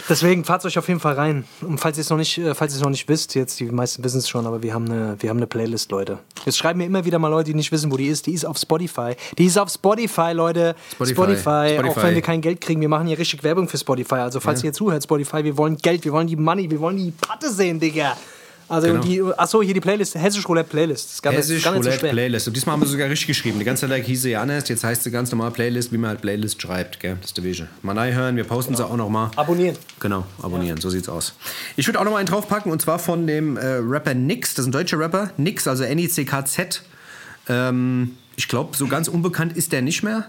Deswegen 0.08 0.44
fahrt 0.44 0.64
euch 0.64 0.78
auf 0.78 0.88
jeden 0.88 1.00
Fall 1.00 1.14
rein. 1.14 1.44
Und 1.60 1.78
falls 1.78 1.96
ihr 1.96 2.02
es 2.02 2.10
noch 2.10 2.16
nicht, 2.16 2.38
äh, 2.38 2.54
falls 2.54 2.76
ihr 2.76 2.82
noch 2.82 2.90
nicht 2.90 3.08
wisst, 3.08 3.34
jetzt 3.34 3.60
die 3.60 3.66
meisten 3.66 4.02
wissen 4.02 4.18
es 4.18 4.28
schon, 4.28 4.46
aber 4.46 4.62
wir 4.62 4.74
haben 4.74 4.86
eine, 4.86 5.16
wir 5.20 5.30
haben 5.30 5.36
eine 5.36 5.46
Playlist, 5.46 5.90
Leute. 5.90 6.18
Jetzt 6.44 6.58
schreiben 6.58 6.78
mir 6.78 6.86
immer 6.86 7.04
wieder 7.04 7.18
mal 7.18 7.28
Leute, 7.28 7.50
die 7.50 7.54
nicht 7.54 7.70
wissen, 7.72 7.92
wo 7.92 7.96
die 7.96 8.08
ist. 8.08 8.26
Die 8.26 8.32
ist 8.32 8.44
auf 8.44 8.58
Spotify. 8.58 9.14
Die 9.38 9.46
ist 9.46 9.58
auf 9.58 9.70
Spotify, 9.70 10.32
Leute. 10.32 10.74
Spotify. 10.94 11.14
Spotify. 11.14 11.68
Spotify. 11.74 11.88
Auch 11.88 12.02
wenn 12.02 12.14
wir 12.14 12.22
kein 12.22 12.40
Geld 12.40 12.60
kriegen, 12.60 12.80
wir 12.80 12.88
machen 12.88 13.06
hier 13.06 13.18
richtig 13.18 13.42
Werbung 13.42 13.68
für 13.68 13.78
Spotify. 13.78 14.16
Also 14.16 14.40
falls 14.40 14.64
ihr 14.64 14.72
zuhört, 14.72 15.02
Spotify, 15.04 15.44
wir 15.44 15.56
wollen 15.56 15.76
Geld, 15.76 16.04
wir 16.04 16.12
wollen 16.12 16.26
die 16.26 16.36
Money, 16.36 16.70
wir 16.70 16.80
wollen 16.80 16.96
die 16.96 17.12
Patte 17.12 17.50
sehen, 17.50 17.78
Digga. 17.78 18.16
Also 18.70 18.86
Genau. 18.86 19.00
die, 19.00 19.20
achso, 19.36 19.62
hier 19.62 19.74
die 19.74 19.80
Playlist, 19.80 20.14
Hessisch 20.14 20.48
Roulette 20.48 20.70
Playlist. 20.70 21.10
Das 21.10 21.20
gar 21.22 21.32
Hessisch 21.32 21.64
gar 21.64 21.72
so 21.72 21.80
Roulette 21.80 21.98
schwer. 21.98 22.12
Playlist. 22.12 22.46
Und 22.46 22.56
diesmal 22.56 22.74
haben 22.74 22.80
wir 22.82 22.86
sogar 22.86 23.10
richtig 23.10 23.26
geschrieben. 23.26 23.58
Die 23.58 23.64
ganze 23.64 23.88
Zeit 23.88 24.04
hieß 24.04 24.22
sie 24.22 24.30
Janis, 24.30 24.68
jetzt 24.68 24.84
heißt 24.84 25.02
sie 25.02 25.10
ganz 25.10 25.32
normal 25.32 25.50
Playlist, 25.50 25.92
wie 25.92 25.98
man 25.98 26.10
halt 26.10 26.20
Playlist 26.20 26.62
schreibt. 26.62 27.00
Gell? 27.00 27.16
Das 27.20 27.30
ist 27.30 27.36
der 27.36 27.42
Wege. 27.42 27.66
Mal 27.82 28.14
hören, 28.14 28.36
wir 28.36 28.44
posten 28.44 28.76
sie 28.76 28.86
auch 28.86 28.96
noch 28.96 29.08
mal. 29.08 29.32
Abonnieren. 29.34 29.76
Genau, 29.98 30.24
abonnieren, 30.40 30.80
so 30.80 30.88
sieht's 30.88 31.08
aus. 31.08 31.34
Ich 31.76 31.88
würde 31.88 31.98
auch 31.98 32.04
noch 32.04 32.12
mal 32.12 32.18
einen 32.18 32.28
draufpacken 32.28 32.70
und 32.70 32.80
zwar 32.80 33.00
von 33.00 33.26
dem 33.26 33.56
äh, 33.56 33.66
Rapper 33.82 34.14
Nix, 34.14 34.54
das 34.54 34.62
ist 34.62 34.68
ein 34.68 34.72
deutscher 34.72 35.00
Rapper, 35.00 35.32
Nix, 35.36 35.66
also 35.66 35.82
N-I-C-K-Z. 35.82 36.82
Ähm, 37.48 38.16
ich 38.36 38.46
glaube, 38.46 38.76
so 38.76 38.86
ganz 38.86 39.08
unbekannt 39.08 39.56
ist 39.56 39.72
der 39.72 39.82
nicht 39.82 40.04
mehr. 40.04 40.26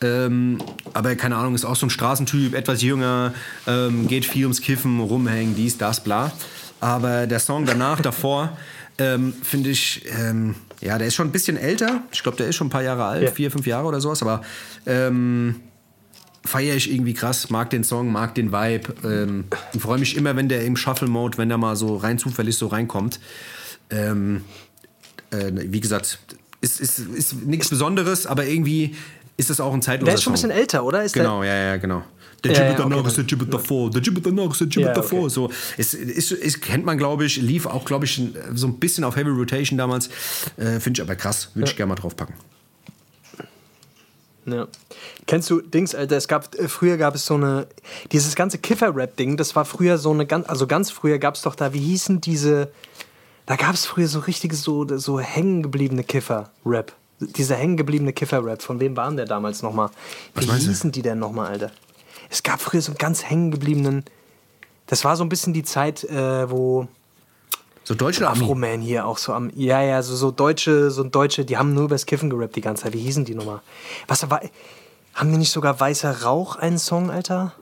Ähm, 0.00 0.58
aber 0.92 1.16
keine 1.16 1.36
Ahnung, 1.36 1.54
ist 1.54 1.64
auch 1.64 1.74
so 1.74 1.86
ein 1.86 1.90
Straßentyp, 1.90 2.54
etwas 2.54 2.82
jünger, 2.82 3.32
ähm, 3.66 4.06
geht 4.06 4.26
viel 4.26 4.44
ums 4.44 4.60
Kiffen, 4.60 5.00
rumhängen, 5.00 5.56
dies, 5.56 5.78
das, 5.78 6.04
bla. 6.04 6.32
Aber 6.80 7.26
der 7.26 7.38
Song 7.40 7.66
danach, 7.66 8.00
davor, 8.00 8.56
ähm, 8.98 9.32
finde 9.42 9.70
ich, 9.70 10.04
ähm, 10.18 10.54
ja, 10.80 10.98
der 10.98 11.08
ist 11.08 11.14
schon 11.14 11.28
ein 11.28 11.32
bisschen 11.32 11.56
älter. 11.56 12.02
Ich 12.12 12.22
glaube, 12.22 12.36
der 12.38 12.48
ist 12.48 12.56
schon 12.56 12.68
ein 12.68 12.70
paar 12.70 12.82
Jahre 12.82 13.04
alt, 13.04 13.22
Ja. 13.24 13.30
vier, 13.30 13.50
fünf 13.50 13.66
Jahre 13.66 13.86
oder 13.86 14.00
sowas. 14.00 14.22
Aber 14.22 14.42
ähm, 14.86 15.56
feiere 16.44 16.76
ich 16.76 16.92
irgendwie 16.92 17.14
krass, 17.14 17.50
mag 17.50 17.70
den 17.70 17.84
Song, 17.84 18.10
mag 18.12 18.34
den 18.34 18.52
Vibe. 18.52 18.94
Ähm, 19.04 19.44
und 19.74 19.80
freue 19.80 19.98
mich 19.98 20.16
immer, 20.16 20.36
wenn 20.36 20.48
der 20.48 20.64
im 20.64 20.76
Shuffle-Mode, 20.76 21.38
wenn 21.38 21.48
der 21.48 21.58
mal 21.58 21.76
so 21.76 21.96
rein 21.96 22.18
zufällig 22.18 22.56
so 22.56 22.68
reinkommt. 22.68 23.20
Ähm, 23.90 24.44
äh, 25.30 25.50
wie 25.52 25.80
gesagt, 25.80 26.18
ist, 26.60 26.80
ist, 26.80 26.98
ist 26.98 27.34
nichts 27.44 27.68
Besonderes, 27.68 28.26
aber 28.26 28.46
irgendwie 28.46 28.96
ist 29.36 29.50
das 29.50 29.60
auch 29.60 29.72
ein 29.72 29.82
zeitloser 29.82 30.06
Der 30.06 30.14
ist 30.14 30.22
schon 30.22 30.32
ein 30.32 30.34
bisschen 30.34 30.50
älter, 30.50 30.84
oder? 30.84 31.02
Ist 31.04 31.12
Genau, 31.12 31.42
ja, 31.42 31.54
ja, 31.54 31.76
genau. 31.76 32.02
Der 32.44 32.74
danach 32.74 32.98
okay, 32.98 33.08
ist 33.08 33.16
der 33.16 33.24
Gibbet 33.24 33.52
davor, 33.52 33.90
der 33.90 34.00
Gibbet 34.00 34.24
danach 34.24 34.52
ist 34.52 34.60
der 34.60 34.68
Gibbet 34.68 34.84
Ja, 34.84 34.90
okay. 34.90 35.00
davor. 35.00 35.28
So, 35.28 35.50
es, 35.76 35.92
ist, 35.92 36.30
es 36.30 36.60
kennt 36.60 36.84
man, 36.84 36.96
glaube 36.96 37.24
ich, 37.24 37.36
lief 37.38 37.66
auch, 37.66 37.84
glaube 37.84 38.04
ich, 38.04 38.20
so 38.54 38.66
ein 38.68 38.78
bisschen 38.78 39.02
auf 39.02 39.16
Heavy 39.16 39.30
Rotation 39.30 39.76
damals. 39.76 40.08
Äh, 40.56 40.78
Finde 40.78 40.98
ich 40.98 41.02
aber 41.02 41.16
krass, 41.16 41.50
würde 41.54 41.68
ich 41.68 41.76
gerne 41.76 41.88
mal 41.90 41.96
draufpacken. 41.96 42.34
Ja. 44.46 44.66
Kennst 45.26 45.50
du 45.50 45.60
Dings, 45.60 45.94
Alter? 45.94 46.16
Es 46.16 46.28
gab 46.28 46.54
äh, 46.54 46.68
früher 46.68 46.96
gab 46.96 47.14
es 47.14 47.26
so 47.26 47.34
eine 47.34 47.66
dieses 48.12 48.34
ganze 48.34 48.58
Kiffer-Rap-Ding. 48.58 49.36
Das 49.36 49.54
war 49.56 49.64
früher 49.64 49.98
so 49.98 50.10
eine 50.10 50.24
ganz, 50.24 50.48
also 50.48 50.66
ganz 50.66 50.90
früher 50.90 51.18
gab 51.18 51.34
es 51.34 51.42
doch 51.42 51.54
da. 51.54 51.74
Wie 51.74 51.80
hießen 51.80 52.20
diese? 52.20 52.70
Da 53.46 53.56
gab 53.56 53.74
es 53.74 53.84
früher 53.84 54.08
so 54.08 54.20
richtige 54.20 54.56
so 54.56 54.86
so 54.96 55.20
hängengebliebene 55.20 56.04
Kiffer-Rap. 56.04 56.92
Dieser 57.20 57.56
hängengebliebene 57.56 58.12
Kiffer-Rap. 58.12 58.62
Von 58.62 58.80
wem 58.80 58.96
waren 58.96 59.16
der 59.16 59.26
damals 59.26 59.62
noch 59.62 59.74
mal? 59.74 59.90
Was 60.34 60.46
Wie 60.46 60.52
hießen 60.52 60.92
die 60.92 61.02
denn 61.02 61.18
noch 61.18 61.32
mal, 61.32 61.48
Alter? 61.48 61.72
Es 62.30 62.42
gab 62.42 62.60
früher 62.60 62.82
so 62.82 62.92
einen 62.92 62.98
ganz 62.98 63.24
hängengebliebenen. 63.24 64.04
Das 64.86 65.04
war 65.04 65.16
so 65.16 65.24
ein 65.24 65.28
bisschen 65.28 65.52
die 65.52 65.62
Zeit, 65.64 66.04
äh, 66.04 66.50
wo 66.50 66.88
So 67.84 67.94
Deutsch 67.94 68.18
oder 68.18 68.30
Ami? 68.30 68.42
Afro-Man 68.44 68.80
hier 68.80 69.06
auch 69.06 69.18
so 69.18 69.32
am. 69.32 69.50
Ja, 69.54 69.82
ja, 69.82 70.02
so, 70.02 70.14
so 70.16 70.30
Deutsche, 70.30 70.90
so 70.90 71.04
Deutsche, 71.04 71.44
die 71.44 71.56
haben 71.56 71.74
nur 71.74 71.84
übers 71.84 72.06
Kiffen 72.06 72.30
gerappt 72.30 72.56
die 72.56 72.60
ganze 72.60 72.84
Zeit. 72.84 72.92
Wie 72.94 73.00
hießen 73.00 73.24
die 73.24 73.34
nochmal? 73.34 73.60
Was 74.06 74.28
war. 74.30 74.40
Haben 75.14 75.32
die 75.32 75.38
nicht 75.38 75.50
sogar 75.50 75.78
Weißer 75.80 76.22
Rauch 76.22 76.56
einen 76.56 76.78
Song, 76.78 77.10
Alter? 77.10 77.52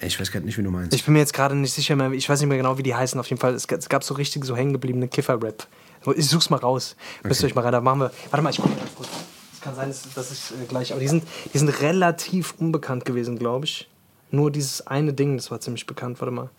Ich 0.00 0.20
weiß 0.20 0.30
gerade 0.30 0.44
nicht, 0.44 0.58
wie 0.58 0.62
du 0.62 0.70
meinst. 0.70 0.92
Ich 0.92 1.04
bin 1.04 1.14
mir 1.14 1.20
jetzt 1.20 1.32
gerade 1.32 1.54
nicht 1.54 1.72
sicher 1.72 1.96
mehr, 1.96 2.10
ich 2.12 2.28
weiß 2.28 2.38
nicht 2.40 2.48
mehr 2.48 2.58
genau, 2.58 2.76
wie 2.76 2.82
die 2.82 2.94
heißen. 2.94 3.18
Auf 3.18 3.28
jeden 3.30 3.40
Fall, 3.40 3.54
es, 3.54 3.66
gab- 3.66 4.04
so 4.04 4.14
richtig 4.14 4.44
so 4.44 4.54
hängengebliebene 4.54 5.08
Kiffer-Rap. 5.08 5.66
Ich 6.16 6.28
such's 6.28 6.50
mal 6.50 6.58
raus. 6.58 6.96
Müsst 7.22 7.42
ihr 7.42 7.46
euch 7.46 7.54
mal 7.54 7.62
rein. 7.62 7.72
Da 7.72 7.80
machen 7.80 8.00
wir. 8.00 8.10
Warte 8.30 8.42
mal, 8.42 8.50
ich 8.50 8.56
gucke 8.58 8.68
mal 8.68 8.78
kurz. 8.94 9.08
Es 9.64 9.76
kann 9.76 9.76
sein, 9.76 9.94
dass, 10.14 10.30
ich 10.30 10.50
äh, 10.60 10.66
gleich. 10.66 10.92
Aber 10.92 11.00
die 11.00 11.08
sind, 11.08 11.24
die 11.54 11.58
sind 11.58 11.68
relativ 11.80 12.54
unbekannt 12.58 13.04
gewesen, 13.06 13.38
glaube 13.38 13.64
ich. 13.64 13.88
Nur 14.30 14.50
dieses 14.50 14.86
eine 14.86 15.14
Ding, 15.14 15.36
das 15.38 15.50
war 15.50 15.58
ziemlich 15.60 15.86
bekannt. 15.86 16.20
Warte 16.20 16.32
mal. 16.32 16.50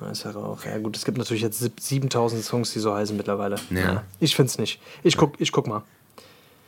Äh, 0.00 0.04
Weißer 0.04 0.30
Rauch. 0.32 0.64
Ja, 0.64 0.78
gut, 0.78 0.96
es 0.96 1.04
gibt 1.04 1.18
natürlich 1.18 1.42
jetzt 1.42 1.58
sieb- 1.58 1.80
7000 1.80 2.44
Songs, 2.44 2.72
die 2.72 2.78
so 2.80 2.94
heißen 2.94 3.16
mittlerweile. 3.16 3.56
Ja. 3.70 4.04
Ich 4.20 4.36
find's 4.36 4.58
nicht. 4.58 4.80
Ich 5.02 5.16
guck, 5.16 5.40
ich 5.40 5.52
guck 5.52 5.66
mal, 5.66 5.82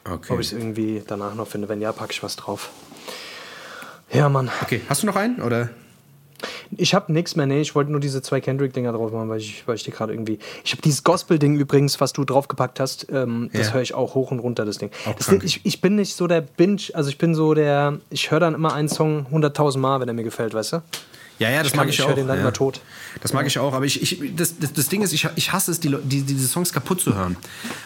Okay. 0.04 0.32
ob 0.32 0.40
ich 0.40 0.46
es 0.48 0.52
irgendwie 0.52 1.02
danach 1.06 1.34
noch 1.34 1.46
finde. 1.48 1.68
Wenn 1.68 1.80
ja, 1.80 1.92
packe 1.92 2.12
ich 2.12 2.22
was 2.22 2.36
drauf. 2.36 2.70
Ja, 4.12 4.28
Mann. 4.30 4.50
okay, 4.62 4.80
hast 4.88 5.02
du 5.02 5.06
noch 5.06 5.16
einen? 5.16 5.42
Oder? 5.42 5.68
Ich 6.76 6.94
habe 6.94 7.12
nichts 7.12 7.34
mehr, 7.36 7.46
nee, 7.46 7.60
ich 7.60 7.74
wollte 7.74 7.90
nur 7.90 8.00
diese 8.00 8.20
zwei 8.22 8.40
Kendrick-Dinger 8.40 8.92
drauf 8.92 9.12
machen, 9.12 9.28
weil 9.28 9.38
ich, 9.38 9.66
weil 9.66 9.76
ich 9.76 9.84
die 9.84 9.90
gerade 9.90 10.12
irgendwie. 10.12 10.38
Ich 10.64 10.72
habe 10.72 10.82
dieses 10.82 11.02
Gospel-Ding 11.04 11.56
übrigens, 11.56 12.00
was 12.00 12.12
du 12.12 12.24
draufgepackt 12.24 12.78
hast, 12.80 13.06
ähm, 13.10 13.50
das 13.52 13.68
Ja. 13.68 13.74
höre 13.74 13.82
ich 13.82 13.94
auch 13.94 14.14
hoch 14.14 14.30
und 14.30 14.38
runter, 14.40 14.64
das 14.64 14.78
Ding. 14.78 14.90
Das 15.16 15.28
ich, 15.42 15.60
ich 15.64 15.80
bin 15.80 15.96
nicht 15.96 16.14
so 16.14 16.26
der 16.26 16.40
Binge, 16.42 16.82
also 16.94 17.08
ich 17.10 17.18
bin 17.18 17.34
so 17.34 17.54
der. 17.54 17.98
Ich 18.10 18.30
höre 18.30 18.40
dann 18.40 18.54
immer 18.54 18.74
einen 18.74 18.88
Song 18.88 19.26
100.000 19.32 19.78
Mal, 19.78 20.00
wenn 20.00 20.08
er 20.08 20.14
mir 20.14 20.24
gefällt, 20.24 20.54
weißt 20.54 20.74
du? 20.74 20.82
Ja, 21.38 21.50
ja, 21.50 21.58
das 21.62 21.68
Ich 21.68 21.74
mag 21.76 21.84
kann- 21.84 21.88
ich, 21.90 21.98
ich 21.98 22.04
auch. 22.04 22.14
den 22.14 22.26
dann 22.26 22.36
ja. 22.36 22.42
immer 22.42 22.52
tot. 22.52 22.80
Das 23.22 23.32
mag 23.32 23.46
ich 23.46 23.58
auch, 23.58 23.72
aber 23.74 23.84
ich, 23.84 24.02
ich, 24.02 24.34
das, 24.36 24.58
das, 24.58 24.72
das 24.72 24.88
Ding 24.88 25.02
ist, 25.02 25.12
ich, 25.12 25.28
ich 25.36 25.52
hasse 25.52 25.70
es, 25.70 25.80
die, 25.80 25.94
die, 26.04 26.22
diese 26.22 26.46
Songs 26.48 26.72
kaputt 26.72 27.00
zu 27.00 27.14
hören. 27.14 27.36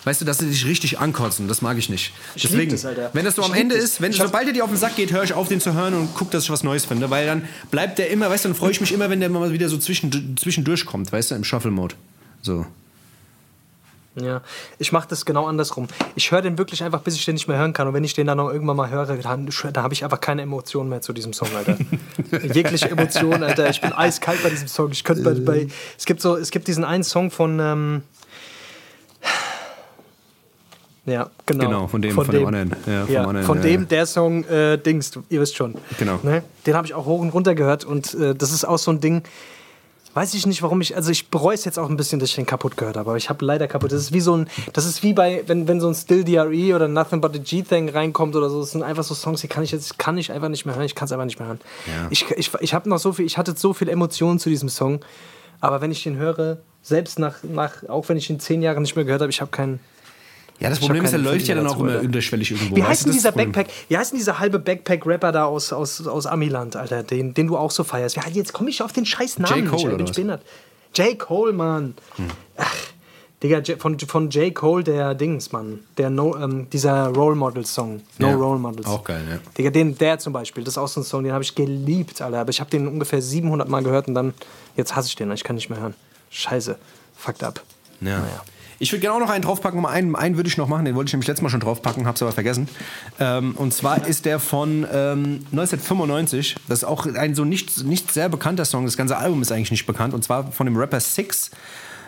Weißt 0.05 0.21
du, 0.21 0.25
dass 0.25 0.39
sie 0.39 0.47
dich 0.49 0.67
richtig 0.67 0.99
ankotzen, 0.99 1.49
das 1.49 1.63
mag 1.63 1.77
ich 1.79 1.89
nicht. 1.89 2.13
Ich 2.35 2.49
lieb 2.51 2.71
das, 2.71 2.87
wenn 3.13 3.25
das 3.25 3.37
so 3.37 3.43
am 3.43 3.55
Ende 3.55 3.75
das. 3.75 3.85
ist, 3.85 4.01
wenn, 4.01 4.13
sobald 4.13 4.47
er 4.47 4.53
dir 4.53 4.65
auf 4.65 4.71
den 4.71 4.79
Sack 4.79 4.97
geht, 4.97 5.13
höre 5.13 5.23
ich 5.23 5.33
auf, 5.33 5.49
den 5.49 5.61
zu 5.61 5.75
hören 5.75 5.95
und 5.95 6.15
guck, 6.15 6.31
dass 6.31 6.45
ich 6.45 6.51
was 6.51 6.63
Neues 6.65 6.85
finde, 6.87 7.11
weil 7.11 7.27
dann 7.27 7.47
bleibt 7.71 7.99
der 7.99 8.11
immer, 8.11 8.29
weißt 8.31 8.45
du, 8.45 8.49
dann 8.51 8.57
freue 8.57 8.71
ich 8.73 8.81
mich 8.81 8.93
immer, 8.93 9.09
wenn 9.11 9.21
der 9.21 9.29
mal 9.29 9.53
wieder 9.53 9.69
so 9.69 9.79
zwischen, 9.79 10.37
zwischendurch 10.37 10.85
kommt, 10.87 11.13
weißt 11.13 11.31
du, 11.31 11.35
im 11.35 11.45
Shuffle-Mode. 11.45 11.95
So. 12.43 12.67
Ja, 14.15 14.43
ich 14.79 14.93
mache 14.93 15.09
das 15.09 15.25
genau 15.25 15.47
andersrum. 15.47 15.89
Ich 16.17 16.31
höre 16.33 16.43
den 16.43 16.59
wirklich 16.59 16.85
einfach, 16.85 17.01
bis 17.01 17.15
ich 17.15 17.25
den 17.25 17.33
nicht 17.35 17.49
mehr 17.49 17.57
hören 17.57 17.73
kann. 17.73 17.89
Und 17.89 17.95
wenn 17.95 18.05
ich 18.05 18.13
den 18.13 18.27
dann 18.27 18.37
noch 18.37 18.53
irgendwann 18.53 18.77
mal 18.77 18.91
höre, 18.91 19.07
dann, 19.07 19.49
dann 19.49 19.83
habe 19.83 19.95
ich 19.95 20.05
einfach 20.05 20.21
keine 20.21 20.43
Emotionen 20.43 20.91
mehr 20.91 21.01
zu 21.01 21.15
diesem 21.15 21.33
Song, 21.33 21.49
Alter. 21.57 21.79
Jegliche 22.55 22.91
Emotion, 22.91 23.43
Alter. 23.43 23.71
Ich 23.71 23.81
bin 23.81 23.93
eiskalt 23.95 24.43
bei 24.43 24.51
diesem 24.51 24.69
Song. 24.69 24.91
Ich 24.93 25.03
könnte 25.03 25.23
bei, 25.23 25.33
bei 25.33 25.69
es 25.99 26.05
gibt 26.05 26.21
so, 26.21 26.37
es 26.37 26.51
gibt 26.51 26.69
diesen 26.69 26.85
einen 26.85 27.05
Song 27.05 27.31
von 27.31 27.59
ähm, 27.59 28.03
ja, 31.05 31.31
genau. 31.47 31.65
Genau, 31.67 31.87
von 31.89 32.01
dem- 32.01 32.15
von 32.15 32.29
dem 32.31 32.47
anderen. 32.47 32.77
Ja, 32.87 33.05
Ja, 33.07 33.21
anderen, 33.27 33.45
von 33.47 33.57
ja, 33.59 33.63
dem, 33.65 33.89
der 33.89 34.07
Song, 34.07 34.45
äh, 34.45 34.79
Dings, 34.79 35.11
ihr 35.31 35.41
wisst 35.41 35.57
schon. 35.57 35.75
Genau. 35.99 36.21
Ne? 36.23 36.45
Den 36.65 36.75
habe 36.75 36.87
ich 36.87 36.95
auch 36.95 37.07
hoch 37.07 37.21
und 37.21 37.31
runter 37.31 37.57
gehört 37.57 37.85
und 37.85 38.15
äh, 38.15 38.35
das 38.37 38.53
ist 38.53 38.65
auch 38.65 38.79
so 38.79 38.93
ein 38.93 39.01
Ding, 39.01 39.23
Weiß 40.15 40.35
ich 40.35 40.47
nicht, 40.47 40.63
warum 40.63 40.81
ich. 40.83 40.95
Also 40.95 41.11
ich 41.11 41.29
bereue 41.29 41.55
es 41.55 41.65
jetzt 41.65 41.79
auch 41.79 41.89
ein 41.89 41.97
bisschen, 41.97 42.21
dass 42.21 42.29
ich 42.29 42.35
den 42.35 42.45
kaputt 42.45 42.77
gehört 42.77 42.97
habe. 42.97 43.09
Aber 43.11 43.17
ich 43.17 43.31
habe 43.31 43.45
leider 43.45 43.67
kaputt. 43.67 43.93
Das 43.93 44.01
ist 44.01 44.13
wie 44.13 44.21
so 44.21 44.37
ein. 44.37 44.49
Das 44.75 44.85
ist 44.85 45.03
wie 45.03 45.15
bei, 45.15 45.43
wenn, 45.47 45.67
wenn 45.69 45.81
so 45.81 45.89
ein 45.89 45.95
Still 45.95 46.23
DRE 46.23 46.75
oder 46.77 46.87
Nothing 46.87 47.21
But 47.21 47.35
a 47.35 47.39
G-Thing 47.39 47.89
reinkommt 47.89 48.37
oder 48.37 48.51
so. 48.51 48.61
Das 48.61 48.73
sind 48.73 48.83
einfach 48.83 49.05
so 49.05 49.15
Songs, 49.15 49.41
die 49.41 49.49
kann 49.49 49.65
ich 49.65 49.73
jetzt 49.73 49.99
kann 49.99 50.19
ich 50.19 50.31
einfach 50.31 50.49
nicht 50.49 50.67
mehr 50.67 50.75
hören. 50.75 50.85
Ich 50.85 50.95
kann 50.95 51.07
es 51.07 51.13
einfach 51.13 51.25
nicht 51.25 51.39
mehr 51.39 51.49
hören. 51.49 51.61
Ja. 51.87 52.09
Ich, 52.11 52.31
ich, 52.31 52.51
ich 52.61 52.75
habe 52.75 52.89
noch 52.89 52.99
so 52.99 53.13
viel, 53.13 53.25
ich 53.25 53.39
hatte 53.39 53.55
so 53.57 53.73
viel 53.73 53.89
Emotionen 53.89 54.39
zu 54.39 54.51
diesem 54.51 54.69
Song. 54.69 55.01
Aber 55.61 55.81
wenn 55.81 55.91
ich 55.91 56.03
den 56.03 56.17
höre, 56.17 56.59
selbst 56.83 57.19
nach, 57.19 57.37
nach 57.43 57.89
auch 57.89 58.09
wenn 58.09 58.17
ich 58.17 58.29
ihn 58.29 58.41
zehn 58.41 58.61
Jahre 58.61 58.81
nicht 58.81 58.97
mehr 58.97 59.05
gehört 59.05 59.23
habe, 59.23 59.31
ich 59.31 59.41
habe 59.41 59.51
keinen. 59.51 59.81
Ja, 60.63 60.71
das 60.71 60.79
Problem 60.79 61.05
ist, 61.05 61.13
er 61.13 61.19
läuft 61.19 61.49
ja 61.49 61.55
dann 61.55 61.67
auch 61.67 61.81
immer 61.81 62.01
unterschwellig 62.01 62.51
irgendwo. 62.53 62.77
Wie 62.77 62.85
heißt 62.85 63.07
denn 63.07 63.13
dieser. 63.13 63.33
Backpack? 63.33 63.67
Wie 63.89 63.97
heißt 63.97 64.13
denn 64.13 64.19
dieser 64.19 64.39
halbe 64.39 64.59
Backpack-Rapper 64.59 65.33
da 65.33 65.45
aus, 65.45 65.73
aus, 65.73 66.07
aus 66.07 66.27
Amiland, 66.27 66.77
Alter, 66.77 67.03
den, 67.03 67.35
den 67.35 67.49
du 67.49 67.57
auch 67.57 67.71
so 67.71 67.83
feierst? 67.85 68.17
Ja, 68.17 68.23
jetzt 68.33 68.53
komme 68.53 68.71
ich 68.71 68.83
auf 68.83 68.93
den 68.93 69.05
scheiß 69.05 69.39
Namen 69.39 69.65
J. 69.65 69.71
Cole 69.71 69.97
bin 69.97 70.07
ich 70.07 70.13
behindert. 70.13 70.43
J. 70.95 71.19
Cole, 71.19 71.53
Mann. 71.53 71.95
Ach, 72.57 72.75
Digga, 73.43 73.61
von, 73.79 73.99
von 73.99 74.31
J. 74.31 74.55
Cole, 74.55 74.85
der 74.85 75.15
Dings, 75.15 75.51
Mann. 75.51 75.81
Der 75.99 76.11
no, 76.11 76.37
ähm, 76.37 76.69
dieser 76.71 77.09
Role 77.09 77.35
Model-Song. 77.35 78.01
No 78.19 78.29
Ja, 78.29 78.35
Role 78.37 78.61
Models. 78.61 78.87
auch 78.87 79.03
geil, 79.03 79.23
ja. 79.29 79.39
Digga, 79.59 79.71
den, 79.71 79.99
der 79.99 80.19
zum 80.21 80.33
Beispiel, 80.33 80.63
das 80.63 80.75
ist 80.75 80.79
auch 80.79 80.87
so 80.87 81.01
ein 81.01 81.05
Song, 81.05 81.25
den 81.25 81.33
habe 81.33 81.43
ich 81.43 81.55
geliebt, 81.55 82.23
Alter. 82.23 82.39
Aber 82.41 82.51
ich 82.51 82.61
habe 82.61 82.71
den 82.71 82.87
ungefähr 82.87 83.21
700 83.21 83.69
Mal 83.69 83.83
gehört 83.83 84.07
und 84.07 84.15
dann, 84.15 84.33
jetzt 84.77 84.95
hasse 84.95 85.09
ich 85.09 85.17
den, 85.17 85.33
ich 85.33 85.43
kann 85.43 85.57
nicht 85.57 85.71
mehr 85.71 85.81
hören. 85.81 85.95
Scheiße. 86.31 86.79
Fucked 87.17 87.43
up. 87.43 87.61
Ja. 88.01 88.21
Naja. 88.21 88.43
Ich 88.83 88.91
würde 88.91 89.01
gerne 89.03 89.15
auch 89.15 89.21
noch 89.21 89.31
einen 89.31 89.45
draufpacken. 89.45 89.87
Einen, 89.87 90.17
einen 90.17 90.35
würde 90.35 90.49
ich 90.49 90.57
noch 90.57 90.67
machen, 90.67 90.85
den 90.85 90.97
wollte 90.97 91.09
ich 91.09 91.13
nämlich 91.13 91.29
letztes 91.29 91.41
Mal 91.41 91.51
schon 91.51 91.61
draufpacken, 91.61 92.05
hab's 92.05 92.21
aber 92.21 92.33
vergessen. 92.33 92.67
Ähm, 93.21 93.55
und 93.55 93.73
zwar 93.73 94.09
ist 94.09 94.25
der 94.25 94.41
von 94.41 94.85
ähm, 94.93 95.47
1995. 95.53 96.57
Das 96.67 96.81
ist 96.81 96.85
auch 96.85 97.07
ein 97.07 97.37
so 97.37 97.45
nicht, 97.45 97.85
nicht 97.85 98.13
sehr 98.13 98.29
bekannter 98.29 98.65
Song. 98.65 98.85
Das 98.85 98.97
ganze 98.97 99.17
Album 99.17 99.41
ist 99.41 99.53
eigentlich 99.53 99.71
nicht 99.71 99.87
bekannt. 99.87 100.15
Und 100.15 100.25
zwar 100.25 100.51
von 100.51 100.67
dem 100.67 100.77
Rapper 100.77 100.99
Six. 100.99 101.53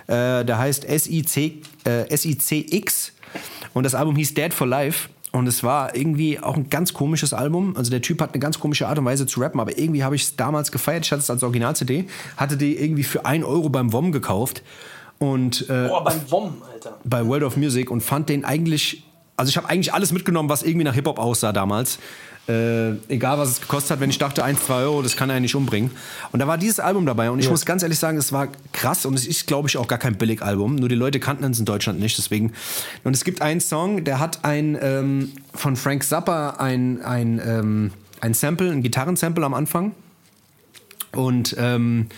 Äh, 0.08 0.44
der 0.44 0.58
heißt 0.58 0.84
SIC, 0.88 1.62
äh, 1.84 2.16
SICX. 2.16 3.12
Und 3.72 3.84
das 3.84 3.94
Album 3.94 4.16
hieß 4.16 4.34
Dead 4.34 4.52
for 4.52 4.66
Life. 4.66 5.10
Und 5.30 5.46
es 5.46 5.62
war 5.62 5.94
irgendwie 5.94 6.40
auch 6.40 6.56
ein 6.56 6.70
ganz 6.70 6.92
komisches 6.92 7.32
Album. 7.32 7.76
Also 7.76 7.92
der 7.92 8.02
Typ 8.02 8.20
hat 8.20 8.34
eine 8.34 8.40
ganz 8.40 8.58
komische 8.58 8.88
Art 8.88 8.98
und 8.98 9.04
Weise 9.04 9.26
zu 9.26 9.38
rappen, 9.38 9.60
aber 9.60 9.78
irgendwie 9.78 10.02
habe 10.02 10.16
ich 10.16 10.22
es 10.24 10.34
damals 10.34 10.72
gefeiert. 10.72 11.06
Ich 11.06 11.12
hatte 11.12 11.22
es 11.22 11.30
als 11.30 11.44
Original-CD, 11.44 12.06
hatte 12.36 12.56
die 12.56 12.76
irgendwie 12.76 13.04
für 13.04 13.24
1 13.24 13.44
Euro 13.44 13.68
beim 13.68 13.92
WOM 13.92 14.10
gekauft. 14.10 14.64
Und 15.18 15.68
äh, 15.68 15.88
Boah, 15.88 16.04
beim 16.04 16.20
WOM, 16.30 16.62
Alter. 16.72 16.98
bei 17.04 17.24
World 17.26 17.44
of 17.44 17.56
Music 17.56 17.90
und 17.90 18.02
fand 18.02 18.28
den 18.28 18.44
eigentlich 18.44 19.04
also 19.36 19.48
ich 19.50 19.56
habe 19.56 19.68
eigentlich 19.68 19.92
alles 19.92 20.12
mitgenommen, 20.12 20.48
was 20.48 20.62
irgendwie 20.62 20.84
nach 20.84 20.94
Hip-Hop 20.94 21.18
aussah 21.18 21.52
damals. 21.52 21.98
Äh, 22.46 22.90
egal 23.08 23.38
was 23.38 23.48
es 23.48 23.60
gekostet 23.62 23.92
hat, 23.92 24.00
wenn 24.00 24.10
ich 24.10 24.18
dachte, 24.18 24.44
1, 24.44 24.66
2 24.66 24.74
Euro, 24.82 25.00
das 25.00 25.16
kann 25.16 25.30
er 25.30 25.40
nicht 25.40 25.54
umbringen. 25.54 25.90
Und 26.30 26.40
da 26.40 26.46
war 26.46 26.58
dieses 26.58 26.78
Album 26.78 27.06
dabei 27.06 27.30
und 27.30 27.38
ich 27.38 27.46
ja. 27.46 27.50
muss 27.50 27.64
ganz 27.64 27.82
ehrlich 27.82 27.98
sagen, 27.98 28.18
es 28.18 28.32
war 28.32 28.48
krass 28.72 29.06
und 29.06 29.14
es 29.14 29.26
ist, 29.26 29.46
glaube 29.46 29.68
ich, 29.68 29.78
auch 29.78 29.88
gar 29.88 29.98
kein 29.98 30.18
Billig-Album. 30.18 30.74
Nur 30.74 30.90
die 30.90 30.94
Leute 30.94 31.20
kannten 31.20 31.50
es 31.50 31.58
in 31.58 31.64
Deutschland 31.64 32.00
nicht, 32.00 32.18
deswegen. 32.18 32.52
Und 33.02 33.16
es 33.16 33.24
gibt 33.24 33.40
einen 33.40 33.60
Song, 33.60 34.04
der 34.04 34.20
hat 34.20 34.44
ein 34.44 34.76
ähm, 34.80 35.32
von 35.54 35.74
Frank 35.74 36.04
Zappa 36.04 36.50
ein, 36.58 37.00
ein, 37.02 37.40
ähm, 37.44 37.92
ein 38.20 38.34
Sample, 38.34 38.70
ein 38.70 38.82
Gitarrensample 38.82 39.44
am 39.44 39.54
Anfang. 39.54 39.92
Und 41.12 41.56
ähm, 41.58 42.08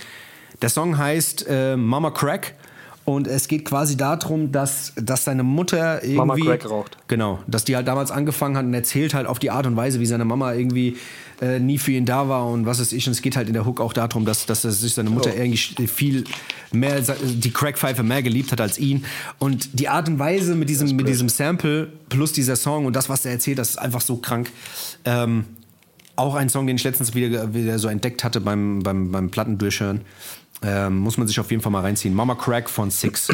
der 0.60 0.70
Song 0.70 0.98
heißt 0.98 1.46
äh, 1.48 1.76
Mama 1.76 2.10
Crack. 2.10 2.54
Und 3.06 3.28
es 3.28 3.46
geht 3.46 3.64
quasi 3.64 3.96
darum, 3.96 4.50
dass, 4.50 4.92
dass 4.96 5.22
seine 5.22 5.44
Mutter 5.44 6.02
irgendwie. 6.02 6.16
Mama 6.16 6.34
Crack 6.34 6.68
raucht. 6.68 6.96
Genau, 7.06 7.38
dass 7.46 7.64
die 7.64 7.76
halt 7.76 7.86
damals 7.86 8.10
angefangen 8.10 8.56
hat 8.56 8.64
und 8.64 8.74
erzählt 8.74 9.14
halt 9.14 9.28
auf 9.28 9.38
die 9.38 9.52
Art 9.52 9.64
und 9.64 9.76
Weise, 9.76 10.00
wie 10.00 10.06
seine 10.06 10.24
Mama 10.24 10.52
irgendwie 10.52 10.96
äh, 11.40 11.60
nie 11.60 11.78
für 11.78 11.92
ihn 11.92 12.04
da 12.04 12.28
war 12.28 12.48
und 12.48 12.66
was 12.66 12.80
weiß 12.80 12.92
ich. 12.92 13.06
Und 13.06 13.12
es 13.12 13.22
geht 13.22 13.36
halt 13.36 13.46
in 13.46 13.54
der 13.54 13.64
Hook 13.64 13.80
auch 13.80 13.92
darum, 13.92 14.24
dass, 14.24 14.44
dass 14.46 14.62
sich 14.62 14.92
seine 14.92 15.10
Mutter 15.10 15.30
oh. 15.32 15.38
irgendwie 15.38 15.86
viel 15.86 16.24
mehr, 16.72 17.00
die 17.00 17.52
Crackpfeife 17.52 18.02
mehr 18.02 18.24
geliebt 18.24 18.50
hat 18.50 18.60
als 18.60 18.76
ihn. 18.76 19.04
Und 19.38 19.78
die 19.78 19.88
Art 19.88 20.08
und 20.08 20.18
Weise 20.18 20.56
mit 20.56 20.68
diesem, 20.68 20.96
mit 20.96 21.06
diesem 21.06 21.28
Sample 21.28 21.92
plus 22.08 22.32
dieser 22.32 22.56
Song 22.56 22.86
und 22.86 22.96
das, 22.96 23.08
was 23.08 23.24
er 23.24 23.30
erzählt, 23.30 23.58
das 23.58 23.70
ist 23.70 23.76
einfach 23.78 24.00
so 24.00 24.16
krank. 24.16 24.50
Ähm, 25.04 25.44
auch 26.16 26.34
ein 26.34 26.48
Song, 26.48 26.66
den 26.66 26.76
ich 26.76 26.84
letztens 26.84 27.14
wieder, 27.14 27.54
wieder 27.54 27.78
so 27.78 27.88
entdeckt 27.88 28.24
hatte 28.24 28.40
beim, 28.40 28.82
beim, 28.82 29.12
beim 29.12 29.30
Plattendurchhören. 29.30 30.00
Ähm, 30.62 30.98
muss 30.98 31.18
man 31.18 31.26
sich 31.26 31.38
auf 31.38 31.50
jeden 31.50 31.62
Fall 31.62 31.72
mal 31.72 31.82
reinziehen. 31.82 32.14
Mama 32.14 32.34
Crack 32.34 32.68
von 32.68 32.90
Six. 32.90 33.28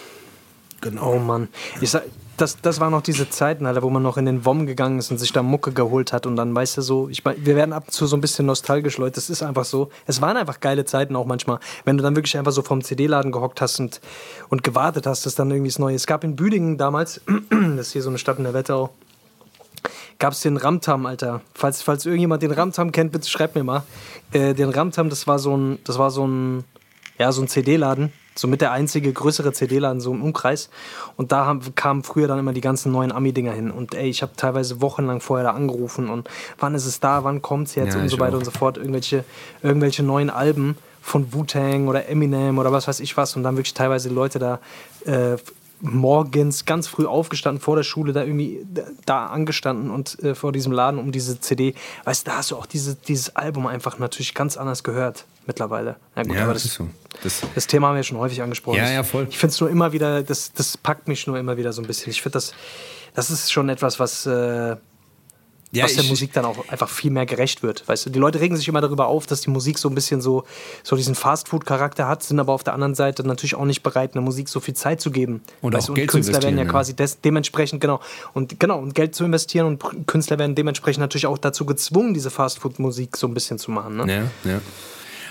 genau. 0.80 1.14
Oh 1.14 1.18
Mann. 1.18 1.48
Ich 1.80 1.90
sag, 1.90 2.04
das, 2.36 2.60
das 2.60 2.80
waren 2.80 2.90
noch 2.90 3.02
diese 3.02 3.28
Zeiten, 3.30 3.66
Alter, 3.66 3.82
wo 3.82 3.90
man 3.90 4.02
noch 4.02 4.16
in 4.16 4.26
den 4.26 4.44
WOM 4.44 4.66
gegangen 4.66 4.98
ist 4.98 5.10
und 5.10 5.18
sich 5.18 5.32
da 5.32 5.42
Mucke 5.42 5.72
geholt 5.72 6.12
hat 6.12 6.26
und 6.26 6.36
dann, 6.36 6.54
weißt 6.54 6.78
du, 6.78 6.82
so, 6.82 7.08
ich 7.08 7.24
mein, 7.24 7.36
wir 7.44 7.54
werden 7.54 7.72
ab 7.72 7.84
und 7.86 7.92
zu 7.92 8.06
so 8.06 8.16
ein 8.16 8.20
bisschen 8.20 8.46
nostalgisch, 8.46 8.98
Leute, 8.98 9.14
das 9.14 9.30
ist 9.30 9.42
einfach 9.42 9.64
so. 9.64 9.90
Es 10.06 10.20
waren 10.20 10.36
einfach 10.36 10.60
geile 10.60 10.84
Zeiten 10.84 11.14
auch 11.16 11.26
manchmal, 11.26 11.60
wenn 11.84 11.96
du 11.96 12.02
dann 12.02 12.16
wirklich 12.16 12.36
einfach 12.36 12.52
so 12.52 12.62
vom 12.62 12.82
CD-Laden 12.82 13.30
gehockt 13.30 13.60
hast 13.60 13.78
und, 13.78 14.00
und 14.48 14.62
gewartet 14.62 15.06
hast, 15.06 15.26
dass 15.26 15.34
dann 15.34 15.50
irgendwie 15.50 15.70
das 15.70 15.78
Neue. 15.78 15.94
Es 15.94 16.06
gab 16.06 16.24
in 16.24 16.34
Büdingen 16.34 16.76
damals, 16.76 17.20
das 17.50 17.88
ist 17.88 17.92
hier 17.92 18.02
so 18.02 18.08
eine 18.08 18.18
Stadt 18.18 18.38
in 18.38 18.44
der 18.44 18.54
Wetterau, 18.54 18.90
gab 20.18 20.32
es 20.32 20.40
den 20.40 20.56
Ramtam, 20.56 21.06
Alter. 21.06 21.40
Falls, 21.54 21.82
falls 21.82 22.06
irgendjemand 22.06 22.42
den 22.42 22.50
Ramtam 22.50 22.92
kennt, 22.92 23.12
bitte 23.12 23.28
schreibt 23.28 23.54
mir 23.54 23.64
mal. 23.64 23.82
Äh, 24.32 24.54
den 24.54 24.70
Ramtam, 24.70 25.10
das 25.10 25.26
war 25.26 25.38
so 25.38 25.56
ein, 25.56 25.78
das 25.84 25.98
war 25.98 26.10
so 26.10 26.26
ein, 26.26 26.64
ja, 27.18 27.32
so 27.32 27.42
ein 27.42 27.48
CD-Laden. 27.48 28.12
Somit 28.36 28.60
der 28.60 28.72
einzige 28.72 29.12
größere 29.12 29.52
CD-Laden 29.52 30.00
so 30.00 30.12
im 30.12 30.22
Umkreis. 30.22 30.68
Und 31.16 31.30
da 31.30 31.46
haben, 31.46 31.74
kamen 31.76 32.02
früher 32.02 32.26
dann 32.26 32.38
immer 32.40 32.52
die 32.52 32.60
ganzen 32.60 32.90
neuen 32.90 33.12
Ami-Dinger 33.12 33.52
hin. 33.52 33.70
Und 33.70 33.94
ey, 33.94 34.08
ich 34.08 34.22
habe 34.22 34.32
teilweise 34.36 34.80
wochenlang 34.80 35.20
vorher 35.20 35.44
da 35.44 35.52
angerufen 35.52 36.10
und 36.10 36.28
wann 36.58 36.74
ist 36.74 36.86
es 36.86 36.98
da, 36.98 37.22
wann 37.22 37.42
kommt 37.42 37.68
es 37.68 37.76
jetzt 37.76 37.94
ja, 37.94 38.00
und 38.00 38.08
so 38.08 38.18
weiter 38.18 38.34
auch. 38.34 38.38
und 38.38 38.44
so 38.44 38.50
fort. 38.50 38.76
Irgendwelche, 38.76 39.24
irgendwelche 39.62 40.02
neuen 40.02 40.30
Alben 40.30 40.76
von 41.00 41.32
Wu-Tang 41.32 41.86
oder 41.86 42.08
Eminem 42.08 42.58
oder 42.58 42.72
was 42.72 42.88
weiß 42.88 42.98
ich 43.00 43.16
was. 43.16 43.36
Und 43.36 43.44
dann 43.44 43.56
wirklich 43.56 43.74
teilweise 43.74 44.08
Leute 44.08 44.40
da 44.40 44.58
äh, 45.04 45.36
morgens 45.84 46.64
ganz 46.64 46.88
früh 46.88 47.06
aufgestanden, 47.06 47.60
vor 47.60 47.76
der 47.76 47.82
Schule 47.82 48.12
da 48.12 48.22
irgendwie 48.22 48.66
da 49.04 49.26
angestanden 49.26 49.90
und 49.90 50.18
äh, 50.22 50.34
vor 50.34 50.50
diesem 50.50 50.72
Laden 50.72 50.98
um 50.98 51.12
diese 51.12 51.40
CD. 51.40 51.74
Weißt 52.04 52.26
du, 52.26 52.30
da 52.30 52.38
hast 52.38 52.50
du 52.50 52.56
auch 52.56 52.66
diese, 52.66 52.96
dieses 52.96 53.36
Album 53.36 53.66
einfach 53.66 53.98
natürlich 53.98 54.34
ganz 54.34 54.56
anders 54.56 54.82
gehört 54.82 55.26
mittlerweile. 55.46 55.96
Ja, 56.16 56.22
gut, 56.22 56.34
ja, 56.34 56.44
aber 56.44 56.54
das, 56.54 56.62
das, 56.62 56.72
ist 56.72 56.78
so. 56.78 56.88
Das, 57.22 57.42
das, 57.54 57.66
Thema 57.66 57.88
haben 57.88 57.96
wir 57.96 58.02
schon 58.02 58.18
häufig 58.18 58.42
angesprochen. 58.42 58.78
Ja, 58.78 58.90
ja, 58.90 59.02
voll. 59.02 59.26
Ich 59.28 59.38
finde 59.38 59.52
es 59.52 59.60
nur 59.60 59.68
immer 59.68 59.92
wieder, 59.92 60.22
das, 60.22 60.52
das 60.52 60.78
packt 60.78 61.06
mich 61.06 61.26
nur 61.26 61.38
immer 61.38 61.56
wieder 61.56 61.72
so 61.72 61.82
ein 61.82 61.86
bisschen. 61.86 62.10
Ich 62.10 62.22
finde, 62.22 62.34
das, 62.34 62.54
das 63.14 63.30
ist 63.30 63.52
schon 63.52 63.68
etwas, 63.68 64.00
was. 64.00 64.26
Äh, 64.26 64.76
ja, 65.76 65.84
was 65.84 65.94
der 65.94 66.04
Musik 66.04 66.32
dann 66.32 66.44
auch 66.44 66.68
einfach 66.68 66.88
viel 66.88 67.10
mehr 67.10 67.26
gerecht 67.26 67.62
wird. 67.62 67.86
Weißt 67.86 68.06
du, 68.06 68.10
die 68.10 68.18
Leute 68.18 68.40
regen 68.40 68.56
sich 68.56 68.68
immer 68.68 68.80
darüber 68.80 69.06
auf, 69.06 69.26
dass 69.26 69.40
die 69.40 69.50
Musik 69.50 69.78
so 69.78 69.88
ein 69.88 69.94
bisschen 69.94 70.20
so, 70.20 70.44
so 70.82 70.96
diesen 70.96 71.14
Fastfood-Charakter 71.14 72.08
hat, 72.08 72.22
sind 72.22 72.40
aber 72.40 72.52
auf 72.52 72.64
der 72.64 72.74
anderen 72.74 72.94
Seite 72.94 73.26
natürlich 73.26 73.54
auch 73.54 73.64
nicht 73.64 73.82
bereit, 73.82 74.14
einer 74.14 74.22
Musik 74.22 74.48
so 74.48 74.60
viel 74.60 74.74
Zeit 74.74 75.00
zu 75.00 75.10
geben. 75.10 75.42
Und 75.60 75.74
weißt, 75.74 75.86
auch 75.86 75.88
und 75.90 75.94
Geld 75.96 76.10
Künstler 76.10 76.40
zu 76.40 76.46
werden 76.46 76.58
ja 76.58 76.64
quasi 76.64 76.94
des, 76.94 77.20
dementsprechend, 77.20 77.80
genau, 77.80 78.00
und 78.32 78.58
genau, 78.58 78.78
und 78.78 78.94
Geld 78.94 79.14
zu 79.14 79.24
investieren 79.24 79.66
und 79.66 80.06
Künstler 80.06 80.38
werden 80.38 80.54
dementsprechend 80.54 81.00
natürlich 81.00 81.26
auch 81.26 81.38
dazu 81.38 81.66
gezwungen, 81.66 82.14
diese 82.14 82.30
Fastfood-Musik 82.30 83.16
so 83.16 83.26
ein 83.26 83.34
bisschen 83.34 83.58
zu 83.58 83.70
machen. 83.70 83.96
Ne? 83.96 84.30
Ja, 84.44 84.50
ja. 84.50 84.60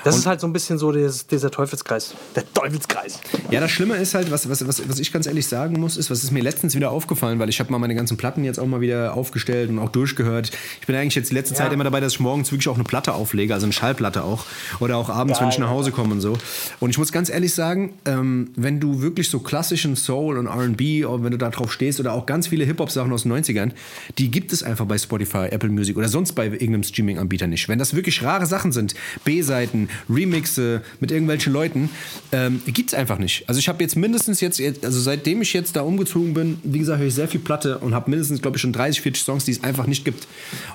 Das 0.03 0.15
und 0.15 0.21
ist 0.21 0.25
halt 0.25 0.41
so 0.41 0.47
ein 0.47 0.53
bisschen 0.53 0.77
so 0.77 0.91
des, 0.91 1.27
dieser 1.27 1.49
Teufelskreis. 1.49 2.13
Der 2.35 2.51
Teufelskreis. 2.53 3.19
Ja, 3.51 3.59
das 3.59 3.71
Schlimme 3.71 3.95
ist 3.95 4.13
halt, 4.13 4.31
was, 4.31 4.49
was, 4.49 4.67
was, 4.67 4.87
was 4.87 4.99
ich 4.99 5.11
ganz 5.13 5.27
ehrlich 5.27 5.47
sagen 5.47 5.79
muss, 5.79 5.97
ist, 5.97 6.11
was 6.11 6.23
ist 6.23 6.31
mir 6.31 6.43
letztens 6.43 6.75
wieder 6.75 6.91
aufgefallen, 6.91 7.39
weil 7.39 7.49
ich 7.49 7.59
habe 7.59 7.71
mal 7.71 7.79
meine 7.79 7.95
ganzen 7.95 8.17
Platten 8.17 8.43
jetzt 8.43 8.59
auch 8.59 8.65
mal 8.65 8.81
wieder 8.81 9.13
aufgestellt 9.13 9.69
und 9.69 9.79
auch 9.79 9.89
durchgehört. 9.89 10.51
Ich 10.81 10.87
bin 10.87 10.95
eigentlich 10.95 11.15
jetzt 11.15 11.31
die 11.31 11.35
letzte 11.35 11.53
ja. 11.55 11.61
Zeit 11.61 11.73
immer 11.73 11.83
dabei, 11.83 11.99
dass 11.99 12.13
ich 12.13 12.19
morgens 12.19 12.51
wirklich 12.51 12.67
auch 12.67 12.75
eine 12.75 12.83
Platte 12.83 13.13
auflege, 13.13 13.53
also 13.53 13.65
eine 13.65 13.73
Schallplatte 13.73 14.23
auch. 14.23 14.45
Oder 14.79 14.97
auch 14.97 15.09
abends, 15.09 15.39
Geil, 15.39 15.47
wenn 15.47 15.53
ich 15.53 15.59
nach 15.59 15.69
Hause 15.69 15.91
komme 15.91 16.13
und 16.13 16.21
so. 16.21 16.37
Und 16.79 16.89
ich 16.89 16.97
muss 16.97 17.11
ganz 17.11 17.29
ehrlich 17.29 17.53
sagen, 17.53 17.93
ähm, 18.05 18.51
wenn 18.55 18.79
du 18.79 19.01
wirklich 19.01 19.29
so 19.29 19.39
klassischen 19.39 19.95
Soul 19.95 20.37
und 20.37 20.47
RB, 20.47 20.79
wenn 21.23 21.31
du 21.31 21.37
da 21.37 21.49
drauf 21.49 21.71
stehst, 21.71 21.99
oder 21.99 22.13
auch 22.13 22.25
ganz 22.25 22.47
viele 22.47 22.65
Hip-Hop-Sachen 22.65 23.11
aus 23.13 23.23
den 23.23 23.33
90ern, 23.33 23.71
die 24.17 24.31
gibt 24.31 24.51
es 24.51 24.63
einfach 24.63 24.85
bei 24.85 24.97
Spotify, 24.97 25.47
Apple 25.49 25.69
Music 25.69 25.95
oder 25.97 26.09
sonst 26.09 26.33
bei 26.33 26.47
irgendeinem 26.47 26.83
Streaming-Anbieter 26.83 27.47
nicht. 27.47 27.69
Wenn 27.69 27.79
das 27.79 27.95
wirklich 27.95 28.23
rare 28.23 28.45
Sachen 28.45 28.71
sind, 28.71 28.95
B-Seiten, 29.23 29.89
Remixe 30.09 30.81
mit 30.99 31.11
irgendwelchen 31.11 31.53
Leuten, 31.53 31.89
ähm, 32.31 32.61
gibt 32.65 32.91
es 32.91 32.93
einfach 32.93 33.17
nicht. 33.17 33.47
Also 33.47 33.59
ich 33.59 33.67
habe 33.67 33.83
jetzt 33.83 33.95
mindestens 33.95 34.41
jetzt, 34.41 34.61
also 34.83 34.99
seitdem 34.99 35.41
ich 35.41 35.53
jetzt 35.53 35.75
da 35.75 35.81
umgezogen 35.81 36.33
bin, 36.33 36.59
wie 36.63 36.79
gesagt, 36.79 36.99
höre 36.99 37.07
ich 37.07 37.15
sehr 37.15 37.27
viel 37.27 37.39
Platte 37.39 37.79
und 37.79 37.93
habe 37.93 38.09
mindestens, 38.09 38.41
glaube 38.41 38.57
ich, 38.57 38.61
schon 38.61 38.73
30, 38.73 39.01
40 39.01 39.23
Songs, 39.23 39.45
die 39.45 39.51
es 39.51 39.63
einfach 39.63 39.87
nicht 39.87 40.05
gibt. 40.05 40.27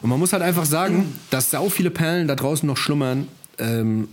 Und 0.02 0.10
man 0.10 0.18
muss 0.18 0.32
halt 0.32 0.42
einfach 0.42 0.64
sagen, 0.64 1.14
dass 1.30 1.50
sau 1.50 1.68
viele 1.68 1.90
Perlen 1.90 2.28
da 2.28 2.34
draußen 2.34 2.66
noch 2.66 2.76
schlummern, 2.76 3.28
ähm, 3.58 4.08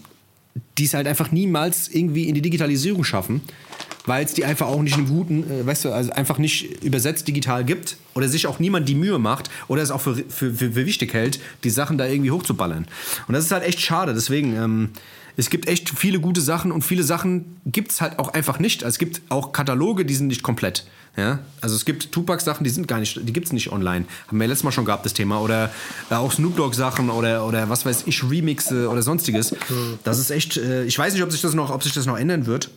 die 0.77 0.85
es 0.85 0.93
halt 0.93 1.07
einfach 1.07 1.31
niemals 1.31 1.89
irgendwie 1.89 2.27
in 2.29 2.35
die 2.35 2.41
Digitalisierung 2.41 3.03
schaffen 3.03 3.41
weil 4.05 4.25
es 4.25 4.33
die 4.33 4.45
einfach 4.45 4.67
auch 4.67 4.81
nicht 4.81 4.97
einen 4.97 5.07
guten, 5.07 5.49
äh, 5.49 5.65
weißt 5.65 5.85
du, 5.85 5.91
also 5.91 6.11
einfach 6.11 6.37
nicht 6.37 6.83
übersetzt 6.83 7.27
digital 7.27 7.63
gibt 7.63 7.97
oder 8.13 8.27
sich 8.27 8.47
auch 8.47 8.59
niemand 8.59 8.87
die 8.87 8.95
Mühe 8.95 9.19
macht 9.19 9.49
oder 9.67 9.81
es 9.81 9.91
auch 9.91 10.01
für, 10.01 10.15
für, 10.15 10.53
für, 10.53 10.71
für 10.71 10.75
wichtig 10.75 11.13
hält, 11.13 11.39
die 11.63 11.69
Sachen 11.69 11.97
da 11.97 12.05
irgendwie 12.05 12.31
hochzuballern. 12.31 12.87
Und 13.27 13.33
das 13.33 13.45
ist 13.45 13.51
halt 13.51 13.63
echt 13.63 13.81
schade. 13.81 14.13
Deswegen, 14.13 14.55
ähm, 14.55 14.89
es 15.37 15.49
gibt 15.49 15.67
echt 15.67 15.89
viele 15.89 16.19
gute 16.19 16.41
Sachen 16.41 16.71
und 16.71 16.83
viele 16.83 17.03
Sachen 17.03 17.59
gibt 17.65 17.91
es 17.91 18.01
halt 18.01 18.19
auch 18.19 18.33
einfach 18.33 18.59
nicht. 18.59 18.83
Also 18.83 18.95
es 18.95 18.99
gibt 18.99 19.21
auch 19.29 19.51
Kataloge, 19.51 20.05
die 20.05 20.15
sind 20.15 20.27
nicht 20.27 20.43
komplett. 20.43 20.85
Ja? 21.17 21.39
Also 21.61 21.75
es 21.75 21.85
gibt 21.85 22.11
Tupac-Sachen, 22.11 22.63
die 22.63 22.69
sind 22.69 22.87
gar 22.87 22.99
nicht, 22.99 23.19
die 23.21 23.33
gibt 23.33 23.47
es 23.47 23.53
nicht 23.53 23.71
online. 23.71 24.05
Haben 24.27 24.39
wir 24.39 24.47
letztes 24.47 24.63
Mal 24.63 24.71
schon 24.71 24.85
gehabt, 24.85 25.05
das 25.05 25.13
Thema. 25.13 25.41
Oder 25.41 25.71
äh, 26.09 26.15
auch 26.15 26.31
Snoop 26.31 26.55
Dogg-Sachen 26.55 27.09
oder, 27.09 27.45
oder 27.45 27.69
was 27.69 27.85
weiß 27.85 28.03
ich, 28.05 28.23
Remixe 28.23 28.89
oder 28.89 29.01
sonstiges. 29.01 29.55
Das 30.03 30.19
ist 30.19 30.31
echt, 30.31 30.57
äh, 30.57 30.85
ich 30.85 30.97
weiß 30.97 31.13
nicht, 31.13 31.23
ob 31.23 31.31
sich 31.31 31.41
das 31.41 31.53
noch, 31.53 31.69
ob 31.69 31.83
sich 31.83 31.93
das 31.93 32.05
noch 32.05 32.17
ändern 32.17 32.45
wird. 32.45 32.69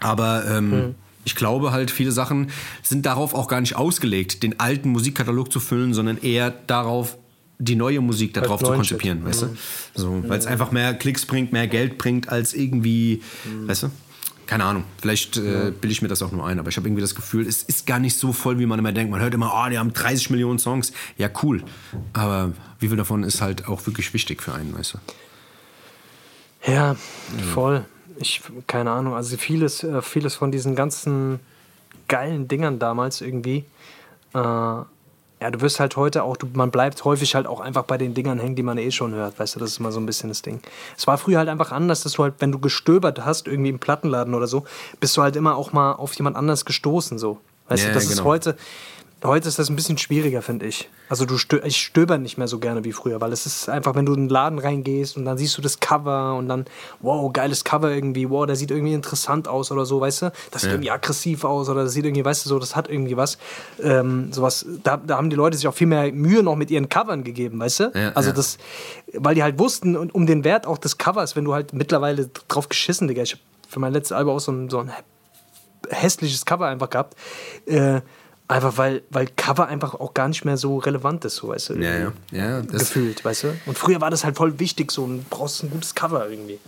Aber 0.00 0.44
ähm, 0.48 0.70
mhm. 0.70 0.94
ich 1.24 1.34
glaube 1.34 1.72
halt, 1.72 1.90
viele 1.90 2.12
Sachen 2.12 2.50
sind 2.82 3.06
darauf 3.06 3.34
auch 3.34 3.48
gar 3.48 3.60
nicht 3.60 3.76
ausgelegt, 3.76 4.42
den 4.42 4.60
alten 4.60 4.90
Musikkatalog 4.90 5.52
zu 5.52 5.60
füllen, 5.60 5.94
sondern 5.94 6.18
eher 6.18 6.50
darauf, 6.50 7.16
die 7.58 7.74
neue 7.74 8.00
Musik 8.00 8.34
darauf 8.34 8.62
zu 8.62 8.72
konzipieren, 8.72 9.24
weißt 9.24 9.42
du? 9.42 9.46
Mhm. 9.46 9.58
So, 9.94 10.22
weil 10.28 10.38
es 10.38 10.46
einfach 10.46 10.70
mehr 10.70 10.94
Klicks 10.94 11.26
bringt, 11.26 11.52
mehr 11.52 11.66
Geld 11.66 11.98
bringt, 11.98 12.28
als 12.28 12.54
irgendwie, 12.54 13.22
mhm. 13.44 13.68
weißt 13.68 13.84
du? 13.84 13.90
Keine 14.46 14.64
Ahnung, 14.64 14.84
vielleicht 14.98 15.36
äh, 15.36 15.72
bilde 15.78 15.88
ich 15.88 16.00
mir 16.00 16.08
das 16.08 16.22
auch 16.22 16.32
nur 16.32 16.46
ein, 16.46 16.58
aber 16.58 16.70
ich 16.70 16.76
habe 16.78 16.88
irgendwie 16.88 17.02
das 17.02 17.14
Gefühl, 17.14 17.46
es 17.46 17.62
ist 17.64 17.86
gar 17.86 17.98
nicht 17.98 18.16
so 18.16 18.32
voll, 18.32 18.58
wie 18.58 18.64
man 18.64 18.78
immer 18.78 18.92
denkt. 18.92 19.10
Man 19.10 19.20
hört 19.20 19.34
immer, 19.34 19.52
oh, 19.54 19.68
die 19.68 19.76
haben 19.76 19.92
30 19.92 20.30
Millionen 20.30 20.58
Songs. 20.58 20.92
Ja, 21.18 21.28
cool. 21.42 21.62
Aber 22.14 22.52
wie 22.78 22.88
viel 22.88 22.96
davon 22.96 23.24
ist 23.24 23.42
halt 23.42 23.68
auch 23.68 23.84
wirklich 23.86 24.14
wichtig 24.14 24.42
für 24.42 24.54
einen, 24.54 24.74
weißt 24.74 24.94
du? 24.94 26.72
Ja, 26.72 26.96
voll 27.52 27.84
ich, 28.20 28.42
keine 28.66 28.90
Ahnung, 28.90 29.14
also 29.14 29.36
vieles, 29.36 29.82
äh, 29.84 30.02
vieles 30.02 30.34
von 30.34 30.50
diesen 30.50 30.74
ganzen 30.74 31.40
geilen 32.08 32.48
Dingern 32.48 32.78
damals 32.78 33.20
irgendwie, 33.20 33.64
äh, 34.34 34.82
ja, 35.40 35.52
du 35.52 35.60
wirst 35.60 35.78
halt 35.78 35.96
heute 35.96 36.24
auch, 36.24 36.36
du, 36.36 36.48
man 36.52 36.70
bleibt 36.70 37.04
häufig 37.04 37.34
halt 37.34 37.46
auch 37.46 37.60
einfach 37.60 37.84
bei 37.84 37.96
den 37.96 38.12
Dingern 38.14 38.40
hängen, 38.40 38.56
die 38.56 38.62
man 38.62 38.76
eh 38.76 38.90
schon 38.90 39.14
hört, 39.14 39.38
weißt 39.38 39.54
du, 39.54 39.60
das 39.60 39.70
ist 39.70 39.78
immer 39.78 39.92
so 39.92 40.00
ein 40.00 40.06
bisschen 40.06 40.30
das 40.30 40.42
Ding. 40.42 40.60
Es 40.96 41.06
war 41.06 41.16
früher 41.16 41.38
halt 41.38 41.48
einfach 41.48 41.70
anders, 41.70 42.02
dass 42.02 42.12
du 42.12 42.24
halt, 42.24 42.34
wenn 42.40 42.50
du 42.50 42.58
gestöbert 42.58 43.24
hast, 43.24 43.46
irgendwie 43.46 43.70
im 43.70 43.78
Plattenladen 43.78 44.34
oder 44.34 44.48
so, 44.48 44.64
bist 44.98 45.16
du 45.16 45.22
halt 45.22 45.36
immer 45.36 45.56
auch 45.56 45.72
mal 45.72 45.92
auf 45.92 46.14
jemand 46.14 46.36
anders 46.36 46.64
gestoßen, 46.64 47.18
so. 47.18 47.38
Weißt 47.68 47.84
ja, 47.84 47.90
du, 47.90 47.94
das 47.94 48.08
genau. 48.08 48.14
ist 48.14 48.24
heute, 48.24 48.56
Heute 49.24 49.48
ist 49.48 49.58
das 49.58 49.68
ein 49.68 49.74
bisschen 49.74 49.98
schwieriger, 49.98 50.42
finde 50.42 50.66
ich. 50.66 50.88
Also 51.08 51.24
du 51.24 51.38
stö 51.38 51.60
ich 51.64 51.78
stöber 51.78 52.18
nicht 52.18 52.38
mehr 52.38 52.46
so 52.46 52.60
gerne 52.60 52.84
wie 52.84 52.92
früher, 52.92 53.20
weil 53.20 53.32
es 53.32 53.46
ist 53.46 53.68
einfach, 53.68 53.96
wenn 53.96 54.06
du 54.06 54.14
in 54.14 54.24
den 54.24 54.28
Laden 54.28 54.60
reingehst 54.60 55.16
und 55.16 55.24
dann 55.24 55.36
siehst 55.36 55.58
du 55.58 55.62
das 55.62 55.80
Cover 55.80 56.36
und 56.36 56.48
dann, 56.48 56.66
wow, 57.00 57.32
geiles 57.32 57.64
Cover 57.64 57.90
irgendwie, 57.90 58.30
wow, 58.30 58.46
der 58.46 58.54
sieht 58.54 58.70
irgendwie 58.70 58.94
interessant 58.94 59.48
aus 59.48 59.72
oder 59.72 59.86
so, 59.86 60.00
weißt 60.00 60.22
du? 60.22 60.32
Das 60.52 60.62
sieht 60.62 60.70
ja. 60.70 60.74
irgendwie 60.74 60.92
aggressiv 60.92 61.42
aus 61.42 61.68
oder 61.68 61.82
das 61.82 61.94
sieht 61.94 62.04
irgendwie, 62.04 62.24
weißt 62.24 62.44
du, 62.44 62.48
so, 62.48 62.60
das 62.60 62.76
hat 62.76 62.88
irgendwie 62.88 63.16
was. 63.16 63.38
Ähm, 63.82 64.32
sowas, 64.32 64.64
da, 64.84 64.98
da 64.98 65.16
haben 65.16 65.30
die 65.30 65.36
Leute 65.36 65.56
sich 65.56 65.66
auch 65.66 65.74
viel 65.74 65.88
mehr 65.88 66.12
Mühe 66.12 66.44
noch 66.44 66.54
mit 66.54 66.70
ihren 66.70 66.88
Covern 66.88 67.24
gegeben, 67.24 67.58
weißt 67.58 67.80
du? 67.80 67.92
Ja, 67.94 68.12
also 68.12 68.30
ja. 68.30 68.36
das, 68.36 68.56
weil 69.14 69.34
die 69.34 69.42
halt 69.42 69.58
wussten 69.58 69.96
und 69.96 70.14
um 70.14 70.26
den 70.26 70.44
Wert 70.44 70.64
auch 70.64 70.78
des 70.78 70.96
Covers, 70.96 71.34
wenn 71.34 71.44
du 71.44 71.54
halt 71.54 71.72
mittlerweile 71.72 72.30
drauf 72.46 72.68
geschissen, 72.68 73.08
Digga, 73.08 73.22
ich 73.22 73.32
hab 73.32 73.40
für 73.68 73.80
mein 73.80 73.92
letztes 73.92 74.16
Album 74.16 74.36
auch 74.36 74.40
so 74.40 74.52
ein, 74.52 74.70
so 74.70 74.78
ein 74.78 74.92
hässliches 75.90 76.44
Cover 76.44 76.66
einfach 76.66 76.90
gehabt. 76.90 77.16
Äh, 77.66 78.00
Einfach 78.50 78.78
weil, 78.78 79.02
weil 79.10 79.26
Cover 79.36 79.68
einfach 79.68 79.94
auch 79.94 80.14
gar 80.14 80.26
nicht 80.26 80.46
mehr 80.46 80.56
so 80.56 80.78
relevant 80.78 81.22
ist, 81.26 81.36
so 81.36 81.48
weißt 81.48 81.70
du. 81.70 81.74
Ja, 81.74 81.98
ja. 81.98 82.12
ja 82.32 82.62
das 82.62 82.80
Gefühlt, 82.80 83.22
weißt 83.22 83.44
du? 83.44 83.48
Und 83.66 83.76
früher 83.76 84.00
war 84.00 84.10
das 84.10 84.24
halt 84.24 84.36
voll 84.36 84.58
wichtig, 84.58 84.90
so 84.90 85.06
ein 85.06 85.26
brauchst 85.28 85.62
ein 85.62 85.70
gutes 85.70 85.94
Cover 85.94 86.28
irgendwie. 86.28 86.58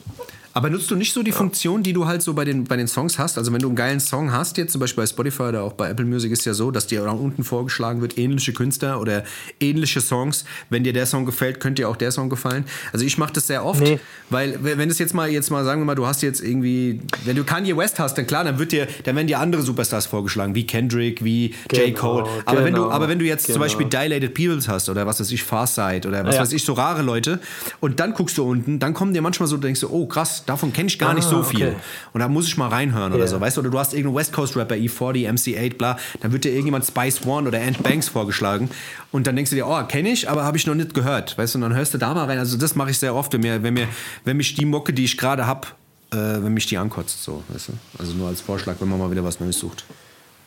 Aber 0.53 0.69
nutzt 0.71 0.91
du 0.91 0.97
nicht 0.97 1.13
so 1.13 1.23
die 1.23 1.33
Funktion, 1.33 1.83
die 1.83 1.93
du 1.93 2.07
halt 2.07 2.23
so 2.23 2.35
bei 2.35 2.45
den, 2.45 2.65
bei 2.65 2.77
den 2.77 2.89
Songs 2.89 3.19
hast? 3.19 3.39
Also 3.39 3.53
wenn 3.53 3.61
du 3.61 3.69
einen 3.69 3.77
geilen 3.77 4.01
Song 4.01 4.33
hast, 4.33 4.57
jetzt 4.59 4.73
zum 4.73 4.81
Beispiel 4.81 5.03
bei 5.03 5.07
Spotify 5.07 5.43
oder 5.45 5.63
auch 5.63 5.75
bei 5.75 5.89
Apple 5.89 6.05
Music 6.05 6.33
ist 6.33 6.45
ja 6.45 6.55
so, 6.55 6.71
dass 6.71 6.87
dir 6.89 7.05
unten 7.11 7.45
vorgeschlagen 7.45 8.01
wird, 8.01 8.19
ähnliche 8.19 8.53
Künstler 8.53 9.01
oder 9.01 9.23
ähnliche 9.61 10.01
Songs. 10.01 10.45
Wenn 10.69 10.83
dir 10.83 10.93
der 10.93 11.07
Song 11.07 11.25
gefällt, 11.25 11.61
könnte 11.61 11.83
dir 11.83 11.89
auch 11.89 11.97
der 11.97 12.11
Song 12.11 12.29
gefallen. 12.29 12.65
Also 12.93 13.05
ich 13.07 13.17
mache 13.19 13.33
das 13.33 13.47
sehr 13.47 13.65
oft, 13.65 13.81
Nee. 13.81 14.01
weil 14.29 14.59
wenn 14.63 14.91
es 14.91 14.99
jetzt 14.99 15.15
mal, 15.15 15.29
jetzt 15.31 15.51
mal, 15.51 15.65
sagen 15.65 15.81
wir 15.83 15.85
mal, 15.87 15.95
du 15.95 16.07
hast 16.07 16.23
jetzt 16.23 16.41
irgendwie, 16.41 17.01
wenn 17.25 17.37
du 17.37 17.45
Kanye 17.45 17.77
West 17.77 17.99
hast, 18.01 18.19
dann 18.19 18.27
klar, 18.27 18.43
dann 18.45 18.59
wird 18.59 18.73
dir, 18.73 18.89
dann 19.05 19.15
werden 19.17 19.29
dir 19.29 19.39
andere 19.39 19.63
Superstars 19.63 20.07
vorgeschlagen, 20.07 20.55
wie 20.55 20.67
Kendrick, 20.67 21.23
wie 21.25 21.55
J. 21.73 21.87
Genau, 21.87 21.99
Cole. 22.01 22.25
Aber 22.47 22.65
wenn 22.65 22.75
du, 22.75 22.83
genau, 22.83 22.91
aber 22.93 23.09
wenn 23.09 23.19
du 23.21 23.25
jetzt 23.25 23.45
zum 23.47 23.55
genau. 23.55 23.65
Beispiel 23.67 23.87
Dilated 23.87 24.35
Peoples 24.35 24.67
hast 24.69 24.89
oder 24.89 25.07
was 25.07 25.21
weiß 25.21 25.31
ich, 25.31 25.45
Farsight 25.45 26.07
oder 26.07 26.25
was 26.27 26.35
Ja. 26.35 26.41
weiß 26.43 26.53
ich, 26.53 26.65
so 26.65 26.73
rare 26.73 27.03
Leute 27.03 27.39
und 27.79 28.01
dann 28.01 28.15
guckst 28.15 28.37
du 28.37 28.45
unten, 28.45 28.79
dann 28.81 28.95
kommen 28.95 29.15
dir 29.15 29.23
manchmal 29.23 29.49
so, 29.49 29.57
denkst 29.57 29.81
du, 29.81 29.89
oh 29.91 30.07
krass, 30.07 30.43
davon 30.51 30.73
kenne 30.73 30.89
ich 30.89 30.99
gar 30.99 31.15
nicht 31.15 31.27
Ah, 31.27 31.31
so 31.31 31.43
viel. 31.43 31.69
okay. 31.69 31.77
Und 32.13 32.21
da 32.21 32.29
muss 32.29 32.47
ich 32.47 32.57
mal 32.59 32.69
reinhören 32.69 33.13
oder 33.13 33.23
Ja. 33.23 33.27
so, 33.29 33.41
weißt 33.41 33.57
du? 33.57 33.61
Oder 33.63 33.71
du 33.71 33.79
hast 33.79 33.95
irgendeinen 33.95 34.17
West 34.17 34.33
Coast 34.33 34.57
Rapper, 34.57 34.75
E40, 34.75 35.27
MC8, 35.29 35.77
bla, 35.79 35.97
dann 36.21 36.33
wird 36.33 36.45
dir 36.45 36.51
irgendjemand 36.51 36.85
Spice 36.85 37.25
One 37.27 37.49
oder 37.49 37.61
Ant 37.61 37.83
Banks 37.83 38.09
vorgeschlagen 38.09 38.69
und 39.13 39.27
dann 39.27 39.35
denkst 39.37 39.51
du 39.51 39.57
dir, 39.57 39.67
oh, 39.67 39.83
kenne 39.85 40.11
ich, 40.11 40.29
aber 40.29 40.45
habe 40.45 40.57
ich 40.59 40.67
noch 40.67 40.75
nicht 40.75 40.93
gehört, 40.95 41.39
weißt 41.39 41.55
du? 41.55 41.59
Und 41.59 41.63
dann 41.63 41.75
hörst 41.75 41.95
du 41.95 41.99
da 41.99 42.13
mal 42.13 42.27
rein. 42.27 42.39
Also 42.39 42.57
das 42.59 42.75
mache 42.75 42.91
ich 42.91 42.99
sehr 42.99 43.15
oft, 43.15 43.33
wenn 43.33 43.41
mir, 43.41 43.63
wenn 43.63 43.75
mir, 43.75 43.89
wenn 44.25 44.37
mich 44.37 44.55
die 44.55 44.67
Mucke, 44.67 44.93
die 44.93 45.05
ich 45.05 45.17
gerade 45.17 45.47
habe, 45.47 45.69
äh, 46.13 46.17
wenn 46.17 46.53
mich 46.55 46.67
die 46.67 46.77
ankotzt, 46.77 47.23
so, 47.23 47.43
weißt 47.49 47.69
du? 47.69 47.73
Also 47.99 48.13
nur 48.15 48.29
als 48.29 48.41
Vorschlag, 48.41 48.75
wenn 48.81 48.89
man 48.89 48.99
mal 48.99 49.11
wieder 49.11 49.25
was 49.25 49.41
Neues 49.41 49.59
sucht. 49.59 49.85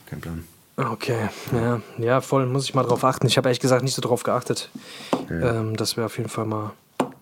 Kein 0.10 0.20
Plan. 0.22 0.44
Okay, 0.76 1.30
ja, 1.52 1.82
ja, 2.00 2.20
voll, 2.20 2.48
muss 2.48 2.64
ich 2.66 2.74
mal 2.74 2.82
drauf 2.84 3.04
achten. 3.04 3.28
Ich 3.28 3.38
habe 3.38 3.48
ehrlich 3.48 3.60
gesagt 3.60 3.84
nicht 3.84 3.94
so 3.94 4.02
drauf 4.02 4.24
geachtet. 4.24 4.70
Ähm, 5.30 5.76
das 5.78 5.96
wäre 5.98 6.08
auf 6.08 6.18
jeden 6.18 6.30
Fall 6.32 6.46
mal, 6.46 6.72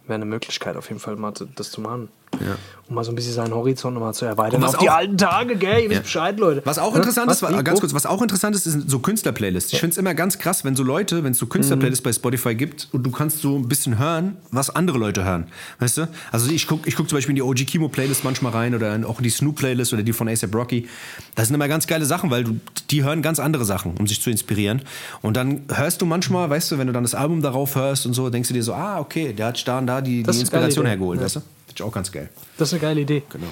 wäre 0.08 0.16
eine 0.16 0.26
Möglichkeit, 0.26 0.78
auf 0.78 0.88
jeden 0.88 1.02
Fall 1.02 1.18
mal 1.18 1.34
das 1.56 1.70
zu 1.72 1.82
machen. 1.82 2.08
Ja. 2.40 2.56
Um 2.88 2.96
mal 2.96 3.04
so 3.06 3.12
ein 3.12 3.16
bisschen 3.16 3.34
seinen 3.34 3.54
Horizont 3.54 3.98
mal 3.98 4.14
zu 4.14 4.26
erweitern. 4.26 4.62
Auf 4.66 4.78
die 4.78 4.90
auch- 4.90 4.96
alten 4.96 5.18
Tage, 5.18 5.56
gell? 5.56 5.84
Ihr 5.84 5.90
wisst 5.90 5.98
Ja. 6.00 6.02
Bescheid, 6.02 6.40
Leute. 6.40 6.62
Was 6.66 6.78
auch 6.78 6.94
interessant 6.94 7.32
ist, 7.32 7.42
Was? 7.42 7.64
ganz 7.64 7.80
kurz, 7.80 7.94
was 7.94 8.06
auch 8.06 8.22
interessant 8.22 8.54
ist, 8.54 8.66
sind 8.66 8.90
so 8.90 9.00
Künstlerplaylists. 9.00 9.72
Ich 9.72 9.80
finde 9.80 9.92
es 9.94 9.98
immer 9.98 10.14
ganz 10.14 10.40
krass, 10.40 10.66
wenn 10.66 10.76
so 10.76 10.84
Leute, 10.84 11.24
wenn 11.24 11.32
es 11.32 11.38
so 11.38 11.46
Künstlerplaylists 11.46 12.04
bei 12.04 12.12
Spotify 12.12 12.54
gibt 12.56 12.90
und 12.92 13.04
du 13.04 13.12
kannst 13.12 13.40
so 13.42 13.56
ein 13.58 13.70
bisschen 13.70 13.98
hören, 13.98 14.36
was 14.52 14.70
andere 14.70 14.98
Leute 14.98 15.24
hören. 15.24 15.46
Weißt 15.80 16.00
du? 16.00 16.08
Also 16.34 16.52
ich 16.52 16.68
gucke 16.68 16.90
ich 16.90 16.98
guck 16.98 17.08
zum 17.08 17.18
Beispiel 17.18 17.32
in 17.32 17.36
die 17.38 17.42
OG 17.44 17.66
Kimo 17.66 17.88
Playlist 17.88 18.26
manchmal 18.26 18.52
rein 18.52 18.76
oder 18.76 18.94
in- 18.94 19.06
auch 19.06 19.20
in 19.20 19.24
die 19.24 19.30
Snoop 19.30 19.56
Playlist 19.58 19.94
oder 19.94 20.04
die 20.04 20.12
von 20.12 20.28
ASAP 20.28 20.54
Rocky. 20.54 20.90
Das 21.36 21.48
sind 21.48 21.56
immer 21.56 21.70
ganz 21.70 21.88
geile 21.88 22.04
Sachen, 22.06 22.30
weil 22.30 22.44
du, 22.44 22.60
die 22.90 23.04
hören 23.06 23.22
ganz 23.22 23.40
andere 23.40 23.64
Sachen, 23.64 23.96
um 24.00 24.08
sich 24.08 24.22
zu 24.22 24.30
inspirieren. 24.30 24.82
Und 25.22 25.38
dann 25.38 25.62
hörst 25.74 26.02
du 26.02 26.06
manchmal, 26.06 26.50
weißt 26.50 26.72
du, 26.72 26.78
wenn 26.78 26.88
du 26.88 26.94
dann 26.94 27.04
das 27.04 27.16
Album 27.16 27.42
darauf 27.42 27.76
hörst 27.76 28.06
und 28.06 28.14
so, 28.14 28.30
denkst 28.30 28.50
du 28.50 28.54
dir 28.54 28.64
so, 28.64 28.74
ah, 28.74 29.00
okay, 29.00 29.32
der 29.32 29.46
hat 29.48 29.66
da 29.66 29.78
und 29.80 29.88
da 29.88 30.02
die, 30.02 30.24
die 30.24 30.40
Inspiration 30.40 30.86
hergeholt, 30.86 31.20
Ja. 31.20 31.26
weißt 31.26 31.36
du? 31.38 31.42
Finde 31.72 31.84
ich 31.84 31.88
auch 31.90 31.94
ganz 31.94 32.12
geil. 32.12 32.30
Das 32.58 32.70
ist 32.70 32.74
eine 32.74 32.82
geile 32.82 33.02
Idee. 33.02 33.24
Genau. 33.30 33.48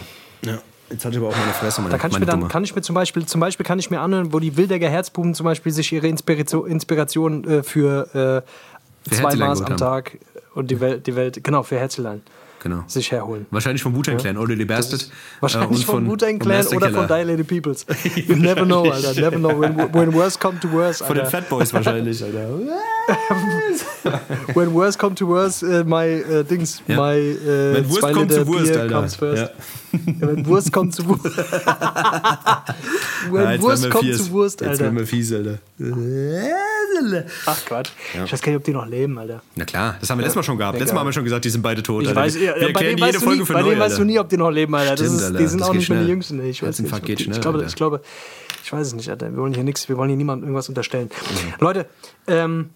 Ja. 0.45 0.59
Jetzt 0.89 1.05
hatte 1.05 1.15
ich 1.15 1.21
aber 1.21 1.29
auch 1.29 1.37
meine 1.37 1.53
Fresse, 1.53 1.81
meine, 1.81 1.91
Da 1.91 1.97
kann 1.99 2.09
ich 2.09 2.13
meine 2.13 2.25
mir 2.25 2.31
dann, 2.31 2.39
Dumme. 2.39 2.51
kann 2.51 2.63
ich 2.63 2.75
mir 2.75 2.81
zum 2.81 2.95
Beispiel, 2.95 3.25
zum 3.25 3.39
Beispiel 3.39 3.63
kann 3.65 3.77
ich 3.77 3.91
mir 3.91 3.99
anhören, 4.01 4.33
wo 4.33 4.39
die 4.39 4.57
Wildecker 4.57 4.89
Herzbuben 4.89 5.35
zum 5.35 5.43
Beispiel 5.43 5.71
sich 5.71 5.91
ihre 5.91 6.07
Inspiration, 6.07 6.67
Inspiration 6.67 7.43
äh, 7.43 7.63
für 7.63 8.43
äh, 9.05 9.09
zwei 9.09 9.21
Herzelein 9.23 9.49
Maß 9.49 9.59
geholt 9.59 9.81
am 9.81 9.87
haben. 9.87 10.03
Tag 10.03 10.17
und 10.55 10.71
die 10.71 10.79
Welt, 10.79 11.05
die 11.05 11.15
Welt, 11.15 11.43
genau, 11.43 11.61
für 11.61 11.77
Herzelein 11.77 12.21
Genau. 12.61 12.83
sich 12.87 13.11
herholen. 13.11 13.45
Wahrscheinlich 13.51 13.81
vom 13.81 13.95
Wu-Tang 13.95 14.17
Clan, 14.17 14.37
oder 14.37 14.55
die 14.55 14.65
Bastard. 14.65 15.09
Wahrscheinlich 15.39 15.81
äh, 15.81 15.85
von 15.85 16.07
Wu-Tang 16.07 16.39
Clan 16.39 16.65
oder 16.67 16.91
von 16.91 17.07
Dilated 17.07 17.47
Peoples. 17.47 17.85
You 18.15 18.35
never 18.35 18.65
know, 18.65 18.89
Alter. 18.89 19.13
Never 19.19 19.37
know. 19.37 19.59
When, 19.59 19.77
when 19.93 20.13
worse 20.13 20.37
come 20.37 20.59
to 20.59 20.71
worse, 20.71 21.03
Von 21.03 21.15
den. 21.15 21.25
Fat 21.25 21.47
Boys 21.49 21.73
wahrscheinlich, 21.73 22.23
Alter. 22.23 22.49
When 24.53 24.73
worse 24.73 24.97
come 24.97 25.15
to 25.15 25.27
worse, 25.27 25.65
äh, 25.65 25.83
my 25.83 26.05
äh, 26.05 26.43
Dings, 26.43 26.81
Ja. 26.87 26.95
my 26.97 27.17
äh, 27.17 27.73
Wenn 27.75 27.89
Liter 27.89 28.29
zu 28.29 28.47
Wurst, 28.47 28.65
Bier 28.71 28.81
Alter. 28.81 28.95
comes 28.95 29.15
first. 29.15 29.43
Ja. 29.43 29.49
Wenn 30.19 30.45
Wurst 30.45 30.71
kommt 30.71 30.93
zu 30.93 31.07
Wurst. 31.07 31.25
Ja, 31.25 32.65
When 33.31 33.49
jetzt 33.51 33.61
Wurst 33.61 33.89
kommt 33.89 34.13
zu 34.15 34.31
Wurst, 34.31 34.61
Jetzt 34.61 34.69
Alter. 34.69 34.83
werden 34.85 34.97
wir 34.97 35.07
fies, 35.07 35.33
Alter. 35.33 35.57
Ach 37.45 37.65
Quatsch. 37.65 37.89
Ich 38.13 38.31
weiß 38.31 38.41
gar 38.41 38.51
nicht, 38.51 38.57
ob 38.59 38.63
die 38.63 38.73
noch 38.73 38.85
leben, 38.85 39.17
Alter. 39.17 39.41
Na 39.55 39.65
klar, 39.65 39.95
das 39.99 40.09
haben 40.09 40.17
wir 40.17 40.23
letztes 40.23 40.35
Mal 40.35 40.43
schon 40.43 40.57
gehabt. 40.57 40.77
Letztes 40.77 40.93
Mal 40.93 41.01
haben 41.01 41.07
wir 41.07 41.13
schon 41.13 41.23
gesagt, 41.23 41.45
die 41.45 41.49
sind 41.49 41.61
beide 41.61 41.83
tot. 41.83 42.03
Ich 42.03 42.09
Alter. 42.09 42.21
weiß, 42.21 42.35
wir 42.35 42.57
ja, 42.59 42.71
bei 42.73 42.89
jede 42.89 43.01
weißt 43.01 43.15
du, 43.15 43.19
Folge 43.19 43.39
nie, 43.39 43.45
für 43.45 43.53
bei 43.53 43.61
neu, 43.61 43.69
denen 43.69 43.81
weißt 43.81 43.97
du 43.97 44.03
nie, 44.03 44.19
ob 44.19 44.29
die 44.29 44.37
noch 44.37 44.49
leben, 44.49 44.75
Alter. 44.75 44.95
Das 44.95 44.99
Stimmt, 44.99 45.15
ist, 45.17 45.23
Alter. 45.25 45.37
die 45.37 45.47
sind 45.47 45.61
Das 45.61 45.69
auch 45.69 45.73
nicht 45.73 45.89
mehr 45.89 46.01
die. 46.03 46.09
Jüngsten. 46.09 46.45
Ich 46.45 46.63
weiß 46.63 46.79
nicht. 46.79 47.05
geht 47.05 47.21
schnell, 47.21 47.35
ich, 47.35 47.41
glaube, 47.41 47.63
ich 47.65 47.75
glaube, 47.75 48.01
ich 48.63 48.71
weiß 48.73 48.87
es 48.87 48.93
nicht, 48.93 49.09
Alter. 49.09 49.31
Wir 49.31 49.37
wollen 49.37 49.53
hier 49.53 49.63
nichts, 49.63 49.89
wir 49.89 49.97
wollen 49.97 50.09
hier 50.09 50.17
niemandem 50.17 50.45
irgendwas 50.45 50.69
unterstellen. 50.69 51.09
Mhm. 51.09 51.53
Leute, 51.59 51.85
ähm, 52.27 52.69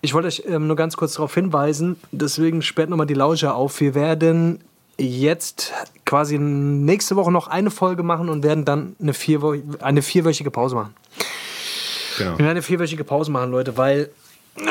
ich 0.00 0.14
wollte 0.14 0.28
euch 0.28 0.44
ähm, 0.46 0.66
nur 0.66 0.76
ganz 0.76 0.96
kurz 0.96 1.14
darauf 1.14 1.34
hinweisen, 1.34 1.96
deswegen 2.12 2.62
sperrt 2.62 2.90
nochmal 2.90 3.06
die 3.06 3.14
Lauscher 3.14 3.54
auf. 3.54 3.80
Wir 3.80 3.94
werden 3.94 4.60
jetzt 4.96 5.72
quasi 6.04 6.38
nächste 6.38 7.16
Woche 7.16 7.30
noch 7.32 7.48
eine 7.48 7.70
Folge 7.70 8.02
machen 8.02 8.28
und 8.28 8.42
werden 8.42 8.64
dann 8.64 8.96
eine, 9.00 9.14
vierwo 9.14 9.54
eine 9.80 10.02
vierwöchige 10.02 10.50
Pause 10.50 10.74
machen. 10.74 10.94
Genau. 12.18 12.32
Wir 12.32 12.38
werden 12.38 12.50
eine 12.50 12.62
vierwöchige 12.62 13.04
Pause 13.04 13.30
machen, 13.30 13.50
Leute, 13.50 13.76
weil, 13.76 14.10
äh, 14.56 14.66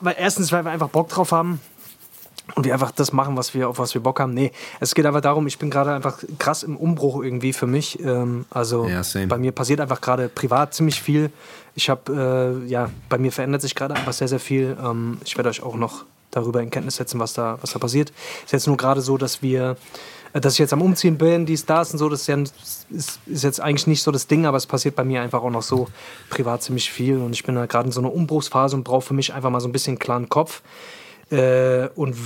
weil 0.00 0.16
erstens, 0.18 0.52
weil 0.52 0.64
wir 0.64 0.70
einfach 0.70 0.88
Bock 0.88 1.08
drauf 1.08 1.32
haben 1.32 1.60
und 2.54 2.64
wir 2.64 2.72
einfach 2.74 2.90
das 2.90 3.12
machen, 3.12 3.36
was 3.36 3.54
wir, 3.54 3.68
auf 3.68 3.78
was 3.78 3.94
wir 3.94 4.02
Bock 4.02 4.20
haben. 4.20 4.34
Nee, 4.34 4.52
es 4.80 4.94
geht 4.94 5.06
einfach 5.06 5.22
darum, 5.22 5.46
ich 5.46 5.58
bin 5.58 5.70
gerade 5.70 5.92
einfach 5.92 6.18
krass 6.38 6.62
im 6.62 6.76
Umbruch 6.76 7.22
irgendwie 7.22 7.52
für 7.52 7.66
mich. 7.66 7.98
Ähm, 8.00 8.44
also 8.50 8.86
Ja, 8.86 9.02
bei 9.26 9.38
mir 9.38 9.52
passiert 9.52 9.80
einfach 9.80 10.00
gerade 10.00 10.28
privat 10.28 10.74
ziemlich 10.74 11.00
viel. 11.00 11.30
Ich 11.74 11.88
habe, 11.90 12.62
äh, 12.64 12.68
ja, 12.68 12.90
bei 13.08 13.18
mir 13.18 13.32
verändert 13.32 13.62
sich 13.62 13.74
gerade 13.74 13.94
einfach 13.94 14.12
sehr, 14.12 14.28
sehr 14.28 14.40
viel. 14.40 14.76
Ähm, 14.82 15.18
ich 15.24 15.36
werde 15.36 15.48
euch 15.48 15.62
auch 15.62 15.76
noch 15.76 16.04
darüber 16.30 16.60
in 16.62 16.70
Kenntnis 16.70 16.96
setzen, 16.96 17.18
was 17.18 17.32
da, 17.32 17.58
was 17.60 17.72
da 17.72 17.78
passiert. 17.78 18.12
Ist 18.44 18.52
jetzt 18.52 18.66
nur 18.66 18.76
gerade 18.76 19.00
so, 19.00 19.16
dass 19.16 19.42
wir, 19.42 19.76
dass 20.34 20.54
ich 20.54 20.58
jetzt 20.58 20.72
am 20.72 20.82
Umziehen 20.82 21.16
bin, 21.16 21.46
dies, 21.46 21.64
das 21.64 21.92
und 21.92 21.98
so, 21.98 22.08
das 22.08 22.22
ist, 22.22 22.26
ja, 22.26 22.36
ist, 22.90 23.20
ist 23.26 23.44
jetzt 23.44 23.60
eigentlich 23.60 23.86
nicht 23.86 24.02
so 24.02 24.10
das 24.10 24.26
Ding, 24.26 24.46
aber 24.46 24.56
es 24.56 24.66
passiert 24.66 24.96
bei 24.96 25.04
mir 25.04 25.22
einfach 25.22 25.42
auch 25.42 25.50
noch 25.50 25.62
so 25.62 25.86
privat 26.28 26.62
ziemlich 26.62 26.90
viel 26.90 27.18
und 27.18 27.32
ich 27.32 27.44
bin 27.44 27.54
da 27.54 27.66
gerade 27.66 27.86
in 27.86 27.92
so 27.92 28.00
einer 28.00 28.12
Umbruchsphase 28.12 28.74
und 28.76 28.82
brauche 28.84 29.02
für 29.02 29.14
mich 29.14 29.32
einfach 29.32 29.50
mal 29.50 29.60
so 29.60 29.68
ein 29.68 29.72
bisschen 29.72 29.92
einen 29.92 29.98
klaren 30.00 30.28
Kopf. 30.28 30.62
Äh, 31.30 31.88
und 31.94 32.16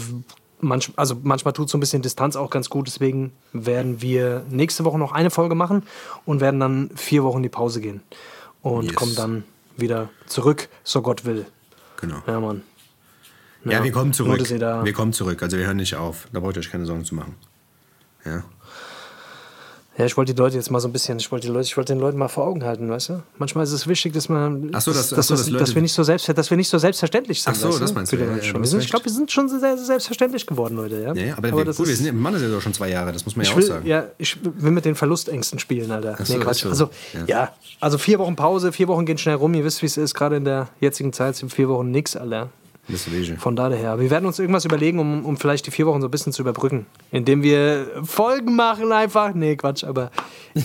manch, 0.60 0.90
also 0.96 1.16
manchmal 1.22 1.52
tut 1.52 1.68
so 1.68 1.76
ein 1.76 1.80
bisschen 1.80 2.02
Distanz 2.02 2.34
auch 2.34 2.50
ganz 2.50 2.70
gut. 2.70 2.86
Deswegen 2.86 3.32
werden 3.52 4.00
wir 4.00 4.42
nächste 4.50 4.84
Woche 4.84 4.98
noch 4.98 5.12
eine 5.12 5.30
Folge 5.30 5.54
machen 5.54 5.82
und 6.24 6.40
werden 6.40 6.58
dann 6.60 6.90
vier 6.96 7.24
Wochen 7.24 7.38
in 7.38 7.42
die 7.44 7.48
Pause 7.50 7.80
gehen. 7.80 8.02
Und 8.62 8.86
Yes. 8.86 8.94
kommen 8.94 9.14
dann 9.14 9.44
wieder 9.76 10.08
zurück, 10.26 10.68
so 10.82 11.02
Gott 11.02 11.24
will. 11.24 11.46
genau. 12.00 12.16
Ja, 12.26 12.40
Mann. 12.40 12.62
Ja, 13.64 13.84
wir 13.84 13.92
kommen 13.92 14.12
zurück. 14.12 14.40
Wir 14.48 14.92
kommen 14.92 15.12
zurück. 15.12 15.42
Also 15.42 15.58
wir 15.58 15.66
hören 15.66 15.76
nicht 15.76 15.94
auf. 15.94 16.26
Da 16.32 16.40
braucht 16.40 16.56
ihr 16.56 16.60
euch 16.60 16.70
keine 16.70 16.86
Sorgen 16.86 17.04
zu 17.04 17.14
machen. 17.14 17.34
Ja. 18.24 18.42
Ja, 19.98 20.04
ich 20.04 20.16
wollte 20.16 20.32
die 20.32 20.38
Leute 20.38 20.54
jetzt 20.54 20.70
mal 20.70 20.78
so 20.78 20.86
ein 20.86 20.92
bisschen, 20.92 21.18
ich 21.18 21.32
wollte 21.32 21.48
die 21.48 21.52
Leute, 21.52 21.64
ich 21.66 21.76
wollte 21.76 21.92
den 21.92 21.98
Leuten 21.98 22.18
mal 22.18 22.28
vor 22.28 22.46
Augen 22.46 22.62
halten, 22.62 22.88
weißt 22.88 23.08
du? 23.08 23.22
Manchmal 23.38 23.64
ist 23.64 23.72
es 23.72 23.88
wichtig, 23.88 24.12
dass 24.12 24.28
man, 24.28 24.70
so, 24.78 24.92
dass, 24.92 25.08
so, 25.08 25.74
wir 25.74 25.82
nicht 25.82 25.92
so 25.92 26.04
selbst, 26.04 26.28
dass 26.28 26.50
wir 26.50 26.56
nicht 26.56 26.68
so 26.68 26.78
selbstverständlich 26.78 27.42
sind. 27.42 27.52
Ach 27.52 27.60
so, 27.60 27.68
weißt 27.70 27.80
das 27.80 27.94
meinst 27.94 28.12
du, 28.12 28.16
ja, 28.16 28.26
ja, 28.36 28.54
wir 28.54 28.64
sind, 28.64 28.80
ich 28.80 28.90
glaube, 28.90 29.06
wir 29.06 29.12
sind 29.12 29.32
schon 29.32 29.48
sehr, 29.48 29.58
sehr 29.58 29.76
selbstverständlich 29.76 30.46
geworden, 30.46 30.76
Leute. 30.76 31.02
Ja, 31.02 31.14
Ja, 31.14 31.24
ja, 31.26 31.36
aber, 31.36 31.48
aber 31.48 31.66
wir, 31.66 31.74
gut, 31.74 31.78
wir 31.78 31.92
ist, 31.92 31.98
sind, 31.98 32.06
wir 32.06 32.12
machen 32.12 32.34
das 32.34 32.42
ja 32.42 32.48
doch 32.48 32.62
schon 32.62 32.74
zwei 32.74 32.90
Jahre, 32.90 33.10
das 33.10 33.24
muss 33.24 33.34
man 33.34 33.44
ja 33.44 33.50
ich 33.50 33.54
auch 33.56 33.60
will, 33.60 33.66
sagen. 33.66 33.86
ja, 33.88 34.04
ich 34.18 34.38
will 34.44 34.70
mit 34.70 34.84
den 34.84 34.94
Verlustängsten 34.94 35.58
spielen, 35.58 35.90
Alter. 35.90 36.16
Ach 36.16 36.24
so, 36.24 36.32
nee, 36.32 36.44
Quatsch. 36.44 36.62
so. 36.62 36.68
Also, 36.68 36.90
Ja. 37.14 37.24
ja. 37.26 37.52
also 37.80 37.98
vier 37.98 38.20
Wochen 38.20 38.36
Pause, 38.36 38.70
vier 38.70 38.86
Wochen 38.86 39.04
gehen 39.04 39.18
schnell 39.18 39.34
rum. 39.34 39.52
Ihr 39.54 39.64
wisst, 39.64 39.82
wie 39.82 39.86
es 39.86 39.96
ist. 39.96 40.14
Gerade 40.14 40.36
in 40.36 40.44
der 40.44 40.68
jetzigen 40.78 41.12
Zeit 41.12 41.34
sind 41.34 41.52
vier 41.52 41.68
Wochen 41.68 41.90
nix, 41.90 42.14
Alter. 42.14 42.50
Das 42.88 43.06
ist 43.06 43.12
Wege. 43.12 43.36
Von 43.38 43.54
daher. 43.56 44.00
Wir 44.00 44.10
werden 44.10 44.26
uns 44.26 44.38
irgendwas 44.38 44.64
überlegen, 44.64 44.98
um, 44.98 45.24
um 45.24 45.36
vielleicht 45.36 45.66
die 45.66 45.70
vier 45.70 45.86
Wochen 45.86 46.00
so 46.00 46.08
ein 46.08 46.10
bisschen 46.10 46.32
zu 46.32 46.42
überbrücken. 46.42 46.86
Indem 47.10 47.42
wir 47.42 47.86
Folgen 48.04 48.56
machen 48.56 48.92
einfach. 48.92 49.34
Nee, 49.34 49.56
Quatsch, 49.56 49.84
aber 49.84 50.10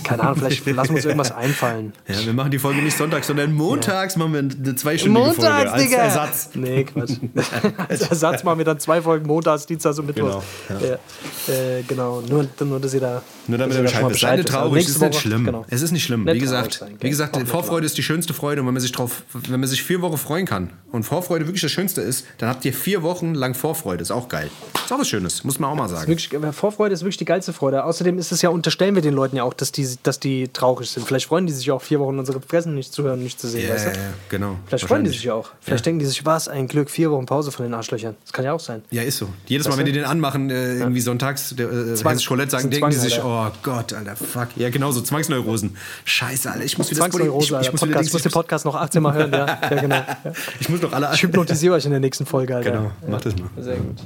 keine 0.02 0.22
Ahnung, 0.22 0.36
vielleicht 0.36 0.66
lassen 0.66 0.90
wir 0.90 0.96
uns 0.96 1.04
irgendwas 1.04 1.32
einfallen. 1.32 1.92
Ja, 2.08 2.24
wir 2.24 2.32
machen 2.32 2.50
die 2.50 2.58
Folge 2.58 2.82
nicht 2.82 2.96
sonntags, 2.96 3.26
sondern 3.26 3.52
montags 3.52 4.16
machen 4.16 4.32
wir 4.32 4.38
eine 4.40 4.74
zweistündige 4.74 5.24
Folge 5.24 5.40
Montags, 5.40 5.72
als 5.72 5.82
Digga! 5.82 5.96
Ersatz. 5.98 6.50
Nee, 6.54 6.84
Quatsch. 6.84 7.12
als 7.88 8.00
Ersatz 8.02 8.44
machen 8.44 8.58
wir 8.58 8.64
dann 8.64 8.80
zwei 8.80 9.02
Folgen 9.02 9.26
Montags, 9.26 9.66
Dienstags 9.66 9.98
und 9.98 10.06
Mittwochs. 10.06 10.44
Genau, 10.68 10.80
Ja. 10.80 11.52
Äh, 11.52 11.82
genau. 11.86 12.22
Nur, 12.28 12.46
nur, 12.64 12.80
dass 12.80 12.94
ihr 12.94 13.00
da. 13.00 13.22
Nur 13.46 13.58
damit 13.58 13.76
ihr 13.76 13.82
ihr 13.82 13.90
da 13.90 13.90
schon 13.90 14.08
Bescheid 14.08 14.38
wisst. 14.38 14.50
Also 14.50 14.64
traurig, 14.64 14.82
es 14.82 14.88
nächste 14.88 15.04
ist 15.06 15.10
nicht 15.12 15.20
schlimm. 15.20 15.44
Genau. 15.44 15.64
Es 15.68 15.82
ist 15.82 15.90
nicht 15.92 16.04
schlimm. 16.04 16.24
Nicht 16.24 16.34
Wie 16.34 16.38
gesagt, 16.38 16.74
sein, 16.74 16.96
wie 17.00 17.10
gesagt 17.10 17.36
Vorfreude 17.48 17.86
ist 17.86 17.96
die 17.98 18.02
schönste 18.02 18.34
Freude 18.34 18.60
und 18.60 18.66
wenn 18.66 18.74
man 18.74 18.80
sich 18.80 18.92
drauf, 18.92 19.22
wenn 19.32 19.60
man 19.60 19.68
sich 19.68 19.82
vier 19.82 20.00
Wochen 20.00 20.16
freuen 20.16 20.46
kann 20.46 20.70
und 20.92 21.02
Vorfreude 21.04 21.46
wirklich 21.46 21.62
das 21.62 21.72
Schönste 21.72 22.00
ist, 22.00 22.13
ist, 22.14 22.26
dann 22.38 22.48
habt 22.48 22.64
ihr 22.64 22.72
vier 22.72 23.02
Wochen 23.02 23.34
lang 23.34 23.54
Vorfreude. 23.54 24.02
Ist 24.02 24.10
auch 24.10 24.28
geil. 24.28 24.50
Ist 24.84 24.92
auch 24.92 24.98
was 24.98 25.08
Schönes, 25.08 25.44
muss 25.44 25.58
man 25.58 25.70
auch 25.70 25.74
mal 25.74 25.88
sagen. 25.88 26.08
Wirklich, 26.08 26.32
äh, 26.32 26.52
Vorfreude 26.52 26.94
ist 26.94 27.00
wirklich 27.00 27.16
die 27.16 27.24
geilste 27.24 27.52
Freude. 27.52 27.84
Außerdem 27.84 28.18
ist 28.18 28.32
es 28.32 28.42
ja, 28.42 28.50
unterstellen 28.50 28.94
wir 28.94 29.02
den 29.02 29.14
Leuten 29.14 29.36
ja 29.36 29.42
auch, 29.44 29.54
dass 29.54 29.72
die, 29.72 29.88
dass 30.02 30.20
die 30.20 30.48
traurig 30.48 30.90
sind. 30.90 31.06
Vielleicht 31.06 31.26
freuen 31.26 31.46
die 31.46 31.52
sich 31.52 31.70
auch 31.70 31.82
vier 31.82 32.00
Wochen 32.00 32.18
unsere 32.18 32.40
Fressen 32.40 32.74
nicht 32.74 32.92
zu 32.92 33.02
hören, 33.02 33.22
nicht 33.22 33.40
zu 33.40 33.48
sehen, 33.48 33.68
Ja, 33.68 33.74
weißt 33.74 33.86
du? 33.86 33.90
ja, 33.90 33.96
ja, 33.96 34.12
genau. 34.28 34.56
Vielleicht 34.66 34.86
freuen 34.86 35.04
die 35.04 35.10
sich 35.10 35.30
auch. 35.30 35.50
Vielleicht 35.60 35.86
denken 35.86 36.00
die 36.00 36.06
sich, 36.06 36.24
was, 36.26 36.48
ein 36.48 36.68
Glück, 36.68 36.90
vier 36.90 37.10
Wochen 37.10 37.26
Pause 37.26 37.50
von 37.50 37.64
den 37.64 37.74
Arschlöchern. 37.74 38.16
Das 38.22 38.32
kann 38.32 38.44
ja 38.44 38.52
auch 38.52 38.60
sein. 38.60 38.82
Ja, 38.90 39.02
ist 39.02 39.18
so. 39.18 39.28
Jedes 39.46 39.68
Mal, 39.68 39.78
wenn 39.78 39.86
die 39.86 39.92
den 39.92 40.04
anmachen, 40.04 40.50
äh, 40.50 40.78
irgendwie 40.78 41.00
sonntags, 41.00 41.54
der, 41.56 41.70
äh, 41.70 41.94
Zwang. 41.94 42.12
Heinz 42.12 42.22
Scholett 42.22 42.50
sagen, 42.50 42.64
ist 42.64 42.74
denken 42.74 42.90
die 42.90 42.96
sich, 42.96 43.20
oh 43.22 43.46
Gott, 43.62 43.92
Alter, 43.92 44.16
fuck. 44.16 44.48
Ja, 44.56 44.70
genau 44.70 44.92
so, 44.92 45.00
Zwangsneurosen. 45.00 45.76
Scheiße, 46.04 46.50
Alter, 46.50 46.64
ich 46.64 46.78
muss 46.78 46.90
wieder 46.90 47.00
Zwangsneurose, 47.00 47.44
ich, 47.44 47.50
ich, 47.50 47.56
Alter. 47.56 47.72
muss 47.72 47.82
wieder. 47.88 48.00
Ich 48.00 48.12
muss 48.12 48.22
den 48.22 48.28
ich, 48.28 48.34
Podcast 48.34 48.64
noch 48.64 48.74
18 48.74 49.02
Mal 49.02 49.14
hören, 49.14 49.32
ja. 49.32 49.46
ja 49.46 49.80
genau. 49.80 49.94
Ja. 49.94 50.18
ich 50.60 50.68
muss 50.68 50.82
noch 50.82 50.92
alle. 50.92 51.10
Ich 51.14 51.22
hypnotisiere 51.22 51.74
euch 51.74 51.84
in 51.84 51.90
der 51.90 52.00
nächsten 52.04 52.26
Folge, 52.26 52.54
Alter. 52.56 52.70
Genau, 52.70 52.90
mach 53.08 53.20
das 53.20 53.34
mal. 53.36 53.48
Sehr 53.58 53.76
gut. 53.76 53.96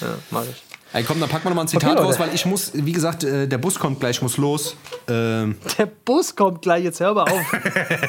Ja, 0.00 0.08
mach 0.30 0.44
ich. 0.44 0.62
Ey, 0.90 1.04
komm, 1.04 1.20
dann 1.20 1.28
packen 1.28 1.44
wir 1.44 1.50
noch 1.50 1.56
mal 1.56 1.62
ein 1.62 1.68
Zitat 1.68 1.92
Okay, 1.98 2.02
raus, 2.02 2.18
weil 2.18 2.34
ich 2.34 2.46
muss, 2.46 2.70
wie 2.72 2.92
gesagt, 2.92 3.22
äh, 3.22 3.46
der 3.46 3.58
Bus 3.58 3.78
kommt 3.78 4.00
gleich, 4.00 4.16
ich 4.16 4.22
muss 4.22 4.38
los. 4.38 4.74
Ähm, 5.06 5.56
Der 5.76 5.84
Bus 5.84 6.34
kommt 6.34 6.62
gleich, 6.62 6.82
jetzt 6.82 7.00
hör 7.00 7.12
mal 7.12 7.24
auf. 7.24 7.52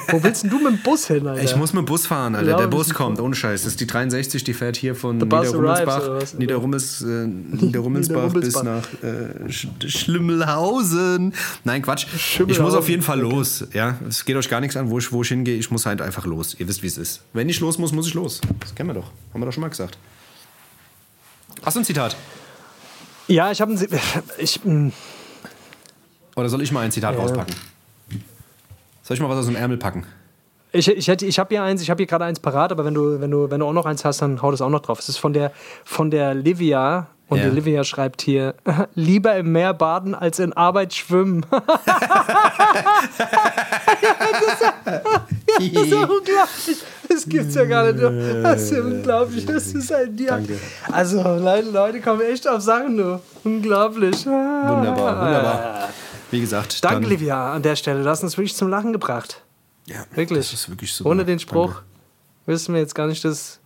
Wo 0.07 0.23
willst 0.23 0.43
denn 0.43 0.49
du 0.49 0.59
mit 0.59 0.67
dem 0.67 0.81
Bus 0.81 1.07
hin, 1.07 1.27
Alter? 1.27 1.43
ich 1.43 1.55
muss 1.57 1.73
mit 1.73 1.81
dem 1.83 1.85
Bus 1.85 2.07
fahren, 2.07 2.35
Alter. 2.35 2.51
Ja, 2.51 2.57
der 2.57 2.67
Bus 2.67 2.93
kommt, 2.93 3.19
ohne 3.19 3.35
Scheiß. 3.35 3.63
Das 3.63 3.73
ist 3.73 3.81
die 3.81 3.87
63, 3.87 4.45
die 4.45 4.53
fährt 4.53 4.77
hier 4.77 4.95
von 4.95 5.17
Niederrummelsbach? 5.17 6.33
Niederrummels, 6.37 7.01
äh, 7.01 7.05
Niederrummelsbach 7.27 8.31
bis 8.33 8.63
nach 8.63 8.83
äh, 9.03 9.51
Sch 9.51 9.67
Schlimmelhausen. 9.85 11.33
Nein, 11.65 11.81
Quatsch. 11.81 12.05
Ich 12.47 12.59
muss 12.59 12.73
auf 12.75 12.87
jeden 12.87 13.01
Fall 13.03 13.19
los. 13.19 13.65
Ja, 13.73 13.97
es 14.07 14.23
geht 14.23 14.37
euch 14.37 14.47
gar 14.49 14.61
nichts 14.61 14.77
an, 14.77 14.89
wo 14.89 14.99
ich, 14.99 15.11
wo 15.11 15.21
ich 15.21 15.27
hingehe. 15.27 15.57
Ich 15.57 15.69
muss 15.69 15.85
halt 15.85 16.01
einfach 16.01 16.25
los. 16.25 16.55
Ihr 16.57 16.67
wisst, 16.69 16.81
wie 16.81 16.87
es 16.87 16.97
ist. 16.97 17.21
Wenn 17.33 17.49
ich 17.49 17.59
los 17.59 17.77
muss, 17.77 17.91
muss 17.91 18.07
ich 18.07 18.13
los. 18.13 18.39
Das 18.61 18.73
kennen 18.73 18.87
wir 18.89 18.93
doch. 18.93 19.11
Haben 19.33 19.41
wir 19.41 19.45
doch 19.47 19.53
schon 19.53 19.61
mal 19.61 19.69
gesagt. 19.69 19.97
Hast 21.63 21.75
du 21.75 21.81
ein 21.81 21.85
Zitat? 21.85 22.15
Ja, 23.29 23.51
ich 23.51 23.61
habe 23.61 23.71
ein. 23.73 23.87
Ich, 24.37 24.63
mh, 24.63 24.91
Oder 26.35 26.49
soll 26.49 26.61
ich 26.61 26.71
mal 26.71 26.81
ein 26.81 26.91
Zitat 26.91 27.17
rauspacken? 27.17 27.55
Soll 29.03 29.15
ich 29.15 29.21
mal 29.21 29.29
was 29.29 29.37
aus 29.37 29.45
dem 29.45 29.55
Ärmel 29.55 29.77
packen? 29.77 30.05
ich, 30.71 30.87
ich, 30.87 31.07
hätte- 31.07 31.25
ich 31.25 31.39
habe 31.39 31.49
hier 31.49 31.63
eins, 31.63 31.81
ich 31.81 31.89
habe 31.89 31.97
hier 31.99 32.05
gerade 32.07 32.25
eins 32.25 32.39
parat, 32.39 32.71
aber 32.71 32.85
wenn 32.85 32.93
du, 32.93 33.19
wenn, 33.21 33.31
du, 33.31 33.49
wenn 33.49 33.59
du 33.59 33.65
auch 33.65 33.73
noch 33.73 33.85
eins 33.87 34.05
hast, 34.05 34.21
dann 34.21 34.41
hau 34.41 34.51
das 34.51 34.61
auch 34.61 34.69
noch 34.69 34.81
drauf. 34.81 34.99
Es 34.99 35.09
ist 35.09 35.17
von 35.17 35.33
der, 35.33 35.51
von 35.85 36.11
der 36.11 36.33
Livia. 36.35 37.07
Und 37.27 37.37
Ja. 37.39 37.45
die 37.49 37.55
Livia 37.55 37.83
schreibt 37.83 38.21
hier: 38.23 38.55
Lieber 38.95 39.35
im 39.35 39.51
Meer 39.51 39.73
baden 39.75 40.15
als 40.15 40.39
in 40.39 40.53
Arbeit 40.53 40.93
schwimmen. 40.95 41.45
Das 45.59 45.83
ist 45.83 45.93
unglaublich. 45.93 46.77
Das 47.19 47.29
gibt's 47.29 47.55
ja 47.55 47.65
gar 47.65 47.91
nicht. 47.91 48.01
Das 48.43 48.61
ist 48.63 48.71
ja 48.71 48.81
unglaublich. 48.81 49.45
Das 49.45 49.67
ist 49.67 49.91
ein 49.91 50.15
Dir. 50.15 50.27
Danke. 50.27 50.57
Also, 50.91 51.21
Leute, 51.21 51.69
Leute 51.69 51.99
kommen 52.01 52.21
echt 52.21 52.47
auf 52.47 52.61
Sachen, 52.61 52.95
du. 52.97 53.21
Unglaublich. 53.43 54.25
Wunderbar, 54.25 55.25
wunderbar. 55.25 55.89
Wie 56.31 56.39
gesagt, 56.39 56.83
Danke, 56.83 57.09
Livia, 57.09 57.53
an 57.53 57.61
der 57.61 57.75
Stelle. 57.75 58.03
Du 58.03 58.09
hast 58.09 58.23
uns 58.23 58.37
wirklich 58.37 58.55
zum 58.55 58.69
Lachen 58.69 58.93
gebracht. 58.93 59.41
Ja, 59.85 60.05
Wirklich. 60.13 60.39
Das 60.39 60.53
ist 60.53 60.69
wirklich 60.69 60.93
super. 60.93 61.09
Ohne 61.09 61.25
den 61.25 61.39
Spruch 61.39 61.73
Danke, 61.73 61.85
wissen 62.45 62.73
wir 62.73 62.81
jetzt 62.81 62.93
gar 62.95 63.07
nicht, 63.07 63.25
dass, 63.25 63.59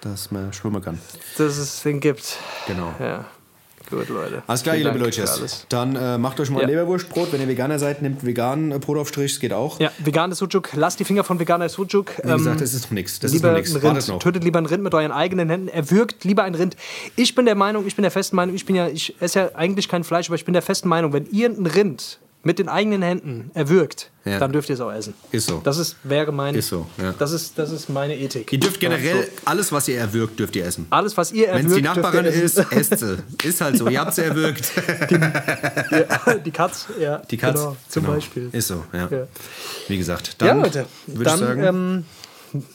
dass 0.00 0.30
man 0.30 0.52
schwimmen 0.52 0.80
kann. 0.80 0.98
dass 1.36 1.58
es 1.58 1.82
den 1.82 2.00
gibt. 2.00 2.38
Genau. 2.66 2.94
Ja. 3.00 3.24
Gut, 3.90 4.08
Leute. 4.08 4.42
Alles 4.46 4.62
klar, 4.62 4.76
ihr 4.76 4.84
liebe 4.84 4.98
Leute. 4.98 5.24
Dann 5.68 5.96
äh, 5.96 6.16
macht 6.18 6.38
euch 6.40 6.48
mal 6.50 6.58
Ja. 6.60 6.64
ein 6.66 6.70
Leberwurstbrot. 6.70 7.32
Wenn 7.32 7.40
ihr 7.40 7.48
Veganer 7.48 7.78
seid, 7.78 8.02
nehmt 8.02 8.24
veganen 8.24 8.70
äh, 8.72 8.78
Brotaufstrich. 8.78 9.32
Es 9.32 9.40
geht 9.40 9.52
auch. 9.52 9.80
Ja, 9.80 9.90
veganes 9.98 10.38
Sujuk. 10.38 10.70
Lasst 10.74 11.00
die 11.00 11.04
Finger 11.04 11.24
von 11.24 11.40
veganer 11.40 11.68
Sujuk. 11.68 12.12
Wie 12.22 12.28
gesagt, 12.30 12.60
das 12.60 12.72
ist 12.74 12.84
noch 12.84 12.90
nichts. 12.92 13.18
Das 13.18 13.32
ist 13.32 13.42
noch 13.42 13.52
nichts. 13.52 13.72
Tötet 14.20 14.44
lieber 14.44 14.58
ein 14.58 14.66
Rind 14.66 14.82
mit 14.82 14.94
euren 14.94 15.12
eigenen 15.12 15.50
Händen. 15.50 15.68
Erwürgt 15.68 16.24
lieber 16.24 16.44
ein 16.44 16.54
Rind. 16.54 16.76
Ich 17.16 17.34
bin 17.34 17.46
der 17.46 17.54
Meinung, 17.54 17.86
ich 17.86 17.96
bin 17.96 18.02
der 18.02 18.10
festen 18.12 18.36
Meinung, 18.36 18.54
ich 18.54 18.64
bin 18.66 18.76
ja, 18.76 18.88
ich 18.88 19.20
esse 19.20 19.38
ja 19.40 19.50
eigentlich 19.54 19.88
kein 19.88 20.04
Fleisch, 20.04 20.28
aber 20.28 20.36
ich 20.36 20.44
bin 20.44 20.52
der 20.52 20.62
festen 20.62 20.88
Meinung, 20.88 21.12
wenn 21.12 21.26
ihr 21.26 21.48
ein 21.48 21.66
Rind 21.66 22.18
mit 22.42 22.58
den 22.58 22.68
eigenen 22.70 23.02
Händen 23.02 23.50
erwürgt, 23.54 24.10
Ja. 24.24 24.38
dann 24.38 24.50
dürft 24.52 24.70
ihr 24.70 24.74
es 24.74 24.80
auch 24.80 24.90
essen. 24.92 25.12
Ist 25.30 25.46
so. 25.46 25.60
Das 25.62 25.76
ist, 25.76 25.96
wäre 26.04 26.32
mein, 26.32 26.54
Ist 26.54 26.68
so, 26.68 26.86
ja. 26.96 27.12
das, 27.18 27.32
ist, 27.32 27.58
das 27.58 27.70
ist 27.70 27.88
meine 27.90 28.16
Ethik. 28.18 28.50
Ihr 28.52 28.58
dürft 28.60 28.82
Ja, 28.82 28.88
generell 28.88 29.24
so. 29.24 29.28
alles, 29.44 29.70
was 29.72 29.86
ihr 29.88 29.98
erwürgt, 29.98 30.38
dürft 30.38 30.56
ihr 30.56 30.64
essen. 30.64 30.86
Alles, 30.90 31.16
was 31.18 31.32
ihr 31.32 31.48
Wenn 31.48 31.66
erwürgt, 31.66 31.70
es 31.70 31.76
die 31.76 31.82
Nachbarin 31.82 32.24
ist, 32.24 32.58
esst 32.72 32.98
sie. 32.98 33.18
Ist 33.44 33.60
halt 33.60 33.76
so. 33.76 33.88
Ihr 33.88 34.00
habt 34.00 34.14
sie 34.14 34.22
erwürgt. 34.24 34.72
Ja, 35.90 36.34
die 36.34 36.50
Katz, 36.50 36.86
ja. 36.98 37.18
Die 37.30 37.36
Katz. 37.36 37.54
Genau, 37.60 37.76
zum 37.88 38.02
Genau. 38.04 38.14
Beispiel. 38.14 38.48
Ist 38.52 38.68
so, 38.68 38.84
ja. 38.92 39.08
Ja. 39.10 39.26
Wie 39.88 39.98
gesagt, 39.98 40.36
Ja, 40.40 40.48
dann 40.48 40.60
Leute, 40.62 40.86
würde 41.06 41.30
ich 41.30 41.36
sagen, 41.36 41.62
ähm, 41.64 42.04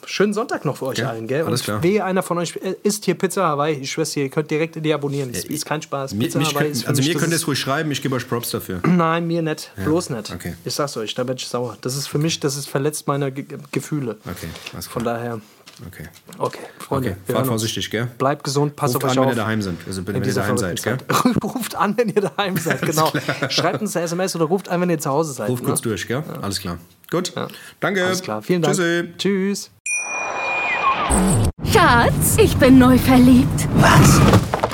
schönen 0.06 0.34
Sonntag 0.34 0.66
noch 0.66 0.78
für 0.78 0.88
euch 0.88 0.98
Ja, 1.00 1.10
allen, 1.10 1.28
gell? 1.28 1.44
alles 1.44 1.62
Und 1.62 1.66
klar. 1.66 1.84
wehe, 1.84 2.04
einer 2.04 2.24
von 2.24 2.38
euch 2.38 2.56
äh, 2.58 2.76
isst 2.84 3.06
hier 3.06 3.16
Pizza 3.16 3.44
Hawaii. 3.44 3.76
Ich 3.76 3.92
schwör's 3.92 4.12
dir, 4.12 4.24
ihr 4.24 4.30
könnt 4.30 4.50
direkt 4.52 4.84
die 4.84 4.94
abonnieren. 4.94 5.32
Das 5.32 5.46
ist 5.46 5.66
kein 5.66 5.82
Spaß. 5.82 6.18
Pizza 6.18 6.40
mich 6.40 6.54
Hawaii 6.56 6.72
ist 6.72 6.88
also 6.88 7.02
mich, 7.02 7.14
mir 7.14 7.20
könnt 7.20 7.32
ihr 7.32 7.38
es 7.38 7.48
ruhig 7.48 7.60
schreiben. 7.60 7.92
Ich 7.92 8.02
gebe 8.02 8.16
euch 8.16 8.28
Props 8.28 8.52
dafür. 8.52 8.82
Nein, 8.88 9.28
mir 9.28 9.42
nicht. 9.42 9.72
Bloß 9.84 10.10
nicht. 10.12 10.32
okay. 10.34 10.56
Ich 10.66 10.74
sag's 10.74 10.96
euch, 10.98 11.14
da 11.14 11.28
werd 11.28 11.42
ich 11.42 11.48
sauer. 11.48 11.78
Das 11.82 11.96
ist 11.96 12.08
für 12.08 12.18
mich, 12.18 12.40
das 12.40 12.56
ist 12.58 12.68
verletzt 12.70 13.08
meine 13.08 13.32
Ge 13.32 13.46
Gefühle. 13.72 14.18
Okay, 14.26 14.48
alles 14.74 14.88
Von 14.88 15.02
klar. 15.04 15.16
daher, 15.16 15.42
Okay, 15.88 16.08
okay, 16.38 16.60
Freunde, 16.80 17.18
okay. 17.26 17.34
fahrt 17.34 17.48
vorsichtig, 17.48 17.90
gell? 17.92 18.08
Bleibt 18.18 18.46
gesund, 18.46 18.78
passt 18.78 18.96
Ruft 18.96 19.04
auf 19.06 19.12
euch 19.12 19.18
an, 19.18 19.24
wenn 19.24 19.30
auf. 19.32 19.36
ihr 19.36 19.42
daheim 19.42 19.62
seid. 19.62 19.76
Also 19.86 20.08
wenn 20.08 20.24
ihr 20.24 20.34
daheim 20.34 20.58
seid, 20.58 20.82
gell? 20.82 20.98
ruft 21.44 21.76
an, 21.76 21.98
wenn 21.98 22.08
ihr 22.08 22.22
daheim 22.22 22.56
seid, 22.56 22.82
genau. 22.82 23.12
Schreibt 23.50 23.82
uns 23.82 23.94
eine 23.98 24.06
SMS 24.06 24.38
oder 24.38 24.46
ruft 24.46 24.70
an, 24.70 24.80
wenn 24.80 24.90
ihr 24.90 25.00
zu 25.00 25.10
Hause 25.10 25.34
seid. 25.34 25.50
Ruf 25.50 25.60
ne? 25.60 25.66
kurz 25.68 25.82
durch, 25.82 26.08
gell? 26.08 26.24
Alles 26.42 26.62
klar. 26.62 26.78
Gut. 27.10 27.34
Danke. 27.80 28.06
Alles 28.06 28.22
klar, 28.22 28.41
vielen 28.41 28.62
Dank. 28.62 28.76
Tschüssi. 28.76 29.14
Tschüss. 29.18 29.72
Schatz, 31.72 32.38
ich 32.38 32.56
bin 32.58 32.78
neu 32.78 32.97
verliebt. 32.97 33.68
Was? 33.76 34.20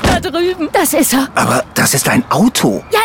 Da 0.03 0.19
drüben. 0.19 0.69
Das 0.73 0.93
ist 0.93 1.13
er. 1.13 1.27
Aber 1.35 1.63
das 1.73 1.93
ist 1.93 2.07
ein 2.09 2.23
Auto. 2.29 2.83
Ja, 2.91 2.99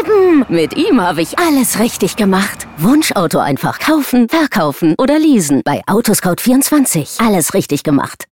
eben. 0.00 0.44
Mit 0.48 0.76
ihm 0.76 1.00
habe 1.00 1.22
ich 1.22 1.38
alles 1.38 1.78
richtig 1.78 2.16
gemacht. 2.16 2.66
Wunschauto 2.78 3.38
einfach 3.38 3.78
kaufen, 3.78 4.28
verkaufen 4.28 4.94
oder 4.98 5.18
leasen. 5.18 5.62
Bei 5.64 5.82
Autoscout24. 5.86 7.24
Alles 7.24 7.54
richtig 7.54 7.82
gemacht. 7.82 8.24